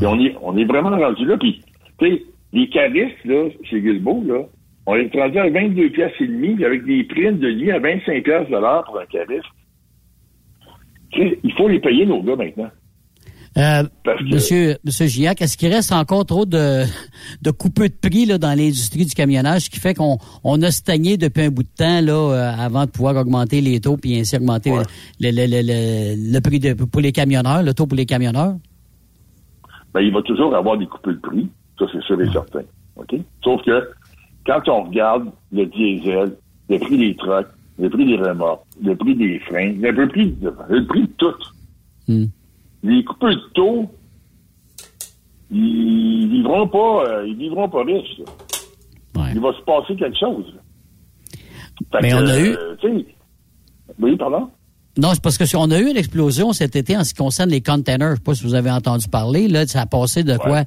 Et 0.00 0.06
on 0.06 0.18
est, 0.18 0.36
on 0.42 0.56
est 0.56 0.64
vraiment 0.64 0.90
rendu 0.90 1.24
là. 1.24 1.36
Puis, 1.36 1.62
tu 1.98 2.06
sais, 2.06 2.22
les 2.52 2.68
caristes, 2.68 3.24
là, 3.24 3.48
chez 3.64 3.80
Guilbeault, 3.80 4.24
là, 4.26 4.42
on 4.86 4.94
est 4.96 5.14
rendu 5.14 5.38
à 5.38 5.48
22 5.48 5.90
pièces 5.90 6.12
et 6.20 6.26
demi, 6.26 6.64
avec 6.64 6.84
des 6.84 7.04
primes 7.04 7.38
de 7.38 7.48
lit 7.48 7.70
à 7.70 7.78
25 7.78 8.24
pièces 8.24 8.48
de 8.48 8.56
l'heure 8.56 8.84
pour 8.84 8.98
un 8.98 9.06
cariste. 9.06 9.44
il 11.12 11.52
faut 11.52 11.68
les 11.68 11.80
payer, 11.80 12.06
nos 12.06 12.22
gars, 12.22 12.36
maintenant. 12.36 12.70
Euh, 13.58 13.82
monsieur, 14.30 14.76
monsieur 14.84 15.06
Giac, 15.06 15.42
est-ce 15.42 15.56
qu'il 15.56 15.72
reste 15.72 15.90
encore 15.92 16.24
trop 16.24 16.46
de, 16.46 16.84
de 17.42 17.50
coupeux 17.50 17.88
de 17.88 17.94
prix 17.94 18.24
là, 18.24 18.38
dans 18.38 18.56
l'industrie 18.56 19.04
du 19.04 19.12
camionnage, 19.12 19.62
ce 19.62 19.70
qui 19.70 19.80
fait 19.80 19.94
qu'on 19.94 20.18
on 20.44 20.62
a 20.62 20.70
stagné 20.70 21.16
depuis 21.16 21.42
un 21.42 21.50
bout 21.50 21.64
de 21.64 21.68
temps 21.76 22.00
là, 22.00 22.12
euh, 22.12 22.52
avant 22.56 22.84
de 22.84 22.90
pouvoir 22.90 23.16
augmenter 23.16 23.60
les 23.60 23.80
taux 23.80 23.96
puis 23.96 24.20
ainsi 24.20 24.36
augmenter 24.36 24.70
le, 24.70 25.30
le, 25.32 25.46
le, 25.46 26.32
le, 26.32 26.40
prix 26.40 26.60
de, 26.60 26.74
pour 26.74 27.00
les 27.00 27.10
camionneurs, 27.10 27.64
le 27.64 27.74
taux 27.74 27.86
pour 27.86 27.96
les 27.96 28.06
camionneurs? 28.06 28.54
Ben, 29.92 30.00
il 30.00 30.12
va 30.12 30.22
toujours 30.22 30.54
avoir 30.54 30.78
des 30.78 30.86
coupes 30.86 31.08
de 31.08 31.18
prix, 31.18 31.48
ça 31.76 31.86
c'est 31.92 32.02
sûr 32.04 32.20
et 32.22 32.30
certain. 32.30 32.62
OK? 32.94 33.16
Sauf 33.42 33.62
que 33.64 33.90
quand 34.46 34.68
on 34.68 34.84
regarde 34.84 35.28
le 35.50 35.66
diesel, 35.66 36.36
le 36.68 36.78
prix 36.78 36.98
des 36.98 37.16
trucks, 37.16 37.48
le 37.80 37.90
prix 37.90 38.06
des 38.06 38.16
remorques, 38.16 38.62
le 38.80 38.94
prix 38.94 39.16
des 39.16 39.40
freins, 39.40 39.72
le 39.72 40.06
prix, 40.06 40.36
le 40.40 40.86
prix 40.86 41.02
de 41.02 41.12
tout. 41.18 41.34
Hmm 42.06 42.26
les 42.82 43.04
coupeurs 43.04 43.30
de 43.30 43.52
taux, 43.54 43.90
ils 45.50 46.28
vivront 46.30 46.68
pas, 46.68 47.04
euh, 47.06 47.26
ils 47.26 47.36
vivront 47.36 47.68
pas 47.68 47.82
riches. 47.84 48.20
Il 49.32 49.40
va 49.40 49.52
se 49.52 49.62
passer 49.62 49.96
quelque 49.96 50.18
chose. 50.18 50.54
Mais 52.00 52.14
on 52.14 52.26
a 52.26 52.38
eu. 52.38 52.52
Euh, 52.52 53.02
oui, 53.98 54.16
pardon? 54.16 54.50
Non, 54.98 55.10
c'est 55.12 55.22
parce 55.22 55.38
que 55.38 55.46
si 55.46 55.56
on 55.56 55.70
a 55.70 55.78
eu 55.78 55.88
une 55.88 55.96
explosion 55.96 56.52
cet 56.52 56.76
été 56.76 56.96
en 56.96 57.04
ce 57.04 57.10
qui 57.10 57.18
concerne 57.18 57.50
les 57.50 57.60
containers. 57.60 58.10
Je 58.10 58.14
sais 58.16 58.22
pas 58.22 58.34
si 58.34 58.44
vous 58.44 58.54
avez 58.54 58.70
entendu 58.70 59.08
parler. 59.08 59.48
Là, 59.48 59.66
ça 59.66 59.82
a 59.82 59.86
passé 59.86 60.24
de 60.24 60.36
quoi? 60.36 60.64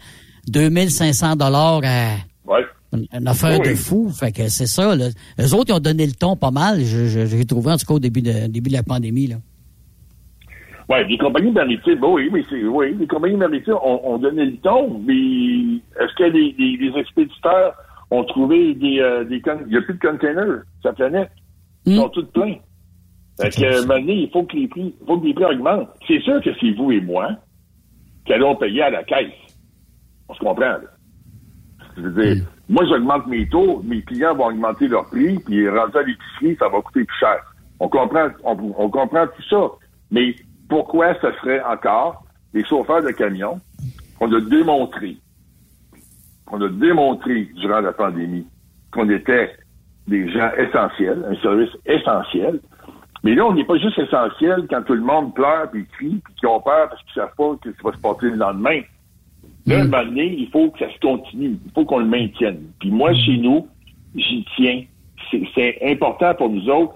2500 0.47 1.35
dollars 1.35 1.81
à 1.83 2.15
ouais. 2.45 2.65
une, 2.93 3.27
affaire 3.27 3.59
de 3.59 3.75
fou. 3.75 4.09
Fait 4.09 4.31
que 4.31 4.47
c'est 4.49 4.67
ça. 4.67 4.95
Là. 4.95 5.09
Eux 5.39 5.53
autres, 5.53 5.69
ils 5.69 5.73
ont 5.73 5.79
donné 5.79 6.05
le 6.05 6.13
ton 6.13 6.35
pas 6.35 6.51
mal. 6.51 6.83
J'ai 6.83 7.45
trouvé 7.45 7.71
en 7.71 7.77
tout 7.77 7.85
cas 7.85 7.93
au 7.93 7.99
début 7.99 8.21
de, 8.21 8.47
début 8.47 8.69
de 8.69 8.75
la 8.75 8.83
pandémie. 8.83 9.27
Là. 9.27 9.35
Oui, 10.89 10.97
les 11.07 11.17
compagnies 11.17 11.51
maritimes, 11.51 11.99
bon, 11.99 12.15
oui, 12.15 12.29
mais 12.31 12.43
c'est, 12.49 12.63
oui, 12.63 12.95
les 12.99 13.07
compagnies 13.07 13.37
maritimes 13.37 13.77
ont, 13.83 14.17
donné 14.17 14.45
le 14.45 14.57
ton, 14.57 14.99
mais 15.05 15.77
est-ce 15.99 16.13
que 16.15 16.23
les, 16.23 16.53
les, 16.57 16.99
expéditeurs 16.99 17.73
ont 18.11 18.23
trouvé 18.25 18.73
des, 18.75 18.99
euh, 18.99 19.23
des 19.23 19.41
il 19.61 19.67
n'y 19.67 19.77
a 19.77 19.81
plus 19.81 19.93
de 19.93 19.99
containers 19.99 20.63
sur 20.81 20.89
la 20.89 20.93
planète. 20.93 21.31
Ils 21.85 21.93
hmm. 21.93 22.01
sont 22.01 22.09
tous 22.09 22.25
pleins. 22.25 22.55
Fait 23.39 23.49
que, 23.49 23.85
maintenant, 23.85 24.13
il 24.13 24.29
faut 24.31 24.43
que 24.43 24.55
les 24.55 24.67
prix, 24.67 24.93
faut 25.07 25.19
que 25.19 25.25
les 25.25 25.33
prix 25.33 25.45
augmentent. 25.45 25.89
C'est 26.07 26.19
sûr 26.19 26.41
que 26.41 26.49
c'est 26.59 26.71
vous 26.71 26.91
et 26.91 27.01
moi 27.01 27.29
qui 28.25 28.33
allons 28.33 28.55
payer 28.55 28.83
à 28.83 28.89
la 28.89 29.03
caisse. 29.03 29.31
On 30.29 30.33
se 30.33 30.39
comprend, 30.39 30.65
là. 30.65 30.81
Je 31.95 32.01
veux 32.01 32.23
dire, 32.23 32.43
hmm. 32.43 32.73
moi, 32.73 32.85
j'augmente 32.87 33.27
mes 33.27 33.47
taux, 33.47 33.81
mes 33.83 34.01
clients 34.01 34.35
vont 34.35 34.47
augmenter 34.47 34.87
leur 34.87 35.05
prix, 35.05 35.39
puis 35.39 35.69
rendu 35.69 35.97
à 35.97 36.03
l'épicerie, 36.03 36.57
ça 36.59 36.67
va 36.67 36.81
coûter 36.81 37.05
plus 37.05 37.17
cher. 37.19 37.37
On 37.79 37.87
comprend, 37.87 38.27
on, 38.43 38.57
on 38.77 38.89
comprend 38.89 39.27
tout 39.27 39.43
ça. 39.49 39.71
Mais 40.11 40.35
pourquoi 40.69 41.13
ce 41.15 41.31
serait 41.41 41.63
encore 41.63 42.23
les 42.53 42.63
chauffeurs 42.65 43.03
de 43.03 43.11
camions 43.11 43.59
qu'on 44.19 44.31
a 44.31 44.39
démontré, 44.41 45.17
qu'on 46.45 46.61
a 46.61 46.69
démontré 46.69 47.49
durant 47.55 47.81
la 47.81 47.93
pandémie 47.93 48.47
qu'on 48.91 49.09
était 49.09 49.51
des 50.07 50.29
gens 50.31 50.51
essentiels, 50.57 51.25
un 51.29 51.35
service 51.41 51.71
essentiel. 51.85 52.59
Mais 53.23 53.35
là, 53.35 53.45
on 53.45 53.53
n'est 53.53 53.63
pas 53.63 53.77
juste 53.77 53.97
essentiel 53.97 54.67
quand 54.69 54.83
tout 54.83 54.93
le 54.93 55.01
monde 55.01 55.33
pleure, 55.33 55.69
puis 55.71 55.85
crie, 55.87 56.21
puis 56.23 56.33
qu'ils 56.35 56.49
ont 56.49 56.59
peur 56.59 56.89
parce 56.89 57.01
qu'ils 57.03 57.13
savent 57.13 57.35
pas 57.37 57.55
ce 57.63 57.69
qui 57.69 57.83
va 57.83 57.91
se 57.93 57.97
passer 57.97 58.29
le 58.29 58.35
lendemain. 58.35 58.81
Là, 59.65 59.79
un 59.79 59.83
mm. 59.85 59.89
moment 59.89 60.05
donné, 60.05 60.35
il 60.37 60.49
faut 60.49 60.69
que 60.71 60.79
ça 60.79 60.93
se 60.93 60.99
continue. 60.99 61.57
Il 61.65 61.71
faut 61.73 61.85
qu'on 61.85 61.99
le 61.99 62.05
maintienne. 62.05 62.63
Puis 62.79 62.91
moi, 62.91 63.13
chez 63.13 63.37
nous, 63.37 63.67
j'y 64.15 64.45
tiens. 64.55 64.83
C'est 65.55 65.79
important 65.83 66.35
pour 66.35 66.49
nous 66.49 66.69
autres 66.69 66.95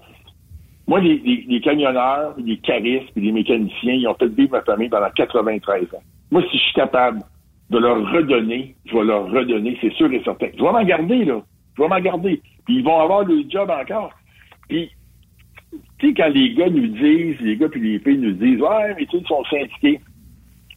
moi, 0.87 1.01
les, 1.01 1.61
camionneurs, 1.61 2.33
les 2.37 2.57
caristes 2.57 3.11
et 3.15 3.19
les 3.19 3.31
mécaniciens, 3.33 3.93
ils 3.93 4.07
ont 4.07 4.15
fait 4.15 4.33
vivre 4.33 4.51
ma 4.53 4.61
famille 4.61 4.87
pendant 4.87 5.09
93 5.09 5.83
ans. 5.93 6.03
Moi, 6.31 6.41
si 6.49 6.57
je 6.57 6.63
suis 6.63 6.73
capable 6.73 7.21
de 7.69 7.77
leur 7.77 8.09
redonner, 8.09 8.73
je 8.85 8.95
vais 8.95 9.03
leur 9.03 9.29
redonner, 9.29 9.77
c'est 9.81 9.91
sûr 9.93 10.11
et 10.13 10.21
certain. 10.23 10.47
Je 10.57 10.63
vais 10.63 10.71
m'en 10.71 10.83
garder, 10.83 11.25
là. 11.25 11.41
Je 11.75 11.81
vais 11.81 11.89
m'en 11.89 11.99
garder. 11.99 12.41
Puis 12.65 12.77
ils 12.77 12.83
vont 12.83 12.99
avoir 13.01 13.25
le 13.25 13.43
job 13.49 13.69
encore. 13.69 14.11
Puis, 14.69 14.89
tu 15.99 16.07
sais, 16.07 16.13
quand 16.13 16.29
les 16.29 16.53
gars 16.53 16.69
nous 16.69 16.87
disent, 16.87 17.39
les 17.41 17.57
gars 17.57 17.67
puis 17.67 17.81
les 17.81 17.99
filles 17.99 18.19
nous 18.19 18.33
disent, 18.33 18.61
ouais, 18.61 18.95
mais 18.97 19.05
tu 19.07 19.17
sais, 19.17 19.23
ils 19.23 19.27
sont 19.27 19.43
syndiqués. 19.49 19.99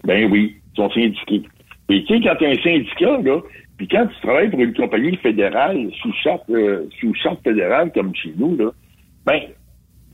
Ben 0.03 0.31
oui, 0.31 0.57
ils 0.73 0.77
sont 0.77 0.91
syndiqués. 0.91 1.43
Mais 1.89 2.03
tu 2.03 2.15
sais, 2.15 2.21
quand 2.21 2.35
tu 2.37 2.45
es 2.45 2.59
un 2.59 2.63
syndicat, 2.63 3.19
là, 3.23 3.41
puis 3.77 3.87
quand 3.87 4.07
tu 4.07 4.21
travailles 4.23 4.51
pour 4.51 4.61
une 4.61 4.75
compagnie 4.75 5.17
fédérale, 5.17 5.89
sous 6.03 6.13
charte, 6.15 6.51
euh, 6.51 6.89
sous 6.99 7.15
charte 7.15 7.43
fédérale, 7.45 7.93
comme 7.93 8.15
chez 8.15 8.35
nous, 8.37 8.57
là, 8.57 8.71
ben, 9.25 9.41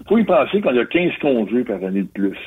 il 0.00 0.06
faut 0.06 0.18
y 0.18 0.24
penser 0.24 0.60
qu'on 0.60 0.76
a 0.76 0.84
15 0.84 1.12
congés 1.20 1.64
par 1.64 1.82
année 1.82 2.02
de 2.02 2.08
plus. 2.08 2.38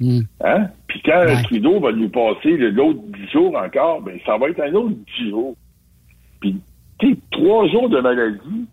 Hmm. 0.00 0.20
Hein? 0.44 0.66
Puis 0.88 1.00
quand 1.04 1.24
ouais. 1.24 1.42
Trudeau 1.44 1.80
va 1.80 1.92
nous 1.92 2.08
passer 2.08 2.56
l'autre 2.56 3.00
10 3.00 3.30
jours 3.30 3.56
encore, 3.56 4.02
ben 4.02 4.18
ça 4.26 4.36
va 4.36 4.48
être 4.50 4.60
un 4.60 4.74
autre 4.74 4.94
10 5.18 5.30
jours. 5.30 5.56
Puis, 6.40 6.60
tu 6.98 7.10
sais, 7.10 7.18
trois 7.30 7.66
jours 7.68 7.88
de 7.88 8.00
maladie, 8.00 8.66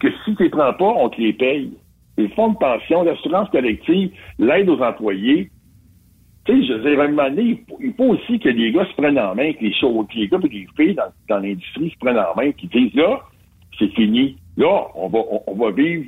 que 0.00 0.08
si 0.24 0.36
tu 0.36 0.42
les 0.44 0.50
prends 0.50 0.74
pas, 0.74 0.84
on 0.84 1.08
te 1.08 1.20
les 1.20 1.32
paye. 1.32 1.72
Les 2.18 2.28
fonds 2.28 2.52
de 2.52 2.58
pension, 2.58 3.02
l'assurance 3.02 3.48
collective, 3.50 4.10
l'aide 4.38 4.68
aux 4.68 4.80
employés. 4.80 5.50
Tu 6.44 6.52
sais, 6.52 6.66
je 6.66 6.72
veux 6.74 6.90
dire, 6.90 7.00
à 7.00 7.04
un 7.04 7.08
moment 7.08 7.28
donné, 7.30 7.64
il 7.80 7.92
faut 7.94 8.14
aussi 8.14 8.38
que 8.38 8.48
les 8.48 8.72
gars 8.72 8.86
se 8.86 8.94
prennent 8.94 9.18
en 9.18 9.34
main, 9.34 9.52
que 9.52 9.64
les, 9.64 9.74
choses, 9.74 10.06
que 10.08 10.18
les 10.18 10.28
gars 10.28 10.38
et 10.42 10.48
les 10.48 10.66
filles 10.76 10.94
dans, 10.94 11.12
dans 11.28 11.38
l'industrie 11.38 11.90
se 11.90 11.98
prennent 11.98 12.18
en 12.18 12.34
main, 12.36 12.52
qui 12.52 12.68
disent, 12.68 12.94
là, 12.94 13.20
c'est 13.78 13.92
fini. 13.94 14.36
Là, 14.56 14.86
on 14.94 15.08
va, 15.08 15.18
on 15.46 15.54
va 15.54 15.70
vivre 15.70 16.06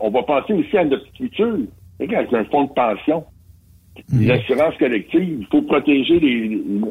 on 0.00 0.10
va 0.10 0.22
penser 0.22 0.52
aussi 0.52 0.76
à 0.76 0.84
notre 0.84 1.06
futur. 1.16 1.58
Avec 2.00 2.12
un 2.32 2.44
fonds 2.46 2.64
de 2.64 2.72
pension, 2.72 3.24
mhm. 4.12 4.26
l'assurance 4.26 4.74
collective, 4.76 5.38
il 5.40 5.46
faut 5.46 5.62
protéger 5.62 6.18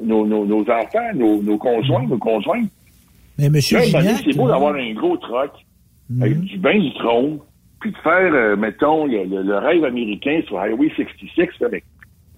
nos, 0.04 0.62
enfants, 0.62 1.14
nos, 1.16 1.58
conjoints, 1.58 2.08
nos 2.08 2.18
conjoints. 2.18 2.64
Mais 3.38 3.50
monsieur 3.50 3.80
c'est 3.80 4.36
beau 4.36 4.48
d'avoir 4.48 4.76
un 4.76 4.94
gros 4.94 5.18
truck 5.18 5.52
mhm. 6.10 6.22
avec 6.22 6.40
du 6.42 6.58
bain 6.60 6.80
du 6.80 6.94
trône, 6.94 7.40
puis 7.82 7.92
de 7.92 7.98
faire, 7.98 8.34
euh, 8.34 8.56
mettons, 8.56 9.06
le, 9.06 9.58
rêve 9.58 9.84
américain 9.84 10.42
sur 10.48 10.60
Highway 10.60 10.90
66. 10.96 11.64
Avec, 11.66 11.84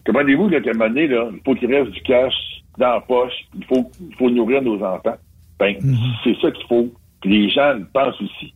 commandez-vous 0.06 0.50
qu'à 0.50 0.58
un 0.58 0.74
moment 0.74 0.88
donné, 0.88 1.08
là, 1.08 1.30
il 1.32 1.40
faut 1.46 1.54
qu'il 1.54 1.74
reste 1.74 1.92
du 1.92 2.02
cash 2.02 2.34
dans 2.78 2.94
la 2.94 3.02
poche, 3.02 3.34
il 3.56 3.66
faut, 3.66 3.92
il 4.10 4.16
faut 4.16 4.30
nourrir 4.30 4.62
nos 4.62 4.82
enfants. 4.82 5.18
Ben, 5.60 5.76
mhm. 5.80 5.96
c'est 6.24 6.36
ça 6.42 6.50
qu'il 6.50 6.66
faut 6.68 6.90
que 7.22 7.30
les 7.30 7.50
gens 7.50 7.78
pensent 7.94 8.20
aussi. 8.22 8.54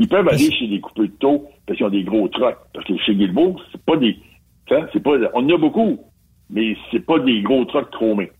Ils 0.00 0.08
peuvent 0.08 0.26
aller 0.26 0.50
chez 0.50 0.66
les 0.66 0.80
coupeurs 0.80 1.04
de 1.04 1.10
taux 1.20 1.48
parce 1.66 1.76
qu'ils 1.76 1.86
ont 1.86 1.90
des 1.90 2.04
gros 2.04 2.26
trucks. 2.28 2.56
Parce 2.72 2.86
que 2.86 2.96
chez 3.04 3.14
Guilbeault, 3.14 3.56
c'est 3.70 3.82
pas 3.82 3.96
des. 3.96 4.16
C'est 4.92 5.02
pas, 5.02 5.10
on 5.34 5.44
en 5.44 5.54
a 5.54 5.58
beaucoup, 5.58 5.98
mais 6.48 6.74
c'est 6.90 7.04
pas 7.04 7.18
des 7.18 7.42
gros 7.42 7.64
trucks 7.66 7.90
chromés. 7.90 8.30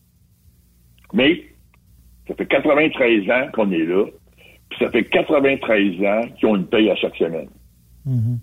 Mais 1.13 1.43
ça 2.27 2.35
fait 2.35 2.47
93 2.47 3.31
ans 3.31 3.49
qu'on 3.53 3.71
est 3.73 3.85
là, 3.85 4.07
puis 4.71 4.79
ça 4.79 4.91
fait 4.91 5.05
93 5.05 6.01
ans 6.07 6.21
qu'ils 6.39 6.49
ont 6.49 6.57
une 6.57 6.67
paye 6.67 6.89
à 6.89 6.97
chaque 6.97 7.17
semaine. 7.17 7.49
Mm-hmm. 8.09 8.39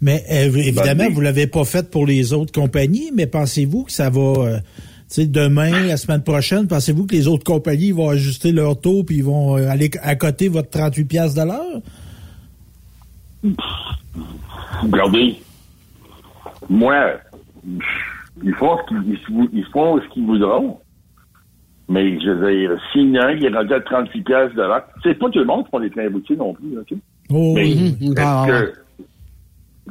Mais 0.00 0.24
euh, 0.32 0.56
évidemment, 0.56 1.04
ben, 1.04 1.12
vous 1.12 1.20
l'avez 1.20 1.46
pas 1.46 1.64
fait 1.64 1.90
pour 1.90 2.06
les 2.06 2.32
autres 2.32 2.52
compagnies, 2.52 3.10
mais 3.14 3.26
pensez-vous 3.26 3.84
que 3.84 3.92
ça 3.92 4.08
va, 4.10 4.20
euh, 4.20 4.58
tu 4.58 4.62
sais, 5.08 5.26
demain, 5.26 5.86
la 5.86 5.98
semaine 5.98 6.22
prochaine, 6.22 6.66
pensez-vous 6.66 7.06
que 7.06 7.14
les 7.14 7.28
autres 7.28 7.44
compagnies 7.44 7.92
vont 7.92 8.08
ajuster 8.08 8.50
leur 8.50 8.80
taux 8.80 9.04
puis 9.04 9.16
ils 9.16 9.24
vont 9.24 9.56
euh, 9.56 9.68
aller 9.68 9.90
à 10.02 10.16
côté 10.16 10.48
votre 10.48 10.70
38 10.70 11.04
pièces 11.04 11.34
de 11.34 11.42
l'heure? 11.42 11.82
Regardez, 14.82 15.36
moi, 16.68 17.12
ils 18.42 18.54
font 18.54 18.78
ce 18.78 18.88
qu'ils, 18.88 19.18
ils 19.52 19.64
font 19.66 20.00
ce 20.00 20.08
qu'ils 20.08 20.26
voudront. 20.26 20.80
Mais 21.88 22.18
je 22.20 22.30
veux 22.30 22.52
dire, 22.52 22.80
s'il 22.92 23.14
y 23.14 23.18
en 23.18 23.22
a 23.22 23.26
un 23.26 23.36
qui 23.38 23.46
est 23.46 23.54
rendu 23.54 23.72
à 23.72 23.80
38 23.80 24.22
pièces 24.22 24.52
de 24.54 24.62
l'heure, 24.62 24.82
c'est 25.04 25.14
pas 25.14 25.30
tout 25.30 25.38
le 25.38 25.44
monde 25.44 25.64
qui 25.64 25.70
font 25.70 25.80
des 25.80 25.90
trains 25.90 26.10
routiers 26.10 26.36
non 26.36 26.52
plus, 26.52 26.78
OK? 26.78 26.94
Oh, 27.30 27.54
mais 27.54 27.70
est-ce 27.70 28.46
que, 28.46 28.74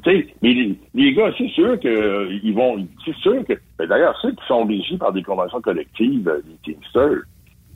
sais, 0.06 0.28
mais 0.42 0.78
les, 0.94 1.14
gars, 1.14 1.32
c'est 1.38 1.50
sûr 1.50 1.80
que 1.80 1.88
euh, 1.88 2.40
ils 2.44 2.54
vont. 2.54 2.88
C'est 3.04 3.16
sûr 3.18 3.44
que. 3.46 3.54
Ben, 3.78 3.88
d'ailleurs, 3.88 4.18
ceux 4.22 4.32
qui 4.32 4.46
sont 4.48 4.66
régis 4.66 4.98
par 4.98 5.12
des 5.12 5.24
conventions 5.24 5.62
collectives, 5.62 6.28
euh, 6.28 6.42
les 6.48 6.74
Teamsters, 6.74 7.24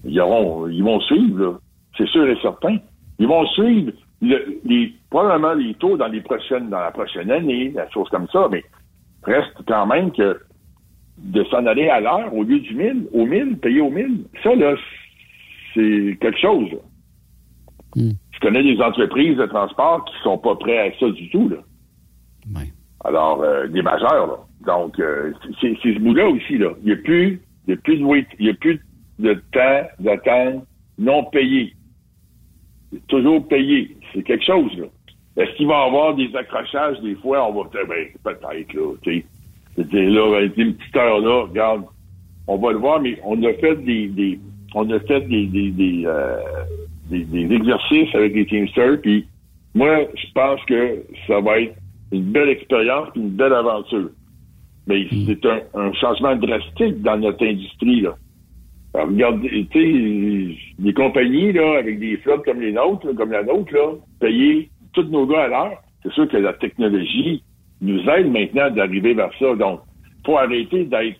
ils, 0.06 0.14
ils 0.14 0.84
vont 0.84 1.00
suivre, 1.02 1.60
C'est 1.98 2.08
sûr 2.08 2.28
et 2.28 2.38
certain. 2.42 2.78
Ils 3.20 3.28
vont 3.28 3.46
suivre 3.48 3.92
les, 4.22 4.94
probablement 5.10 5.54
les 5.54 5.74
taux 5.76 5.98
dans 5.98 6.08
les 6.08 6.22
prochaines, 6.22 6.70
dans 6.70 6.80
la 6.80 6.92
prochaine 6.92 7.32
année, 7.32 7.70
des 7.70 7.84
choses 7.94 8.10
comme 8.10 8.28
ça, 8.30 8.48
mais 8.52 8.64
reste 9.24 9.56
quand 9.68 9.86
même 9.86 10.12
que 10.12 10.40
de 11.18 11.44
s'en 11.46 11.66
aller 11.66 11.90
à 11.90 12.00
l'heure 12.00 12.34
au 12.34 12.44
lieu 12.44 12.60
du 12.60 12.74
1000, 12.74 13.08
au 13.14 13.26
1000, 13.26 13.58
payer 13.58 13.82
au 13.82 13.90
1000, 13.90 14.26
ça, 14.44 14.56
là, 14.56 14.76
c'est 15.74 16.18
quelque 16.22 16.40
chose. 16.40 16.70
Hmm. 17.96 18.12
Je 18.32 18.40
connais 18.40 18.64
des 18.64 18.82
entreprises 18.82 19.38
de 19.38 19.46
transport 19.46 20.06
qui 20.06 20.14
sont 20.24 20.38
pas 20.38 20.56
prêts 20.56 20.90
à 20.90 20.98
ça 20.98 21.10
du 21.10 21.30
tout, 21.30 21.50
là. 21.50 21.58
Alors, 23.04 23.42
euh, 23.42 23.68
des 23.68 23.82
majeurs, 23.82 24.28
là. 24.28 24.38
Donc, 24.66 25.00
euh, 25.00 25.32
c'est 25.62 25.78
ce 25.82 26.00
bout-là 26.00 26.28
aussi, 26.30 26.58
là. 26.58 26.72
Il 26.82 26.88
n'y 26.88 26.94
a 26.94 26.98
plus, 26.98 27.42
il 27.68 27.72
y 27.72 27.74
a 27.74 27.78
plus 27.78 27.98
de 27.98 28.26
il 28.40 28.46
y 28.46 28.50
a 28.50 28.54
plus 28.54 28.82
de 29.20 29.34
temps 29.52 29.90
d'attente 30.00 30.66
non 30.98 31.24
payé. 31.26 31.74
Toujours 33.08 33.48
payé. 33.48 33.96
C'est 34.14 34.24
quelque 34.24 34.46
chose, 34.46 34.72
là. 34.78 34.86
Est-ce 35.38 35.56
qu'il 35.56 35.68
va 35.68 35.86
y 35.86 35.88
avoir 35.88 36.16
des 36.16 36.36
accrochages 36.36 37.00
des 37.02 37.16
fois? 37.16 37.48
On 37.48 37.64
va 37.64 37.70
ben, 37.88 38.08
peut-être, 38.24 38.74
là, 38.74 38.94
tu 39.04 39.24
sais. 39.78 39.84
là, 39.86 40.32
ben, 40.32 40.52
une 40.58 40.76
petite 40.76 40.98
heure 40.98 41.20
là, 41.20 41.44
regarde, 41.44 41.84
on 42.48 42.58
va 42.58 42.72
le 42.72 42.80
voir, 42.80 43.00
mais 43.00 43.18
on 43.24 43.42
a 43.44 43.54
fait 43.54 43.76
des, 43.84 44.08
des 44.08 44.40
on 44.76 44.90
a 44.92 45.00
fait 45.00 45.22
des, 45.22 45.46
des, 45.48 45.72
des, 45.72 46.04
euh, 46.06 46.38
des, 47.10 47.24
des 47.24 47.56
exercices 47.56 48.14
avec 48.14 48.36
les 48.36 48.46
Teamsters, 48.46 49.02
puis 49.02 49.26
moi, 49.74 50.00
je 50.14 50.32
pense 50.34 50.64
que 50.66 51.04
ça 51.28 51.40
va 51.40 51.62
être 51.62 51.76
une 52.12 52.32
belle 52.32 52.50
expérience 52.50 53.10
une 53.16 53.30
belle 53.30 53.54
aventure. 53.54 54.10
Mais 54.88 55.08
mm. 55.12 55.26
c'est 55.28 55.46
un, 55.46 55.62
un, 55.76 55.94
changement 55.94 56.36
drastique 56.36 57.02
dans 57.02 57.18
notre 57.18 57.46
industrie. 57.46 58.02
Là. 58.02 58.16
Alors, 58.94 59.08
regardez, 59.08 59.68
tu 59.72 60.56
sais, 60.56 60.58
des 60.80 60.94
compagnies 60.94 61.54
là, 61.54 61.78
avec 61.80 62.00
des 62.00 62.18
flottes 62.18 62.44
comme 62.46 62.60
les 62.60 62.72
nôtres, 62.72 63.14
comme 63.16 63.32
la 63.32 63.44
nôtre, 63.44 63.74
là, 63.74 63.94
payer 64.20 64.70
tous 64.94 65.04
nos 65.04 65.28
gars 65.28 65.44
à 65.44 65.48
l'heure, 65.48 65.84
c'est 66.02 66.12
sûr 66.14 66.28
que 66.28 66.38
la 66.38 66.54
technologie 66.54 67.44
nous 67.82 68.00
aide 68.10 68.32
maintenant 68.32 68.72
d'arriver 68.72 69.14
vers 69.14 69.32
ça. 69.40 69.56
Donc, 69.56 69.82
faut 70.26 70.38
arrêter 70.38 70.86
d'être 70.86 71.20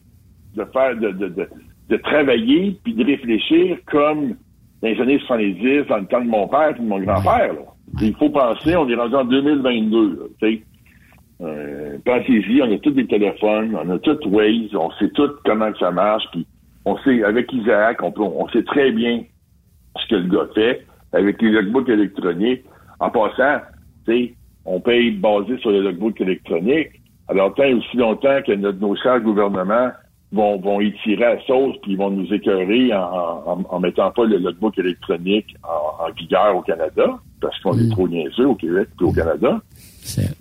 de 0.56 0.66
faire 0.74 0.96
de, 0.96 1.12
de, 1.12 1.28
de, 1.28 1.48
de 1.90 1.98
travailler 1.98 2.76
puis 2.84 2.94
de 2.94 3.06
réfléchir 3.06 3.78
comme 3.86 4.36
dans 4.82 4.88
les 4.88 5.00
années 5.02 5.20
70, 5.20 5.88
dans 5.88 5.98
le 5.98 6.06
temps 6.06 6.22
de 6.22 6.30
mon 6.30 6.48
père 6.48 6.70
et 6.70 6.80
de 6.80 6.86
mon 6.86 7.00
grand-père. 7.00 7.54
Il 8.02 8.16
faut 8.16 8.30
penser, 8.30 8.76
on 8.76 8.88
est 8.88 8.96
rendu 8.96 9.16
en 9.16 9.26
2022. 9.26 10.32
Euh, 11.42 11.98
Pensez-y, 12.06 12.62
on 12.62 12.74
a 12.74 12.78
tous 12.80 12.92
des 12.92 13.08
téléphones, 13.08 13.76
on 13.76 13.90
a 13.90 14.00
tous 14.00 14.20
Waze, 14.26 14.76
on 14.76 14.92
sait 14.92 15.10
tout 15.12 15.30
comment 15.46 15.72
ça 15.80 15.92
marche, 15.92 16.24
puis 16.32 16.46
on 16.86 16.98
sait, 17.00 17.24
avec 17.24 17.52
Isaac, 17.54 18.02
on, 18.02 18.14
on 18.18 18.48
sait 18.50 18.64
très 18.64 18.92
bien 18.92 19.24
ce 19.98 20.08
que 20.08 20.16
le 20.16 20.30
gars 20.30 20.48
fait, 20.54 20.86
avec 21.14 21.42
les 21.42 21.50
logbooks 21.50 21.90
électroniques. 21.90 22.64
En 23.00 23.10
passant, 23.10 23.62
on 24.66 24.80
paye 24.80 25.12
basé 25.12 25.58
sur 25.60 25.72
les 25.72 25.82
logbooks 25.82 26.22
électroniques. 26.22 27.02
Alors, 27.28 27.54
tant 27.54 27.70
aussi 27.70 27.98
longtemps 27.98 28.40
que 28.46 28.54
notre, 28.54 28.80
nos 28.80 28.96
chers 28.96 29.22
gouvernements 29.22 29.92
vont, 30.32 30.60
vont 30.60 30.82
y 30.82 30.94
tirer 31.04 31.26
à 31.26 31.40
sauce 31.46 31.76
puis 31.82 31.94
ils 31.94 31.98
vont 31.98 32.12
nous 32.12 32.32
écœurer 32.34 32.94
en, 32.94 33.64
en, 33.70 33.80
mettant 33.80 34.12
pas 34.12 34.26
le 34.26 34.38
logbook 34.38 34.78
électronique 34.78 35.56
en, 35.64 36.06
en 36.06 36.12
vigueur 36.12 36.56
au 36.56 36.62
Canada, 36.62 37.20
parce 37.42 37.60
qu'on 37.62 37.78
est 37.78 37.88
mm. 37.88 37.92
trop 37.92 38.08
niaiseux 38.08 38.48
au 38.48 38.56
Québec 38.56 38.90
et 39.00 39.04
au 39.04 39.12
Canada. 39.12 39.62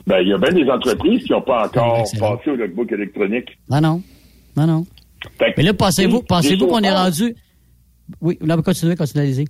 Ben, 0.06 0.20
il 0.20 0.28
y 0.28 0.32
a 0.32 0.38
bien 0.38 0.52
des 0.52 0.70
entreprises 0.70 1.24
qui 1.24 1.32
n'ont 1.32 1.42
pas 1.42 1.66
encore 1.66 2.04
passé 2.18 2.50
au 2.50 2.56
logbook 2.56 2.90
électronique. 2.92 3.58
Non, 3.70 3.80
non. 3.80 4.02
Non, 4.56 4.66
non. 4.66 4.86
Mais 5.40 5.62
là, 5.62 5.74
pensez-vous, 5.74 6.22
pensez-vous 6.22 6.66
qu'on 6.66 6.80
est 6.80 6.94
rendu. 6.94 7.34
Oui, 8.20 8.38
là, 8.40 8.56
continuez, 8.62 8.96
continuez, 8.96 9.44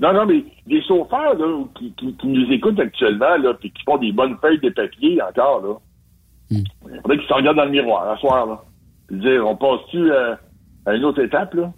Non, 0.00 0.12
non, 0.12 0.26
mais 0.26 0.44
des 0.66 0.82
chauffeurs 0.82 1.34
là, 1.34 1.64
qui, 1.78 1.92
qui, 1.94 2.26
nous 2.26 2.52
écoutent 2.52 2.80
actuellement, 2.80 3.36
là, 3.36 3.54
puis 3.54 3.70
qui 3.70 3.82
font 3.84 3.96
des 3.98 4.12
bonnes 4.12 4.36
feuilles 4.40 4.60
de 4.60 4.70
papier 4.70 5.20
encore, 5.22 5.62
là. 5.62 5.74
Mm. 6.50 6.64
Il 6.92 7.00
faudrait 7.00 7.18
qu'ils 7.18 7.28
se 7.28 7.34
regardent 7.34 7.56
dans 7.56 7.64
le 7.64 7.70
miroir, 7.70 8.10
à 8.10 8.16
soir, 8.18 8.46
là 8.46 8.62
dire, 9.10 9.46
on 9.46 9.56
passe-tu 9.56 10.12
à, 10.12 10.38
une 10.94 11.04
autre 11.04 11.22
étape, 11.22 11.54
là? 11.54 11.72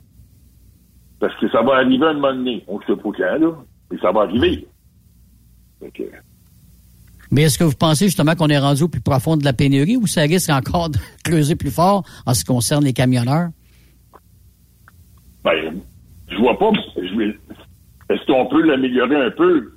Parce 1.20 1.34
que 1.36 1.48
ça 1.50 1.62
va 1.62 1.76
arriver 1.76 2.04
à 2.04 2.10
un 2.10 2.14
moment 2.14 2.34
donné. 2.34 2.64
On 2.68 2.78
ne 2.78 2.84
sait 2.84 2.96
pas 2.96 3.10
quand, 3.16 3.38
là, 3.38 3.52
mais 3.90 3.98
ça 3.98 4.12
va 4.12 4.22
arriver. 4.22 4.66
Mais 7.30 7.42
est-ce 7.42 7.58
que 7.58 7.64
vous 7.64 7.76
pensez 7.76 8.06
justement 8.06 8.34
qu'on 8.34 8.48
est 8.48 8.58
rendu 8.58 8.84
au 8.84 8.88
plus 8.88 9.00
profond 9.00 9.36
de 9.36 9.44
la 9.44 9.52
pénurie 9.52 9.96
ou 9.96 10.06
ça 10.06 10.22
risque 10.22 10.50
encore 10.50 10.90
de 10.90 10.98
creuser 11.24 11.56
plus 11.56 11.70
fort 11.70 12.04
en 12.26 12.34
ce 12.34 12.40
qui 12.40 12.46
concerne 12.46 12.84
les 12.84 12.92
camionneurs? 12.92 13.48
Ben, 15.44 15.80
je 16.28 16.36
vois 16.36 16.58
pas. 16.58 16.70
Est-ce 18.08 18.26
qu'on 18.26 18.46
peut 18.46 18.62
l'améliorer 18.62 19.16
un 19.16 19.30
peu? 19.30 19.72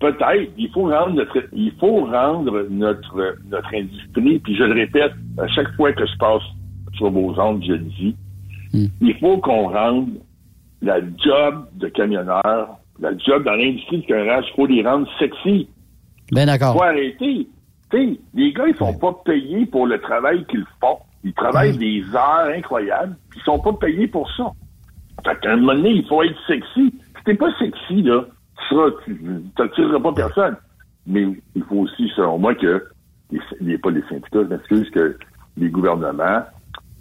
Peut-être. 0.00 0.52
Il 0.56 0.70
faut 0.70 0.84
rendre 0.84 1.14
notre, 1.14 1.44
il 1.52 1.72
faut 1.78 2.06
rendre 2.06 2.66
notre, 2.70 3.36
notre 3.50 3.74
industrie, 3.74 4.38
puis 4.38 4.56
je 4.56 4.64
le 4.64 4.74
répète 4.74 5.12
à 5.38 5.46
chaque 5.48 5.74
fois 5.76 5.92
que 5.92 6.06
je 6.06 6.16
passe 6.18 6.42
sur 6.94 7.10
vos 7.10 7.38
ondes, 7.38 7.62
je 7.66 7.72
le 7.72 7.78
dis. 7.78 8.16
Hmm. 8.72 8.86
Il 9.00 9.14
faut 9.18 9.38
qu'on 9.38 9.68
rende 9.68 10.10
la 10.82 11.00
job 11.00 11.66
de 11.74 11.88
camionneur, 11.88 12.78
la 13.00 13.16
job 13.18 13.44
dans 13.44 13.54
l'industrie 13.54 13.98
du 14.00 14.06
camionnage, 14.06 14.44
il 14.52 14.56
faut 14.56 14.66
les 14.66 14.82
rendre 14.82 15.06
sexy. 15.18 15.68
Ben 16.32 16.46
d'accord. 16.46 16.74
Il 16.74 16.78
faut 16.78 16.84
arrêter. 16.84 17.48
sais, 17.90 18.20
les 18.34 18.52
gars, 18.52 18.68
ils 18.68 18.76
sont 18.76 18.96
pas 18.98 19.12
payés 19.24 19.66
pour 19.66 19.86
le 19.86 20.00
travail 20.00 20.44
qu'ils 20.46 20.66
font. 20.80 20.98
Ils 21.22 21.34
travaillent 21.34 21.76
des 21.76 22.02
heures 22.14 22.48
incroyables, 22.56 23.14
ils 23.36 23.42
sont 23.42 23.58
pas 23.58 23.74
payés 23.74 24.08
pour 24.08 24.30
ça. 24.36 24.50
Fait 25.24 25.38
qu'à 25.40 25.52
un 25.52 25.56
moment 25.56 25.74
donné, 25.74 25.90
il 25.90 26.06
faut 26.06 26.22
être 26.22 26.38
sexy. 26.46 26.94
Si 27.18 27.24
t'es 27.24 27.34
pas 27.34 27.52
sexy, 27.58 28.02
là, 28.02 28.24
tu 29.04 29.42
n'attireras 29.58 30.00
pas 30.00 30.12
personne. 30.12 30.56
Mais 31.06 31.26
il 31.54 31.62
faut 31.64 31.80
aussi, 31.80 32.10
selon 32.16 32.38
moi, 32.38 32.54
que 32.54 32.86
les, 33.60 33.78
pas 33.78 33.90
les 33.90 34.02
syndicats, 34.08 34.42
je 34.44 34.48
m'excuse, 34.48 34.90
que 34.90 35.18
les 35.56 35.68
gouvernements 35.68 36.42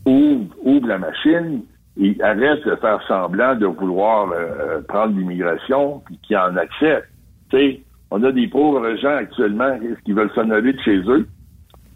ouvre, 0.05 0.87
la 0.87 0.97
machine 0.97 1.63
et 2.01 2.17
arrête 2.21 2.65
de 2.65 2.75
faire 2.77 3.01
semblant 3.07 3.55
de 3.55 3.65
vouloir 3.65 4.31
euh, 4.31 4.81
prendre 4.87 5.17
l'immigration 5.17 6.01
puis 6.05 6.19
qui 6.23 6.35
en 6.35 6.55
acceptent. 6.55 7.09
Tu 7.49 7.83
on 8.11 8.23
a 8.23 8.31
des 8.31 8.47
pauvres 8.47 8.95
gens 8.97 9.15
actuellement 9.15 9.77
qui 10.05 10.13
veulent 10.13 10.31
s'en 10.33 10.49
aller 10.49 10.73
de 10.73 10.79
chez 10.81 10.97
eux, 10.97 11.27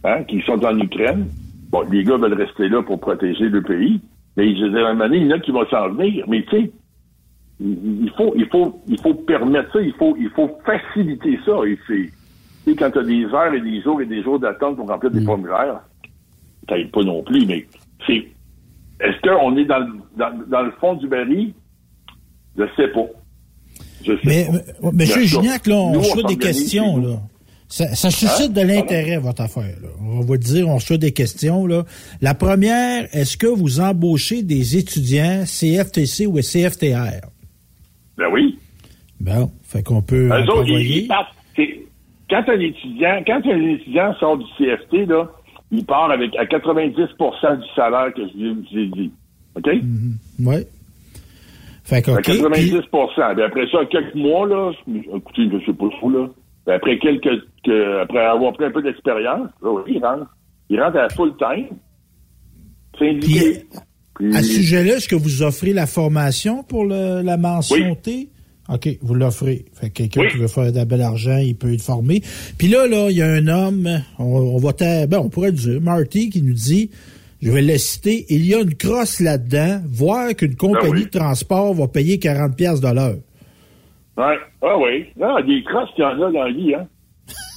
hein, 0.04 0.24
qui 0.24 0.42
sont 0.42 0.64
en 0.64 0.78
Ukraine. 0.80 1.28
Bon, 1.70 1.82
les 1.90 2.04
gars 2.04 2.18
veulent 2.18 2.34
rester 2.34 2.70
là 2.70 2.84
pour 2.84 3.00
protéger 3.00 3.50
le 3.50 3.62
pays. 3.62 4.00
Mais 4.38 4.56
je 4.56 4.64
veux 4.64 4.70
dire, 4.72 4.86
à 4.86 4.90
un 4.90 4.94
moment 4.94 5.06
donné, 5.06 5.18
il 5.18 5.28
y 5.28 5.34
en 5.34 5.36
a 5.36 5.40
qui 5.40 5.52
vont 5.52 5.66
s'en 5.68 5.90
venir. 5.90 6.26
Mais 6.28 6.44
tu 6.44 6.50
sais, 6.50 6.72
il 7.60 8.12
faut, 8.18 8.34
il 8.36 8.48
faut, 8.48 8.82
il 8.88 9.00
faut 9.00 9.14
permettre 9.14 9.72
ça, 9.74 9.82
il 9.82 9.94
faut, 9.94 10.16
il 10.20 10.30
faut 10.30 10.50
faciliter 10.66 11.40
ça. 11.46 11.54
Et 11.66 11.78
c'est, 11.88 12.76
quand 12.76 12.92
tu 12.92 13.00
as 13.00 13.04
des 13.04 13.26
heures 13.26 13.54
et 13.54 13.62
des 13.62 13.82
jours 13.82 14.02
et 14.02 14.06
des 14.06 14.24
jours 14.24 14.40
d'attente 14.40 14.78
pour 14.78 14.88
remplir 14.88 15.12
des 15.12 15.22
mm. 15.22 15.26
formulaires, 15.26 15.82
ça 16.70 16.76
pas 16.92 17.04
non 17.04 17.24
plus, 17.24 17.46
mais 17.46 17.66
c'est 18.08 18.28
est-ce 19.00 19.20
qu'on 19.22 19.58
est 19.58 19.66
dans, 19.66 19.86
dans, 20.16 20.62
le 20.62 20.72
fond 20.80 20.94
du 20.94 21.08
baril? 21.08 21.54
Je 22.58 22.64
sais 22.78 22.88
pas. 22.90 23.06
Je 24.04 24.14
sais 24.14 24.20
mais, 24.24 24.48
pas. 24.82 24.92
Monsieur 24.92 25.24
Gignac, 25.24 25.68
là, 25.68 25.76
on 25.76 25.94
reçoit 25.94 26.24
des 26.24 26.38
questions, 26.38 26.98
là. 26.98 27.20
Ça, 27.68 28.12
suscite 28.12 28.56
hein? 28.56 28.62
de 28.62 28.68
l'intérêt, 28.68 29.18
votre 29.18 29.42
affaire. 29.42 29.76
Là. 29.82 29.90
On 30.00 30.22
va 30.22 30.38
dire, 30.38 30.70
on 30.70 30.76
reçoit 30.76 30.98
des 30.98 31.12
questions. 31.12 31.66
Là. 31.66 31.86
La 32.22 32.36
première, 32.36 33.08
est-ce 33.16 33.36
que 33.36 33.48
vous 33.48 33.80
embauchez 33.80 34.44
des 34.44 34.78
étudiants 34.78 35.44
CFTC 35.46 36.28
ou 36.28 36.36
CFTR? 36.36 37.26
Ben 38.16 38.28
oui. 38.32 38.60
Bon, 39.20 39.50
fait 39.64 39.82
qu'on 39.82 40.04
peut. 40.04 40.28
Eux 40.28 40.52
autres, 40.52 40.70
quand 42.30 42.50
un 42.50 42.60
étudiant, 42.60 43.24
quand 43.26 43.42
un 43.46 43.74
étudiant 43.74 44.14
sort 44.20 44.38
du 44.38 44.46
CFT, 44.58 45.08
là, 45.08 45.28
il 45.72 45.86
part 45.86 46.12
avec 46.12 46.36
à 46.36 46.46
90 46.46 46.96
du 46.96 47.06
salaire 47.76 48.14
que 48.16 48.22
je 48.22 48.54
vous 48.54 48.78
ai 48.78 48.86
dit. 48.88 49.12
OK? 49.56 49.66
Mm-hmm. 49.66 50.14
Oui. 50.40 50.56
Fait 51.84 52.02
que, 52.02 52.12
À 52.12 52.22
90 52.22 52.82
après 53.44 53.68
ça, 53.72 53.80
quelques 53.92 54.16
mois, 54.16 54.48
là, 54.48 54.72
écoutez, 54.88 55.50
je 55.52 55.66
sais 55.66 55.74
pas 55.74 55.90
trop, 55.98 56.10
là. 56.10 56.30
après 56.68 56.98
quelques, 56.98 57.44
après 58.02 58.26
avoir 58.26 58.54
pris 58.54 58.66
un 58.66 58.72
peu 58.72 58.82
d'expérience, 58.82 59.50
il 59.88 60.04
rentre. 60.04 60.28
Il 60.70 60.82
rentre 60.82 60.98
à 60.98 61.10
full 61.10 61.36
time. 61.38 61.68
Syndiqué. 62.98 63.66
Puis, 64.16 64.36
à 64.36 64.42
ce 64.42 64.54
sujet-là, 64.54 64.96
est-ce 64.96 65.10
que 65.10 65.16
vous 65.16 65.44
offrez 65.44 65.74
la 65.74 65.88
formation 65.88 66.64
pour 66.64 66.86
la 66.86 67.38
mention 67.38 67.96
T? 67.96 68.30
OK, 68.70 68.88
vous 69.02 69.14
l'offrez. 69.14 69.66
Fait 69.74 69.90
quelqu'un 69.90 70.26
qui 70.28 70.38
veut 70.38 70.48
faire 70.48 70.72
de 70.72 70.84
bel 70.86 71.02
argent, 71.02 71.38
il 71.38 71.56
peut 71.56 71.74
être 71.74 71.82
formé. 71.82 72.22
Puis 72.58 72.70
là, 72.70 72.88
là, 72.88 73.10
il 73.10 73.18
y 73.18 73.22
a 73.22 73.28
un 73.28 73.48
homme, 73.48 73.90
on, 74.18 74.58
va 74.58 74.72
ben, 75.06 75.20
on 75.20 75.30
pourrait 75.30 75.52
dire, 75.52 75.82
Marty, 75.82 76.30
qui 76.30 76.42
nous 76.42 76.54
dit, 76.54 76.90
je 77.44 77.52
vais 77.52 77.62
le 77.62 77.78
citer, 77.78 78.26
il 78.30 78.46
y 78.46 78.54
a 78.54 78.62
une 78.62 78.76
crosse 78.76 79.20
là-dedans, 79.20 79.82
voir 79.90 80.34
qu'une 80.36 80.56
compagnie 80.56 81.04
ben 81.04 81.06
de 81.06 81.20
transport 81.20 81.74
va 81.74 81.88
payer 81.88 82.20
40 82.20 82.56
pièces 82.56 82.82
de 82.82 82.88
l'heure. 82.88 83.18
Ouais. 84.18 84.38
Ah 84.62 84.78
oui. 84.78 85.08
Non, 85.18 85.40
des 85.42 85.64
crosses, 85.64 85.90
il 85.98 86.02
y 86.02 86.04
en 86.06 86.12
a 86.12 86.16
dans 86.16 86.32
la 86.32 86.52
vie, 86.52 86.74
hein. 86.74 86.88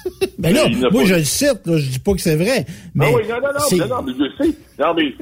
ben 0.39 0.55
là, 0.55 0.63
moi, 0.93 1.05
je 1.05 1.15
le 1.15 1.25
cite, 1.25 1.67
là, 1.67 1.77
je 1.77 1.91
dis 1.91 1.99
pas 1.99 2.13
que 2.13 2.21
c'est 2.21 2.37
vrai. 2.37 2.65
Mais 2.95 3.07
ah 3.07 3.17
oui, 3.17 3.23
non, 3.29 3.37
non, 3.37 3.49
non, 3.53 3.79
non, 3.79 3.97
non, 3.97 4.03
mais 4.03 4.13
je 4.13 4.45
sais. 4.45 4.59
Non, 4.79 4.95
mais, 4.95 5.15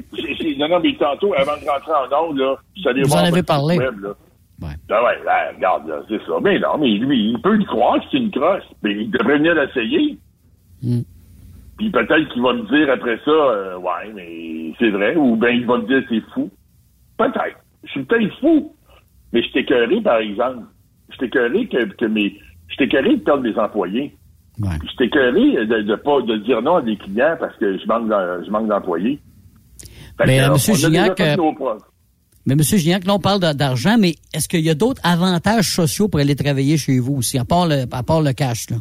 non, 0.57 0.69
non, 0.69 0.79
mais 0.79 0.95
tantôt, 0.97 1.33
avant 1.33 1.57
de 1.57 1.67
rentrer 1.67 1.91
en 1.91 2.29
onde, 2.29 2.37
là, 2.37 2.55
je 2.75 3.03
Vous 3.03 3.13
en 3.13 3.17
avez 3.17 3.43
parlé. 3.43 3.77
Web, 3.77 3.99
là. 3.99 4.09
Ouais. 4.61 4.75
Ah 4.89 5.03
ouais, 5.03 5.23
là, 5.25 5.51
regarde, 5.55 5.87
là, 5.87 6.01
c'est 6.07 6.19
ça. 6.19 6.33
Mais 6.41 6.59
non, 6.59 6.77
mais 6.79 6.87
lui, 6.87 7.31
il 7.31 7.41
peut 7.41 7.59
y 7.59 7.65
croire 7.65 7.99
que 7.99 8.05
c'est 8.11 8.17
une 8.17 8.31
crosse, 8.31 8.63
mais 8.83 8.93
il 8.93 9.11
devrait 9.11 9.37
venir 9.37 9.53
l'essayer. 9.55 10.17
Mm. 10.81 11.01
Puis 11.77 11.89
peut-être 11.89 12.29
qu'il 12.31 12.41
va 12.41 12.53
me 12.53 12.65
dire 12.67 12.91
après 12.91 13.19
ça, 13.25 13.31
euh, 13.31 13.77
ouais, 13.77 14.11
mais 14.13 14.73
c'est 14.79 14.89
vrai, 14.89 15.15
ou 15.15 15.35
bien 15.35 15.49
il 15.49 15.65
va 15.65 15.77
me 15.77 15.87
dire 15.87 16.03
c'est 16.09 16.23
fou. 16.33 16.49
Peut-être. 17.17 17.59
Je 17.83 17.91
suis 17.91 18.03
peut-être 18.03 18.33
fou. 18.39 18.73
Mais 19.33 19.43
je 19.43 19.51
t'écœurais, 19.51 20.01
par 20.01 20.17
exemple. 20.17 20.63
Je 21.11 21.17
t'écœurais 21.17 21.65
que, 21.65 21.83
que 21.95 22.05
mes. 22.05 22.33
Je 22.69 22.75
t'écœurais 22.77 23.17
de 23.17 23.21
perdre 23.21 23.43
des 23.43 23.57
employés. 23.57 24.15
Ouais. 24.59 24.69
Je 24.89 24.95
t'écœurais 24.95 25.65
de, 25.65 25.81
de 25.81 25.95
pas 25.95 26.21
de 26.21 26.37
dire 26.37 26.61
non 26.61 26.77
à 26.77 26.81
des 26.81 26.95
clients 26.95 27.35
parce 27.39 27.55
que 27.57 27.77
je 27.77 27.85
manque 27.87 28.09
je 28.45 28.49
manque 28.49 28.67
d'employés. 28.67 29.19
Mais 30.25 30.37
M. 30.37 30.55
Gignac, 30.57 31.19
euh, 31.19 31.35
mais 32.45 32.53
M. 32.53 32.61
Gignac, 32.61 33.05
là, 33.05 33.15
on 33.15 33.19
parle 33.19 33.41
d'argent, 33.41 33.97
mais 33.99 34.15
est-ce 34.33 34.47
qu'il 34.47 34.61
y 34.61 34.69
a 34.69 34.75
d'autres 34.75 35.01
avantages 35.03 35.69
sociaux 35.69 36.07
pour 36.07 36.19
aller 36.21 36.35
travailler 36.35 36.77
chez 36.77 36.99
vous 36.99 37.15
aussi, 37.15 37.37
à 37.37 37.43
part 37.43 37.67
le, 37.67 37.83
à 37.91 38.03
part 38.03 38.21
le 38.21 38.31
cash, 38.33 38.69
là? 38.69 38.77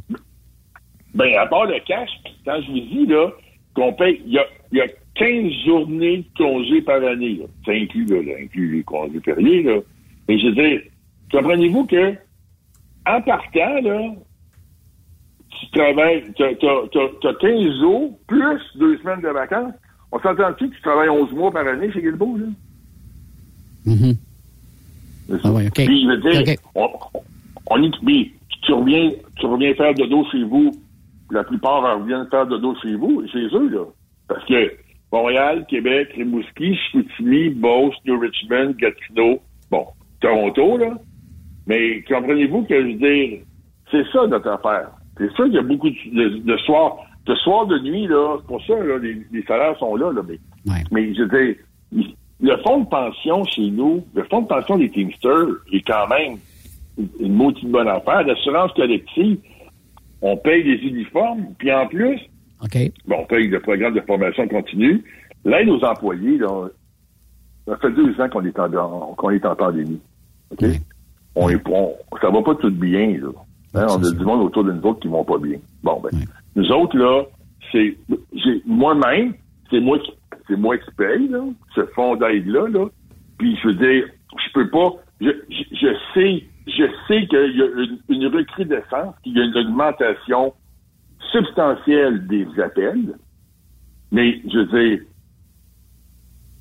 Ben, 1.14 1.32
à 1.38 1.46
part 1.46 1.66
le 1.66 1.78
cash, 1.86 2.10
quand 2.44 2.60
je 2.60 2.66
vous 2.72 2.80
dis, 2.80 3.06
là, 3.06 3.30
qu'on 3.74 3.92
paye, 3.92 4.20
il 4.26 4.32
y 4.32 4.38
a, 4.38 4.44
y 4.72 4.80
a 4.80 4.88
15 5.14 5.52
journées 5.64 6.18
de 6.18 6.38
congés 6.38 6.82
par 6.82 7.02
année, 7.04 7.36
là. 7.36 7.44
Ça 7.64 7.72
inclut, 7.72 8.04
là, 8.06 8.34
inclut 8.40 8.76
les 8.76 8.82
congés 8.82 9.20
fériés, 9.20 9.62
là. 9.62 9.78
Mais 10.28 10.38
je 10.38 10.46
veux 10.46 10.54
dire, 10.54 10.80
comprenez-vous 11.30 11.86
que, 11.86 12.14
en 13.06 13.20
partant, 13.22 13.80
là, 13.82 14.10
tu 15.60 15.70
travailles, 15.70 16.24
tu 16.34 16.42
as, 16.42 17.34
15 17.40 17.80
jours 17.80 18.18
plus 18.26 18.60
deux 18.76 18.98
semaines 18.98 19.20
de 19.20 19.28
vacances. 19.28 19.74
On 20.10 20.18
s'entend-tu 20.18 20.68
que 20.68 20.74
tu 20.74 20.82
travailles 20.82 21.08
11 21.08 21.32
mois 21.32 21.50
par 21.52 21.66
année 21.66 21.92
chez 21.92 22.00
Guilbeault, 22.00 22.38
là? 22.38 22.46
Mm 23.86 24.12
Ah 25.44 25.52
oui, 25.52 25.66
OK. 25.68 25.74
Puis, 25.74 26.02
je 26.02 26.08
veux 26.08 26.44
dire, 26.44 26.56
on, 26.74 26.88
on, 27.70 27.82
est, 27.82 28.30
tu 28.62 28.72
reviens, 28.72 29.12
tu 29.38 29.46
reviens 29.46 29.74
faire 29.74 29.94
de 29.94 30.06
dos 30.06 30.24
chez 30.32 30.42
vous 30.42 30.72
la 31.34 31.44
plupart 31.44 31.82
reviennent 31.98 32.28
faire 32.30 32.46
de 32.46 32.56
dos 32.56 32.74
chez 32.82 32.94
vous, 32.94 33.26
chez 33.28 33.46
eux, 33.52 33.68
là. 33.68 33.84
Parce 34.28 34.44
que 34.46 34.72
Montréal, 35.12 35.66
Québec, 35.68 36.08
Rimouski, 36.16 36.76
Chicoutimi, 36.76 37.50
Beauce, 37.50 37.94
New 38.06 38.18
Richmond, 38.18 38.74
Gatineau, 38.78 39.40
bon, 39.70 39.86
Toronto, 40.20 40.78
là. 40.78 40.94
Mais 41.66 42.02
comprenez-vous 42.02 42.62
que, 42.64 42.80
je 42.80 42.86
veux 42.86 42.94
dire, 42.94 43.40
c'est 43.90 44.06
ça 44.12 44.26
notre 44.26 44.48
affaire. 44.48 44.90
C'est 45.18 45.30
ça 45.36 45.44
qu'il 45.44 45.54
y 45.54 45.58
a 45.58 45.62
beaucoup 45.62 45.90
de, 45.90 46.38
de, 46.38 46.56
soirs, 46.58 46.96
de 47.26 47.34
soirs 47.36 47.66
de 47.66 47.78
nuit, 47.78 48.06
là, 48.06 48.38
pour 48.46 48.64
ça, 48.64 48.76
là, 48.76 48.98
les, 48.98 49.42
salaires 49.46 49.78
sont 49.78 49.96
là, 49.96 50.12
là, 50.12 50.22
mais, 50.26 50.38
mais 50.90 51.14
je 51.14 51.22
veux 51.22 51.28
dire, 51.28 51.56
le 52.40 52.56
fonds 52.58 52.80
de 52.80 52.88
pension 52.88 53.44
chez 53.44 53.70
nous, 53.70 54.04
le 54.14 54.24
fonds 54.24 54.42
de 54.42 54.48
pension 54.48 54.76
des 54.76 54.90
Teamsters 54.90 55.48
est 55.72 55.86
quand 55.86 56.06
même 56.08 56.38
une 57.20 57.34
maudite 57.34 57.68
bonne 57.70 57.88
affaire. 57.88 58.22
L'assurance 58.24 58.72
collective, 58.72 59.38
on 60.24 60.38
paye 60.38 60.64
des 60.64 60.82
uniformes, 60.88 61.48
puis 61.58 61.70
en 61.70 61.86
plus, 61.86 62.18
bon, 63.06 63.16
on 63.20 63.26
paye 63.26 63.46
le 63.46 63.60
programme 63.60 63.92
de 63.92 64.00
formation 64.00 64.48
continue. 64.48 65.04
L'aide 65.44 65.68
aux 65.68 65.84
employés, 65.84 66.38
là, 66.38 66.68
ça 67.68 67.76
fait 67.76 67.90
deux 67.90 68.18
ans 68.18 68.28
qu'on 68.30 68.44
est 68.46 68.58
en, 68.58 68.70
qu'on 69.16 69.30
est 69.30 69.44
en 69.44 69.54
pandémie. 69.54 70.00
OK? 70.50 70.64
On 71.34 71.50
est, 71.50 71.62
ça 72.22 72.30
va 72.30 72.42
pas 72.42 72.54
tout 72.54 72.70
bien, 72.70 73.18
là. 73.18 73.28
Hein, 73.74 73.86
on 73.90 74.02
a 74.02 74.10
du 74.10 74.24
monde 74.24 74.40
autour 74.40 74.64
de 74.64 74.72
nous 74.72 74.82
autres 74.82 75.00
qui 75.00 75.08
vont 75.08 75.24
pas 75.24 75.36
bien. 75.36 75.58
Bon, 75.82 76.00
ben, 76.00 76.10
nous 76.56 76.70
autres, 76.70 76.96
là, 76.96 77.24
c'est, 77.70 77.94
moi-même, 78.64 79.34
c'est 79.70 79.80
moi 79.80 79.98
qui, 79.98 80.12
c'est 80.48 80.56
moi 80.56 80.78
qui 80.78 80.90
paye, 80.96 81.28
là, 81.28 81.44
ce 81.74 81.84
fonds 81.94 82.16
d'aide-là, 82.16 82.68
là. 82.68 82.86
Puis, 83.36 83.58
je 83.62 83.68
veux 83.68 83.74
dire, 83.74 84.06
je 84.32 84.52
peux 84.54 84.70
pas, 84.70 84.90
je, 85.20 85.32
je 85.50 85.88
sais 86.14 86.44
je 86.66 86.84
sais 87.08 87.26
qu'il 87.26 87.56
y 87.56 87.62
a 87.62 87.66
une, 87.66 87.98
une 88.08 88.26
recrudescence, 88.34 89.14
qu'il 89.22 89.36
y 89.36 89.40
a 89.40 89.44
une 89.44 89.56
augmentation 89.56 90.54
substantielle 91.32 92.26
des 92.26 92.46
appels, 92.60 93.14
mais 94.12 94.40
je 94.50 94.58
veux 94.58 94.66
dire, 94.66 95.00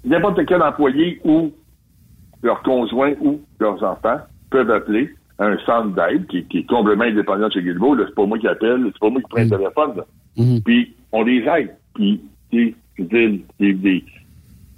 n'importe 0.03 0.45
quel 0.45 0.61
employé 0.61 1.21
ou 1.23 1.51
leur 2.41 2.61
conjoint 2.63 3.13
ou 3.21 3.41
leurs 3.59 3.81
enfants 3.83 4.19
peuvent 4.49 4.71
appeler 4.71 5.09
un 5.39 5.57
centre 5.65 5.95
d'aide 5.95 6.27
qui, 6.27 6.37
est 6.37 6.67
complètement 6.67 7.05
indépendant 7.05 7.47
de 7.47 7.53
chez 7.53 7.63
Guilbeault. 7.63 7.97
C'est 7.97 8.15
pas 8.15 8.25
moi 8.25 8.37
qui 8.37 8.47
appelle, 8.47 8.83
c'est 8.85 8.99
pas 8.99 9.09
moi 9.09 9.21
qui 9.21 9.27
prends 9.29 9.39
le 9.39 9.45
mm. 9.45 9.49
téléphone. 9.49 10.03
Mm-hmm. 10.37 10.63
Puis 10.63 10.95
on 11.11 11.23
les 11.23 11.43
aide. 11.43 11.75
Puis, 11.95 12.21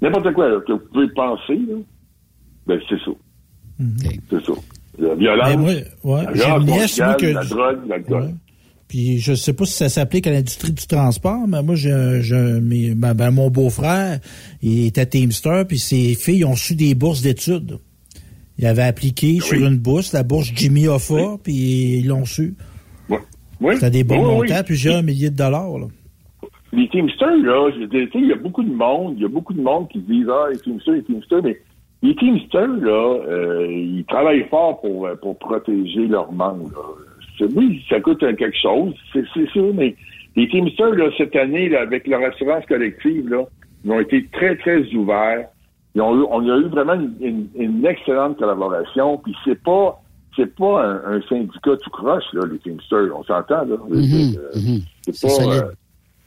n'importe 0.02 0.34
quoi 0.34 0.62
que 0.62 0.72
vous 0.74 0.80
pouvez 0.94 1.08
penser, 1.10 1.60
ben 2.68 2.80
c'est 2.88 3.00
ça. 3.00 3.12
Mm-hmm. 3.82 4.20
C'est 4.30 4.46
ça. 4.46 4.54
La 4.98 5.16
violence, 5.16 5.56
moi, 5.58 5.72
ouais, 6.04 6.26
la, 6.36 6.60
nièce, 6.60 7.00
moi, 7.00 7.16
que, 7.16 7.26
la 7.26 7.44
drogue, 7.44 7.80
l'alcool. 7.88 8.30
Puis 8.88 9.20
je 9.20 9.34
sais 9.34 9.54
pas 9.54 9.66
si 9.66 9.74
ça 9.74 9.90
s'applique 9.90 10.28
à 10.28 10.32
l'industrie 10.32 10.72
du 10.72 10.86
transport, 10.86 11.48
mais 11.48 11.64
moi, 11.64 11.76
j'ai, 11.76 11.92
ben, 11.92 13.14
ben, 13.14 13.32
mon 13.32 13.50
beau-frère, 13.50 14.20
il 14.62 14.88
était 14.88 15.06
Teamster, 15.06 15.64
puis 15.68 15.80
ses 15.80 16.14
filles 16.16 16.46
ont 16.46 16.56
su 16.56 16.76
des 16.76 16.94
bourses 16.94 17.22
d'études. 17.22 17.80
Il 18.58 18.66
avait 18.66 18.84
appliqué 18.84 19.40
sur 19.42 19.58
une 19.58 19.78
bourse, 19.78 20.14
la 20.14 20.24
bourse 20.24 20.52
Jimmy 20.56 20.88
Hoffa, 20.88 21.38
puis 21.44 22.00
ils 22.00 22.08
l'ont 22.08 22.26
su. 22.26 22.56
Oui. 23.10 23.18
oui. 23.60 23.74
C'était 23.76 23.90
des 23.90 24.04
bons 24.04 24.24
montants, 24.24 24.64
plusieurs 24.64 25.04
milliers 25.04 25.30
de 25.30 25.36
dollars. 25.36 25.78
Là. 25.78 25.88
Les 26.72 26.88
Teamsters, 26.90 27.38
là, 27.38 27.70
il 27.76 28.28
y 28.28 28.32
a 28.32 28.36
beaucoup 28.36 28.64
de 28.64 28.74
monde, 28.74 29.16
il 29.18 29.24
y 29.24 29.26
a 29.26 29.30
beaucoup 29.30 29.54
de 29.54 29.62
monde 29.62 29.88
qui 29.90 30.00
disent, 30.00 30.28
ah, 30.30 30.48
les 30.52 30.60
Teamsters, 30.60 30.94
les 30.94 31.04
Teamsters, 31.04 31.42
mais 31.44 31.58
les 32.06 32.16
Teamsters, 32.16 32.68
là, 32.68 33.20
euh, 33.28 33.68
ils 33.68 34.06
travaillent 34.06 34.48
fort 34.50 34.80
pour, 34.82 35.08
euh, 35.08 35.16
pour 35.16 35.38
protéger 35.40 36.08
leurs 36.08 36.32
membres. 36.32 36.98
Oui, 37.56 37.84
ça 37.90 38.00
coûte 38.00 38.20
quelque 38.20 38.58
chose, 38.62 38.94
c'est 39.12 39.50
sûr, 39.50 39.74
mais 39.74 39.96
les 40.36 40.48
Teamsters, 40.48 40.96
là, 40.96 41.10
cette 41.18 41.36
année, 41.36 41.70
là, 41.70 41.82
avec 41.82 42.08
leur 42.08 42.22
assurance 42.22 42.66
collective, 42.66 43.28
là, 43.30 43.44
ils 43.84 43.92
ont 43.92 44.00
été 44.00 44.26
très, 44.32 44.56
très 44.58 44.84
ouverts. 44.94 45.48
Ils 45.96 46.02
ont 46.02 46.16
eu, 46.18 46.26
on 46.30 46.50
a 46.50 46.58
eu 46.58 46.68
vraiment 46.68 46.94
une, 46.94 47.48
une, 47.56 47.86
excellente 47.86 48.38
collaboration. 48.38 49.18
Puis 49.18 49.36
c'est 49.46 49.62
pas 49.62 50.02
c'est 50.36 50.54
pas 50.56 51.02
un, 51.08 51.22
syndicat 51.30 51.78
tout 51.82 51.90
croche, 51.92 52.26
là, 52.34 52.46
les 52.52 52.60
Teamsters. 52.60 53.16
On 53.16 53.24
s'entend, 53.24 53.64
là. 53.64 53.78
Mm-hmm, 53.90 54.38
mm-hmm. 54.56 54.84
c'est 55.10 55.22
pas 55.22 55.56
euh, 55.56 55.72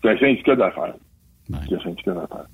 c'est 0.02 0.10
un 0.10 0.18
syndicat 0.18 0.56
d'affaires. 0.56 0.94
C'est 1.68 1.74
un 1.74 1.80
syndicat 1.80 2.12
d'affaires. 2.12 2.46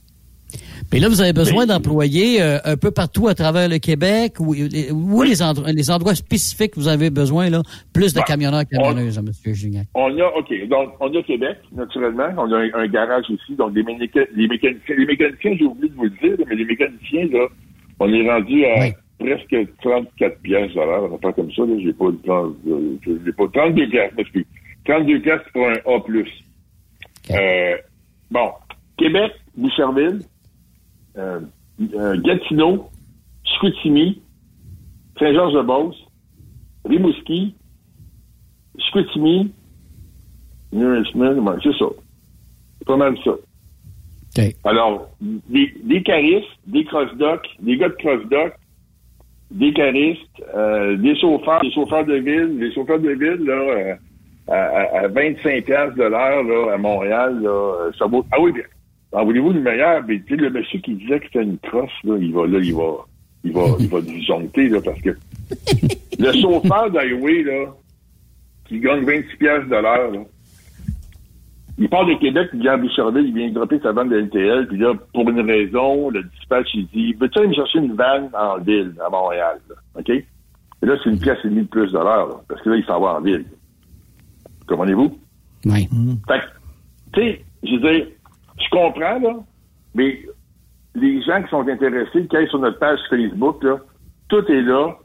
Mais 0.93 1.01
là, 1.01 1.09
vous 1.09 1.21
avez 1.21 1.33
besoin 1.33 1.67
d'employés 1.67 2.41
euh, 2.41 2.59
un 2.65 2.77
peu 2.77 2.91
partout 2.91 3.29
à 3.29 3.35
travers 3.35 3.69
le 3.69 3.79
Québec 3.79 4.35
ou, 4.39 4.55
les, 4.55 5.43
endroits, 5.43 5.73
les 5.73 5.91
endroits 5.91 6.15
spécifiques 6.15 6.73
vous 6.77 6.89
avez 6.89 7.11
besoin, 7.11 7.51
là, 7.51 7.63
plus 7.93 8.15
de 8.15 8.21
camionneurs 8.21 8.61
et 8.61 8.67
camionneuses, 8.67 9.19
M. 9.19 9.55
Gignac? 9.55 9.87
On 9.95 10.17
a, 10.19 10.27
OK, 10.37 10.69
donc 10.69 10.91
on 11.01 11.15
a 11.15 11.23
Québec, 11.23 11.57
naturellement. 11.73 12.29
On 12.37 12.53
a 12.53 12.59
un, 12.59 12.87
garage 12.87 13.25
ici, 13.29 13.55
donc 13.57 13.75
les, 13.75 13.83
mécaniciens, 13.83 14.25
les 14.37 15.07
mécaniciens, 15.07 15.57
j'ai 15.59 15.65
oublié 15.65 15.89
de 15.89 15.95
vous 15.95 16.05
le 16.05 16.11
dire, 16.11 16.47
mais 16.47 16.55
les 16.55 16.65
mécaniciens, 16.65 17.27
là, 17.33 17.47
on 17.99 18.13
est 18.13 18.31
rendu 18.31 18.65
à 18.67 18.91
presque 19.19 19.57
34 19.83 20.39
pièces 20.41 20.77
à 20.77 20.85
l'heure, 20.85 21.19
pas 21.21 21.33
comme 21.33 21.51
ça, 21.53 21.63
là, 21.63 21.75
j'ai 21.83 21.93
pas, 21.93 22.07
30, 22.25 22.57
j'ai 23.05 23.33
pas 23.33 23.49
32 23.53 23.89
pièces, 23.89 24.13
excuse. 24.19 24.47
32 24.85 25.21
pièces 25.21 25.41
pour 25.53 25.67
un 25.67 25.75
A+. 25.87 26.03
Euh, 27.31 27.77
bon, 28.31 28.51
Québec, 28.99 29.33
Boucherville, 29.57 30.21
euh, 31.17 31.41
euh, 31.95 32.21
Gatineau, 32.21 32.89
Chicoutimi, 33.45 34.21
Saint-Georges-de-Beauce, 35.19 35.97
Rimouski, 36.85 37.55
Chicoutimi, 38.79 39.53
New 40.73 40.91
Richmond, 40.91 41.59
c'est 41.63 41.73
ça. 41.79 41.87
C'est 42.79 42.87
pas 42.87 42.97
mal 42.97 43.17
ça. 43.25 43.33
Alors, 44.65 45.09
des, 45.21 45.73
des 45.85 46.03
caristes, 46.03 46.49
des 46.67 46.85
cross-docks, 46.85 47.47
des 47.61 47.77
gars 47.77 47.89
de 47.89 47.95
cross-dock, 47.95 48.55
des 49.53 49.73
caristes, 49.73 50.43
euh, 50.55 50.97
des 50.97 51.17
chauffeurs, 51.21 51.61
des 51.61 51.71
chauffeurs 51.73 52.05
de 52.05 52.15
ville, 52.15 52.59
des 52.59 52.73
chauffeurs 52.73 52.99
de 52.99 53.11
ville, 53.11 53.45
là, 53.45 53.97
à, 54.49 55.05
à, 55.05 55.09
25 55.09 55.67
de 55.67 56.03
l'heure, 56.03 56.43
là, 56.43 56.75
à 56.75 56.77
Montréal, 56.77 57.41
là, 57.41 57.91
ça 57.97 58.07
vaut... 58.07 58.27
Ah 58.33 58.41
oui, 58.41 58.53
bien, 59.15 59.21
en 59.21 59.25
voulez-vous 59.25 59.53
le 59.53 59.61
meilleur? 59.61 60.03
Mais, 60.07 60.23
le 60.29 60.51
monsieur 60.51 60.81
qui 60.81 60.95
disait 60.95 61.21
que 61.21 61.27
c'était 61.27 61.43
une 61.43 61.59
crosse, 61.59 61.91
là, 62.05 62.17
il 62.21 62.33
va 62.33 62.47
là, 62.47 62.59
il 62.59 62.75
va, 62.75 63.07
il 63.45 63.53
va, 63.53 63.63
il 63.79 63.89
va 63.89 64.01
disjoncter, 64.01 64.69
là, 64.69 64.81
parce 64.85 65.01
que 65.01 65.11
le 66.19 66.33
chauffeur 66.33 66.91
d'highway, 66.91 67.43
là, 67.43 67.75
qui 68.67 68.81
gagne 68.81 69.05
26 69.05 69.37
pièces 69.37 69.65
de 69.67 69.77
l'heure, 69.77 70.11
là, 70.11 70.21
il 71.77 71.89
part 71.89 72.07
de 72.07 72.15
Québec, 72.15 72.51
il 72.55 72.61
vient 72.61 72.75
à 72.75 72.77
Boucherville, 72.77 73.27
il 73.27 73.35
vient 73.35 73.51
dropper 73.51 73.81
sa 73.81 73.93
vanne 73.93 74.09
de 74.09 74.17
LTL, 74.17 74.69
puis 74.69 74.79
là, 74.79 74.95
pour 75.13 75.29
une 75.29 75.41
raison, 75.41 76.09
le 76.11 76.23
dispatch, 76.23 76.69
il 76.75 76.87
dit, 76.89 77.15
veux-tu 77.15 77.39
aller 77.39 77.49
me 77.49 77.55
chercher 77.55 77.79
une 77.81 77.95
vanne 77.95 78.31
en 78.33 78.59
ville, 78.59 78.95
à 79.05 79.11
Montréal, 79.11 79.59
là, 79.69 79.75
OK? 79.99 80.11
Et 80.11 80.87
là, 80.87 80.97
c'est 81.03 81.11
une 81.11 81.19
pièce 81.19 81.39
et 81.45 81.49
demie 81.49 81.63
de 81.63 81.69
plus 81.69 81.91
de 81.91 81.99
l'heure, 81.99 82.43
parce 82.49 82.61
que 82.63 82.71
là, 82.71 82.77
il 82.77 82.85
s'en 82.85 83.01
va 83.01 83.15
en 83.15 83.21
ville. 83.21 83.45
Comprenez-vous? 84.69 85.19
Oui. 85.67 85.89
Fait 86.29 86.41
tu 87.13 87.21
sais, 87.21 87.45
je 87.63 87.73
veux 87.75 87.81
dire, 87.81 88.07
je 88.59 88.69
comprends, 88.71 89.19
là, 89.19 89.37
mais 89.95 90.23
les 90.95 91.23
gens 91.23 91.43
qui 91.43 91.49
sont 91.51 91.67
intéressés, 91.69 92.27
qui 92.27 92.37
aillent 92.37 92.49
sur 92.49 92.59
notre 92.59 92.79
page 92.79 92.99
Facebook, 93.11 93.63
là, 93.63 93.79
tout 94.29 94.45
est 94.51 94.63
là, 94.63 94.97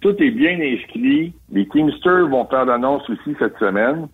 tout 0.00 0.14
est 0.22 0.30
bien 0.30 0.58
inscrit. 0.60 1.34
Les 1.50 1.66
Teamsters 1.68 2.28
vont 2.28 2.46
faire 2.46 2.64
l'annonce 2.64 3.08
aussi 3.10 3.34
cette 3.38 3.58
semaine. 3.58 4.08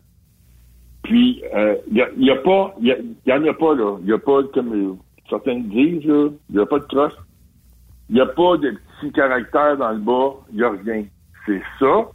Puis, 1.02 1.42
il 1.42 1.58
euh, 1.58 1.76
n'y 2.16 2.30
a, 2.30 2.36
pas, 2.36 2.74
il 2.80 3.14
y, 3.26 3.32
en 3.32 3.44
a 3.44 3.52
pas, 3.52 3.74
là. 3.74 3.96
Il 4.00 4.06
n'y 4.06 4.12
a 4.12 4.18
pas, 4.18 4.42
comme 4.54 4.98
certaines 5.28 5.64
disent, 5.64 6.04
il 6.04 6.32
n'y 6.50 6.60
a 6.60 6.66
pas 6.66 6.78
de 6.78 6.84
crosse. 6.84 7.16
Il 8.08 8.16
n'y 8.16 8.20
a 8.20 8.26
pas 8.26 8.56
de 8.58 8.70
petits 9.00 9.12
caractères 9.12 9.76
dans 9.78 9.90
le 9.90 9.98
bas. 9.98 10.34
Il 10.52 10.58
n'y 10.58 10.62
a 10.62 10.70
rien. 10.70 11.04
C'est 11.46 11.62
ça. 11.80 12.06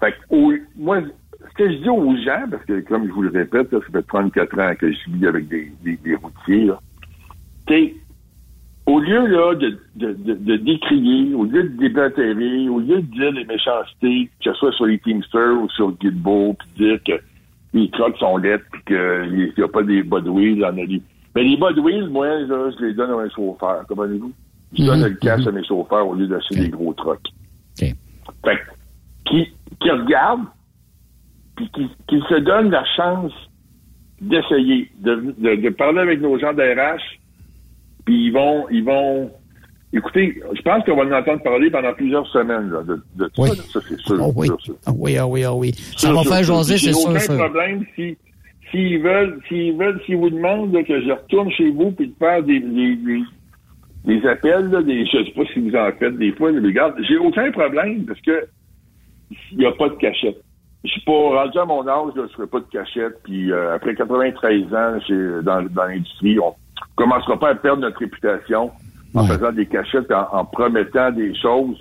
Fait 0.00 0.12
que, 0.12 0.60
moi, 0.76 1.00
ce 1.48 1.54
que 1.54 1.70
je 1.70 1.76
dis 1.78 1.88
aux 1.88 2.16
gens, 2.16 2.44
parce 2.50 2.64
que, 2.64 2.80
comme 2.80 3.06
je 3.06 3.12
vous 3.12 3.22
le 3.22 3.30
répète, 3.30 3.70
ça 3.70 3.78
fait 3.80 4.02
34 4.02 4.60
ans 4.60 4.74
que 4.78 4.92
je 4.92 5.10
vis 5.10 5.26
avec 5.26 5.48
des, 5.48 5.72
des, 5.82 6.14
routiers, 6.16 6.66
là. 6.66 6.78
au 8.86 9.00
lieu 9.00 9.26
là, 9.26 9.54
de, 9.54 9.78
de, 9.96 10.12
de, 10.12 10.56
décrier, 10.56 11.34
au 11.34 11.44
lieu 11.44 11.64
de 11.64 11.76
déblatérer, 11.78 12.68
au 12.68 12.80
lieu 12.80 12.96
de 12.96 13.06
dire 13.12 13.32
les 13.32 13.44
méchancetés, 13.44 14.30
que 14.42 14.52
ce 14.52 14.54
soit 14.54 14.72
sur 14.72 14.86
les 14.86 14.98
Teamsters 14.98 15.60
ou 15.60 15.68
sur 15.70 15.92
Guilbeault, 15.92 16.56
puis 16.58 16.86
dire 16.86 16.98
que 17.04 17.22
les 17.74 17.88
crocs 17.90 18.16
sont 18.18 18.36
lettres, 18.36 18.64
puis 18.72 18.82
qu'il 18.86 19.52
n'y 19.56 19.64
a 19.64 19.68
pas 19.68 19.82
des 19.82 20.02
Budwheels 20.02 20.58
la 20.58 20.72
vie. 20.72 21.02
Mais 21.34 21.44
les 21.44 21.56
Budwheels, 21.56 22.08
moi, 22.08 22.26
là, 22.26 22.70
je 22.78 22.84
les 22.84 22.94
donne 22.94 23.10
à 23.10 23.14
un 23.14 23.30
chauffeur, 23.30 23.86
comprenez-vous? 23.86 24.32
Je 24.76 24.84
donne 24.84 25.00
mhm. 25.00 25.08
le 25.08 25.14
cash 25.14 25.46
à 25.46 25.52
mes 25.52 25.64
chauffeurs 25.64 26.06
au 26.06 26.14
lieu 26.14 26.26
d'acheter 26.26 26.56
des 26.56 26.68
gros 26.68 26.94
trucks. 26.94 27.28
Fait 27.76 27.94
qui, 29.24 29.46
qui 29.80 29.90
regarde, 29.90 30.40
puis 31.70 31.88
qui, 32.08 32.16
qui 32.16 32.22
se 32.28 32.40
donne 32.40 32.70
la 32.70 32.84
chance 32.96 33.32
d'essayer, 34.20 34.90
de, 35.00 35.34
de, 35.38 35.54
de, 35.56 35.68
parler 35.70 36.00
avec 36.00 36.20
nos 36.20 36.38
gens 36.38 36.52
d'RH, 36.52 37.02
puis 38.04 38.26
ils 38.26 38.32
vont, 38.32 38.68
ils 38.70 38.84
vont 38.84 39.30
Écoutez, 39.94 40.40
je 40.54 40.62
pense 40.62 40.82
qu'on 40.84 40.96
va 40.96 41.04
en 41.04 41.20
entendre 41.20 41.42
parler 41.42 41.70
pendant 41.70 41.92
plusieurs 41.92 42.26
semaines 42.28 42.70
là, 42.70 42.82
de, 42.82 43.02
de 43.16 43.30
oui. 43.36 43.50
ça, 43.50 43.78
c'est 43.86 43.98
sûr. 43.98 44.16
Oh, 44.20 44.32
oui. 44.34 44.48
Ah, 44.86 44.92
oui, 44.96 45.18
ah, 45.18 45.26
oui, 45.26 45.44
ah, 45.44 45.54
oui. 45.54 45.72
Ça 45.98 46.14
va 46.14 46.22
faire 46.22 46.42
jaser, 46.42 46.78
c'est 46.78 46.94
sûr. 46.94 47.10
aucun 47.10 47.36
problème 47.36 47.84
si 47.94 48.16
s'ils 48.70 49.02
veulent, 49.02 49.38
s'ils 49.48 49.76
veulent, 49.76 50.00
s'ils 50.06 50.16
vous 50.16 50.30
demandent 50.30 50.72
là, 50.72 50.82
que 50.82 50.98
je 50.98 51.10
retourne 51.10 51.50
chez 51.52 51.68
vous 51.70 51.90
puis 51.90 52.08
de 52.08 52.14
faire 52.18 52.42
des, 52.42 52.58
des, 52.60 52.96
des, 54.06 54.26
appels, 54.26 54.70
là, 54.70 54.82
des, 54.82 55.04
je 55.04 55.24
sais 55.24 55.32
pas 55.32 55.44
si 55.52 55.60
vous 55.60 55.76
en 55.76 55.92
faites 55.98 56.16
des 56.16 56.32
fois, 56.32 56.50
mais 56.52 56.66
regarde, 56.66 56.94
j'ai 57.06 57.18
aucun 57.18 57.50
problème 57.52 58.06
parce 58.06 58.20
que 58.22 58.46
il 59.52 59.58
n'y 59.58 59.66
a 59.66 59.72
pas 59.72 59.90
de 59.90 59.94
cachette. 59.94 60.42
Je 60.84 60.90
suis 60.90 61.00
pas 61.02 61.12
rendu 61.12 61.58
à 61.58 61.64
mon 61.64 61.86
âge, 61.86 62.14
là, 62.16 62.24
je 62.28 62.34
ferai 62.34 62.46
pas 62.46 62.60
de 62.60 62.66
cachette. 62.72 63.22
Puis 63.22 63.52
euh, 63.52 63.74
après 63.74 63.94
93 63.94 64.64
ans 64.74 64.98
dans, 65.42 65.62
dans 65.62 65.84
l'industrie, 65.84 66.38
on 66.40 66.54
commencera 66.96 67.38
pas 67.38 67.50
à 67.50 67.54
perdre 67.54 67.82
notre 67.82 67.98
réputation 67.98 68.70
en 69.14 69.26
faisant 69.26 69.52
des 69.52 69.66
cachettes, 69.66 70.10
en, 70.10 70.44
promettant 70.44 71.10
des 71.12 71.34
choses 71.34 71.76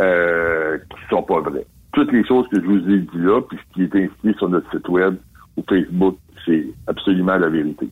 euh, 0.00 0.78
qui 0.78 1.08
sont 1.10 1.22
pas 1.22 1.40
vraies. 1.40 1.66
Toutes 1.92 2.12
les 2.12 2.24
choses 2.26 2.46
que 2.48 2.60
je 2.60 2.66
vous 2.66 2.88
ai 2.88 3.00
dit 3.00 3.08
là, 3.14 3.40
puis 3.42 3.58
ce 3.58 3.74
qui 3.74 3.82
est 3.82 4.04
inscrit 4.04 4.34
sur 4.38 4.48
notre 4.48 4.70
site 4.70 4.88
web 4.88 5.16
ou 5.56 5.64
Facebook, 5.68 6.16
c'est 6.46 6.66
absolument 6.86 7.36
la 7.36 7.48
vérité. 7.48 7.88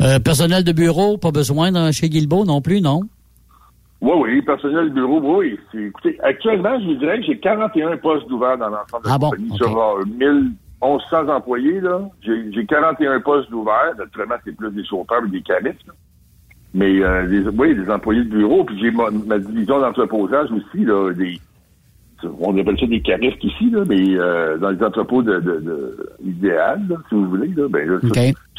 Euh, 0.00 0.18
personnel 0.18 0.62
de 0.62 0.72
bureau, 0.72 1.16
pas 1.16 1.30
besoin 1.30 1.72
dans, 1.72 1.90
chez 1.90 2.08
Guilbeault 2.08 2.44
non 2.44 2.60
plus, 2.60 2.80
non? 2.80 3.00
Oui, 4.00 4.12
oui, 4.20 4.42
personnel 4.42 4.90
bureau, 4.90 5.20
oui. 5.38 5.58
Écoutez, 5.74 6.18
actuellement, 6.22 6.78
je 6.80 6.86
vous 6.86 6.94
dirais 6.94 7.18
que 7.18 7.26
j'ai 7.26 7.38
41 7.38 7.96
postes 7.96 8.30
ouverts 8.30 8.58
dans 8.58 8.68
l'ensemble 8.68 9.04
de 9.04 9.08
la 9.08 9.14
ah 9.14 9.18
compagnie. 9.18 9.56
Sur 9.56 10.06
1100 10.80 11.28
employés, 11.28 11.80
là, 11.80 12.02
j'ai 12.22 12.66
41 12.66 13.20
postes 13.20 13.50
ouverts. 13.52 13.94
Naturellement, 13.98 14.36
c'est 14.44 14.54
plus 14.54 14.70
des 14.70 14.84
chauffeurs 14.84 15.24
et 15.24 15.30
des 15.30 15.42
caristes. 15.42 15.90
Mais 16.74 17.00
euh, 17.02 17.26
des, 17.26 17.48
oui, 17.48 17.74
des 17.74 17.90
employés 17.90 18.22
de 18.22 18.28
bureau, 18.28 18.64
puis 18.64 18.78
j'ai 18.78 18.90
ma, 18.90 19.38
division 19.38 19.80
d'entreposage 19.80 20.50
aussi, 20.52 20.84
là, 20.84 21.12
des 21.14 21.40
on 22.40 22.56
appelle 22.58 22.78
ça 22.78 22.86
des 22.86 23.00
caristes 23.00 23.42
ici, 23.42 23.70
là, 23.70 23.84
mais 23.86 24.16
euh, 24.16 24.56
dans 24.58 24.70
les 24.70 24.82
entrepôts 24.82 25.22
de, 25.22 25.38
de, 25.40 25.60
de 25.60 26.10
idéal, 26.24 26.80
si 27.08 27.14
vous 27.14 27.28
voulez, 27.28 27.48
là, 27.48 27.68
ben 27.68 27.88
là, 27.88 27.98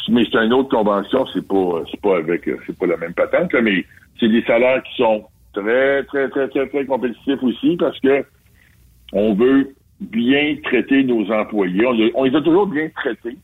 mais 0.10 0.24
c'est 0.32 0.38
une 0.38 0.54
autre 0.54 0.70
convention, 0.70 1.26
c'est 1.34 1.46
pas 1.46 1.84
c'est 1.92 2.00
pas 2.00 2.18
avec 2.18 2.50
c'est 2.66 2.78
pas 2.78 2.86
la 2.86 2.98
même 2.98 3.14
patente, 3.14 3.52
là, 3.52 3.62
mais 3.62 3.86
c'est 4.20 4.30
des 4.30 4.44
salaires 4.44 4.82
qui 4.84 5.02
sont 5.02 5.26
très, 5.54 6.04
très, 6.04 6.30
très, 6.30 6.48
très, 6.48 6.68
très 6.68 6.86
compétitifs 6.86 7.44
aussi 7.44 7.76
parce 7.78 8.00
que 8.00 8.24
on 9.14 9.34
veut 9.34 9.74
bien 10.00 10.56
traiter 10.64 11.04
nos 11.04 11.30
employés. 11.32 11.86
On, 11.86 12.22
on 12.22 12.24
les 12.24 12.36
a 12.36 12.42
toujours 12.42 12.68
bien 12.68 12.88
traités. 12.96 13.38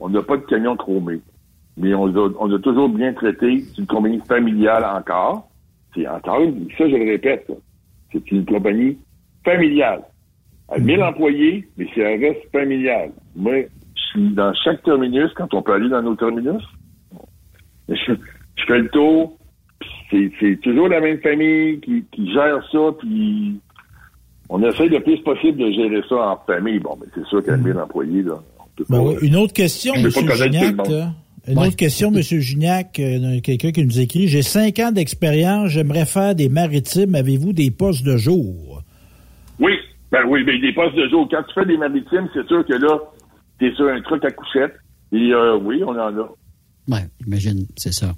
On 0.00 0.08
n'a 0.08 0.22
pas 0.22 0.36
de 0.36 0.42
camion 0.42 0.76
chromé 0.76 1.20
mais 1.76 1.94
on, 1.94 2.06
a, 2.06 2.54
a 2.54 2.58
toujours 2.58 2.88
bien 2.88 3.12
traité. 3.12 3.60
C'est 3.60 3.78
une 3.78 3.86
compagnie 3.86 4.20
familiale 4.26 4.84
encore. 4.84 5.48
C'est 5.94 6.06
encore, 6.06 6.40
ça 6.78 6.88
je 6.88 6.96
le 6.96 7.10
répète, 7.10 7.50
c'est 8.12 8.30
une 8.30 8.44
compagnie 8.44 8.98
familiale. 9.44 10.02
À 10.68 10.78
1000 10.78 10.96
mhm. 10.96 11.02
employés, 11.02 11.68
mais 11.76 11.86
c'est 11.94 12.04
un 12.04 12.18
reste 12.18 12.50
familial. 12.50 13.10
Moi, 13.36 13.64
je 13.94 14.02
suis 14.10 14.34
dans 14.34 14.52
chaque 14.54 14.82
terminus, 14.82 15.30
quand 15.34 15.52
on 15.54 15.62
peut 15.62 15.72
aller 15.72 15.88
dans 15.88 16.02
nos 16.02 16.14
terminus, 16.14 16.62
je, 17.88 18.14
fais 18.66 18.78
le 18.78 18.88
tour, 18.88 19.36
c'est 20.10 20.60
toujours 20.62 20.88
la 20.88 21.00
même 21.00 21.18
famille 21.20 21.80
qui, 21.80 22.32
gère 22.32 22.62
ça, 22.70 22.78
puis 22.98 23.58
on 24.48 24.62
essaie 24.62 24.88
le 24.88 25.00
plus 25.00 25.18
possible 25.18 25.58
de 25.58 25.72
gérer 25.72 26.02
ça 26.08 26.14
en 26.14 26.36
famille. 26.46 26.78
Bon, 26.78 26.96
mais 27.00 27.06
c'est 27.14 27.26
sûr 27.26 27.44
qu'à 27.44 27.56
1000 27.56 27.74
mhm. 27.74 27.80
employés, 27.80 28.22
là, 28.22 28.40
ben 28.88 29.14
une 29.20 29.36
autre 29.36 29.52
question, 29.52 29.94
M. 29.94 30.08
Gignac. 30.10 30.74
Une 31.48 31.58
autre 31.58 31.76
question, 31.76 32.12
M. 32.14 32.22
Gignac, 32.22 33.00
euh, 33.00 33.40
quelqu'un 33.40 33.72
qui 33.72 33.84
nous 33.84 33.98
écrit. 33.98 34.28
J'ai 34.28 34.42
cinq 34.42 34.78
ans 34.78 34.92
d'expérience, 34.92 35.70
j'aimerais 35.70 36.04
faire 36.04 36.36
des 36.36 36.48
maritimes. 36.48 37.16
Avez-vous 37.16 37.52
des 37.52 37.72
postes 37.72 38.04
de 38.04 38.16
jour? 38.16 38.82
Oui, 39.58 39.72
ben 40.12 40.20
oui, 40.28 40.44
ben 40.44 40.60
des 40.60 40.72
postes 40.72 40.94
de 40.94 41.08
jour. 41.08 41.26
Quand 41.28 41.42
tu 41.42 41.54
fais 41.54 41.66
des 41.66 41.76
maritimes, 41.76 42.28
c'est 42.32 42.46
sûr 42.46 42.64
que 42.64 42.74
là, 42.74 42.96
tu 43.58 43.66
es 43.66 43.74
sur 43.74 43.88
un 43.88 44.00
truc 44.02 44.24
à 44.24 44.30
couchette. 44.30 44.74
Et 45.10 45.32
euh, 45.32 45.58
oui, 45.58 45.82
on 45.84 45.90
en 45.90 46.16
a. 46.16 46.28
Oui, 46.88 46.98
imagine, 47.26 47.66
c'est 47.76 47.92
ça. 47.92 48.12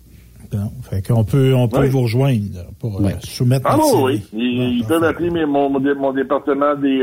Fait 0.83 1.05
qu'on 1.05 1.25
peut, 1.25 1.53
on 1.55 1.67
peut 1.67 1.87
vous 1.87 2.03
rejoindre 2.03 2.71
pour 2.79 3.01
euh, 3.01 3.11
soumettre 3.21 3.67
Ah 3.69 3.77
oui, 4.03 4.23
Ils, 4.33 4.85
peuvent 4.87 5.03
appeler 5.03 5.31
mon, 5.47 5.69
mon, 5.71 6.13
département 6.13 6.77
des, 6.77 7.03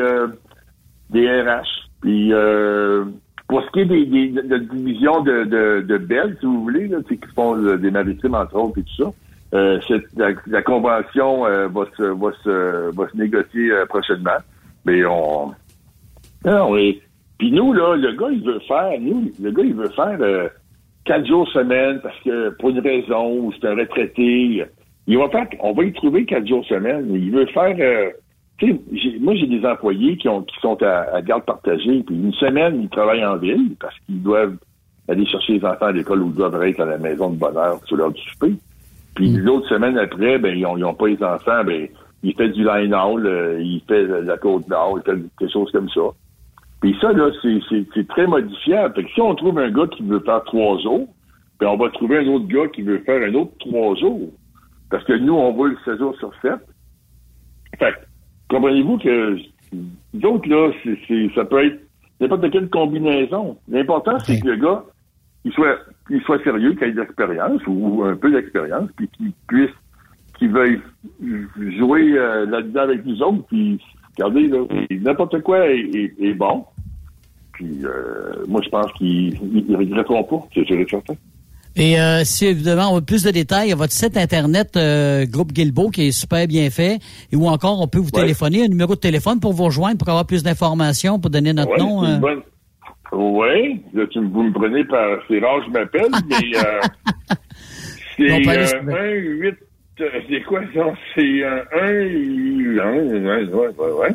des 1.09 1.27
RH. 1.27 1.89
Puis 2.01 2.31
pour 3.51 3.61
ce 3.63 3.69
qui 3.71 3.79
est 3.81 3.85
des, 3.85 4.05
des 4.05 4.29
de, 4.29 4.57
division 4.59 5.19
de, 5.23 5.97
Bell, 5.97 6.37
si 6.39 6.45
vous 6.45 6.61
voulez, 6.63 6.89
qui 7.09 7.19
font 7.35 7.57
euh, 7.57 7.75
des 7.75 7.91
maritimes 7.91 8.33
entre 8.33 8.55
autres 8.55 8.79
et 8.79 8.83
tout 8.83 9.03
ça, 9.03 9.11
euh, 9.55 9.77
la, 10.47 10.61
convention 10.61 11.45
euh, 11.45 11.67
va, 11.67 11.83
se, 11.97 12.03
va, 12.03 12.31
se, 12.45 12.95
va 12.95 13.09
se 13.09 13.17
négocier 13.17 13.69
prochainement. 13.89 14.37
Mais 14.85 15.03
on. 15.03 15.51
Non, 16.45 16.77
et, 16.77 17.01
puis 17.39 17.51
nous, 17.51 17.73
là, 17.73 17.97
le 17.97 18.13
gars, 18.13 18.29
il 18.31 18.41
veut 18.41 18.61
faire, 18.69 18.93
nous, 19.01 19.29
le 19.37 19.51
gars, 19.51 19.63
il 19.65 19.73
veut 19.73 19.89
faire 19.89 20.49
quatre 21.03 21.27
jours 21.27 21.45
semaine 21.49 21.99
parce 22.01 22.17
que 22.21 22.51
pour 22.51 22.69
une 22.69 22.79
raison, 22.79 23.51
c'est 23.51 23.67
un 23.67 23.75
retraité. 23.75 24.63
Il 25.07 25.17
va 25.17 25.27
faire, 25.27 25.47
on 25.59 25.73
va 25.73 25.83
y 25.83 25.91
trouver 25.91 26.23
quatre 26.23 26.47
jours 26.47 26.63
semaine. 26.67 27.13
Il 27.13 27.31
veut 27.31 27.47
faire 27.47 28.13
moi, 29.19 29.35
j'ai 29.35 29.47
des 29.47 29.65
employés 29.65 30.17
qui, 30.17 30.29
ont, 30.29 30.43
qui 30.43 30.55
sont 30.61 30.77
à, 30.83 31.21
garde 31.21 31.45
partagée, 31.45 32.03
puis 32.03 32.15
une 32.15 32.33
semaine, 32.33 32.81
ils 32.81 32.89
travaillent 32.89 33.25
en 33.25 33.37
ville 33.37 33.75
parce 33.79 33.97
qu'ils 34.05 34.21
doivent 34.21 34.57
aller 35.07 35.25
chercher 35.25 35.53
les 35.53 35.65
enfants 35.65 35.87
à 35.87 35.91
l'école 35.91 36.21
ou 36.21 36.27
ils 36.27 36.35
doivent 36.35 36.63
être 36.63 36.79
à 36.79 36.85
la 36.85 36.97
maison 36.97 37.31
de 37.31 37.37
bonheur 37.37 37.79
sur 37.85 37.97
l'heure 37.97 38.11
du 38.11 38.21
souper. 38.21 38.53
Puis 39.15 39.31
mm. 39.31 39.37
l'autre 39.39 39.67
semaine 39.67 39.97
après, 39.97 40.37
ben, 40.37 40.55
ils 40.55 40.61
n'ont 40.61 40.93
pas 40.93 41.07
les 41.07 41.21
enfants, 41.23 41.63
ben, 41.65 41.87
ils 42.23 42.35
font 42.35 42.47
du 42.47 42.63
line 42.63 42.93
haul, 42.93 43.25
euh, 43.25 43.61
ils 43.61 43.81
font 43.87 44.23
la 44.23 44.37
côte 44.37 44.67
nord, 44.67 44.99
ils 44.99 45.11
font 45.11 45.21
quelque 45.39 45.51
chose 45.51 45.71
comme 45.71 45.89
ça. 45.89 46.01
Puis 46.81 46.95
ça, 47.01 47.11
là, 47.13 47.29
c'est 47.41 48.07
très 48.07 48.27
modifiable. 48.27 48.95
Fait 48.95 49.03
que 49.03 49.09
si 49.11 49.21
on 49.21 49.35
trouve 49.35 49.57
un 49.59 49.71
gars 49.71 49.87
qui 49.87 50.03
veut 50.03 50.19
faire 50.19 50.43
trois 50.43 50.79
jours, 50.79 51.07
ben, 51.59 51.67
on 51.67 51.77
va 51.77 51.89
trouver 51.89 52.17
un 52.19 52.27
autre 52.27 52.47
gars 52.47 52.67
qui 52.67 52.83
veut 52.83 52.99
faire 52.99 53.21
un 53.27 53.33
autre 53.33 53.51
trois 53.59 53.95
jours. 53.95 54.29
Parce 54.89 55.03
que 55.05 55.13
nous, 55.13 55.33
on 55.33 55.63
le 55.63 55.77
16 55.85 55.99
jours 55.99 56.15
sur 56.17 56.31
7. 56.41 56.53
Fait 57.79 57.93
comprenez-vous 58.51 58.97
que 58.97 59.37
d'autres, 60.13 60.49
là, 60.49 60.71
c'est, 60.83 61.29
ça 61.33 61.45
peut 61.45 61.65
être 61.65 61.79
n'importe 62.19 62.51
quelle 62.51 62.69
combinaison. 62.69 63.57
L'important, 63.69 64.19
c'est 64.19 64.39
que 64.39 64.47
le 64.47 64.57
gars, 64.57 64.83
il 65.45 65.51
soit, 65.53 65.77
il 66.09 66.21
soit 66.21 66.43
sérieux, 66.43 66.73
qu'il 66.73 66.83
ait 66.83 66.91
de 66.91 66.99
l'expérience 66.99 67.61
ou 67.65 68.03
un 68.03 68.15
peu 68.15 68.31
d'expérience, 68.31 68.89
puis 68.97 69.07
qu'il 69.07 69.31
puisse, 69.47 69.71
qu'il 70.37 70.51
veuille 70.51 70.81
jouer 71.77 72.13
euh, 72.17 72.45
là-dedans 72.45 72.81
avec 72.81 73.05
nous 73.05 73.21
autres, 73.21 73.43
puis 73.47 73.79
regardez, 74.17 74.47
là, 74.47 74.65
n'importe 74.91 75.41
quoi 75.41 75.67
est, 75.67 76.33
bon. 76.33 76.65
Puis 77.53 77.79
euh, 77.85 78.43
moi, 78.47 78.61
je 78.63 78.69
pense 78.69 78.91
qu'ils 78.93 79.33
ne 79.69 79.77
regretteront 79.77 80.23
pas, 80.23 80.47
c'est 80.53 80.89
certain. 80.89 81.13
Et 81.75 81.99
euh, 81.99 82.23
si 82.25 82.47
évidemment 82.47 82.91
on 82.91 82.95
veut 82.95 83.01
plus 83.01 83.23
de 83.23 83.31
détails, 83.31 83.67
il 83.67 83.69
y 83.69 83.73
a 83.73 83.77
votre 83.77 83.93
site 83.93 84.17
internet 84.17 84.75
euh, 84.75 85.25
Groupe 85.25 85.53
Guilbeault 85.53 85.89
qui 85.89 86.07
est 86.07 86.11
super 86.11 86.45
bien 86.47 86.69
fait, 86.69 86.99
et 87.31 87.35
ou 87.35 87.47
encore 87.47 87.79
on 87.81 87.87
peut 87.87 87.99
vous 87.99 88.11
téléphoner, 88.11 88.65
un 88.65 88.67
numéro 88.67 88.95
de 88.95 88.99
téléphone 88.99 89.39
pour 89.39 89.53
vous 89.53 89.65
rejoindre 89.65 89.97
pour 89.97 90.09
avoir 90.09 90.25
plus 90.25 90.43
d'informations, 90.43 91.19
pour 91.19 91.31
donner 91.31 91.53
notre 91.53 91.77
nom. 91.77 92.03
Euh. 92.03 92.19
Oui, 93.13 93.81
là, 93.93 94.07
tu, 94.07 94.19
vous 94.19 94.43
me 94.43 94.53
prenez 94.53 94.85
par... 94.85 95.19
C'est 95.27 95.39
rare 95.39 95.61
je 95.65 95.71
m'appelle, 95.71 96.11
mais 96.29 96.57
euh, 96.57 96.79
c'est 98.17 98.31
un 98.31 98.87
1, 98.87 99.11
8... 99.11 99.55
C'est 99.97 100.41
quoi 100.43 100.61
ça? 100.73 100.93
C'est 101.13 101.43
un 101.43 101.61
1... 101.73 101.91
Ouais, 102.81 103.43
ouais, 103.43 103.67
ouais, 103.77 103.91
ouais. 103.99 104.09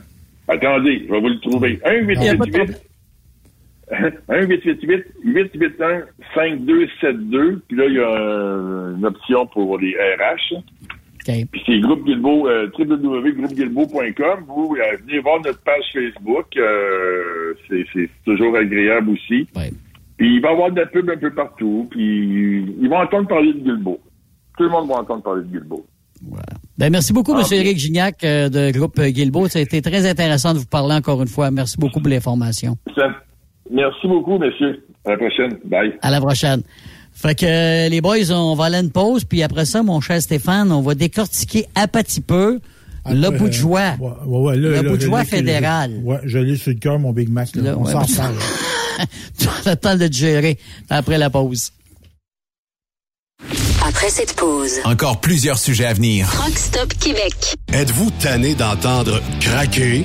Attendez, 0.49 1.05
je 1.07 1.13
vais 1.13 1.21
vous 1.21 1.29
le 1.29 1.41
trouver. 1.41 1.79
1, 1.85 1.93
8, 2.07 2.19
8, 2.41 2.57
8... 2.57 2.83
1 4.29 4.47
888 4.47 5.05
881 5.25 6.07
5272 6.35 7.61
puis 7.69 7.77
là 7.77 7.85
il 7.87 7.95
y 7.95 8.01
a 8.01 8.97
une 8.97 9.07
option 9.07 9.47
pour 9.47 9.79
les 9.79 9.95
RH. 9.95 10.61
Puis 11.27 11.63
c'est 11.67 11.81
Groupe 11.81 12.05
Guilbeault, 12.05 12.49
euh, 12.49 12.71
www.groupegilbeault.com. 12.79 14.45
Vous 14.47 14.77
euh, 14.77 14.97
venez 15.05 15.19
voir 15.21 15.41
notre 15.43 15.61
page 15.61 15.85
Facebook. 15.93 16.47
Euh, 16.57 17.55
c'est 17.69 18.11
toujours 18.25 18.57
agréable 18.57 19.11
aussi. 19.11 19.47
Puis 20.17 20.37
il 20.37 20.41
va 20.41 20.51
y 20.51 20.53
avoir 20.53 20.71
de 20.71 20.81
la 20.81 20.87
pub 20.87 21.11
un 21.11 21.17
peu 21.17 21.33
partout. 21.33 21.89
Puis 21.91 22.77
ils 22.81 22.89
vont 22.89 22.99
entendre 22.99 23.29
parler 23.29 23.53
de 23.53 23.59
Guilbeault. 23.59 24.01
Tout 24.57 24.65
le 24.65 24.71
monde 24.71 24.89
va 24.89 24.97
entendre 24.97 25.23
parler 25.23 25.43
de 25.43 25.49
Guilbeault. 25.49 25.85
Ben, 26.79 26.91
merci 26.91 27.13
beaucoup, 27.13 27.35
ah, 27.35 27.41
M. 27.41 27.59
Éric 27.59 27.79
Gignac 27.79 28.21
de 28.23 28.71
Groupe 28.71 29.01
Guilbeault. 29.01 29.49
Ça 29.49 29.59
a 29.59 29.63
été 29.63 29.83
très 29.83 30.09
intéressant 30.09 30.55
de 30.55 30.59
vous 30.59 30.67
parler 30.67 30.95
encore 30.95 31.21
une 31.21 31.29
fois. 31.29 31.51
Merci 31.51 31.77
beaucoup 31.77 32.01
pour 32.01 32.09
l'information. 32.09 32.77
Merci 33.71 34.07
beaucoup, 34.07 34.39
monsieur. 34.39 34.85
À 35.05 35.11
la 35.11 35.17
prochaine. 35.17 35.59
Bye. 35.65 35.93
À 36.03 36.11
la 36.11 36.21
prochaine. 36.21 36.63
Fait 37.13 37.35
que 37.35 37.47
euh, 37.47 37.89
les 37.89 38.01
boys, 38.01 38.31
on 38.31 38.55
va 38.55 38.67
aller 38.67 38.77
à 38.77 38.81
une 38.81 38.91
pause, 38.91 39.25
puis 39.25 39.43
après 39.43 39.65
ça, 39.65 39.83
mon 39.83 40.01
cher 40.01 40.21
Stéphane, 40.21 40.71
on 40.71 40.83
va 40.83 40.95
décortiquer 40.95 41.67
à 41.75 41.89
petit 41.89 42.21
peu 42.21 42.61
le 43.11 43.31
bout 43.31 43.49
de 43.49 43.53
joie. 43.53 43.93
le, 44.25 44.83
bout 44.83 44.97
de 44.97 45.03
joie 45.03 45.25
fédéral. 45.25 45.93
Ouais, 46.03 46.19
je 46.25 46.39
l'ai 46.39 46.57
sur 46.57 46.73
le 46.73 46.79
cœur, 46.79 46.99
mon 46.99 47.13
Big 47.13 47.31
Mac. 47.31 47.55
Là. 47.55 47.77
on 47.79 47.85
s'en 47.85 48.05
parle. 48.17 48.35
tu 49.39 49.49
as 49.49 49.71
le 49.71 49.77
temps 49.77 49.97
de 49.97 50.07
te 50.09 50.13
gérer 50.13 50.59
après 50.91 51.19
la 51.19 51.31
pause. 51.31 51.73
Après 53.87 54.09
cette 54.09 54.35
pause, 54.35 54.81
encore 54.85 55.21
plusieurs 55.21 55.59
sujets 55.59 55.87
à 55.87 55.95
venir. 55.95 56.27
Rockstop 56.43 56.93
Québec. 56.95 57.55
Êtes-vous 57.73 58.11
tanné 58.21 58.55
d'entendre 58.55 59.23
craquer, 59.41 60.05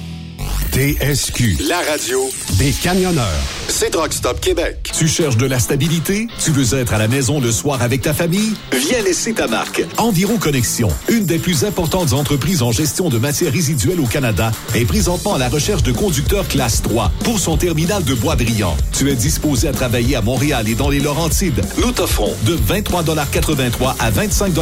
TSQ, 0.72 1.58
la 1.68 1.78
radio 1.88 2.20
des 2.58 2.72
camionneurs. 2.72 3.24
C'est 3.68 3.94
Rockstop 3.94 4.40
Québec. 4.40 4.90
Tu 4.96 5.06
cherches 5.08 5.36
de 5.36 5.46
la 5.46 5.58
stabilité? 5.58 6.26
Tu 6.42 6.50
veux 6.50 6.78
être 6.78 6.92
à 6.94 6.98
la 6.98 7.08
maison 7.08 7.40
le 7.40 7.50
soir 7.50 7.82
avec 7.82 8.02
ta 8.02 8.12
famille? 8.12 8.54
Viens 8.72 9.02
laisser 9.02 9.32
ta 9.32 9.46
marque. 9.46 9.84
Environ 9.96 10.36
Connexion, 10.36 10.88
une 11.08 11.26
des 11.26 11.38
plus 11.38 11.64
importantes 11.64 12.12
entreprises 12.12 12.62
en 12.62 12.72
gestion 12.72 13.08
de 13.08 13.18
matières 13.18 13.52
résiduelles 13.52 14.00
au 14.00 14.06
Canada, 14.06 14.52
est 14.74 14.84
présentement 14.84 15.34
à 15.34 15.38
la 15.38 15.48
recherche 15.48 15.82
de 15.82 15.92
conducteurs 15.92 16.46
classe 16.48 16.82
3 16.82 17.12
pour 17.24 17.38
son 17.38 17.56
terminal 17.56 18.04
de 18.04 18.14
bois 18.14 18.36
brillant. 18.36 18.76
Tu 18.92 19.10
es 19.10 19.14
disposé 19.14 19.68
à 19.68 19.72
travailler 19.72 20.16
à 20.16 20.22
Montréal 20.22 20.68
et 20.68 20.74
dans 20.74 20.88
les 20.88 21.00
Laurentides? 21.00 21.60
Nous 21.78 21.92
t'offrons 21.92 22.32
de 22.42 22.56
23,83 22.56 23.94
à 23.98 24.10
25,9 24.10 24.54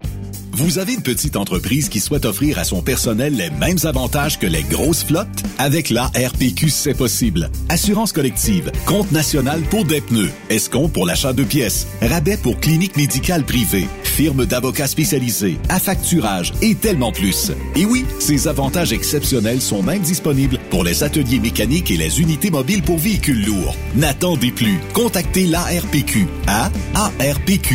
Vous 0.56 0.78
avez 0.78 0.94
une 0.94 1.02
petite 1.02 1.36
entreprise 1.36 1.90
qui 1.90 2.00
souhaite 2.00 2.26
offrir 2.26 2.60
à 2.60 2.64
son 2.64 2.84
personnel 2.84 3.36
les 3.36 3.50
mêmes 3.50 3.80
avantages 3.86 4.38
que 4.38 4.46
les 4.46 4.62
grosses 4.62 5.04
flottes? 5.04 5.28
Avec 5.58 5.90
la 5.90 6.12
RPQ, 6.16 6.70
c'est 6.70 6.94
possible. 6.94 7.50
Assurance 7.70 8.12
collective, 8.12 8.72
compte 8.86 9.12
national 9.12 9.62
pour 9.62 9.84
des 9.84 10.00
pneus, 10.00 10.30
escompte 10.52 10.94
pour 10.94 11.08
l'achat 11.08 11.34
de 11.34 11.44
pièces, 11.44 11.88
rabais 12.04 12.38
pour 12.38 12.60
clinique 12.60 12.98
médicale 12.98 13.46
privée, 13.46 13.88
firme 14.14 14.46
d'avocats 14.46 14.88
spécialisés, 14.88 15.58
à 15.70 15.80
facturage 15.80 16.54
et 16.62 16.76
tellement 16.76 17.12
plus. 17.12 17.52
Et 17.76 17.86
oui, 17.86 18.06
ces 18.20 18.48
avantages 18.48 18.94
exceptionnels 18.94 19.62
sont 19.62 19.82
même 19.82 20.02
disponibles 20.02 20.60
pour 20.70 20.84
les 20.84 21.04
ateliers 21.04 21.40
mécaniques 21.40 21.90
et 21.90 21.98
les 21.98 22.22
unités 22.22 22.52
mobiles 22.52 22.84
pour 22.84 23.00
véhicules 23.00 23.44
lourds. 23.44 23.76
N'attendez 23.96 24.52
plus. 24.52 24.80
Contactez 24.94 25.48
l'ARPQ 25.48 26.28
à 26.48 26.70
arpq.org. 26.94 27.72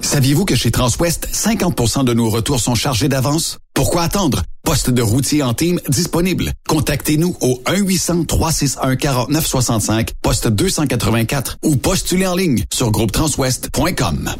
Saviez-vous 0.00 0.44
que 0.44 0.56
chez 0.56 0.70
Transwest, 0.70 1.28
50% 1.32 2.04
de 2.04 2.12
nos 2.12 2.28
retours 2.28 2.60
sont 2.60 2.74
chargés 2.74 3.08
d'avance? 3.08 3.58
Pourquoi 3.72 4.02
attendre? 4.02 4.42
Poste 4.64 4.90
de 4.90 5.02
routier 5.02 5.42
en 5.42 5.52
team 5.54 5.80
disponible. 5.88 6.52
Contactez-nous 6.68 7.36
au 7.40 7.62
1-800-361-4965, 7.66 10.10
poste 10.22 10.48
284 10.48 11.58
ou 11.62 11.76
postulez 11.76 12.26
en 12.26 12.34
ligne 12.34 12.64
sur 12.72 12.90
groupetranswest.com. 12.90 14.30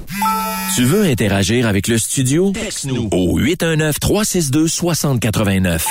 Tu 0.74 0.84
veux 0.84 1.04
interagir 1.04 1.68
avec 1.68 1.86
le 1.88 1.98
studio? 1.98 2.52
Texte-nous 2.52 3.10
au 3.12 3.38
819-362-6089. 3.38 5.82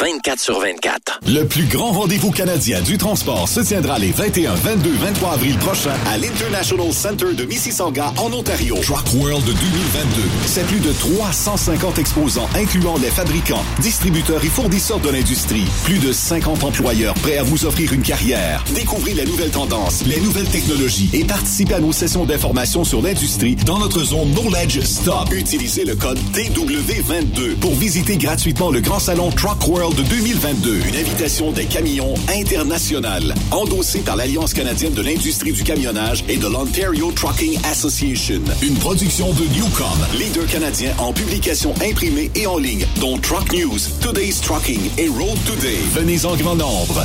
24 0.00 0.40
sur 0.40 0.58
24. 0.60 1.20
Le 1.26 1.44
plus 1.44 1.64
grand 1.66 1.92
rendez-vous 1.92 2.30
canadien 2.30 2.80
du 2.80 2.96
transport 2.98 3.48
se 3.48 3.60
tiendra 3.60 3.98
les 3.98 4.10
21, 4.10 4.54
22, 4.54 4.90
23 4.90 5.34
avril 5.34 5.56
prochains 5.58 5.94
à 6.10 6.18
l'International 6.18 6.92
Center 6.92 7.34
de 7.34 7.44
Mississauga 7.44 8.12
en 8.16 8.32
Ontario. 8.32 8.76
Truck 8.82 9.04
World 9.14 9.44
2022. 9.44 10.22
C'est 10.46 10.66
plus 10.66 10.80
de 10.80 10.92
350 10.92 11.98
exposants 11.98 12.48
incluant 12.54 12.96
les 12.96 13.10
fabricants, 13.10 13.64
distributeurs 13.80 14.42
et 14.44 14.48
fournisseurs 14.48 14.98
de 15.00 15.10
l'industrie. 15.10 15.66
Plus 15.84 15.98
de 15.98 16.12
50 16.12 16.64
employeurs 16.64 17.14
prêts 17.14 17.38
à 17.38 17.42
vous 17.42 17.66
offrir 17.66 17.92
une 17.92 18.02
carrière. 18.02 18.64
Découvrez 18.74 19.14
les 19.14 19.26
nouvelles 19.26 19.50
tendances, 19.50 20.04
les 20.06 20.20
nouvelles 20.20 20.48
technologies 20.48 21.10
et 21.12 21.24
participez 21.24 21.74
à 21.74 21.80
nos 21.80 21.92
sessions 21.92 22.24
d'information 22.24 22.84
sur 22.84 23.02
l'industrie 23.02 23.56
dans 23.56 23.78
notre 23.78 24.02
zone 24.02 24.32
Knowledge 24.32 24.80
Stop. 24.80 25.32
Utilisez 25.32 25.84
le 25.84 25.96
code 25.96 26.18
DW22 26.32 27.56
pour 27.56 27.74
visiter 27.74 28.16
gratuitement 28.16 28.70
le 28.70 28.80
grand 28.80 28.98
salon 28.98 29.30
Truck 29.30 29.68
World 29.68 29.81
de 29.90 30.02
2022. 30.02 30.80
Une 30.88 30.96
invitation 30.96 31.50
des 31.50 31.64
camions 31.64 32.14
internationales. 32.28 33.34
Endossée 33.50 34.00
par 34.00 34.14
l'Alliance 34.16 34.54
canadienne 34.54 34.92
de 34.92 35.02
l'industrie 35.02 35.52
du 35.52 35.64
camionnage 35.64 36.24
et 36.28 36.36
de 36.36 36.46
l'Ontario 36.46 37.10
Trucking 37.10 37.58
Association. 37.64 38.40
Une 38.62 38.76
production 38.76 39.32
de 39.32 39.44
Newcom, 39.54 39.98
leader 40.18 40.46
canadien 40.46 40.92
en 40.98 41.12
publication 41.12 41.74
imprimée 41.82 42.30
et 42.36 42.46
en 42.46 42.58
ligne, 42.58 42.86
dont 43.00 43.18
Truck 43.18 43.52
News, 43.52 43.78
Today's 44.00 44.40
Trucking 44.40 44.90
et 44.98 45.08
Road 45.08 45.38
Today. 45.46 45.78
Venez 45.94 46.24
en 46.26 46.36
grand 46.36 46.54
nombre. 46.54 47.04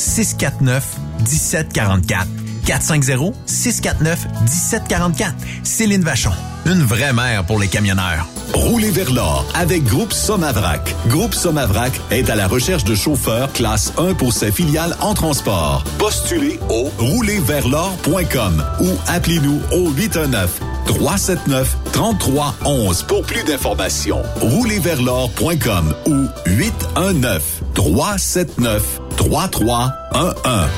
649 0.00 0.84
1744. 1.20 2.26
450-649-1744. 2.64 5.32
Céline 5.64 6.02
Vachon, 6.02 6.30
une 6.66 6.82
vraie 6.82 7.12
mère 7.12 7.44
pour 7.44 7.58
les 7.58 7.66
camionneurs. 7.68 8.26
Roulez 8.54 8.90
vers 8.90 9.12
l'or 9.12 9.44
avec 9.54 9.84
Groupe 9.84 10.12
Somavrac. 10.12 10.94
Groupe 11.08 11.34
Somavrac 11.34 11.92
est 12.10 12.30
à 12.30 12.36
la 12.36 12.48
recherche 12.48 12.84
de 12.84 12.94
chauffeurs 12.94 13.52
classe 13.52 13.92
1 13.98 14.14
pour 14.14 14.32
ses 14.32 14.52
filiales 14.52 14.96
en 15.00 15.12
transport. 15.14 15.84
Postulez 15.98 16.58
au 16.68 16.90
roulerversl'or.com 16.98 18.64
ou 18.80 18.88
appelez-nous 19.08 19.60
au 19.72 19.90
819 19.90 20.60
379 20.86 21.76
3311 21.92 23.02
pour 23.04 23.22
plus 23.22 23.44
d'informations. 23.44 24.22
Roulerversl'or.com 24.40 25.94
ou 26.06 26.26
819 26.46 27.62
379 27.74 28.99
3311. 29.20 30.70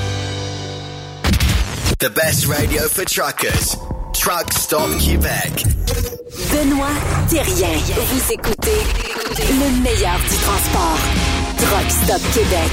The 2.00 2.10
best 2.10 2.48
radio 2.48 2.88
for 2.88 3.04
truckers. 3.04 3.76
Truck 4.12 4.52
Stop 4.52 4.90
Québec. 4.98 5.64
Benoît 6.50 6.88
Thérien. 7.28 7.78
Vous 7.94 8.32
écoutez 8.32 8.80
le 9.38 9.82
meilleur 9.82 10.18
du 10.18 10.36
transport. 10.42 10.98
Truck 11.56 11.88
Stop 11.88 12.20
Québec. 12.34 12.72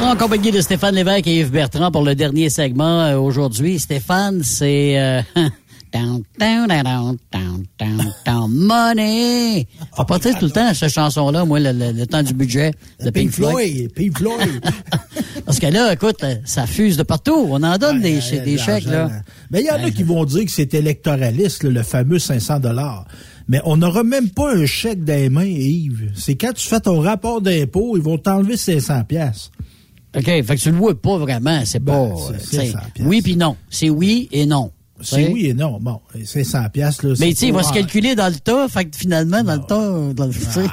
En 0.00 0.16
compagnie 0.16 0.52
de 0.52 0.62
Stéphane 0.62 0.94
Lévesque 0.94 1.26
et 1.26 1.40
Yves 1.40 1.50
Bertrand 1.50 1.90
pour 1.90 2.02
le 2.02 2.14
dernier 2.14 2.48
segment 2.48 3.02
euh, 3.02 3.18
aujourd'hui. 3.18 3.78
Stéphane, 3.78 4.42
c'est... 4.42 4.98
Euh, 4.98 5.22
down, 5.94 6.22
down, 6.38 6.68
down, 6.68 7.18
down, 7.32 7.66
down, 7.78 8.12
down, 8.26 8.50
money. 8.50 9.66
Faut 9.96 10.04
pas 10.04 10.18
dire 10.18 10.36
tout 10.38 10.46
le 10.46 10.50
temps 10.50 10.74
cette 10.74 10.92
chanson-là, 10.92 11.44
moi, 11.44 11.60
le, 11.60 11.72
le, 11.72 11.92
le, 11.92 12.06
temps 12.06 12.22
du 12.22 12.34
budget 12.34 12.72
de 13.00 13.10
Pink, 13.10 13.30
Pink 13.30 13.30
Floyd. 13.30 13.92
Pink 13.94 14.18
Floyd. 14.18 14.60
Parce 15.46 15.60
que 15.60 15.66
là, 15.66 15.92
écoute, 15.92 16.24
ça 16.44 16.66
fuse 16.66 16.96
de 16.96 17.04
partout. 17.04 17.46
On 17.48 17.62
en 17.62 17.78
donne 17.78 18.00
des, 18.00 18.18
Ouais, 18.18 18.40
des 18.40 18.58
chèques, 18.58 18.86
là. 18.86 19.10
Mais 19.50 19.60
il 19.60 19.66
y 19.66 19.70
en 19.70 19.82
a 19.82 19.90
qui 19.90 20.02
vont 20.02 20.24
dire 20.24 20.44
que 20.44 20.50
c'est 20.50 20.74
électoraliste, 20.74 21.62
là, 21.64 21.70
le 21.70 21.82
fameux 21.82 22.18
500 22.18 22.60
dollars. 22.60 23.06
Mais 23.48 23.60
on 23.64 23.76
n'aura 23.76 24.02
même 24.02 24.30
pas 24.30 24.54
un 24.54 24.66
chèque 24.66 25.04
dans 25.04 25.14
les 25.14 25.28
mains, 25.28 25.44
Yves. 25.44 26.12
C'est 26.14 26.34
quand 26.34 26.52
tu 26.54 26.66
fais 26.66 26.80
ton 26.80 27.00
rapport 27.00 27.40
d'impôt, 27.40 27.96
ils 27.96 28.02
vont 28.02 28.18
t'enlever 28.18 28.56
500 28.56 29.04
pièces. 29.04 29.50
OK, 30.16 30.24
fait 30.24 30.42
que 30.44 30.60
tu 30.60 30.70
le 30.70 30.76
vois 30.76 31.00
pas 31.00 31.18
vraiment. 31.18 31.62
C'est 31.64 31.82
Ben, 31.82 32.10
pas... 32.10 32.38
100 32.40 32.78
oui 33.00 33.20
puis 33.20 33.36
non. 33.36 33.56
C'est 33.68 33.90
oui 33.90 34.28
et 34.32 34.46
non. 34.46 34.70
C'est 35.04 35.28
oui 35.28 35.46
et 35.46 35.54
non. 35.54 35.78
Bon, 35.80 36.00
500 36.24 36.58
pièces 36.72 37.02
là. 37.02 37.14
Mais 37.20 37.30
tu 37.30 37.36
sais, 37.36 37.46
il 37.48 37.52
va 37.52 37.62
se 37.62 37.72
calculer 37.72 38.14
dans 38.14 38.28
le 38.28 38.36
tas. 38.36 38.68
Fait 38.68 38.84
que 38.84 38.96
finalement, 38.96 39.42
dans 39.42 39.54
le 39.54 39.60
tas, 39.60 40.14
dans 40.14 40.26
le, 40.26 40.32
tu 40.32 40.40
sais, 40.40 40.64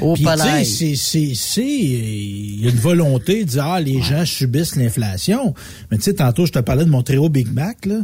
au 0.00 0.14
Puis, 0.14 0.24
tu 0.24 0.30
sais, 0.30 0.36
palais. 0.36 0.64
c'est, 0.64 0.94
c'est, 0.96 1.32
c'est, 1.34 1.64
il 1.64 2.64
y 2.64 2.66
a 2.66 2.70
une 2.70 2.76
volonté 2.78 3.44
de 3.44 3.50
dire, 3.50 3.64
ah, 3.66 3.80
les 3.80 4.00
gens 4.02 4.24
subissent 4.24 4.74
l'inflation. 4.76 5.54
Mais 5.90 5.98
tu 5.98 6.04
sais, 6.04 6.14
tantôt, 6.14 6.46
je 6.46 6.52
te 6.52 6.58
parlais 6.58 6.84
de 6.84 6.90
mon 6.90 7.02
très 7.02 7.18
haut 7.18 7.28
Big 7.28 7.52
Mac, 7.52 7.86
là. 7.86 8.00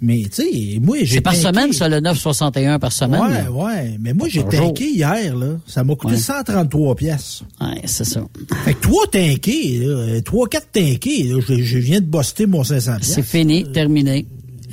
Mais, 0.00 0.22
tu 0.22 0.42
sais, 0.42 0.78
moi, 0.80 0.96
j'ai 1.02 1.16
C'est 1.16 1.20
par 1.20 1.34
semaine, 1.34 1.72
ça, 1.72 1.88
le 1.88 2.00
9,61 2.00 2.78
par 2.78 2.90
semaine. 2.90 3.20
Ouais, 3.20 3.42
là. 3.44 3.50
ouais. 3.52 3.96
Mais 4.00 4.12
moi, 4.14 4.28
j'ai 4.28 4.42
tanké 4.44 4.88
hier, 4.90 5.36
là. 5.36 5.58
Ça 5.66 5.84
m'a 5.84 5.94
coûté 5.94 6.14
Ouais. 6.14 6.20
133 6.20 6.94
pièces. 6.96 7.42
Ouais, 7.60 7.82
c'est 7.84 8.04
ça. 8.04 8.22
Fait 8.64 8.74
que 8.74 8.80
trois 8.80 9.06
tankés, 9.06 9.80
là, 9.84 10.20
trois, 10.22 10.48
quatre 10.48 10.72
tankés, 10.72 11.24
là, 11.24 11.40
je, 11.46 11.62
je 11.62 11.78
viens 11.78 12.00
de 12.00 12.06
buster 12.06 12.46
mon 12.46 12.64
500 12.64 12.96
pièces. 12.96 13.12
C'est 13.14 13.22
fini, 13.22 13.70
terminé. 13.72 14.26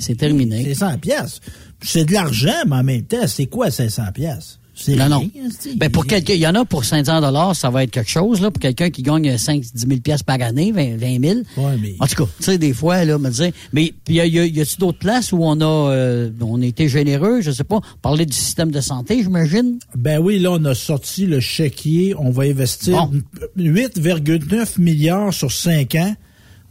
C'est 0.03 0.15
terminé. 0.15 0.73
500 0.73 0.97
pièces. 0.99 1.39
C'est 1.81 2.05
de 2.05 2.13
l'argent, 2.13 2.51
mais 2.67 2.75
en 2.77 2.83
même 2.83 3.03
temps, 3.03 3.27
c'est 3.27 3.47
quoi 3.47 3.71
500 3.71 4.03
pièces? 4.13 4.59
C'est 4.75 4.95
Non, 4.95 5.07
non. 5.07 5.29
c'est- 5.59 5.77
Ben 5.77 5.91
pour 5.91 6.07
quelqu'un, 6.07 6.33
il 6.33 6.39
y 6.39 6.47
en 6.47 6.55
a 6.55 6.65
pour 6.65 6.83
500 6.83 7.21
dollars, 7.21 7.55
ça 7.55 7.69
va 7.69 7.83
être 7.83 7.91
quelque 7.91 8.09
chose 8.09 8.41
là. 8.41 8.49
Pour 8.49 8.59
quelqu'un 8.59 8.89
qui 8.89 9.03
gagne 9.03 9.37
5 9.37 9.61
10 9.61 9.69
000 9.87 9.99
pièces 10.01 10.23
par 10.23 10.41
année, 10.41 10.71
20, 10.71 10.97
20 10.97 11.19
000. 11.23 11.39
Ouais, 11.57 11.77
mais- 11.79 11.93
En 11.99 12.07
tout 12.07 12.15
cas, 12.25 12.31
tu 12.39 12.43
sais, 12.43 12.57
des 12.57 12.73
fois 12.73 13.05
là, 13.05 13.19
me 13.19 13.29
dire. 13.29 13.51
Mais 13.71 13.93
puis 14.03 14.15
y 14.15 14.19
a, 14.19 14.25
y 14.25 14.39
a, 14.39 14.45
y 14.47 14.59
a-tu 14.61 14.77
d'autres 14.77 14.97
places 14.97 15.31
où 15.31 15.37
on 15.43 15.61
a, 15.61 15.65
euh, 15.91 16.31
on 16.41 16.59
a 16.59 16.65
été 16.65 16.89
généreux, 16.89 17.41
je 17.41 17.51
sais 17.51 17.63
pas, 17.63 17.81
parler 18.01 18.25
du 18.25 18.33
système 18.35 18.71
de 18.71 18.81
santé, 18.81 19.21
j'imagine? 19.21 19.77
Ben 19.95 20.17
oui, 20.17 20.39
là, 20.39 20.53
on 20.53 20.65
a 20.65 20.73
sorti 20.73 21.27
le 21.27 21.39
chéquier. 21.39 22.15
On 22.17 22.31
va 22.31 22.45
investir 22.45 23.05
Bon. 23.05 23.21
8,9 23.57 24.79
milliards 24.79 25.33
sur 25.33 25.51
5 25.51 25.93
ans 25.95 26.15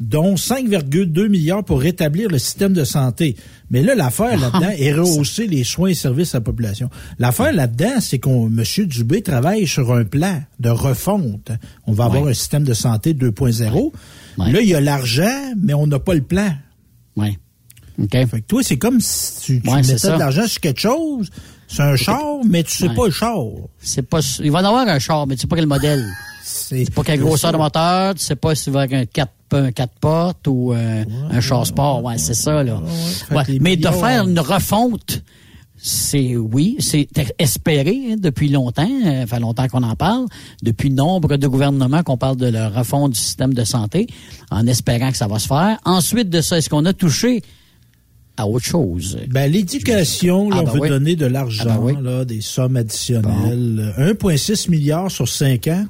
dont 0.02 0.34
5,2 0.34 1.28
milliards 1.28 1.64
pour 1.64 1.80
rétablir 1.80 2.28
le 2.28 2.38
système 2.38 2.72
de 2.72 2.84
santé. 2.84 3.36
Mais 3.70 3.82
là, 3.82 3.94
l'affaire 3.94 4.38
là-dedans 4.40 4.70
est 4.76 4.92
rehausser 4.92 5.46
les 5.46 5.64
soins 5.64 5.90
et 5.90 5.94
services 5.94 6.34
à 6.34 6.38
la 6.38 6.42
population. 6.42 6.90
L'affaire 7.18 7.52
là-dedans, 7.52 8.00
c'est 8.00 8.18
qu'on, 8.18 8.48
M. 8.48 8.64
Dubé 8.86 9.22
travaille 9.22 9.66
sur 9.66 9.92
un 9.92 10.04
plan 10.04 10.42
de 10.60 10.70
refonte. 10.70 11.52
On 11.86 11.92
va 11.92 12.04
avoir 12.04 12.26
un 12.26 12.34
système 12.34 12.64
de 12.64 12.74
santé 12.74 13.14
2.0. 13.14 13.92
Là, 14.38 14.60
il 14.60 14.68
y 14.68 14.74
a 14.74 14.80
l'argent, 14.80 15.52
mais 15.60 15.74
on 15.74 15.86
n'a 15.86 15.98
pas 15.98 16.14
le 16.14 16.22
plan. 16.22 16.52
Oui. 17.16 17.38
OK. 18.02 18.10
Fait 18.10 18.26
que 18.26 18.46
toi, 18.46 18.62
c'est 18.62 18.78
comme 18.78 19.00
si 19.00 19.40
tu, 19.40 19.60
tu 19.60 19.70
mettais 19.70 19.94
de 19.94 20.18
l'argent 20.18 20.46
sur 20.46 20.60
quelque 20.60 20.80
chose. 20.80 21.30
C'est 21.68 21.82
un 21.82 21.96
char, 21.96 22.40
mais 22.44 22.62
tu 22.64 22.72
sais 22.72 22.88
pas 22.90 23.06
le 23.06 23.12
char. 23.12 23.38
C'est 23.78 24.02
pas, 24.02 24.20
il 24.42 24.50
va 24.50 24.60
en 24.60 24.64
avoir 24.64 24.86
un 24.88 24.98
char, 24.98 25.26
mais 25.26 25.36
tu 25.36 25.42
sais 25.42 25.46
pas 25.46 25.56
quel 25.56 25.66
modèle. 25.66 26.04
C'est 26.42 26.92
pas 26.92 27.02
quelle 27.02 27.20
grosseur 27.20 27.52
de 27.52 27.56
moteur, 27.56 28.14
tu 28.14 28.22
sais 28.22 28.36
pas 28.36 28.54
si 28.54 28.68
va 28.68 28.82
avoir 28.82 29.00
un 29.00 29.06
4 29.06 29.30
un 29.54 29.72
4 29.72 29.92
portes 30.00 30.46
ou 30.48 30.72
euh, 30.72 31.04
un 31.30 31.40
char 31.40 31.66
sport. 31.66 32.02
Ouais, 32.04 32.18
c'est 32.18 32.34
ça, 32.34 32.62
là. 32.62 32.80
Mais 33.60 33.76
de 33.76 33.88
faire 33.88 34.26
une 34.26 34.40
refonte, 34.40 35.22
c'est 35.84 36.36
oui, 36.36 36.76
c'est 36.78 37.08
espéré 37.40 38.12
hein, 38.12 38.14
depuis 38.16 38.48
longtemps, 38.48 38.88
euh, 39.04 39.26
fait 39.26 39.40
longtemps 39.40 39.66
qu'on 39.66 39.82
en 39.82 39.96
parle, 39.96 40.26
depuis 40.62 40.90
nombre 40.90 41.36
de 41.36 41.46
gouvernements 41.48 42.04
qu'on 42.04 42.16
parle 42.16 42.36
de 42.36 42.46
la 42.46 42.68
refonte 42.68 43.12
du 43.12 43.18
système 43.18 43.52
de 43.52 43.64
santé, 43.64 44.06
en 44.52 44.66
espérant 44.68 45.10
que 45.10 45.16
ça 45.16 45.26
va 45.26 45.40
se 45.40 45.48
faire. 45.48 45.78
Ensuite 45.84 46.30
de 46.30 46.40
ça, 46.40 46.58
est-ce 46.58 46.70
qu'on 46.70 46.84
a 46.84 46.92
touché 46.92 47.42
à 48.36 48.46
autre 48.46 48.64
chose? 48.64 49.18
Ben, 49.28 49.50
l'éducation, 49.50 50.50
ah, 50.52 50.60
on 50.60 50.62
ben 50.62 50.70
veut 50.70 50.88
donner 50.88 51.16
de 51.16 51.26
l'argent, 51.26 51.64
ah, 51.68 51.92
ben 51.92 52.00
là, 52.00 52.24
des 52.24 52.40
sommes 52.40 52.76
additionnelles. 52.76 53.92
1,6 53.98 54.70
milliard 54.70 55.10
sur 55.10 55.28
5 55.28 55.66
ans. 55.66 55.86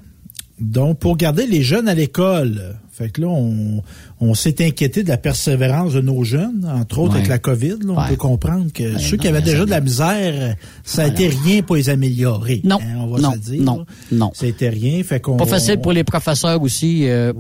Donc, 0.63 1.01
pour 1.01 1.17
garder 1.17 1.47
les 1.47 1.63
jeunes 1.63 1.89
à 1.89 1.95
l'école, 1.95 2.77
fait 2.93 3.09
que 3.09 3.23
là, 3.23 3.27
on, 3.27 3.83
on 4.21 4.35
s'est 4.35 4.65
inquiété 4.65 5.03
de 5.03 5.09
la 5.09 5.17
persévérance 5.17 5.95
de 5.95 6.01
nos 6.01 6.23
jeunes, 6.23 6.71
entre 6.73 7.01
autres 7.01 7.15
avec 7.15 7.27
la 7.27 7.39
COVID. 7.39 7.79
Là, 7.85 7.95
on 7.97 8.09
peut 8.09 8.17
comprendre 8.17 8.73
que 8.73 8.97
ceux 8.99 9.17
qui 9.17 9.27
avaient 9.27 9.43
déjà 9.43 9.65
de 9.65 9.71
la 9.71 9.81
misère, 9.81 10.57
ça 10.85 11.03
n'a 11.03 11.09
été 11.09 11.29
rien 11.29 11.63
pour 11.63 11.77
les 11.77 11.91
améliorer. 11.91 12.61
Non, 12.63 12.79
hein, 12.81 12.99
on 13.01 13.07
va 13.09 13.21
non, 13.21 13.33
se 13.33 13.39
dire. 13.39 13.63
Non, 13.63 13.85
non. 14.13 14.31
Ça 14.35 14.47
été 14.47 14.69
rien. 14.69 15.03
Fait 15.03 15.19
qu'on, 15.21 15.37
Pas 15.37 15.47
facile 15.47 15.81
pour 15.81 15.93
les 15.93 16.05
professeurs 16.05 16.63
aussi, 16.63 17.09
euh, 17.09 17.33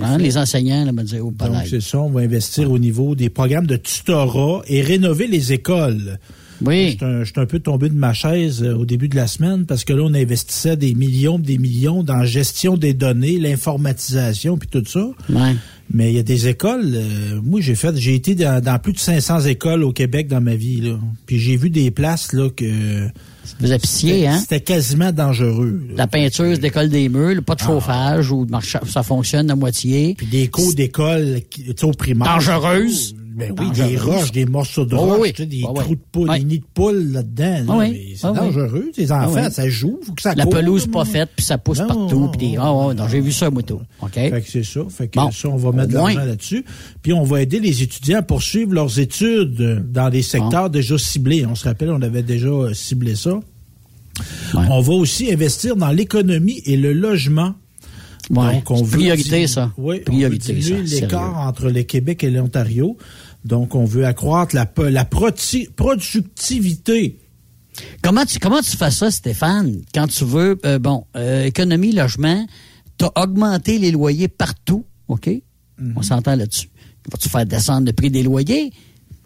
hein, 0.00 0.18
les 0.18 0.36
enseignants. 0.36 0.84
Là, 0.84 0.92
me 0.92 1.02
dire, 1.04 1.24
oh, 1.24 1.30
Donc, 1.30 1.54
c'est 1.70 1.82
ça, 1.82 1.98
on 1.98 2.10
va 2.10 2.22
investir 2.22 2.70
au 2.70 2.78
niveau 2.78 3.14
des 3.14 3.30
programmes 3.30 3.66
de 3.66 3.76
tutorat 3.76 4.62
et 4.66 4.80
rénover 4.80 5.28
les 5.28 5.52
écoles. 5.52 6.18
Oui. 6.66 6.98
Je 7.00 7.24
suis 7.24 7.40
un, 7.40 7.46
peu 7.46 7.58
tombé 7.58 7.88
de 7.88 7.94
ma 7.94 8.12
chaise 8.12 8.62
euh, 8.62 8.74
au 8.74 8.84
début 8.84 9.08
de 9.08 9.16
la 9.16 9.26
semaine 9.26 9.66
parce 9.66 9.84
que 9.84 9.92
là, 9.92 10.02
on 10.04 10.14
investissait 10.14 10.76
des 10.76 10.94
millions, 10.94 11.38
des 11.38 11.58
millions 11.58 12.02
dans 12.02 12.16
la 12.16 12.24
gestion 12.24 12.76
des 12.76 12.94
données, 12.94 13.38
l'informatisation, 13.38 14.56
puis 14.56 14.68
tout 14.68 14.84
ça. 14.86 15.06
Ouais. 15.30 15.54
Mais 15.92 16.10
il 16.10 16.16
y 16.16 16.18
a 16.18 16.22
des 16.22 16.48
écoles. 16.48 16.92
Euh, 16.94 17.40
moi, 17.42 17.60
j'ai 17.60 17.74
fait, 17.74 17.94
j'ai 17.96 18.14
été 18.14 18.34
dans, 18.34 18.78
plus 18.82 18.92
de 18.92 18.98
500 18.98 19.40
écoles 19.40 19.84
au 19.84 19.92
Québec 19.92 20.28
dans 20.28 20.40
ma 20.40 20.54
vie. 20.54 20.80
Là. 20.80 20.98
Puis 21.26 21.38
j'ai 21.38 21.56
vu 21.56 21.70
des 21.70 21.90
places 21.90 22.32
là 22.32 22.48
que. 22.50 23.08
Vous 23.60 23.72
appuiez, 23.72 24.26
hein? 24.26 24.38
C'était 24.38 24.60
quasiment 24.60 25.12
dangereux. 25.12 25.82
La 25.94 26.06
peinture 26.06 26.58
d'école 26.58 26.88
des 26.88 27.10
murs, 27.10 27.42
pas 27.42 27.54
de 27.54 27.62
ah. 27.62 27.66
chauffage 27.66 28.30
ou 28.30 28.46
ça 28.86 29.02
fonctionne 29.02 29.50
à 29.50 29.56
moitié. 29.56 30.14
Puis 30.16 30.26
des 30.26 30.48
cours 30.48 30.74
d'école 30.74 31.40
au 31.82 31.90
primaire. 31.92 32.34
Dangereuse. 32.34 33.14
Oui, 33.36 33.70
des 33.74 33.96
roches, 33.96 34.32
des 34.32 34.46
morceaux 34.46 34.84
de 34.84 34.94
roches, 34.94 35.32
des 35.34 35.62
trous 35.62 35.94
de 35.94 36.00
poule, 36.12 36.30
des 36.30 36.44
nids 36.44 36.58
de 36.60 36.64
poule 36.72 37.12
là-dedans. 37.12 37.80
c'est 38.16 38.32
dangereux. 38.32 38.90
Les 38.96 39.12
enfants, 39.12 39.50
ça 39.50 39.68
joue, 39.68 40.00
faut 40.02 40.12
que 40.12 40.22
ça 40.22 40.34
La 40.34 40.46
pelouse 40.46 40.86
pas 40.86 41.04
faite, 41.04 41.30
puis 41.36 41.44
ça 41.44 41.58
pousse 41.58 41.78
partout. 41.78 42.30
Puis 42.36 42.56
oh, 42.60 42.92
j'ai 43.10 43.20
vu 43.20 43.32
ça, 43.32 43.50
moto. 43.50 43.80
OK? 44.00 44.14
Fait 44.14 44.42
que 44.42 44.50
c'est 44.50 44.64
ça. 44.64 44.80
Fait 44.88 45.08
que 45.08 45.18
ça, 45.32 45.48
on 45.48 45.56
va 45.56 45.72
mettre 45.72 45.88
de 45.88 45.94
l'argent 45.94 46.24
là-dessus. 46.24 46.64
Puis 47.02 47.12
on 47.12 47.24
va 47.24 47.42
aider 47.42 47.60
les 47.60 47.82
étudiants 47.82 48.18
à 48.18 48.22
poursuivre 48.22 48.72
leurs 48.72 48.98
études 48.98 49.84
dans 49.90 50.10
des 50.10 50.22
secteurs 50.22 50.70
déjà 50.70 50.98
ciblés. 50.98 51.46
On 51.46 51.54
se 51.54 51.64
rappelle, 51.64 51.90
on 51.90 52.02
avait 52.02 52.22
déjà 52.22 52.48
euh, 52.48 52.74
ciblé 52.74 53.14
ça. 53.14 53.40
On 54.54 54.80
va 54.80 54.92
aussi 54.92 55.32
investir 55.32 55.76
dans 55.76 55.90
l'économie 55.90 56.62
et 56.64 56.76
le 56.76 56.92
logement 56.92 57.54
Donc, 58.30 58.70
on 58.70 58.82
priorité, 58.84 59.46
ça. 59.46 59.72
Oui, 59.76 60.00
priorité, 60.00 60.58
on 60.72 60.82
l'écart 60.82 61.38
entre 61.38 61.68
le 61.70 61.82
Québec 61.82 62.24
et 62.24 62.30
l'Ontario. 62.30 62.96
Donc, 63.44 63.74
on 63.74 63.84
veut 63.84 64.06
accroître 64.06 64.54
la, 64.54 64.70
la 64.90 65.04
productivité. 65.04 67.18
Comment 68.02 68.24
tu, 68.24 68.38
comment 68.38 68.62
tu 68.62 68.76
fais 68.76 68.90
ça, 68.90 69.10
Stéphane, 69.10 69.82
quand 69.92 70.06
tu 70.06 70.24
veux, 70.24 70.58
euh, 70.64 70.78
bon, 70.78 71.04
euh, 71.16 71.44
économie, 71.44 71.92
logement, 71.92 72.46
tu 72.98 73.04
as 73.04 73.22
augmenté 73.22 73.78
les 73.78 73.90
loyers 73.90 74.28
partout, 74.28 74.86
OK? 75.08 75.28
On 75.78 75.82
mhm. 75.82 76.02
s'entend 76.02 76.36
là-dessus. 76.36 76.70
Vas-tu 77.10 77.28
faire 77.28 77.44
descendre 77.44 77.86
le 77.86 77.92
prix 77.92 78.10
des 78.10 78.22
loyers? 78.22 78.72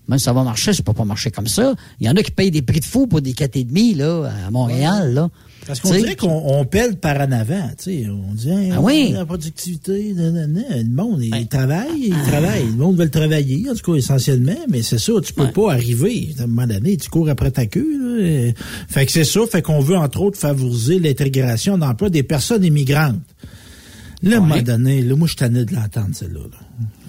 Même 0.09 0.19
si 0.19 0.25
ça 0.25 0.33
va 0.33 0.43
marcher, 0.43 0.73
ça 0.73 0.83
peut 0.83 0.95
pas 0.95 1.05
marcher 1.05 1.31
comme 1.31 1.47
ça. 1.47 1.75
Il 2.01 2.07
y 2.07 2.11
en 2.11 2.17
a 2.17 2.23
qui 2.23 2.31
payent 2.31 2.51
des 2.51 2.63
prix 2.63 2.81
de 2.81 2.85
fou 2.85 3.07
pour 3.07 3.21
des 3.21 3.33
4,5 3.33 3.97
là, 3.97 4.31
à 4.47 4.51
Montréal. 4.51 5.13
Là. 5.13 5.29
Parce 5.67 5.81
qu'on 5.81 5.91
dirait 5.91 6.17
qu'on 6.17 6.65
pèle 6.65 6.97
par 6.97 7.21
en 7.21 7.31
avant. 7.31 7.71
sais, 7.77 8.07
On 8.09 8.33
dit 8.33 8.51
ah, 8.73 8.81
oui. 8.81 9.11
la 9.13 9.27
productivité, 9.27 10.15
le 10.17 10.85
monde, 10.91 11.23
il 11.23 11.47
travaille, 11.47 12.07
il 12.07 12.23
travaille. 12.27 12.65
Le 12.65 12.77
monde 12.77 12.97
veut 12.97 13.11
travailler, 13.11 13.69
en 13.71 13.75
tout 13.75 13.93
cas, 13.93 13.99
essentiellement, 13.99 14.57
mais 14.71 14.81
c'est 14.81 14.99
ça, 14.99 15.13
tu 15.23 15.35
peux 15.35 15.51
pas 15.51 15.73
arriver. 15.73 16.35
À 16.39 16.45
un 16.45 16.47
moment 16.47 16.67
donné, 16.67 16.97
tu 16.97 17.11
cours 17.11 17.29
après 17.29 17.51
ta 17.51 17.67
queue. 17.67 17.85
Là, 17.85 18.53
Fait 18.89 19.05
que 19.05 19.13
c'est 19.13 19.25
ça, 19.25 19.41
fait 19.51 19.61
qu'on 19.61 19.81
veut, 19.81 19.97
entre 19.97 20.23
autres, 20.23 20.39
favoriser 20.39 20.99
l'intégration 21.01 21.77
d'emploi 21.77 22.09
des 22.09 22.23
personnes 22.23 22.65
immigrantes. 22.65 23.21
Là, 24.23 24.37
à 24.37 24.39
un 24.39 24.41
moment 24.41 24.63
donné, 24.63 25.03
là, 25.03 25.17
moi, 25.17 25.27
je 25.27 25.33
suis 25.33 25.39
tanné 25.39 25.67
de 25.67 25.75
l'entendre, 25.75 26.11
celle-là. 26.13 26.41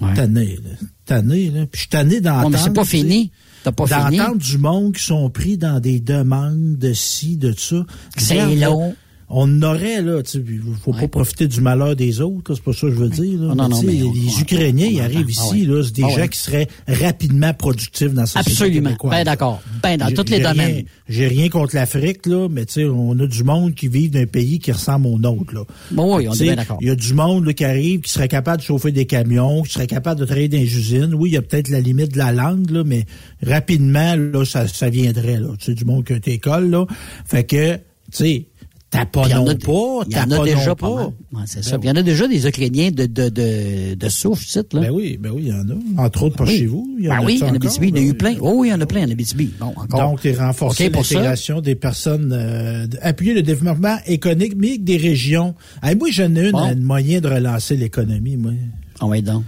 Là. 0.02 0.14
Tanné, 0.14 0.58
là. 0.62 0.86
Tanné, 1.10 1.50
là. 1.50 1.66
Puis 1.66 1.70
je 1.72 1.78
suis 1.80 1.88
tanné 1.88 2.20
d'entendre... 2.20 2.50
mais 2.50 2.58
c'est 2.58 2.72
pas 2.72 2.84
fini. 2.84 3.32
D'entendre 3.64 4.36
du 4.36 4.58
monde 4.58 4.94
qui 4.94 5.02
sont 5.02 5.28
pris 5.28 5.58
dans 5.58 5.80
des 5.80 5.98
demandes 5.98 6.78
de 6.78 6.92
ci, 6.92 7.36
de 7.36 7.52
ça. 7.52 7.84
C'est 8.16 8.54
long 8.54 8.94
on 9.32 9.62
aurait, 9.62 10.02
là, 10.02 10.22
tu 10.24 10.60
faut 10.82 10.92
pas 10.92 11.06
profiter 11.06 11.46
du 11.46 11.60
malheur 11.60 11.94
des 11.94 12.20
autres, 12.20 12.54
c'est 12.54 12.62
pas 12.64 12.72
ça 12.72 12.88
que 12.88 12.90
je 12.90 12.96
veux 12.96 13.08
dire. 13.08 13.40
Là. 13.40 13.54
Non, 13.54 13.68
non, 13.68 13.80
mais 13.82 13.92
les 13.92 14.40
Ukrainiens, 14.40 14.88
ils 14.88 15.00
arrivent 15.00 15.28
ah 15.28 15.46
ici, 15.46 15.64
là, 15.64 15.82
c'est 15.84 15.94
des 15.94 16.02
ah 16.04 16.20
gens 16.20 16.26
qui 16.26 16.38
seraient 16.38 16.66
rapidement 16.88 17.54
productifs 17.54 18.12
dans 18.12 18.26
cette 18.26 18.42
société 18.42 18.78
Absolument. 18.78 18.96
Ben 19.04 19.22
d'accord. 19.22 19.62
Ben 19.84 19.98
dans 19.98 20.10
tous 20.10 20.30
les 20.30 20.40
domaines. 20.40 20.84
J'ai 21.08 21.28
rien 21.28 21.48
contre 21.48 21.76
l'Afrique, 21.76 22.26
là, 22.26 22.48
mais 22.50 22.66
tu 22.66 22.72
sais, 22.74 22.84
on 22.84 23.18
a 23.20 23.26
du 23.26 23.44
monde 23.44 23.74
qui 23.74 23.86
vit 23.86 24.08
d'un 24.08 24.26
pays 24.26 24.58
qui 24.58 24.72
ressemble 24.72 25.06
au 25.06 25.18
nôtre, 25.18 25.54
là. 25.54 25.62
Bon, 25.92 26.16
oui, 26.16 26.28
on 26.28 26.34
est 26.34 26.42
bien 26.42 26.56
d'accord. 26.56 26.78
Il 26.80 26.88
y 26.88 26.90
a 26.90 26.96
du 26.96 27.14
monde 27.14 27.46
là, 27.46 27.52
qui 27.52 27.64
arrive, 27.64 28.00
qui 28.00 28.10
serait 28.10 28.28
capable 28.28 28.58
de 28.58 28.66
chauffer 28.66 28.90
des 28.90 29.06
camions, 29.06 29.62
qui 29.62 29.72
serait 29.72 29.86
capable 29.86 30.20
de 30.20 30.24
travailler 30.24 30.48
dans 30.48 30.58
les 30.58 30.76
usines. 30.76 31.14
Oui, 31.14 31.30
il 31.30 31.34
y 31.34 31.36
a 31.36 31.42
peut-être 31.42 31.68
la 31.68 31.80
limite 31.80 32.12
de 32.12 32.18
la 32.18 32.32
langue, 32.32 32.68
là, 32.70 32.82
mais 32.84 33.06
rapidement, 33.46 34.16
là, 34.16 34.44
ça, 34.44 34.66
ça 34.66 34.90
viendrait, 34.90 35.38
là. 35.38 35.50
Tu 35.58 35.66
sais, 35.66 35.74
du 35.74 35.84
monde 35.84 36.04
qui 36.04 36.14
a 36.14 36.18
école, 36.26 36.70
là. 36.70 36.86
Fait 37.24 37.44
que, 37.44 37.76
tu 37.76 37.80
sais, 38.10 38.46
T'as 38.90 39.06
pas 39.06 39.28
non 39.28 39.44
pas, 39.54 39.72
en 39.72 40.30
a 40.32 40.44
déjà 40.44 40.74
pas. 40.74 41.12
c'est 41.46 41.62
ça. 41.62 41.78
Ben 41.78 41.84
il 41.84 41.88
y 41.88 41.90
en 41.92 41.96
a 41.96 42.02
déjà 42.02 42.26
des 42.26 42.48
Ukrainiens 42.48 42.90
de, 42.90 43.06
de, 43.06 43.28
de, 43.28 43.94
de 43.94 44.08
souffle, 44.08 44.44
site, 44.44 44.74
là. 44.74 44.80
Ben 44.80 44.90
oui, 44.90 45.16
ben 45.16 45.30
oui, 45.32 45.42
il 45.44 45.48
y 45.48 45.52
en 45.52 45.60
a. 45.60 46.04
Entre 46.06 46.24
autres, 46.24 46.36
pas 46.36 46.46
chez 46.46 46.66
vous. 46.66 46.96
Il 46.98 47.04
y 47.04 47.08
en 47.08 47.12
ben 47.14 47.20
a 47.20 47.24
oui, 47.24 47.34
il 47.34 47.40
y 47.40 47.44
en 47.44 47.54
a. 47.54 47.58
Il 47.82 47.88
y 47.88 47.92
en 47.92 47.94
a 47.94 48.00
eu 48.00 48.14
plein. 48.14 48.34
Oh 48.40 48.54
oui, 48.56 48.68
il 48.68 48.70
y 48.72 48.74
en 48.74 48.80
a 48.80 48.86
plein 48.86 49.06
en 49.06 49.10
Abitibi. 49.10 49.50
Bon, 49.60 49.66
encore. 49.76 50.00
Donc, 50.00 50.20
tu 50.22 50.32
renforcer 50.34 50.88
l'intégration 50.88 51.60
des 51.60 51.76
personnes, 51.76 52.32
euh, 52.32 52.86
appuyer 53.00 53.32
le 53.32 53.42
développement 53.42 53.96
économique 54.06 54.82
des 54.82 54.96
régions. 54.96 55.54
moi, 55.84 56.08
j'en 56.10 56.34
ai 56.34 56.48
une, 56.48 56.56
un 56.56 56.74
moyen 56.74 57.20
de 57.20 57.28
relancer 57.28 57.76
l'économie, 57.76 58.36
moi. 58.36 58.52
Ah 58.98 59.06
oui, 59.06 59.22
donc. 59.22 59.44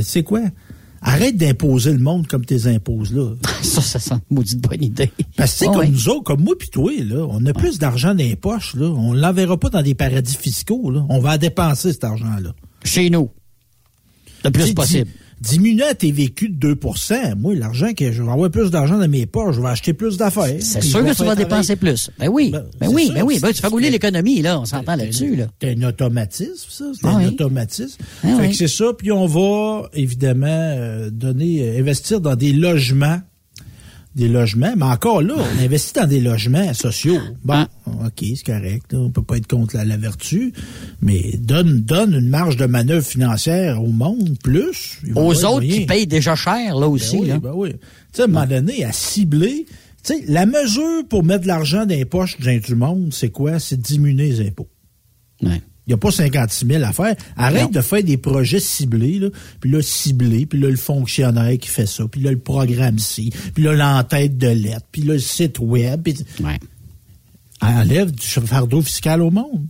Sais 0.00 0.24
quoi? 0.24 0.40
Arrête 1.02 1.36
d'imposer 1.36 1.92
le 1.92 1.98
monde 1.98 2.26
comme 2.26 2.44
tes 2.44 2.66
imposes 2.66 3.14
là. 3.14 3.30
ça, 3.62 3.80
ça 3.80 3.98
sent 3.98 4.14
une 4.30 4.36
maudite 4.36 4.60
bonne 4.60 4.82
idée. 4.82 5.10
Parce 5.36 5.52
que 5.52 5.58
c'est 5.58 5.66
comme 5.66 5.86
nous 5.86 6.08
autres, 6.08 6.24
comme 6.24 6.42
moi 6.42 6.54
puis 6.58 6.68
toi, 6.68 6.92
là, 6.98 7.26
on 7.30 7.44
a 7.46 7.52
plus 7.52 7.78
d'argent 7.78 8.14
dans 8.14 8.18
les 8.18 8.36
poches, 8.36 8.74
là. 8.74 8.86
On 8.86 9.14
l'enverra 9.14 9.58
pas 9.58 9.70
dans 9.70 9.82
des 9.82 9.94
paradis 9.94 10.36
fiscaux, 10.36 10.90
là. 10.90 11.06
On 11.08 11.20
va 11.20 11.38
dépenser 11.38 11.92
cet 11.92 12.04
argent-là. 12.04 12.52
Chez 12.84 13.08
nous. 13.08 13.30
Le 14.44 14.50
plus 14.50 14.74
possible 14.74 15.10
diminuer 15.40 15.84
à 15.84 15.94
tes 15.94 16.12
vécus 16.12 16.50
de 16.50 16.74
2% 16.74 17.36
Moi, 17.36 17.54
l'argent 17.54 17.92
que 17.94 18.12
je 18.12 18.22
vais 18.22 18.30
avoir 18.30 18.50
plus 18.50 18.70
d'argent 18.70 18.98
dans 18.98 19.08
mes 19.08 19.26
poches, 19.26 19.56
je 19.56 19.60
vais 19.60 19.68
acheter 19.68 19.92
plus 19.92 20.16
d'affaires. 20.16 20.56
C'est 20.60 20.82
sûr 20.82 21.04
que 21.04 21.14
tu 21.14 21.24
vas 21.24 21.34
dépenser 21.34 21.76
plus. 21.76 22.10
Ben 22.18 22.28
oui. 22.28 22.50
Ben, 22.50 22.64
ben 22.78 22.88
oui, 22.88 23.10
ben 23.14 23.22
oui. 23.22 23.38
Ben, 23.40 23.52
tu 23.52 23.60
fais 23.60 23.68
rouler 23.68 23.90
l'économie, 23.90 24.42
là. 24.42 24.60
On 24.60 24.64
s'entend 24.64 24.96
là-dessus, 24.96 25.36
là. 25.36 25.46
C'est 25.60 25.76
un 25.76 25.88
automatisme, 25.88 26.68
ça. 26.68 26.84
C'est 26.94 27.06
ah 27.06 27.16
un 27.16 27.28
automatisme. 27.28 28.02
Ah 28.22 28.36
fait 28.38 28.50
que 28.50 28.56
c'est 28.56 28.68
ça. 28.68 28.92
Puis 28.96 29.12
on 29.12 29.26
va, 29.26 29.88
évidemment, 29.94 30.46
euh, 30.48 31.10
donner, 31.10 31.62
euh, 31.62 31.80
investir 31.80 32.20
dans 32.20 32.36
des 32.36 32.52
logements 32.52 33.20
des 34.16 34.28
logements, 34.28 34.72
mais 34.76 34.84
encore 34.84 35.22
là, 35.22 35.34
on 35.36 35.62
investit 35.62 35.92
dans 35.94 36.06
des 36.06 36.20
logements 36.20 36.74
sociaux. 36.74 37.18
Bon, 37.44 37.54
ah. 37.54 37.68
OK, 38.06 38.24
c'est 38.34 38.44
correct, 38.44 38.92
là, 38.92 38.98
on 38.98 39.10
peut 39.10 39.22
pas 39.22 39.36
être 39.36 39.46
contre 39.46 39.76
la, 39.76 39.96
vertu, 39.96 40.52
mais 41.00 41.36
donne, 41.38 41.80
donne 41.80 42.14
une 42.14 42.28
marge 42.28 42.56
de 42.56 42.66
manœuvre 42.66 43.06
financière 43.06 43.82
au 43.82 43.88
monde, 43.88 44.36
plus. 44.42 45.00
Aux 45.14 45.44
autres 45.44 45.66
qui 45.66 45.86
payent 45.86 46.08
déjà 46.08 46.34
cher, 46.34 46.76
là 46.76 46.88
aussi. 46.88 47.18
Ben 47.18 47.34
oui, 47.34 47.40
Ben 47.40 47.52
oui. 47.54 47.72
Tu 47.72 47.78
sais, 48.12 48.22
à 48.22 48.24
un 48.24 48.28
moment 48.28 48.46
donné, 48.46 48.84
à 48.84 48.92
cibler, 48.92 49.66
tu 50.02 50.14
sais, 50.14 50.24
la 50.26 50.44
mesure 50.44 51.06
pour 51.08 51.22
mettre 51.22 51.42
de 51.42 51.48
l'argent 51.48 51.86
dans 51.86 51.94
les 51.94 52.04
poches 52.04 52.38
du 52.40 52.74
monde, 52.74 53.12
c'est 53.12 53.30
quoi? 53.30 53.60
C'est 53.60 53.80
diminuer 53.80 54.30
les 54.30 54.48
impôts. 54.48 54.68
Ouais. 55.42 55.60
Il 55.90 55.94
n'y 55.94 55.98
a 55.98 55.98
pas 55.98 56.12
56 56.12 56.66
000 56.68 56.84
à 56.84 56.92
faire. 56.92 57.16
Arrête 57.36 57.72
de 57.72 57.80
faire 57.80 58.04
des 58.04 58.16
projets 58.16 58.60
ciblés, 58.60 59.18
là, 59.18 59.26
puis 59.58 59.72
là, 59.72 59.82
ciblé, 59.82 60.46
puis 60.46 60.60
là, 60.60 60.70
le 60.70 60.76
fonctionnaire 60.76 61.58
qui 61.58 61.68
fait 61.68 61.86
ça, 61.86 62.04
puis 62.06 62.20
là, 62.20 62.30
le 62.30 62.38
programme 62.38 63.00
ci, 63.00 63.32
puis 63.56 63.64
là, 63.64 63.72
l'entête 63.72 64.38
de 64.38 64.46
lettres, 64.46 64.86
puis 64.92 65.02
là, 65.02 65.14
le 65.14 65.18
site 65.18 65.58
web. 65.58 66.02
Puis... 66.04 66.16
Ouais. 66.44 66.60
Enlève 67.60 68.12
du 68.12 68.24
fardeau 68.24 68.82
fiscal 68.82 69.20
au 69.20 69.32
monde. 69.32 69.66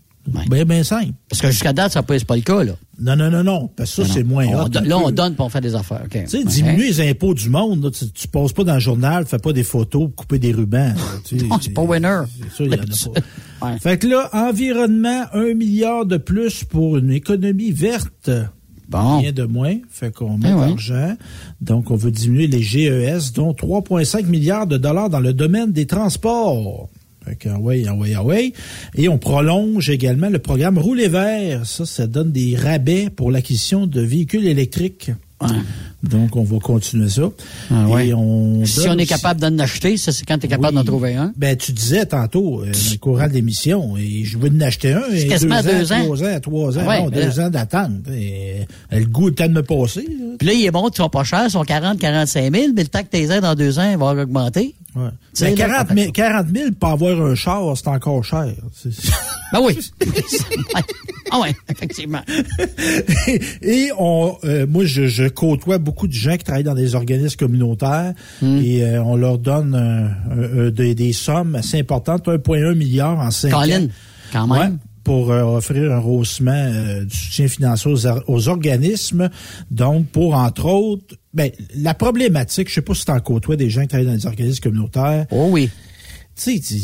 Bien, 0.48 0.64
bien 0.64 0.84
simple. 0.84 1.12
Parce 1.28 1.40
que 1.42 1.50
jusqu'à 1.50 1.72
date, 1.72 1.92
ça 1.92 2.04
n'est 2.08 2.18
pas 2.20 2.36
le 2.36 2.42
cas, 2.42 2.64
là. 2.64 2.72
Non, 3.00 3.16
non, 3.16 3.30
non, 3.30 3.42
non. 3.42 3.70
Parce 3.74 3.94
que 3.94 4.04
ça, 4.04 4.12
c'est 4.14 4.22
moins 4.22 4.46
on. 4.46 4.68
Là, 4.68 4.98
on 4.98 5.10
donne 5.10 5.34
pour 5.34 5.50
faire 5.50 5.60
des 5.60 5.74
affaires. 5.74 6.04
Tu 6.10 6.26
sais, 6.26 6.44
diminuer 6.44 6.88
les 6.88 7.10
impôts 7.10 7.34
du 7.34 7.48
monde, 7.48 7.84
là, 7.84 7.90
tu, 7.90 8.10
tu 8.10 8.28
passes 8.28 8.52
pas 8.52 8.64
dans 8.64 8.74
le 8.74 8.80
journal, 8.80 9.24
fais 9.26 9.38
pas 9.38 9.52
des 9.52 9.62
photos, 9.64 10.10
couper 10.14 10.38
des 10.38 10.52
rubans. 10.52 10.94
Tu 11.24 11.36
non, 11.46 11.56
c'est 11.60 11.70
pas 11.72 11.82
winner. 11.82 12.20
C'est 12.42 12.56
ça, 12.56 12.64
il 12.64 12.72
y 12.72 12.74
en 12.74 12.82
a 12.82 13.20
pas. 13.60 13.78
Fait 13.78 13.98
que 13.98 14.06
là, 14.06 14.28
environnement, 14.32 15.24
un 15.32 15.54
milliard 15.54 16.06
de 16.06 16.16
plus 16.16 16.64
pour 16.64 16.96
une 16.98 17.10
économie 17.10 17.72
verte. 17.72 18.30
Bon. 18.88 19.18
Rien 19.18 19.30
de 19.32 19.44
moins. 19.44 19.76
Fait 19.88 20.12
qu'on 20.12 20.36
met 20.36 20.48
Eh 20.50 20.52
ouais. 20.52 20.66
l'argent. 20.68 21.14
Donc, 21.60 21.90
on 21.92 21.96
veut 21.96 22.10
diminuer 22.10 22.48
les 22.48 22.60
GES, 22.60 23.32
dont 23.34 23.52
3,5 23.52 24.26
milliards 24.26 24.66
de 24.66 24.76
dollars 24.78 25.08
dans 25.10 25.20
le 25.20 25.32
domaine 25.32 25.70
des 25.72 25.86
transports. 25.86 26.88
Fait 27.30 27.36
que, 27.36 27.48
ouais, 27.48 27.84
ah 27.86 28.24
ouais. 28.24 28.52
Et 28.96 29.08
on 29.08 29.16
prolonge 29.16 29.88
également 29.88 30.28
le 30.28 30.40
programme 30.40 30.78
Rouler 30.78 31.06
vert. 31.06 31.64
Ça, 31.64 31.86
ça 31.86 32.08
donne 32.08 32.32
des 32.32 32.56
rabais 32.56 33.08
pour 33.08 33.30
l'acquisition 33.30 33.86
de 33.86 34.00
véhicules 34.00 34.48
électriques. 34.48 35.12
Donc, 36.02 36.34
on 36.34 36.44
va 36.44 36.58
continuer 36.58 37.10
ça. 37.10 37.30
Ah 37.70 37.86
ouais. 37.86 38.08
Et 38.08 38.14
on 38.14 38.64
Si 38.64 38.88
on 38.88 38.96
est 38.96 39.06
capable 39.06 39.38
d'en 39.38 39.58
acheter, 39.58 39.98
ça, 39.98 40.12
c'est 40.12 40.24
quand 40.24 40.38
tu 40.38 40.46
es 40.46 40.48
capable 40.48 40.74
d'en 40.74 40.84
trouver 40.84 41.14
un. 41.14 41.32
ben, 41.36 41.56
tu 41.56 41.72
disais 41.72 42.06
tantôt, 42.06 42.62
euh, 42.62 42.72
dans 42.72 42.90
le 42.92 42.98
courant 42.98 43.28
de 43.28 43.34
l'émission, 43.34 43.96
et 43.98 44.24
je 44.24 44.38
veux 44.38 44.48
en 44.48 44.60
acheter 44.60 44.94
un. 44.94 45.02
Et 45.12 45.24
deux 45.26 45.92
ans. 45.92 46.04
Trois 46.04 46.24
ans, 46.24 46.40
trois 46.40 46.78
ans. 46.78 46.82
Ah 46.84 46.88
ouais, 46.88 47.02
non, 47.02 47.08
ben 47.10 47.24
deux 47.24 47.40
ans 47.40 47.50
d'attente. 47.50 48.08
Et, 48.10 48.66
euh, 48.92 48.98
le 48.98 49.04
goût 49.04 49.28
est 49.28 49.32
temps 49.32 49.46
de 49.46 49.52
me 49.52 49.62
passer. 49.62 50.02
là. 50.02 50.36
Puis 50.38 50.48
là, 50.48 50.54
il 50.54 50.64
est 50.64 50.70
bon, 50.70 50.88
ils 50.88 50.96
sont 50.96 51.10
pas 51.10 51.24
chers, 51.24 51.44
ils 51.44 51.50
sont 51.50 51.64
40, 51.64 51.98
45 51.98 52.54
000, 52.54 52.72
mais 52.74 52.82
le 52.82 52.88
temps 52.88 53.02
que 53.02 53.08
tes 53.08 53.26
dans 53.40 53.54
deux 53.54 53.78
ans, 53.78 53.90
il 53.90 53.98
va 53.98 54.06
augmenter. 54.06 54.74
Ouais. 54.96 55.10
Ben, 55.38 55.54
là, 55.56 55.84
40, 55.84 55.88
000, 55.96 56.12
40 56.12 56.46
000 56.52 56.70
pour 56.78 56.88
avoir 56.88 57.20
un 57.20 57.34
char, 57.34 57.76
c'est 57.76 57.88
encore 57.88 58.24
cher. 58.24 58.52
Ben 59.52 59.60
oui. 59.62 59.78
ah 61.30 61.40
ouais, 61.40 61.54
effectivement. 61.68 62.22
et 63.62 63.90
on, 63.98 64.36
euh, 64.44 64.66
moi, 64.68 64.84
je, 64.84 65.06
je 65.06 65.24
côtoie 65.30 65.78
beaucoup 65.78 66.06
de 66.06 66.12
gens 66.12 66.36
qui 66.36 66.44
travaillent 66.44 66.64
dans 66.64 66.74
des 66.74 66.94
organismes 66.94 67.36
communautaires 67.36 68.12
Hmm. 68.42 68.58
et 68.62 68.82
euh, 68.84 69.02
on 69.02 69.16
leur 69.16 69.38
donne 69.38 69.74
euh, 69.74 70.08
euh, 70.66 70.70
des, 70.70 70.94
des 70.94 71.12
sommes 71.12 71.54
assez 71.56 71.78
importantes, 71.80 72.26
1,1 72.26 72.74
milliard 72.74 73.18
en 73.18 73.30
5 73.30 73.50
Colin, 73.50 73.84
ans. 73.84 73.88
quand 74.32 74.46
même. 74.46 74.60
Ouais, 74.72 74.76
pour 75.02 75.28
offrir 75.30 75.90
un 75.92 75.98
rehaussement 75.98 76.70
du 77.04 77.16
soutien 77.16 77.48
financier 77.48 77.90
aux, 77.90 78.06
or- 78.06 78.22
aux 78.28 78.48
organismes. 78.48 79.30
Donc, 79.70 80.06
pour, 80.08 80.34
entre 80.34 80.66
autres, 80.66 81.16
ben, 81.32 81.50
la 81.74 81.94
problématique, 81.94 82.68
je 82.68 82.74
sais 82.74 82.82
pas 82.82 82.94
si 82.94 83.06
tu 83.06 83.10
en 83.10 83.18
côtoies 83.20 83.56
des 83.56 83.70
gens 83.70 83.80
qui 83.82 83.88
travaillent 83.88 84.06
dans 84.06 84.14
des 84.14 84.26
organismes 84.26 84.60
communautaires. 84.62 85.26
Oh 85.30 85.48
oui. 85.50 85.70
Tu 86.36 86.58
sais, 86.60 86.76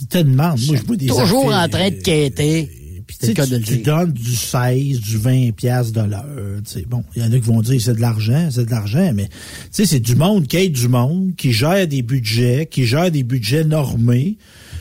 ils 0.00 0.06
te 0.06 0.18
demandent, 0.18 0.60
moi, 0.66 0.76
je 0.76 0.82
vois 0.86 0.96
des 0.96 1.06
Toujours 1.06 1.50
affaires, 1.52 1.64
en 1.64 1.68
train 1.68 1.90
de 1.90 2.02
quêter. 2.02 2.70
Puis 3.18 3.62
tu 3.64 3.78
donnes 3.78 4.12
du 4.12 4.34
16, 4.34 5.00
du 5.00 5.18
20 5.18 5.52
piastres 5.52 5.92
de 5.92 6.08
l'heure. 6.08 6.26
Bon, 6.88 7.04
il 7.16 7.22
y 7.22 7.24
en 7.24 7.32
a 7.32 7.36
qui 7.36 7.46
vont 7.46 7.60
dire 7.60 7.80
c'est 7.80 7.94
de 7.94 8.00
l'argent, 8.00 8.48
c'est 8.50 8.64
de 8.64 8.70
l'argent, 8.70 9.10
mais 9.14 9.26
tu 9.26 9.32
sais, 9.70 9.86
c'est 9.86 10.00
du 10.00 10.16
monde 10.16 10.46
qui 10.46 10.56
aide 10.56 10.72
du 10.72 10.88
monde, 10.88 11.32
qui 11.36 11.52
gère 11.52 11.86
des 11.86 12.02
budgets, 12.02 12.66
qui 12.70 12.84
gère 12.86 13.10
des 13.10 13.22
budgets 13.22 13.64
normés. 13.64 14.36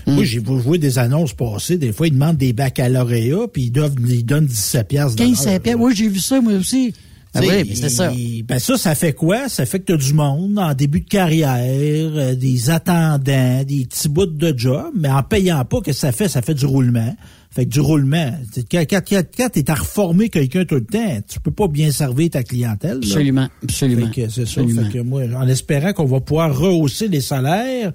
Hmm. 0.08 0.14
Moi, 0.14 0.24
j'ai 0.24 0.40
vu 0.40 0.80
des 0.80 0.98
annonces 0.98 1.34
passer. 1.34 1.78
Des 1.78 1.94
fois, 1.94 2.08
ils 2.08 2.14
demandent 2.14 2.38
des 2.38 2.54
baccalauréats, 2.54 3.48
puis 3.52 3.64
ils, 3.64 3.72
doivent, 3.72 3.96
ils 4.08 4.26
donnent 4.26 4.48
17 4.48 4.88
piastres 4.88 5.16
de 5.16 5.24
15 5.24 5.46
l'heure. 5.46 5.60
pieds. 5.60 5.76
Oui, 5.76 5.94
j'ai 5.96 6.08
vu 6.08 6.20
ça, 6.20 6.42
moi 6.42 6.54
aussi. 6.54 6.94
Ah 7.34 7.40
oui, 7.42 7.76
c'est 7.76 7.90
ça. 7.90 8.12
Ben 8.46 8.60
ça, 8.60 8.78
ça 8.78 8.94
fait 8.94 9.14
quoi? 9.14 9.48
Ça 9.48 9.66
fait 9.66 9.80
que 9.80 9.86
tu 9.86 9.94
as 9.94 9.98
du 9.98 10.14
monde 10.14 10.60
en 10.60 10.74
début 10.74 11.00
de 11.00 11.08
carrière, 11.08 12.12
euh, 12.14 12.36
des 12.36 12.70
attendants, 12.70 13.64
des 13.64 13.86
petits 13.86 14.10
bouts 14.10 14.26
de 14.26 14.54
job, 14.58 14.92
mais 14.96 15.10
en 15.10 15.24
payant 15.24 15.64
pas, 15.64 15.80
qu'est-ce 15.82 16.02
que 16.02 16.08
ça 16.08 16.12
fait? 16.12 16.28
Ça 16.28 16.42
fait 16.42 16.54
du 16.54 16.66
roulement. 16.66 17.16
Fait 17.54 17.66
que 17.66 17.70
du 17.70 17.82
roulement. 17.82 18.32
Quand, 18.72 18.84
quand, 18.90 19.02
quand, 19.08 19.24
quand 19.36 19.50
tu 19.50 19.60
es 19.60 19.70
à 19.70 19.76
reformer 19.76 20.30
quelqu'un 20.30 20.64
tout 20.64 20.76
le 20.76 20.86
temps, 20.86 21.20
tu 21.28 21.40
peux 21.42 21.52
pas 21.52 21.68
bien 21.68 21.92
servir 21.92 22.30
ta 22.30 22.44
clientèle. 22.44 22.94
là. 22.94 22.98
Absolument, 23.04 23.50
absolument. 23.62 24.08
Fait 24.08 24.24
que 24.24 24.30
c'est 24.30 24.46
ça. 24.46 24.62
Fait 24.62 24.90
que 24.90 25.00
moi, 25.00 25.24
en 25.36 25.48
espérant 25.48 25.92
qu'on 25.92 26.06
va 26.06 26.22
pouvoir 26.22 26.58
rehausser 26.58 27.10
les 27.10 27.20
salaires 27.20 27.92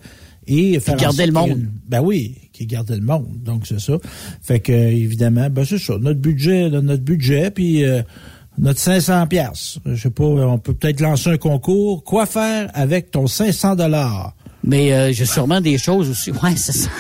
et 0.46 0.78
faire 0.78 0.96
garder 0.96 1.26
le 1.26 1.32
monde. 1.32 1.66
Ben 1.88 2.00
oui, 2.02 2.34
qui 2.52 2.66
garder 2.66 2.96
le 2.96 3.02
monde. 3.02 3.28
Donc 3.44 3.66
c'est 3.66 3.80
ça. 3.80 3.94
Fait 4.42 4.60
que 4.60 4.72
évidemment, 4.72 5.48
ben 5.50 5.64
c'est 5.64 5.78
ça. 5.78 5.94
Notre 5.98 6.20
budget, 6.20 6.68
notre 6.68 7.02
budget, 7.02 7.50
puis 7.50 7.82
euh, 7.84 8.02
notre 8.58 8.78
500 8.78 9.26
pièces. 9.26 9.78
Je 9.86 9.94
sais 9.94 10.10
pas, 10.10 10.24
on 10.24 10.58
peut 10.58 10.74
peut-être 10.74 11.00
lancer 11.00 11.30
un 11.30 11.38
concours. 11.38 12.04
Quoi 12.04 12.26
faire 12.26 12.70
avec 12.74 13.10
ton 13.10 13.26
500 13.26 13.76
dollars? 13.76 14.34
Mais 14.64 14.92
euh, 14.92 15.12
j'ai 15.12 15.26
sûrement 15.26 15.60
des 15.60 15.78
choses 15.78 16.10
aussi. 16.10 16.30
Ouais, 16.30 16.56
c'est 16.56 16.72
ça. 16.72 16.90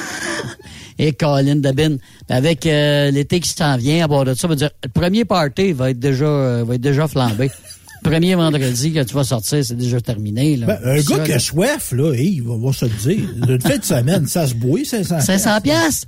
Et 0.98 1.12
Colin 1.12 1.56
Dabin, 1.56 1.96
avec 2.28 2.66
euh, 2.66 3.10
l'été 3.10 3.40
qui 3.40 3.48
s'en 3.50 3.76
vient, 3.76 4.04
à 4.04 4.08
bord 4.08 4.24
de 4.24 4.34
ça, 4.34 4.48
va 4.48 4.54
dire, 4.54 4.70
le 4.82 4.88
premier 4.88 5.24
party 5.24 5.72
va 5.72 5.90
être 5.90 5.98
déjà, 5.98 6.24
euh, 6.24 6.64
va 6.66 6.74
être 6.76 6.80
déjà 6.80 7.06
flambé. 7.08 7.50
Premier 8.04 8.34
vendredi 8.36 8.92
que 8.92 9.02
tu 9.02 9.14
vas 9.14 9.24
sortir, 9.24 9.64
c'est 9.64 9.74
déjà 9.76 10.00
terminé. 10.00 10.56
Là. 10.56 10.66
Ben, 10.66 10.78
un 10.84 11.02
Ça, 11.02 11.16
gars 11.16 11.24
qui 11.24 11.32
a 11.32 11.38
soif, 11.40 11.90
là, 11.92 12.14
il 12.14 12.40
va, 12.42 12.54
va 12.56 12.72
se 12.72 12.84
le 12.84 12.90
dire. 12.92 13.28
D'une 13.46 13.60
fin 13.60 13.78
de 13.78 13.84
semaine, 13.84 14.26
ça 14.28 14.46
se 14.46 14.54
bouille, 14.54 14.84
500 14.84 15.20
500 15.20 15.60
pièces. 15.62 16.04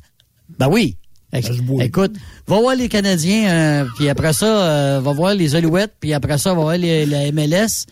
Ben 0.59 0.69
oui. 0.69 0.97
Ex- 1.33 1.49
Écoute, 1.81 2.15
va 2.47 2.61
voir 2.61 2.77
les 2.77 2.89
Canadiens, 2.89 3.49
euh, 3.51 3.85
puis 3.97 4.09
après 4.09 4.33
ça, 4.33 4.47
euh, 4.47 5.01
va 5.01 5.13
voir 5.13 5.35
les 5.35 5.57
Alouettes, 5.57 5.95
puis 5.99 6.13
après 6.13 6.39
ça, 6.39 6.55
va 6.55 6.61
voir 6.61 6.77
les, 6.79 7.05
la 7.05 7.33
MLS. 7.33 7.87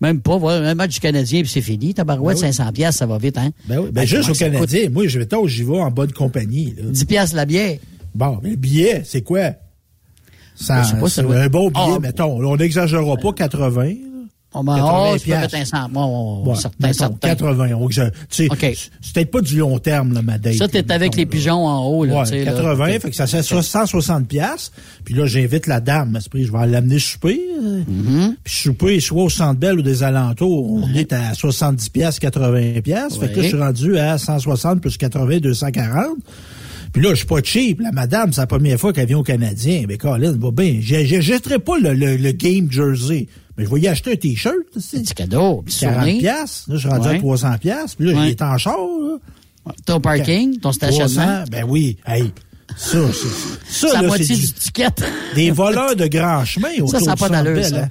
Même 0.00 0.20
pas, 0.20 0.36
voir 0.36 0.60
un 0.62 0.74
match 0.74 0.94
du 0.94 1.00
Canadien, 1.00 1.40
puis 1.42 1.50
c'est 1.50 1.60
fini. 1.62 1.94
Tabarouette, 1.94 2.38
Ben 2.40 2.46
oui. 2.48 2.52
500 2.54 2.72
pièces, 2.72 2.96
ça 2.96 3.06
va 3.06 3.16
vite, 3.18 3.38
hein? 3.38 3.50
Ben 3.68 3.78
oui, 3.78 3.84
ben 3.86 3.92
Ben, 4.02 4.06
juste 4.06 4.24
au 4.28 4.32
coûte? 4.32 4.38
Canadien. 4.40 4.88
Moi, 4.90 5.06
je 5.06 5.18
vais 5.18 5.26
tôt, 5.26 5.46
j'y 5.46 5.62
vais 5.62 5.78
en 5.78 5.90
bonne 5.90 6.12
compagnie. 6.12 6.74
Là. 6.76 6.90
10 6.90 7.04
pièces 7.04 7.32
la 7.32 7.44
bière. 7.46 7.78
Bon, 8.14 8.38
mais 8.42 8.50
le 8.50 8.56
billet, 8.56 9.02
c'est 9.04 9.22
quoi? 9.22 9.52
Ça, 10.56 10.82
Je 10.82 10.90
sais 10.90 10.96
pas, 11.00 11.08
ça 11.08 11.22
doit- 11.22 11.36
un 11.36 11.48
bon 11.48 11.68
billet, 11.70 11.94
Ah, 11.96 11.98
mettons. 12.00 12.38
On 12.46 12.56
n'exagérera 12.56 13.16
pas 13.16 13.32
80. 13.32 13.94
Là. 14.54 14.60
On 14.60 14.64
ben, 14.64 14.76
80 14.76 15.12
oh, 15.14 15.16
peux 15.24 15.30
mettre 15.30 15.54
un 15.56 15.64
100. 15.64 15.88
Moi, 15.90 16.04
on, 16.04 16.48
Ouais, 16.48 16.54
certain, 16.56 16.76
mettons, 16.86 16.98
certain. 16.98 17.28
80. 17.28 17.68
on 17.76 17.88
exa- 17.88 18.10
tu 18.30 18.46
sais, 18.48 18.48
C'est 19.00 19.12
peut-être 19.14 19.30
pas 19.30 19.40
du 19.40 19.58
long 19.58 19.78
terme, 19.78 20.12
là, 20.12 20.22
ma 20.22 20.38
date. 20.38 20.54
Ça, 20.54 20.68
t'es 20.68 20.82
là, 20.82 20.94
avec 20.94 21.10
mettons, 21.12 21.16
les 21.18 21.24
là. 21.24 21.30
pigeons 21.30 21.66
en 21.66 21.84
haut, 21.86 22.04
là, 22.04 22.14
Ouais, 22.18 22.22
tu 22.24 22.30
sais, 22.30 22.44
là. 22.44 22.52
80, 22.52 22.84
Ok. 22.94 23.00
fait 23.02 23.10
que 23.10 23.16
ça 23.16 23.26
fait 23.26 23.42
160 23.42 24.26
pièces. 24.28 24.70
Puis 25.04 25.14
là, 25.14 25.26
j'invite 25.26 25.66
la 25.66 25.80
dame, 25.80 26.14
à 26.16 26.20
ce 26.20 26.28
prix, 26.28 26.44
je 26.44 26.52
vais 26.52 26.66
l'amener 26.66 26.98
souper. 26.98 27.40
euh, 27.62 27.80
Mm-hmm. 27.84 28.34
Puis 28.44 28.54
souper, 28.56 29.00
soit 29.00 29.22
au 29.24 29.28
Centre 29.28 29.58
Bell 29.58 29.78
ou 29.78 29.82
des 29.82 30.02
alentours, 30.02 30.72
on 30.72 30.88
est 30.94 31.12
à 31.12 31.34
70 31.34 31.88
pièces, 31.90 32.18
80 32.18 32.80
pièces. 32.82 33.16
Fait 33.18 33.28
que 33.30 33.36
là, 33.36 33.42
je 33.42 33.48
suis 33.48 33.58
rendu 33.58 33.98
à 33.98 34.16
160 34.18 34.80
plus 34.80 34.96
80, 34.96 35.38
240. 35.38 36.16
Puis 36.94 37.02
là, 37.02 37.10
je 37.10 37.16
suis 37.16 37.26
pas 37.26 37.42
cheap. 37.42 37.80
La 37.82 37.92
madame, 37.92 38.32
c'est 38.32 38.40
la 38.40 38.46
première 38.46 38.78
fois 38.80 38.92
qu'elle 38.94 39.06
vient 39.08 39.18
au 39.18 39.22
Canadien. 39.22 39.84
Mais 39.86 39.98
Colin, 39.98 40.32
va 40.38 40.50
bien. 40.52 40.76
Jetterai 40.80 41.58
pas 41.58 41.76
le, 41.78 41.92
le, 41.92 42.16
le 42.16 42.32
game 42.32 42.70
jersey. 42.70 43.26
Mais 43.58 43.64
je 43.66 43.70
vais 43.70 43.80
y 43.80 43.88
acheter 43.88 44.12
un 44.12 44.16
T-shirt. 44.16 44.54
C'est 44.78 45.02
Petit 45.02 45.14
cadeau. 45.14 45.62
petit 45.62 45.80
40 45.80 45.98
souvenir. 46.04 46.20
pièces. 46.20 46.64
Là, 46.68 46.74
je 46.76 46.78
suis 46.80 46.88
rendu 46.88 47.08
Ouais. 47.08 47.16
à 47.16 47.18
300 47.18 47.58
pièces. 47.60 47.94
Puis 47.96 48.06
là, 48.06 48.18
Ouais. 48.20 48.26
il 48.26 48.30
est 48.30 48.42
en 48.42 48.56
char. 48.58 48.76
Là. 48.78 49.72
Ton 49.86 50.00
parking, 50.00 50.58
ton 50.60 50.72
stationnement? 50.72 51.08
300, 51.24 51.44
ben 51.50 51.64
oui. 51.68 51.96
Hey, 52.06 52.32
ça, 52.76 52.98
c'est 53.12 53.28
ça, 53.28 53.58
C'est 53.68 53.86
la 53.94 54.02
là, 54.02 54.08
moitié 54.08 54.36
du 54.36 54.40
du- 54.46 54.52
ticket. 54.52 54.86
des 55.34 55.50
voleurs 55.50 55.96
de 55.96 56.06
grand 56.06 56.44
chemin 56.44 56.68
autour 56.78 56.90
Ça, 56.90 57.00
ça 57.00 57.14
du 57.14 57.20
pas 57.20 57.28
d'allure, 57.28 57.64
ça. 57.64 57.88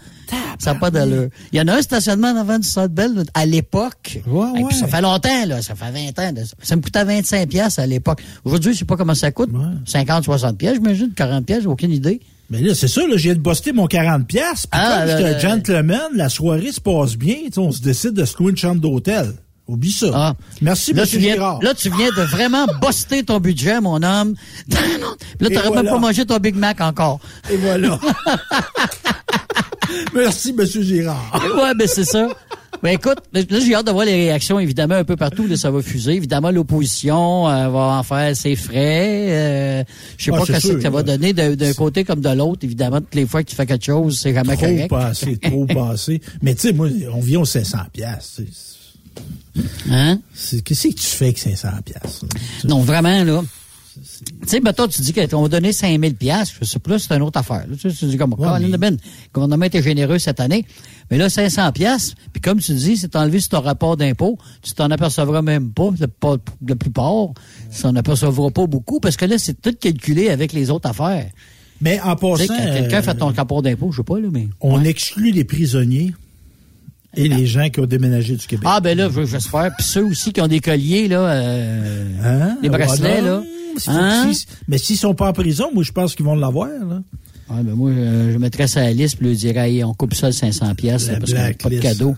Ça 0.59 0.73
n'a 0.73 0.79
pas 0.79 0.91
d'allure. 0.91 1.27
Il 1.51 1.57
y 1.57 1.61
en 1.61 1.67
a 1.67 1.75
un 1.77 1.81
stationnement 1.81 2.29
en 2.29 2.37
avant 2.37 2.57
du 2.59 2.67
Centre 2.67 2.93
Bell 2.93 3.23
à 3.33 3.45
l'époque. 3.45 4.17
Et 4.17 4.63
puis 4.67 4.75
Ça 4.77 4.87
fait 4.87 5.01
longtemps, 5.01 5.45
là. 5.47 5.61
Ça 5.61 5.75
fait 5.75 5.91
20 5.91 6.19
ans. 6.19 6.31
de 6.33 6.43
ça. 6.43 6.55
Ça 6.61 6.75
me 6.75 6.81
coûtait 6.81 7.03
25 7.03 7.49
pièces 7.49 7.79
à 7.79 7.85
l'époque. 7.85 8.21
Aujourd'hui, 8.45 8.73
je 8.73 8.79
sais 8.79 8.85
pas 8.85 8.95
comment 8.97 9.15
ça 9.15 9.31
coûte. 9.31 9.49
50, 9.85 10.23
60 10.23 10.57
pièces, 10.57 10.75
j'imagine. 10.75 11.11
40 11.15 11.45
pièces, 11.45 11.61
j'ai 11.63 11.67
aucune 11.67 11.91
idée. 11.91 12.21
Mais 12.49 12.61
là, 12.61 12.75
c'est 12.75 12.87
ça, 12.87 13.01
là, 13.01 13.15
je 13.17 13.23
viens 13.31 13.35
de 13.35 13.71
mon 13.73 13.87
40 13.87 14.27
pièces. 14.27 14.67
Puis 14.67 14.79
Ah, 14.79 15.05
là, 15.05 15.17
j'étais 15.17 15.31
là, 15.31 15.37
un 15.37 15.39
gentleman, 15.39 16.01
la 16.15 16.29
soirée 16.29 16.71
se 16.71 16.81
passe 16.81 17.15
bien. 17.15 17.35
On 17.57 17.71
se 17.71 17.81
décide 17.81 18.11
de 18.11 18.25
se 18.25 18.37
louer 18.37 18.51
une 18.51 18.57
chambre 18.57 18.79
d'hôtel. 18.81 19.33
Oublie 19.65 19.91
ça. 19.93 20.35
Merci, 20.61 20.91
Ah. 20.93 20.97
là, 20.97 21.03
M. 21.03 21.07
tu 21.09 21.17
viens, 21.19 21.33
Girard. 21.35 21.59
là, 21.63 21.73
tu 21.73 21.89
viens 21.89 22.09
de 22.09 22.21
vraiment 22.29 22.65
buster 22.81 23.23
ton 23.23 23.39
budget, 23.39 23.79
mon 23.79 24.03
homme. 24.03 24.35
Puis 24.69 24.77
là, 24.77 25.49
t'aurais 25.49 25.63
même 25.63 25.73
voilà. 25.73 25.91
pas 25.91 25.99
mangé 25.99 26.25
ton 26.25 26.37
Big 26.37 26.55
Mac 26.55 26.81
encore. 26.81 27.19
Et 27.49 27.55
voilà. 27.57 27.97
Merci, 30.15 30.55
M. 30.57 30.65
Girard. 30.65 31.41
ouais, 31.57 31.73
ben 31.77 31.87
c'est 31.87 32.05
ça. 32.05 32.27
Ben 32.81 32.89
écoute, 32.95 33.19
là 33.31 33.41
j'ai 33.49 33.75
hâte 33.75 33.85
de 33.87 33.91
voir 33.91 34.03
les 34.05 34.13
réactions, 34.13 34.59
évidemment, 34.59 34.95
un 34.95 35.03
peu 35.05 35.15
partout, 35.15 35.47
là, 35.47 35.55
ça 35.55 35.71
va 35.71 35.81
fuser. 35.81 36.13
Évidemment, 36.15 36.51
l'opposition 36.51 37.47
euh, 37.47 37.69
va 37.69 37.79
en 37.97 38.03
faire 38.03 38.35
ses 38.35 38.55
frais. 38.57 39.27
Euh, 39.29 39.83
je 40.17 40.25
sais 40.25 40.31
Ah, 40.33 40.39
pas 40.39 40.45
qu'est-ce 40.45 40.67
sûr, 40.67 40.75
que 40.75 40.81
ça 40.81 40.89
va 40.89 41.01
donner 41.03 41.31
d'un 41.33 41.73
côté 41.73 42.03
comme 42.03 42.19
de 42.19 42.29
l'autre. 42.29 42.59
Évidemment, 42.63 42.99
toutes 42.99 43.15
les 43.15 43.25
fois 43.25 43.41
que 43.43 43.49
tu 43.49 43.55
fais 43.55 43.65
quelque 43.65 43.85
chose, 43.85 44.19
c'est 44.21 44.33
jamais 44.33 44.57
Trop 44.57 44.65
correct. 44.65 44.89
passé, 44.89 45.37
trop 45.37 45.65
passé. 45.73 46.21
Mais 46.41 46.55
tu 46.55 46.61
sais, 46.67 46.73
moi, 46.73 46.87
on 47.13 47.21
vient 47.21 47.39
aux 47.39 47.45
500 47.45 47.77
pièces. 47.93 48.41
Hein? 49.89 50.19
Qu'est-ce 50.65 50.87
que 50.87 50.93
tu 50.93 51.05
fais 51.05 51.25
avec 51.25 51.37
500 51.37 51.69
pièces? 51.85 52.21
Non, 52.65 52.81
vraiment, 52.81 53.23
là. 53.23 53.43
Tu 54.23 54.49
sais, 54.49 54.59
mettons, 54.59 54.87
tu 54.87 55.01
dis 55.01 55.13
qu'on 55.13 55.41
va 55.41 55.47
donner 55.47 55.71
5 55.71 55.99
000 55.99 56.13
je 56.59 56.65
sais 56.65 56.79
plus, 56.79 56.99
c'est 56.99 57.15
une 57.15 57.21
autre 57.21 57.39
affaire. 57.39 57.65
Tu, 57.79 57.89
sais, 57.89 57.95
tu 57.95 58.05
dis 58.05 58.17
comme, 58.17 58.33
ouais, 58.33 58.59
mais... 58.59 58.77
ben, 58.77 58.93
le 58.93 58.99
gouvernement 59.33 59.65
était 59.65 59.81
généreux 59.81 60.19
cette 60.19 60.39
année. 60.39 60.65
Mais 61.11 61.17
là, 61.17 61.29
500 61.29 61.71
pièces 61.71 62.15
puis 62.31 62.41
comme 62.41 62.59
tu 62.59 62.73
dis, 62.73 62.97
c'est 62.97 63.15
enlevé 63.15 63.39
sur 63.39 63.49
ton 63.49 63.61
rapport 63.61 63.97
d'impôt, 63.97 64.37
tu 64.61 64.73
t'en 64.73 64.89
apercevras 64.91 65.41
même 65.41 65.71
pas, 65.71 65.89
pas 66.19 66.37
la 66.67 66.75
plupart, 66.75 67.29
tu 67.73 67.81
t'en 67.81 67.95
apercevras 67.95 68.51
pas 68.51 68.67
beaucoup, 68.67 68.99
parce 68.99 69.17
que 69.17 69.25
là, 69.25 69.37
c'est 69.37 69.61
tout 69.61 69.75
calculé 69.79 70.29
avec 70.29 70.53
les 70.53 70.69
autres 70.71 70.89
affaires. 70.89 71.29
Mais 71.81 71.99
en 72.01 72.15
passant... 72.15 72.47
Quand 72.47 72.57
quelqu'un 72.57 73.01
fait 73.01 73.15
ton 73.15 73.27
rapport 73.27 73.61
d'impôt, 73.61 73.91
je 73.91 73.97
sais 73.97 74.03
pas, 74.03 74.19
là, 74.19 74.29
mais... 74.31 74.47
On 74.61 74.83
exclut 74.83 75.31
les 75.31 75.43
prisonniers 75.43 76.13
et 77.15 77.27
les 77.27 77.45
gens 77.45 77.69
qui 77.69 77.79
ont 77.79 77.85
déménagé 77.85 78.35
du 78.35 78.45
Québec. 78.45 78.67
Ah, 78.69 78.79
ben 78.79 78.97
là, 78.97 79.09
j'espère. 79.25 79.71
Puis 79.77 79.85
ceux 79.85 80.05
aussi 80.05 80.33
qui 80.33 80.41
ont 80.41 80.47
des 80.47 80.59
colliers, 80.59 81.07
là, 81.07 81.19
euh, 81.19 82.11
hein? 82.23 82.57
les 82.61 82.69
bracelets, 82.69 83.21
là. 83.21 83.43
Hein? 83.87 84.31
mais 84.67 84.77
s'ils 84.77 84.97
sont 84.97 85.15
pas 85.15 85.29
en 85.29 85.33
prison, 85.33 85.69
moi, 85.73 85.83
je 85.83 85.91
pense 85.91 86.15
qu'ils 86.15 86.25
vont 86.25 86.35
l'avoir, 86.35 86.69
là. 86.69 87.01
Ah, 87.49 87.61
ben 87.61 87.75
moi, 87.75 87.91
euh, 87.91 88.31
je 88.31 88.37
mettrais 88.37 88.67
ça 88.67 88.79
à 88.79 88.83
la 88.83 88.93
liste, 88.93 89.17
puis 89.17 89.33
je 89.33 89.39
dirais, 89.39 89.83
on 89.83 89.93
coupe 89.93 90.13
ça 90.13 90.27
de 90.27 90.31
500 90.31 90.75
pièces 90.75 91.09
parce 91.19 91.33
qu'on 91.33 91.69
pas 91.69 91.69
de 91.69 91.79
cadeau. 91.79 92.15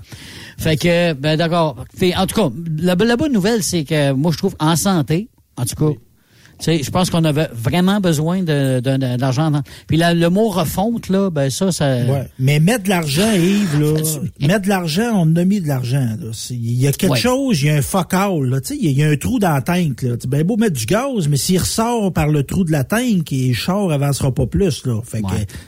Fait 0.57 0.77
que, 0.77 1.13
ben 1.13 1.35
d'accord. 1.35 1.83
En 2.15 2.27
tout 2.27 2.35
cas, 2.35 2.49
la, 2.77 2.95
la 2.95 3.17
bonne 3.17 3.33
nouvelle, 3.33 3.63
c'est 3.63 3.83
que 3.83 4.11
moi, 4.11 4.31
je 4.31 4.37
trouve, 4.37 4.55
en 4.59 4.75
santé, 4.75 5.29
en 5.57 5.65
tout 5.65 5.75
cas, 5.75 5.99
je 6.59 6.89
pense 6.89 7.09
qu'on 7.09 7.23
avait 7.23 7.49
vraiment 7.53 7.99
besoin 7.99 8.43
d'argent. 8.43 9.51
Puis 9.87 9.97
le 9.97 10.27
mot 10.29 10.49
refonte, 10.49 11.09
là, 11.09 11.29
ben 11.29 11.49
ça, 11.49 11.71
ça. 11.71 11.85
Ouais. 11.85 12.27
Mais 12.39 12.59
mettre 12.59 12.83
de 12.83 12.89
l'argent, 12.89 13.31
Yves, 13.33 13.79
là. 13.79 13.99
mettre 14.47 14.63
de 14.63 14.69
l'argent, 14.69 15.11
on 15.15 15.35
a 15.35 15.43
mis 15.43 15.61
de 15.61 15.67
l'argent. 15.67 16.07
Il 16.49 16.73
y 16.73 16.87
a 16.87 16.91
quelque 16.91 17.17
chose, 17.17 17.61
il 17.61 17.67
y 17.67 17.69
a 17.69 17.75
un 17.75 17.81
focal, 17.81 18.43
là. 18.45 18.59
Il 18.69 18.91
y, 18.91 19.03
a 19.03 19.09
un 19.09 19.17
trou 19.17 19.39
dans 19.39 19.53
la 19.53 19.61
tank. 19.61 20.01
Là. 20.01 20.15
Ben 20.27 20.43
beau 20.43 20.57
mettre 20.57 20.75
du 20.75 20.85
gaz, 20.85 21.27
mais 21.29 21.37
s'il 21.37 21.59
ressort 21.59 22.11
par 22.13 22.27
le 22.27 22.43
trou 22.43 22.63
de 22.63 22.71
la 22.71 22.83
tank, 22.83 23.31
et 23.31 23.47
le 23.49 23.53
char 23.53 23.91
avancera 23.91 24.33
pas 24.33 24.47
plus. 24.47 24.85
Là. 24.85 25.01
Fait 25.03 25.21
que 25.21 25.27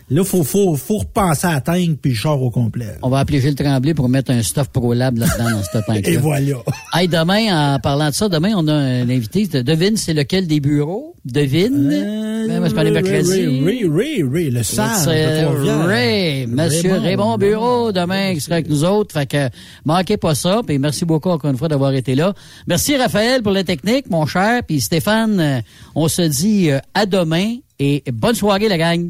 là, 0.10 0.24
faut, 0.24 0.44
faut, 0.44 0.76
faut 0.76 1.00
repenser 1.00 1.48
à 1.48 1.54
la 1.54 1.62
tank 1.62 1.98
puis 2.02 2.12
le 2.12 2.18
char 2.18 2.42
au 2.42 2.50
complet. 2.50 2.96
On 3.02 3.10
va 3.10 3.20
appeler 3.20 3.42
Gilles 3.42 3.56
Tremblay 3.56 3.94
pour 3.94 4.10
mettre 4.10 4.32
un 4.32 4.42
stuff 4.42 4.70
ProLab 4.70 5.18
là-dedans 5.18 5.52
dans 5.52 5.64
cette 5.64 5.86
tank-là. 5.88 6.10
Et 6.10 6.18
voilà. 6.18 6.58
Hey, 6.94 7.08
demain, 7.08 7.76
en 7.76 7.80
parlant 7.80 8.10
de 8.10 8.14
ça, 8.14 8.30
demain, 8.30 8.54
on 8.56 8.68
a 8.68 8.74
un 8.74 9.10
invité. 9.10 9.48
Devine, 9.48 9.98
c'est 9.98 10.14
lequel 10.14 10.48
des 10.48 10.60
bureaux? 10.78 11.16
Devine. 11.26 11.90
Euh, 11.92 12.48
ben, 12.48 12.60
moi, 12.60 12.70
je 12.70 12.76
parlais 12.76 12.92
mercredi. 12.92 13.64
Ray, 13.66 13.86
Ray, 13.90 14.24
Ray, 14.24 14.50
le 14.52 14.62
sage. 14.62 15.08
Ray, 15.08 16.46
Monsieur 16.46 16.94
Raymond 16.94 17.38
Bureau, 17.38 17.92
demain, 17.92 18.34
qui 18.36 18.42
sera 18.42 18.56
avec 18.56 18.70
nous 18.70 18.84
autres. 18.84 19.14
Fait 19.14 19.26
que, 19.26 19.50
manquez 19.86 20.18
pas 20.18 20.36
ça. 20.36 20.62
Puis 20.66 20.78
merci 20.78 21.04
beaucoup 21.04 21.30
encore 21.30 21.50
une 21.50 21.58
fois 21.58 21.68
d'avoir 21.68 21.94
été 21.94 22.14
là. 22.14 22.34
Merci 22.68 22.96
Raphaël 22.96 23.42
pour 23.42 23.54
la 23.54 23.64
technique, 23.64 24.10
mon 24.10 24.26
cher. 24.28 24.62
Puis 24.68 24.82
Stéphane, 24.82 25.40
euh, 25.40 25.62
on 25.96 26.08
se 26.08 26.22
dit 26.22 26.70
euh, 26.70 26.80
à 26.94 27.06
demain 27.06 27.56
et 27.80 28.04
bonne 28.12 28.36
soirée, 28.36 28.68
la 28.68 28.78
gang. 28.78 29.10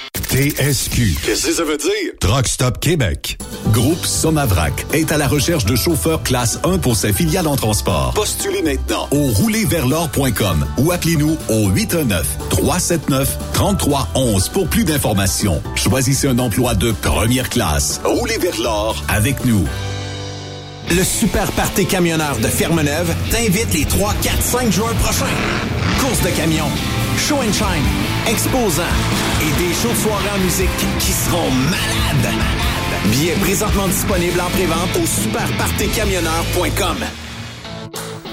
TSQ. 0.19 1.15
Qu'est-ce 1.25 1.47
que 1.47 1.53
ça 1.53 1.63
veut 1.63 1.77
dire? 1.77 2.11
Truck 2.19 2.47
Stop 2.47 2.79
Québec. 2.79 3.37
Groupe 3.71 4.05
Somavrac 4.05 4.85
est 4.93 5.11
à 5.11 5.17
la 5.17 5.27
recherche 5.27 5.65
de 5.65 5.75
chauffeurs 5.75 6.21
classe 6.23 6.59
1 6.63 6.77
pour 6.79 6.95
ses 6.95 7.13
filiales 7.13 7.47
en 7.47 7.55
transport. 7.55 8.13
Postulez 8.13 8.61
maintenant 8.61 9.07
au 9.11 9.27
roulerversl'or.com 9.27 10.65
ou 10.77 10.91
appelez-nous 10.91 11.37
au 11.49 11.69
819-379-3311 11.69 14.51
pour 14.51 14.67
plus 14.67 14.83
d'informations. 14.83 15.61
Choisissez 15.75 16.27
un 16.27 16.39
emploi 16.39 16.75
de 16.75 16.91
première 16.91 17.49
classe. 17.49 18.01
Roulez 18.03 18.37
vers 18.37 18.59
l'or 18.61 19.03
avec 19.07 19.45
nous. 19.45 19.65
Le 20.93 21.05
Super 21.05 21.49
Party 21.53 21.85
Camionneur 21.85 22.37
de 22.39 22.47
Fermeneuve 22.47 23.15
t'invite 23.29 23.73
les 23.73 23.85
3, 23.85 24.13
4, 24.21 24.41
5 24.41 24.71
jours 24.73 24.93
prochains. 24.95 25.25
Course 26.01 26.21
de 26.21 26.29
camion, 26.31 26.65
show 27.17 27.37
and 27.37 27.53
shine, 27.53 27.85
exposants 28.29 28.83
et 29.41 29.51
des 29.57 29.73
shows 29.73 29.93
de 29.93 29.95
soirée 29.95 30.29
en 30.35 30.39
musique 30.39 30.69
qui 30.99 31.13
seront 31.13 31.49
malades. 31.49 32.35
Billets 33.05 33.37
présentement 33.39 33.87
disponibles 33.87 34.41
en 34.41 34.49
prévente 34.49 34.97
au 35.01 35.05
superpartycamionneur.com. 35.05 36.97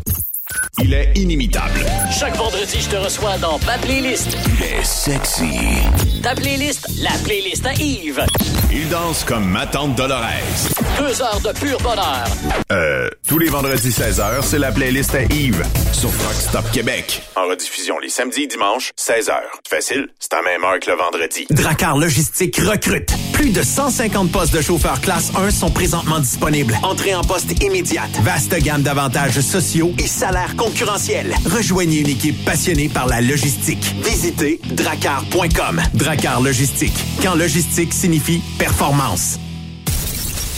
Il 0.82 0.92
est 0.92 1.12
inimitable. 1.14 1.80
Chaque 2.10 2.36
vendredi, 2.36 2.80
je 2.80 2.88
te 2.88 2.96
reçois 2.96 3.38
dans 3.38 3.58
ma 3.60 3.78
playlist. 3.78 4.36
Il 4.58 4.64
est 4.64 4.84
sexy. 4.84 5.44
Ta 6.22 6.34
playlist, 6.34 6.88
la 7.00 7.12
playlist 7.24 7.64
à 7.66 7.74
Yves. 7.74 8.24
Il 8.72 8.88
danse 8.88 9.22
comme 9.24 9.44
ma 9.44 9.66
tante 9.66 9.94
Dolores. 9.94 10.24
Deux 10.98 11.22
heures 11.22 11.40
de 11.40 11.52
pur 11.58 11.78
bonheur. 11.80 12.24
Euh, 12.72 13.08
tous 13.28 13.38
les 13.38 13.48
vendredis 13.48 13.90
16h, 13.90 14.42
c'est 14.42 14.58
la 14.58 14.72
playlist 14.72 15.14
à 15.14 15.22
Yves 15.22 15.64
sur 15.92 16.08
Rock 16.08 16.34
Stop 16.34 16.70
Québec. 16.72 17.22
En 17.36 17.46
rediffusion 17.46 17.98
les 18.00 18.08
samedis 18.08 18.42
et 18.42 18.46
dimanches, 18.48 18.90
16h. 18.98 19.32
Facile, 19.68 20.08
c'est 20.18 20.32
à 20.34 20.42
même 20.42 20.64
heure 20.64 20.80
que 20.80 20.90
le 20.90 20.96
vendredi. 20.96 21.46
Dracar 21.50 21.96
Logistique 21.96 22.56
recrute. 22.56 23.12
Plus 23.32 23.50
de 23.50 23.62
150 23.62 24.32
postes 24.32 24.54
de 24.54 24.60
chauffeurs 24.60 25.00
classe 25.00 25.30
1 25.36 25.50
sont 25.50 25.70
présentement 25.70 26.18
disponibles. 26.18 26.76
Entrée 26.82 27.14
en 27.14 27.22
poste 27.22 27.62
immédiate. 27.62 28.10
Vaste 28.22 28.54
gamme 28.60 28.82
d'avantages 28.82 29.40
sociaux 29.40 29.92
et 29.98 30.06
salaires 30.06 30.56
Rejoignez 31.46 31.98
une 32.00 32.08
équipe 32.08 32.44
passionnée 32.44 32.88
par 32.88 33.06
la 33.06 33.20
logistique. 33.20 33.94
Visitez 34.02 34.60
dracar.com. 34.64 35.82
Dracar 35.94 36.40
Logistique. 36.40 36.94
Quand 37.22 37.34
logistique 37.34 37.92
signifie 37.92 38.40
performance. 38.58 39.38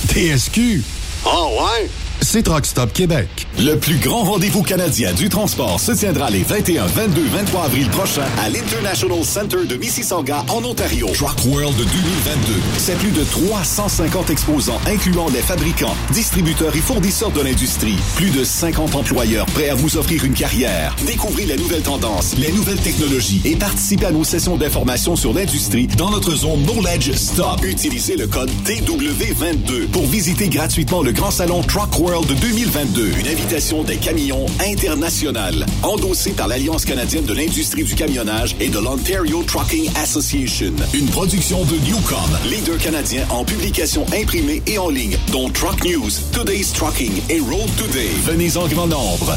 TSQ. 0.09 0.83
Oh 1.25 1.59
ouais? 1.61 1.89
C'est 2.21 2.43
Truck 2.43 2.67
Stop 2.67 2.93
Québec. 2.93 3.46
Le 3.59 3.75
plus 3.79 3.97
grand 3.97 4.23
rendez-vous 4.23 4.63
canadien 4.63 5.15
du 5.15 5.31
transport 5.31 5.81
se 5.81 5.91
tiendra 5.93 6.29
les 6.29 6.43
21, 6.43 6.85
22, 6.85 7.23
23 7.23 7.65
avril 7.65 7.89
prochains 7.89 8.27
à 8.39 8.51
l'International 8.51 9.25
Center 9.25 9.65
de 9.67 9.77
Mississauga 9.77 10.45
en 10.49 10.63
Ontario. 10.63 11.09
Truck 11.15 11.43
World 11.47 11.75
2022. 11.75 12.53
C'est 12.77 12.99
plus 12.99 13.13
de 13.13 13.25
350 13.25 14.29
exposants 14.29 14.79
incluant 14.87 15.29
les 15.31 15.41
fabricants, 15.41 15.95
distributeurs 16.13 16.77
et 16.77 16.81
fournisseurs 16.81 17.31
de 17.31 17.41
l'industrie. 17.41 17.97
Plus 18.17 18.29
de 18.29 18.45
50 18.45 18.95
employeurs 18.95 19.47
prêts 19.47 19.71
à 19.71 19.75
vous 19.75 19.97
offrir 19.97 20.23
une 20.27 20.35
carrière. 20.35 20.95
Découvrez 21.07 21.47
les 21.47 21.57
nouvelles 21.57 21.83
tendances, 21.83 22.37
les 22.37 22.53
nouvelles 22.53 22.81
technologies 22.81 23.41
et 23.47 23.57
participez 23.57 24.07
à 24.07 24.11
nos 24.11 24.25
sessions 24.25 24.59
d'information 24.59 25.17
sur 25.17 25.33
l'industrie 25.33 25.87
dans 25.87 26.11
notre 26.11 26.35
zone 26.35 26.63
Knowledge 26.65 27.13
Stop. 27.13 27.65
Utilisez 27.65 28.17
le 28.17 28.27
code 28.27 28.51
TW22 28.67 29.87
pour 29.93 30.05
visiter 30.07 30.49
gratuitement 30.51 31.01
le 31.01 31.13
grand 31.13 31.31
salon 31.31 31.63
Truck 31.63 31.99
World 31.99 32.31
2022. 32.39 33.13
Une 33.19 33.27
des 33.47 33.97
camions 33.97 34.45
internationales, 34.61 35.67
endossée 35.85 36.33
par 36.33 36.49
l'Alliance 36.49 36.85
canadienne 36.85 37.25
de 37.25 37.33
l'industrie 37.33 37.85
du 37.85 37.95
camionnage 37.95 38.57
et 38.59 38.69
de 38.69 38.79
l'Ontario 38.79 39.45
Trucking 39.45 39.89
Association. 39.97 40.73
Une 40.93 41.07
production 41.07 41.65
de 41.65 41.77
Newcom, 41.87 42.19
leader 42.51 42.77
canadien 42.79 43.25
en 43.31 43.45
publication 43.45 44.05
imprimée 44.13 44.63
et 44.67 44.79
en 44.79 44.89
ligne, 44.89 45.17
dont 45.31 45.49
Truck 45.51 45.85
News, 45.85 46.11
Today's 46.33 46.73
Trucking 46.73 47.23
et 47.29 47.39
Road 47.39 47.71
Today. 47.79 48.11
Venez 48.25 48.57
en 48.57 48.67
grand 48.67 48.89
nombre. 48.89 49.37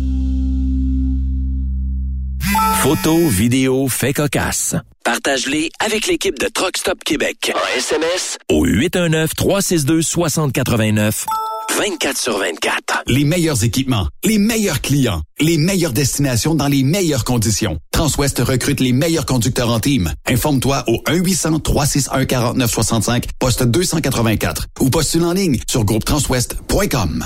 Photos, 2.81 3.29
vidéos, 3.29 3.87
faits 3.87 4.15
cocasse. 4.15 4.75
Partage-les 5.03 5.69
avec 5.79 6.07
l'équipe 6.07 6.39
de 6.39 6.47
Truck 6.47 6.77
Stop 6.77 7.03
Québec. 7.03 7.51
En 7.55 7.59
SMS 7.77 8.39
Au 8.49 8.65
819-362-6089. 8.65 11.25
24 11.77 12.17
sur 12.17 12.37
24. 12.37 13.03
Les 13.07 13.23
meilleurs 13.23 13.63
équipements, 13.63 14.07
les 14.23 14.37
meilleurs 14.37 14.81
clients, 14.81 15.21
les 15.39 15.57
meilleures 15.57 15.93
destinations 15.93 16.53
dans 16.55 16.67
les 16.67 16.83
meilleures 16.83 17.23
conditions. 17.23 17.77
Transwest 17.91 18.39
recrute 18.39 18.79
les 18.79 18.93
meilleurs 18.93 19.25
conducteurs 19.25 19.69
en 19.69 19.79
team. 19.79 20.11
Informe-toi 20.27 20.83
au 20.87 21.01
1-800-361-4965, 21.07 23.23
poste 23.39 23.63
284 23.63 24.67
ou 24.79 24.89
postule 24.89 25.23
en 25.23 25.33
ligne 25.33 25.59
sur 25.67 25.83
groupetranswest.com. 25.85 27.19